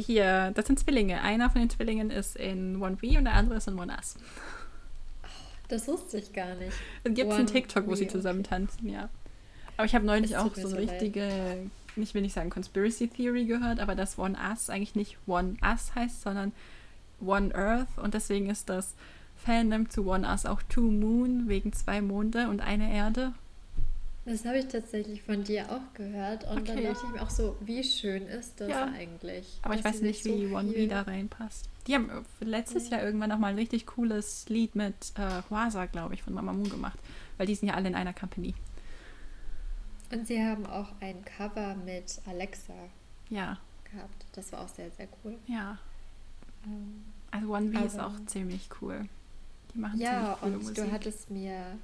Hier, 0.01 0.53
das 0.55 0.66
sind 0.66 0.78
Zwillinge. 0.78 1.20
Einer 1.20 1.51
von 1.51 1.61
den 1.61 1.70
Zwillingen 1.70 2.11
ist 2.11 2.36
in 2.36 2.80
One 2.80 2.96
V 2.96 3.18
und 3.18 3.24
der 3.24 3.34
andere 3.34 3.57
ist 3.57 3.68
in 3.68 3.78
One 3.78 3.92
Us. 3.92 4.16
Das 5.68 5.86
wusste 5.86 6.18
ich 6.18 6.32
gar 6.32 6.55
nicht. 6.57 6.72
Es 7.05 7.14
gibt 7.14 7.30
einen 7.30 7.46
TikTok, 7.46 7.86
wo 7.86 7.94
sie 7.94 8.09
zusammen 8.09 8.42
tanzen, 8.42 8.88
ja. 8.88 9.09
Aber 9.76 9.86
ich 9.86 9.94
habe 9.94 10.05
neulich 10.05 10.36
auch 10.36 10.55
so 10.55 10.68
eine 10.68 10.78
richtige, 10.78 11.70
ich 11.96 12.14
will 12.14 12.22
nicht 12.22 12.34
sagen 12.34 12.51
Conspiracy 12.51 13.09
Theory 13.09 13.44
gehört, 13.44 13.78
aber 13.78 13.94
dass 13.94 14.18
One 14.18 14.36
Us 14.51 14.68
eigentlich 14.68 14.94
nicht 14.94 15.16
One 15.26 15.57
Us 15.62 15.94
heißt, 15.94 16.22
sondern 16.22 16.53
One 17.20 17.55
Earth 17.55 17.98
und 17.98 18.14
deswegen 18.14 18.51
ist 18.51 18.68
das 18.68 18.94
Fandom 19.36 19.88
zu 19.88 20.07
One 20.07 20.26
Us 20.26 20.44
auch 20.44 20.62
Two 20.62 20.90
Moon 20.90 21.48
wegen 21.48 21.72
zwei 21.72 22.01
Monde 22.01 22.48
und 22.48 22.61
eine 22.61 22.92
Erde. 22.92 23.32
Das 24.30 24.44
habe 24.44 24.58
ich 24.58 24.68
tatsächlich 24.68 25.22
von 25.22 25.42
dir 25.42 25.72
auch 25.72 25.92
gehört. 25.94 26.44
Und 26.44 26.60
okay. 26.60 26.66
dann 26.66 26.84
dachte 26.84 27.04
ich 27.04 27.12
mir 27.12 27.20
auch 27.20 27.30
so, 27.30 27.56
wie 27.62 27.82
schön 27.82 28.28
ist 28.28 28.60
das 28.60 28.68
ja. 28.68 28.84
eigentlich? 28.84 29.58
Aber 29.62 29.74
ich 29.74 29.82
weiß 29.82 30.02
nicht, 30.02 30.24
wie 30.24 30.48
so 30.48 30.54
One 30.54 30.70
B 30.70 30.86
da 30.86 31.02
reinpasst. 31.02 31.68
Die 31.88 31.96
haben 31.96 32.08
letztes 32.38 32.84
mhm. 32.84 32.92
Jahr 32.92 33.02
irgendwann 33.02 33.30
nochmal 33.30 33.50
ein 33.50 33.56
richtig 33.58 33.86
cooles 33.86 34.48
Lied 34.48 34.76
mit 34.76 34.94
äh, 35.16 35.42
Huasa, 35.50 35.86
glaube 35.86 36.14
ich, 36.14 36.22
von 36.22 36.32
Mama 36.32 36.52
Moon 36.52 36.70
gemacht. 36.70 37.00
Weil 37.38 37.48
die 37.48 37.56
sind 37.56 37.66
ja 37.66 37.74
alle 37.74 37.88
in 37.88 37.96
einer 37.96 38.12
Company. 38.12 38.54
Und 40.12 40.28
sie 40.28 40.40
haben 40.40 40.64
auch 40.64 40.92
ein 41.00 41.24
Cover 41.24 41.74
mit 41.84 42.20
Alexa 42.24 42.74
ja. 43.30 43.58
gehabt. 43.90 44.26
Das 44.34 44.52
war 44.52 44.60
auch 44.60 44.68
sehr, 44.68 44.92
sehr 44.92 45.08
cool. 45.24 45.38
Ja. 45.48 45.76
Ähm, 46.64 47.02
also 47.32 47.52
One 47.52 47.70
B 47.70 47.84
ist 47.84 47.98
auch 47.98 48.14
ziemlich 48.26 48.68
cool. 48.80 49.08
Die 49.74 49.78
machen 49.78 49.98
ja, 49.98 50.08
ziemlich 50.10 50.40
coole 50.40 50.52
und 50.52 50.62
Musik. 50.62 50.74
du 50.76 50.92
hattest 50.92 51.30
mir 51.30 51.78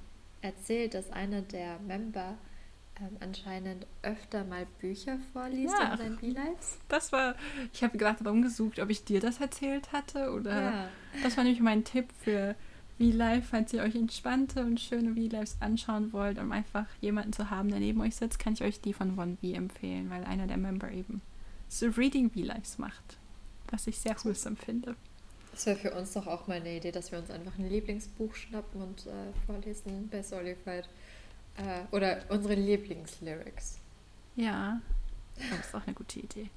erzählt, 0.47 0.95
dass 0.95 1.11
einer 1.11 1.43
der 1.43 1.79
Member 1.81 2.39
ähm, 3.01 3.17
anscheinend 3.21 3.87
öfter 4.03 4.45
mal 4.45 4.67
Bücher 4.81 5.19
vorliest 5.33 5.75
ja. 5.79 5.93
in 5.93 5.99
seinen 5.99 6.19
V-Lives. 6.19 6.79
Das 6.89 7.13
war, 7.13 7.35
ich 7.73 7.83
habe 7.83 7.99
gerade 7.99 8.27
rumgesucht, 8.27 8.79
ob 8.79 8.89
ich 8.89 9.05
dir 9.05 9.21
das 9.21 9.41
erzählt 9.41 9.93
hatte 9.93 10.33
oder 10.33 10.61
ja. 10.63 10.89
das 11.23 11.37
war 11.37 11.45
nämlich 11.45 11.63
mein 11.63 11.85
Tipp 11.85 12.07
für 12.23 12.55
V-Live, 12.99 13.49
falls 13.51 13.73
ihr 13.75 13.83
euch 13.83 13.95
entspannte 13.95 14.65
und 14.65 14.81
schöne 14.81 15.15
V-Lives 15.15 15.59
anschauen 15.61 16.13
wollt, 16.15 16.39
um 16.39 16.51
einfach 16.53 16.87
jemanden 17.01 17.35
zu 17.35 17.51
haben, 17.51 17.69
der 17.69 17.81
neben 17.81 18.01
euch 18.01 18.17
sitzt, 18.17 18.39
kann 18.39 18.55
ich 18.55 18.63
euch 18.63 18.81
die 18.81 18.95
von 18.95 19.19
One 19.19 19.37
V 19.43 19.49
empfehlen, 19.49 20.09
weil 20.09 20.25
einer 20.25 20.47
der 20.47 20.57
Member 20.57 20.91
eben 20.91 21.21
so 21.69 21.89
Reading 21.89 22.31
V-Lives 22.31 22.79
macht, 22.79 23.19
was 23.71 23.87
ich 23.87 23.99
sehr 23.99 24.17
wholesome 24.25 24.57
finde. 24.57 24.97
Das 25.57 25.65
wäre 25.65 25.79
für 25.79 25.93
uns 25.93 26.13
doch 26.13 26.27
auch 26.27 26.47
mal 26.49 26.59
eine 26.59 26.77
Idee, 26.77 26.93
dass 26.93 27.11
wir 27.13 27.19
uns 27.19 27.31
einfach 27.31 27.57
ein 27.59 27.67
Lieblingsbuch 27.67 28.35
schnappen 28.35 28.83
und 28.83 29.07
äh, 29.07 29.33
vorlesen 29.47 30.07
bei 30.13 30.23
Solified. 30.23 30.87
Äh, 31.57 31.95
oder 31.97 32.19
unsere 32.29 32.53
Lieblingslyrics. 32.53 33.79
Ja, 34.35 34.83
das 35.37 35.67
ist 35.67 35.75
auch 35.75 35.87
eine 35.87 35.95
gute 35.95 36.21
Idee. 36.21 36.51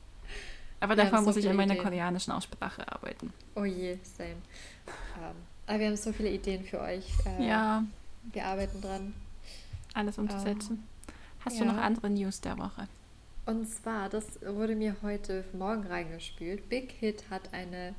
Aber 0.82 0.97
wir 0.97 1.22
muss 1.22 1.36
so 1.36 1.39
ich 1.39 1.47
an 1.47 1.56
meiner 1.56 1.76
Ideen. 1.76 1.86
koreanischen 1.86 2.34
Aussprache 2.34 2.91
arbeiten. 2.91 3.32
Oh 3.56 3.64
je, 3.64 3.97
same. 4.04 4.32
Um, 5.16 5.24
ähm, 5.24 5.36
aber 5.66 5.80
wir 5.80 5.88
haben 5.88 5.95
so 5.95 6.12
viele 6.12 6.32
Ideen 6.32 6.66
für 6.66 6.82
euch. 6.82 7.06
Äh, 7.26 7.47
ja. 7.47 7.86
Wir 8.34 8.45
arbeiten 8.47 8.82
dran. 8.82 9.14
Alles 9.93 10.18
umzusetzen. 10.18 10.72
Um, 11.08 11.16
Hast 11.45 11.58
ja. 11.58 11.64
du 11.64 11.72
noch 11.72 11.78
andere 11.78 12.10
News 12.10 12.41
der 12.41 12.58
Woche? 12.58 12.89
Und 13.45 13.66
zwar, 13.70 14.10
das 14.10 14.41
wurde 14.41 14.76
mir 14.76 14.97
heute 15.04 15.45
Morgen 15.54 15.88
reingespielt. 15.88 16.68
Big 16.68 16.91
Hit 16.91 17.24
hat 17.30 17.54
eine 17.54 17.95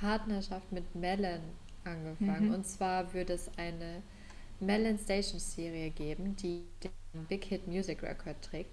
Partnerschaft 0.00 0.72
mit 0.72 0.94
Melon 0.94 1.40
angefangen. 1.84 2.48
Mhm. 2.48 2.54
Und 2.54 2.66
zwar 2.66 3.12
würde 3.12 3.34
es 3.34 3.50
eine 3.56 4.02
Melon 4.58 4.98
Station 4.98 5.38
Serie 5.38 5.90
geben, 5.90 6.36
die 6.36 6.64
den 6.82 7.26
Big 7.26 7.44
Hit 7.44 7.66
Music 7.66 8.02
Record 8.02 8.40
trägt. 8.42 8.70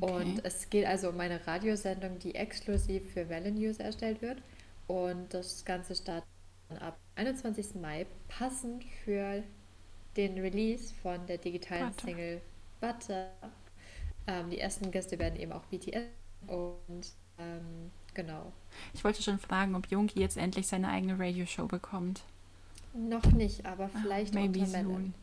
Okay. 0.00 0.12
Und 0.12 0.44
es 0.44 0.70
geht 0.70 0.86
also 0.86 1.10
um 1.10 1.20
eine 1.20 1.46
Radiosendung, 1.46 2.18
die 2.18 2.34
exklusiv 2.34 3.12
für 3.12 3.24
Melon-User 3.26 3.84
erstellt 3.84 4.22
wird. 4.22 4.42
Und 4.86 5.34
das 5.34 5.64
Ganze 5.64 5.94
startet 5.94 6.28
ab 6.80 6.98
21. 7.16 7.74
Mai, 7.74 8.06
passend 8.28 8.84
für 9.04 9.42
den 10.16 10.38
Release 10.38 10.94
von 11.02 11.26
der 11.26 11.38
digitalen 11.38 11.90
Butter. 11.90 12.06
Single 12.06 12.40
Butter. 12.80 13.30
Ähm, 14.26 14.50
die 14.50 14.58
ersten 14.58 14.90
Gäste 14.90 15.18
werden 15.18 15.38
eben 15.38 15.52
auch 15.52 15.64
BTS 15.66 16.04
und 16.46 17.12
ähm, 17.38 17.90
Genau. 18.14 18.52
Ich 18.92 19.04
wollte 19.04 19.22
schon 19.22 19.38
fragen, 19.38 19.74
ob 19.74 19.86
Jungi 19.88 20.12
jetzt 20.14 20.36
endlich 20.36 20.66
seine 20.66 20.88
eigene 20.88 21.18
Radioshow 21.18 21.66
bekommt. 21.66 22.22
Noch 22.94 23.24
nicht, 23.32 23.64
aber 23.64 23.84
ah, 23.84 24.00
vielleicht 24.02 24.34
Maybe 24.34 24.60
unter 24.60 24.82
soon. 24.82 25.14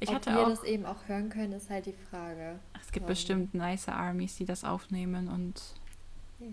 Ich 0.00 0.08
ob 0.08 0.16
hatte 0.16 0.30
wir 0.32 0.40
auch, 0.40 0.48
das 0.48 0.64
eben 0.64 0.84
auch 0.84 1.06
hören 1.06 1.28
können, 1.28 1.52
ist 1.52 1.70
halt 1.70 1.86
die 1.86 1.94
Frage. 2.10 2.58
Es 2.82 2.92
gibt 2.92 3.06
bestimmt 3.06 3.54
nice 3.54 3.88
Armies, 3.88 4.36
die 4.36 4.44
das 4.44 4.64
aufnehmen 4.64 5.28
und 5.28 5.60
ja. 6.40 6.48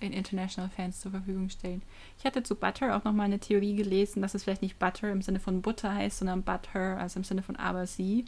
den 0.00 0.12
International 0.12 0.70
Fans 0.70 1.00
zur 1.00 1.10
Verfügung 1.10 1.48
stellen. 1.48 1.82
Ich 2.18 2.24
hatte 2.24 2.42
zu 2.42 2.54
Butter 2.54 2.96
auch 2.96 3.04
nochmal 3.04 3.26
eine 3.26 3.40
Theorie 3.40 3.74
gelesen, 3.74 4.22
dass 4.22 4.34
es 4.34 4.44
vielleicht 4.44 4.62
nicht 4.62 4.78
Butter 4.78 5.10
im 5.10 5.22
Sinne 5.22 5.40
von 5.40 5.60
Butter 5.60 5.92
heißt, 5.92 6.18
sondern 6.18 6.42
Butter, 6.42 6.98
also 6.98 7.18
im 7.18 7.24
Sinne 7.24 7.42
von 7.42 7.56
aber 7.56 7.86
sie. 7.86 8.24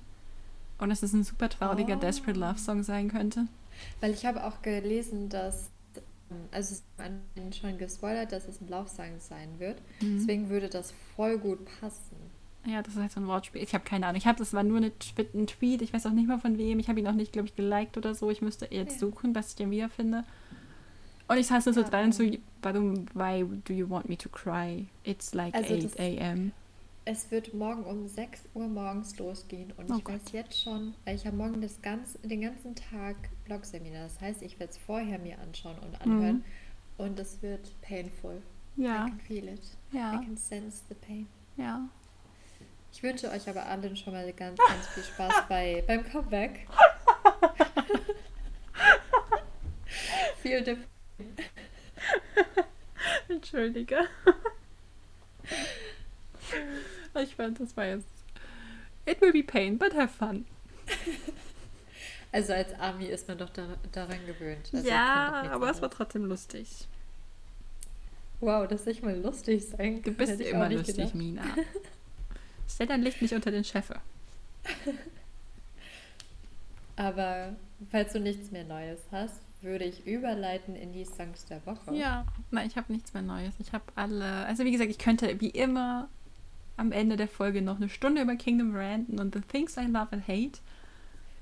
Und 0.79 0.89
dass 0.89 1.03
es 1.03 1.13
ein 1.13 1.25
super 1.25 1.49
trauriger 1.49 1.97
oh. 1.97 2.01
Desperate 2.01 2.39
Love 2.39 2.59
Song 2.59 2.83
sein 2.83 3.09
könnte. 3.09 3.47
Weil 4.01 4.13
ich 4.13 4.27
habe 4.27 4.45
auch 4.45 4.61
gelesen, 4.63 5.29
dass 5.29 5.71
also 6.51 6.75
es 6.75 6.83
ist 7.37 7.59
schon 7.59 7.79
gespoilert, 7.79 8.33
dass 8.33 8.49
es 8.49 8.61
ein 8.61 8.69
Laufsang 8.69 9.19
sein 9.19 9.59
wird. 9.59 9.81
Mhm. 10.01 10.19
Deswegen 10.19 10.49
würde 10.49 10.69
das 10.69 10.93
voll 11.17 11.39
gut 11.39 11.61
passen. 11.81 12.17
Ja, 12.67 12.83
das 12.83 12.95
ist 12.95 13.01
halt 13.01 13.13
so 13.13 13.21
ein 13.21 13.27
Wortspiel. 13.27 13.63
Ich 13.63 13.75
habe 13.75 13.85
keine 13.85 14.07
Ahnung. 14.07 14.17
Ich 14.17 14.27
habe 14.27 14.39
das 14.39 14.55
war 14.55 14.63
nur 14.63 14.79
eine, 14.79 14.93
ein 15.35 15.47
Tweet. 15.47 15.83
Ich 15.83 15.93
weiß 15.93 16.07
auch 16.07 16.13
nicht 16.13 16.27
mal 16.27 16.39
von 16.39 16.57
wem. 16.57 16.79
Ich 16.79 16.89
habe 16.89 16.99
ihn 16.99 17.07
auch 17.07 17.13
nicht, 17.13 17.33
glaube 17.33 17.49
ich, 17.49 17.57
geliked 17.57 17.97
oder 17.99 18.15
so. 18.15 18.31
Ich 18.31 18.41
müsste 18.41 18.69
jetzt 18.71 18.95
ja. 18.95 18.99
suchen, 18.99 19.35
was 19.35 19.51
ich 19.51 19.57
den 19.57 19.71
wiederfinde. 19.71 20.25
Und 21.29 21.39
ich 21.39 21.47
saß 21.47 21.65
so 21.65 21.71
ja, 21.73 21.83
dran 21.83 22.07
und 22.07 22.15
so, 22.15 22.25
warum, 22.63 23.07
why 23.15 23.45
do 23.65 23.73
you 23.73 23.89
want 23.89 24.09
me 24.09 24.17
to 24.17 24.29
cry? 24.29 24.87
It's 25.05 25.35
like 25.35 25.55
also 25.55 25.75
8 25.75 25.99
a.m. 25.99 26.53
Es 27.07 27.31
wird 27.31 27.53
morgen 27.53 27.85
um 27.85 28.09
6 28.09 28.49
Uhr 28.55 28.67
morgens 28.67 29.19
losgehen 29.19 29.75
und 29.77 29.91
oh 29.91 29.97
ich 29.99 30.05
Gott. 30.05 30.15
weiß 30.15 30.33
jetzt 30.33 30.59
schon, 30.59 30.95
weil 31.05 31.17
ich 31.17 31.27
habe 31.27 31.37
morgen 31.37 31.61
das 31.61 31.83
ganz, 31.83 32.19
den 32.23 32.41
ganzen 32.41 32.75
Tag 32.75 33.17
Blogseminar. 33.45 34.05
Das 34.05 34.19
heißt, 34.23 34.41
ich 34.41 34.59
werde 34.59 34.73
es 34.73 34.79
vorher 34.79 35.19
mir 35.19 35.39
anschauen 35.39 35.79
und 35.81 36.01
anhören 36.01 36.37
mhm. 36.37 36.45
und 36.97 37.19
es 37.19 37.43
wird 37.43 37.79
painful. 37.83 38.41
Ja. 38.77 39.07
I 39.07 39.11
can 39.11 39.21
feel 39.21 39.49
it. 39.49 39.77
Ja. 39.93 40.15
I 40.15 40.25
can 40.25 40.39
sense 40.39 40.83
the 40.89 40.95
pain. 40.95 41.29
Ja. 41.59 41.87
Ich 42.91 43.03
wünsche 43.03 43.31
euch 43.31 43.47
aber 43.51 43.67
allen 43.67 43.97
schon 43.97 44.15
mal 44.15 44.33
ganz, 44.33 44.59
ganz 44.69 44.87
viel 44.89 45.03
Spaß 45.03 45.43
bei, 45.49 45.85
beim 45.87 46.11
Comeback. 46.11 46.67
The 50.43 50.77
Entschuldige. 53.29 54.09
Ich 57.23 57.37
fand, 57.37 57.61
das 57.61 57.77
war 57.77 57.87
jetzt. 57.87 58.09
It 59.07 59.21
will 59.21 59.33
be 59.33 59.43
pain, 59.43 59.79
but 59.79 59.95
have 59.95 60.09
fun. 60.09 60.47
Also 62.35 62.53
als 62.53 62.75
Army 62.81 63.05
ist 63.05 63.29
man 63.29 63.39
doch 63.39 63.51
da, 63.51 63.63
daran 63.93 64.19
gewöhnt. 64.27 64.69
Also 64.73 64.89
ja, 64.89 65.45
aber 65.53 65.71
es 65.71 65.81
war 65.81 65.89
trotzdem 65.89 66.25
lustig. 66.25 66.89
Wow, 68.41 68.67
dass 68.67 68.89
ich 68.89 69.03
mal 69.03 69.17
lustig 69.17 69.65
sein 69.65 70.03
kann. 70.03 70.13
Du 70.13 70.19
bist 70.19 70.41
immer 70.41 70.69
lustig, 70.69 70.97
gedacht. 70.97 71.15
Mina. 71.15 71.45
Stell 72.69 72.89
dein 72.89 73.03
Licht 73.03 73.23
nicht 73.23 73.35
unter 73.35 73.53
den 73.53 73.63
Scheffe. 73.63 74.01
aber 76.97 77.55
falls 77.93 78.13
du 78.13 78.19
nichts 78.19 78.51
mehr 78.51 78.65
Neues 78.65 78.99
hast, 79.13 79.41
würde 79.63 79.85
ich 79.85 80.05
überleiten 80.05 80.75
in 80.75 80.93
die 80.93 81.05
Songs 81.05 81.45
der 81.45 81.65
Woche. 81.65 81.95
Ja, 81.95 82.27
nein, 82.51 82.67
ich 82.67 82.77
habe 82.77 82.93
nichts 82.93 83.15
mehr 83.15 83.23
Neues. 83.23 83.55
Ich 83.61 83.73
habe 83.73 83.85
alle, 83.95 84.45
also 84.47 84.65
wie 84.65 84.73
gesagt, 84.73 84.91
ich 84.91 84.99
könnte 84.99 85.41
wie 85.41 85.51
immer 85.51 86.09
am 86.77 86.93
Ende 86.93 87.17
der 87.17 87.29
Folge 87.29 87.63
noch 87.63 87.77
eine 87.77 87.89
Stunde 87.89 88.23
über 88.23 88.37
Kingdom 88.37 88.75
ranten 88.75 89.21
und 89.21 89.35
The 89.35 89.41
Things 89.41 89.77
I 89.77 89.87
Love 89.87 90.09
and 90.13 90.29
Hate. 90.29 90.61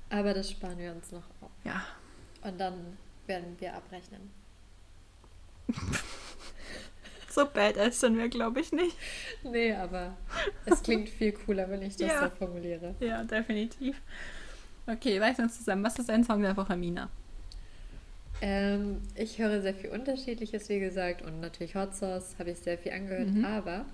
Aber 0.09 0.33
das 0.33 0.51
sparen 0.51 0.77
wir 0.77 0.91
uns 0.91 1.11
noch 1.11 1.23
auf. 1.41 1.51
Ja. 1.63 1.83
Und 2.41 2.59
dann 2.59 2.97
werden 3.25 3.55
wir 3.59 3.73
abrechnen. 3.73 4.29
so 7.29 7.45
badass 7.45 7.99
sind 7.99 8.17
wir, 8.17 8.29
glaube 8.29 8.59
ich, 8.59 8.71
nicht. 8.71 8.95
Nee, 9.43 9.73
aber 9.73 10.15
es 10.65 10.83
klingt 10.83 11.09
viel 11.09 11.31
cooler, 11.31 11.69
wenn 11.69 11.81
ich 11.81 11.95
das 11.95 12.07
ja. 12.07 12.29
so 12.29 12.35
formuliere. 12.35 12.95
Ja, 12.99 13.23
definitiv. 13.23 13.99
Okay, 14.85 15.17
reißen 15.17 15.45
uns 15.45 15.57
zusammen. 15.57 15.83
Was 15.83 15.97
ist 15.97 16.09
dein 16.09 16.23
Song 16.23 16.41
der 16.41 16.57
Woche, 16.57 16.75
Mina? 16.75 17.09
Ähm, 18.41 19.01
ich 19.15 19.39
höre 19.39 19.61
sehr 19.61 19.73
viel 19.73 19.89
Unterschiedliches, 19.91 20.67
wie 20.67 20.79
gesagt, 20.79 21.21
und 21.21 21.39
natürlich 21.39 21.75
Hot 21.75 21.95
Sauce 21.95 22.35
habe 22.37 22.51
ich 22.51 22.59
sehr 22.59 22.77
viel 22.77 22.91
angehört, 22.91 23.29
mhm. 23.29 23.45
aber 23.45 23.85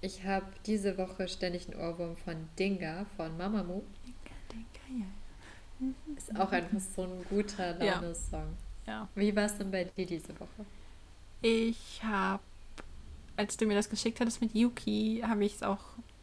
ich 0.00 0.24
habe 0.24 0.46
diese 0.66 0.96
Woche 0.96 1.28
ständig 1.28 1.68
einen 1.68 1.80
Ohrwurm 1.80 2.16
von 2.16 2.48
Dinga 2.58 3.06
von 3.16 3.36
Mamamoo. 3.36 3.82
Dinga, 4.04 4.66
Dinga, 4.86 5.04
ja. 5.04 6.16
Ist 6.16 6.34
auch 6.38 6.50
einfach 6.50 6.80
so 6.80 7.02
ein 7.02 7.24
guter 7.28 7.74
Laune-Song. 7.74 8.56
Ja. 8.86 8.92
ja. 8.92 9.08
Wie 9.14 9.34
war 9.34 9.44
es 9.44 9.58
denn 9.58 9.70
bei 9.70 9.84
dir 9.84 10.06
diese 10.06 10.38
Woche? 10.38 10.66
Ich 11.42 12.02
habe, 12.02 12.42
als 13.36 13.56
du 13.56 13.66
mir 13.66 13.74
das 13.74 13.90
geschickt 13.90 14.20
hattest 14.20 14.40
mit 14.40 14.54
Yuki, 14.54 15.22
habe 15.26 15.44
ich 15.44 15.56
es 15.56 15.62
auch, 15.62 15.80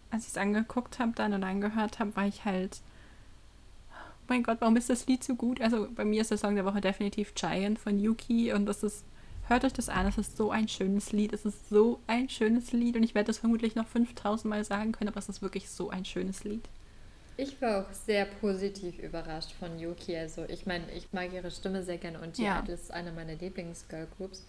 als 0.10 0.24
ich 0.24 0.30
es 0.30 0.38
angeguckt 0.38 1.00
habe 1.00 1.14
dann 1.16 1.34
und 1.34 1.44
angehört 1.44 2.00
habe, 2.00 2.16
war 2.16 2.28
ich 2.28 2.44
halt, 2.44 2.82
oh 3.92 4.26
mein 4.28 4.44
Gott, 4.44 4.58
warum 4.60 4.76
ist 4.76 4.90
das 4.90 5.08
Lied 5.08 5.24
so 5.24 5.36
gut? 5.36 5.62
Also 5.62 5.90
bei 5.94 6.04
mir 6.04 6.22
ist 6.22 6.32
der 6.32 6.38
Song 6.38 6.56
der 6.56 6.66
Woche 6.66 6.82
definitiv 6.82 7.34
Giant 7.34 7.80
von 7.80 7.98
Yuki 8.00 8.52
und 8.52 8.66
das 8.66 8.84
ist 8.84 9.06
Hört 9.48 9.64
euch 9.64 9.74
das 9.74 9.90
an, 9.90 10.08
es 10.08 10.18
ist 10.18 10.38
so 10.38 10.50
ein 10.50 10.68
schönes 10.68 11.12
Lied. 11.12 11.32
Es 11.32 11.46
ist 11.46 11.70
so 11.70 12.00
ein 12.08 12.30
schönes 12.30 12.72
Lied 12.72 12.96
und 12.96 13.04
ich 13.04 13.14
werde 13.14 13.28
das 13.28 13.38
vermutlich 13.38 13.76
noch 13.76 13.88
5000 13.88 14.50
Mal 14.50 14.64
sagen 14.64 14.92
können, 14.92 15.10
aber 15.10 15.20
es 15.20 15.30
ist 15.30 15.42
wirklich 15.42 15.70
so 15.70 15.90
ein 15.90 16.04
schönes 16.04 16.44
Lied. 16.44 16.68
Ich 17.38 17.62
war 17.62 17.82
auch 17.82 17.94
sehr 17.94 18.26
positiv 18.26 18.98
überrascht 18.98 19.52
von 19.52 19.78
Yuki. 19.78 20.16
Also 20.16 20.46
ich 20.48 20.66
meine, 20.66 20.90
ich 20.92 21.12
mag 21.12 21.32
ihre 21.34 21.52
Stimme 21.52 21.84
sehr 21.84 21.98
gerne 21.98 22.22
und 22.22 22.38
ja, 22.38 22.62
das 22.62 22.84
ist 22.84 22.92
eine 22.92 23.12
meiner 23.12 23.36
Lieblings-Girl-Groups. 23.36 24.44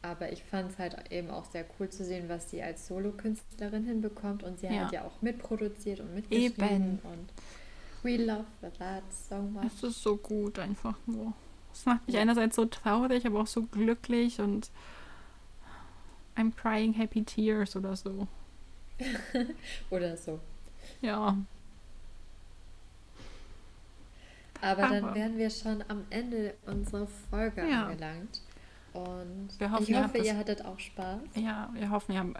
Aber 0.00 0.32
ich 0.32 0.44
fand 0.44 0.70
es 0.70 0.78
halt 0.78 1.10
eben 1.10 1.30
auch 1.30 1.44
sehr 1.44 1.64
cool 1.78 1.88
zu 1.88 2.04
sehen, 2.04 2.28
was 2.28 2.50
sie 2.50 2.62
als 2.62 2.86
Solokünstlerin 2.86 3.84
hinbekommt. 3.84 4.44
Und 4.44 4.60
sie 4.60 4.66
ja. 4.66 4.84
hat 4.84 4.92
ja 4.92 5.04
auch 5.04 5.20
mitproduziert 5.20 5.98
und 6.00 6.14
mitgeschrieben. 6.14 6.64
Eben. 6.64 6.98
Und 7.02 7.32
We 8.04 8.16
love 8.16 8.44
that 8.78 9.02
so 9.12 9.36
much. 9.36 9.64
Es 9.66 9.82
ist 9.82 10.02
so 10.02 10.16
gut 10.16 10.58
einfach 10.60 10.96
nur. 11.06 11.32
Es 11.78 11.86
macht 11.86 12.04
mich 12.08 12.18
einerseits 12.18 12.56
so 12.56 12.64
traurig, 12.64 13.24
aber 13.24 13.40
auch 13.40 13.46
so 13.46 13.62
glücklich 13.62 14.40
und 14.40 14.68
I'm 16.36 16.52
crying 16.52 16.92
happy 16.92 17.22
tears 17.22 17.76
oder 17.76 17.94
so. 17.94 18.26
oder 19.90 20.16
so. 20.16 20.40
Ja. 21.00 21.36
Aber, 24.60 24.84
aber, 24.84 25.00
dann 25.00 25.14
wären 25.14 25.38
wir 25.38 25.50
schon 25.50 25.84
am 25.86 26.04
Ende 26.10 26.54
unserer 26.66 27.06
Folge 27.30 27.68
ja. 27.68 27.86
angelangt. 27.86 28.42
Und 28.92 29.50
hoffen, 29.60 29.84
ich 29.84 29.94
hoffe, 29.94 30.18
ihr, 30.18 30.24
ihr 30.24 30.36
hattet 30.36 30.64
auch 30.64 30.80
Spaß. 30.80 31.20
Ja, 31.36 31.70
wir 31.74 31.90
hoffen, 31.90 32.12
ihr 32.12 32.34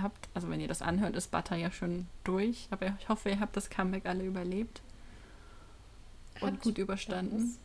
habt, 0.00 0.28
also 0.32 0.48
wenn 0.48 0.60
ihr 0.60 0.68
das 0.68 0.80
anhört, 0.80 1.16
ist 1.16 1.32
Butter 1.32 1.56
ja 1.56 1.72
schon 1.72 2.06
durch. 2.22 2.68
Aber 2.70 2.94
ich 3.00 3.08
hoffe, 3.08 3.30
ihr 3.30 3.40
habt 3.40 3.56
das 3.56 3.68
Comeback 3.68 4.06
alle 4.06 4.22
überlebt. 4.22 4.80
Habt 6.36 6.44
und 6.44 6.60
gut 6.62 6.78
überstanden. 6.78 7.56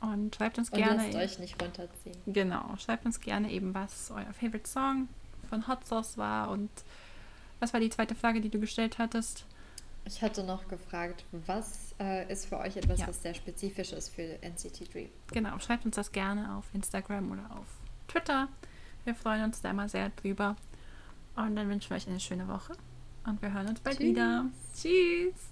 Und 0.00 0.36
schreibt 0.36 0.58
uns 0.58 0.70
und 0.70 0.78
gerne. 0.78 1.10
Lasst 1.10 1.16
euch 1.16 1.38
nicht 1.38 1.62
runterziehen. 1.62 2.16
Genau, 2.26 2.76
schreibt 2.76 3.06
uns 3.06 3.20
gerne 3.20 3.50
eben, 3.50 3.74
was 3.74 4.10
euer 4.10 4.32
Favorite 4.32 4.68
Song 4.68 5.08
von 5.48 5.66
Hot 5.68 5.86
Sauce 5.86 6.18
war 6.18 6.50
und 6.50 6.70
was 7.60 7.72
war 7.72 7.80
die 7.80 7.90
zweite 7.90 8.14
Frage, 8.14 8.40
die 8.40 8.50
du 8.50 8.60
gestellt 8.60 8.98
hattest? 8.98 9.46
Ich 10.04 10.22
hatte 10.22 10.44
noch 10.44 10.68
gefragt, 10.68 11.24
was 11.32 11.94
äh, 11.98 12.30
ist 12.32 12.46
für 12.46 12.58
euch 12.58 12.76
etwas, 12.76 13.00
ja. 13.00 13.08
was 13.08 13.22
sehr 13.22 13.34
spezifisch 13.34 13.92
ist 13.92 14.10
für 14.10 14.38
NCT 14.40 14.94
Dream? 14.94 15.08
Genau, 15.32 15.58
schreibt 15.58 15.84
uns 15.84 15.96
das 15.96 16.12
gerne 16.12 16.54
auf 16.56 16.66
Instagram 16.74 17.32
oder 17.32 17.50
auf 17.50 17.66
Twitter. 18.06 18.48
Wir 19.04 19.14
freuen 19.14 19.44
uns 19.44 19.62
da 19.62 19.70
immer 19.70 19.88
sehr 19.88 20.10
drüber. 20.10 20.56
Und 21.34 21.56
dann 21.56 21.68
wünschen 21.68 21.90
wir 21.90 21.96
euch 21.96 22.06
eine 22.06 22.20
schöne 22.20 22.46
Woche. 22.46 22.74
Und 23.26 23.42
wir 23.42 23.52
hören 23.52 23.68
uns 23.68 23.80
bald 23.80 23.98
Tschüss. 23.98 24.06
wieder. 24.06 24.46
Tschüss. 24.74 25.50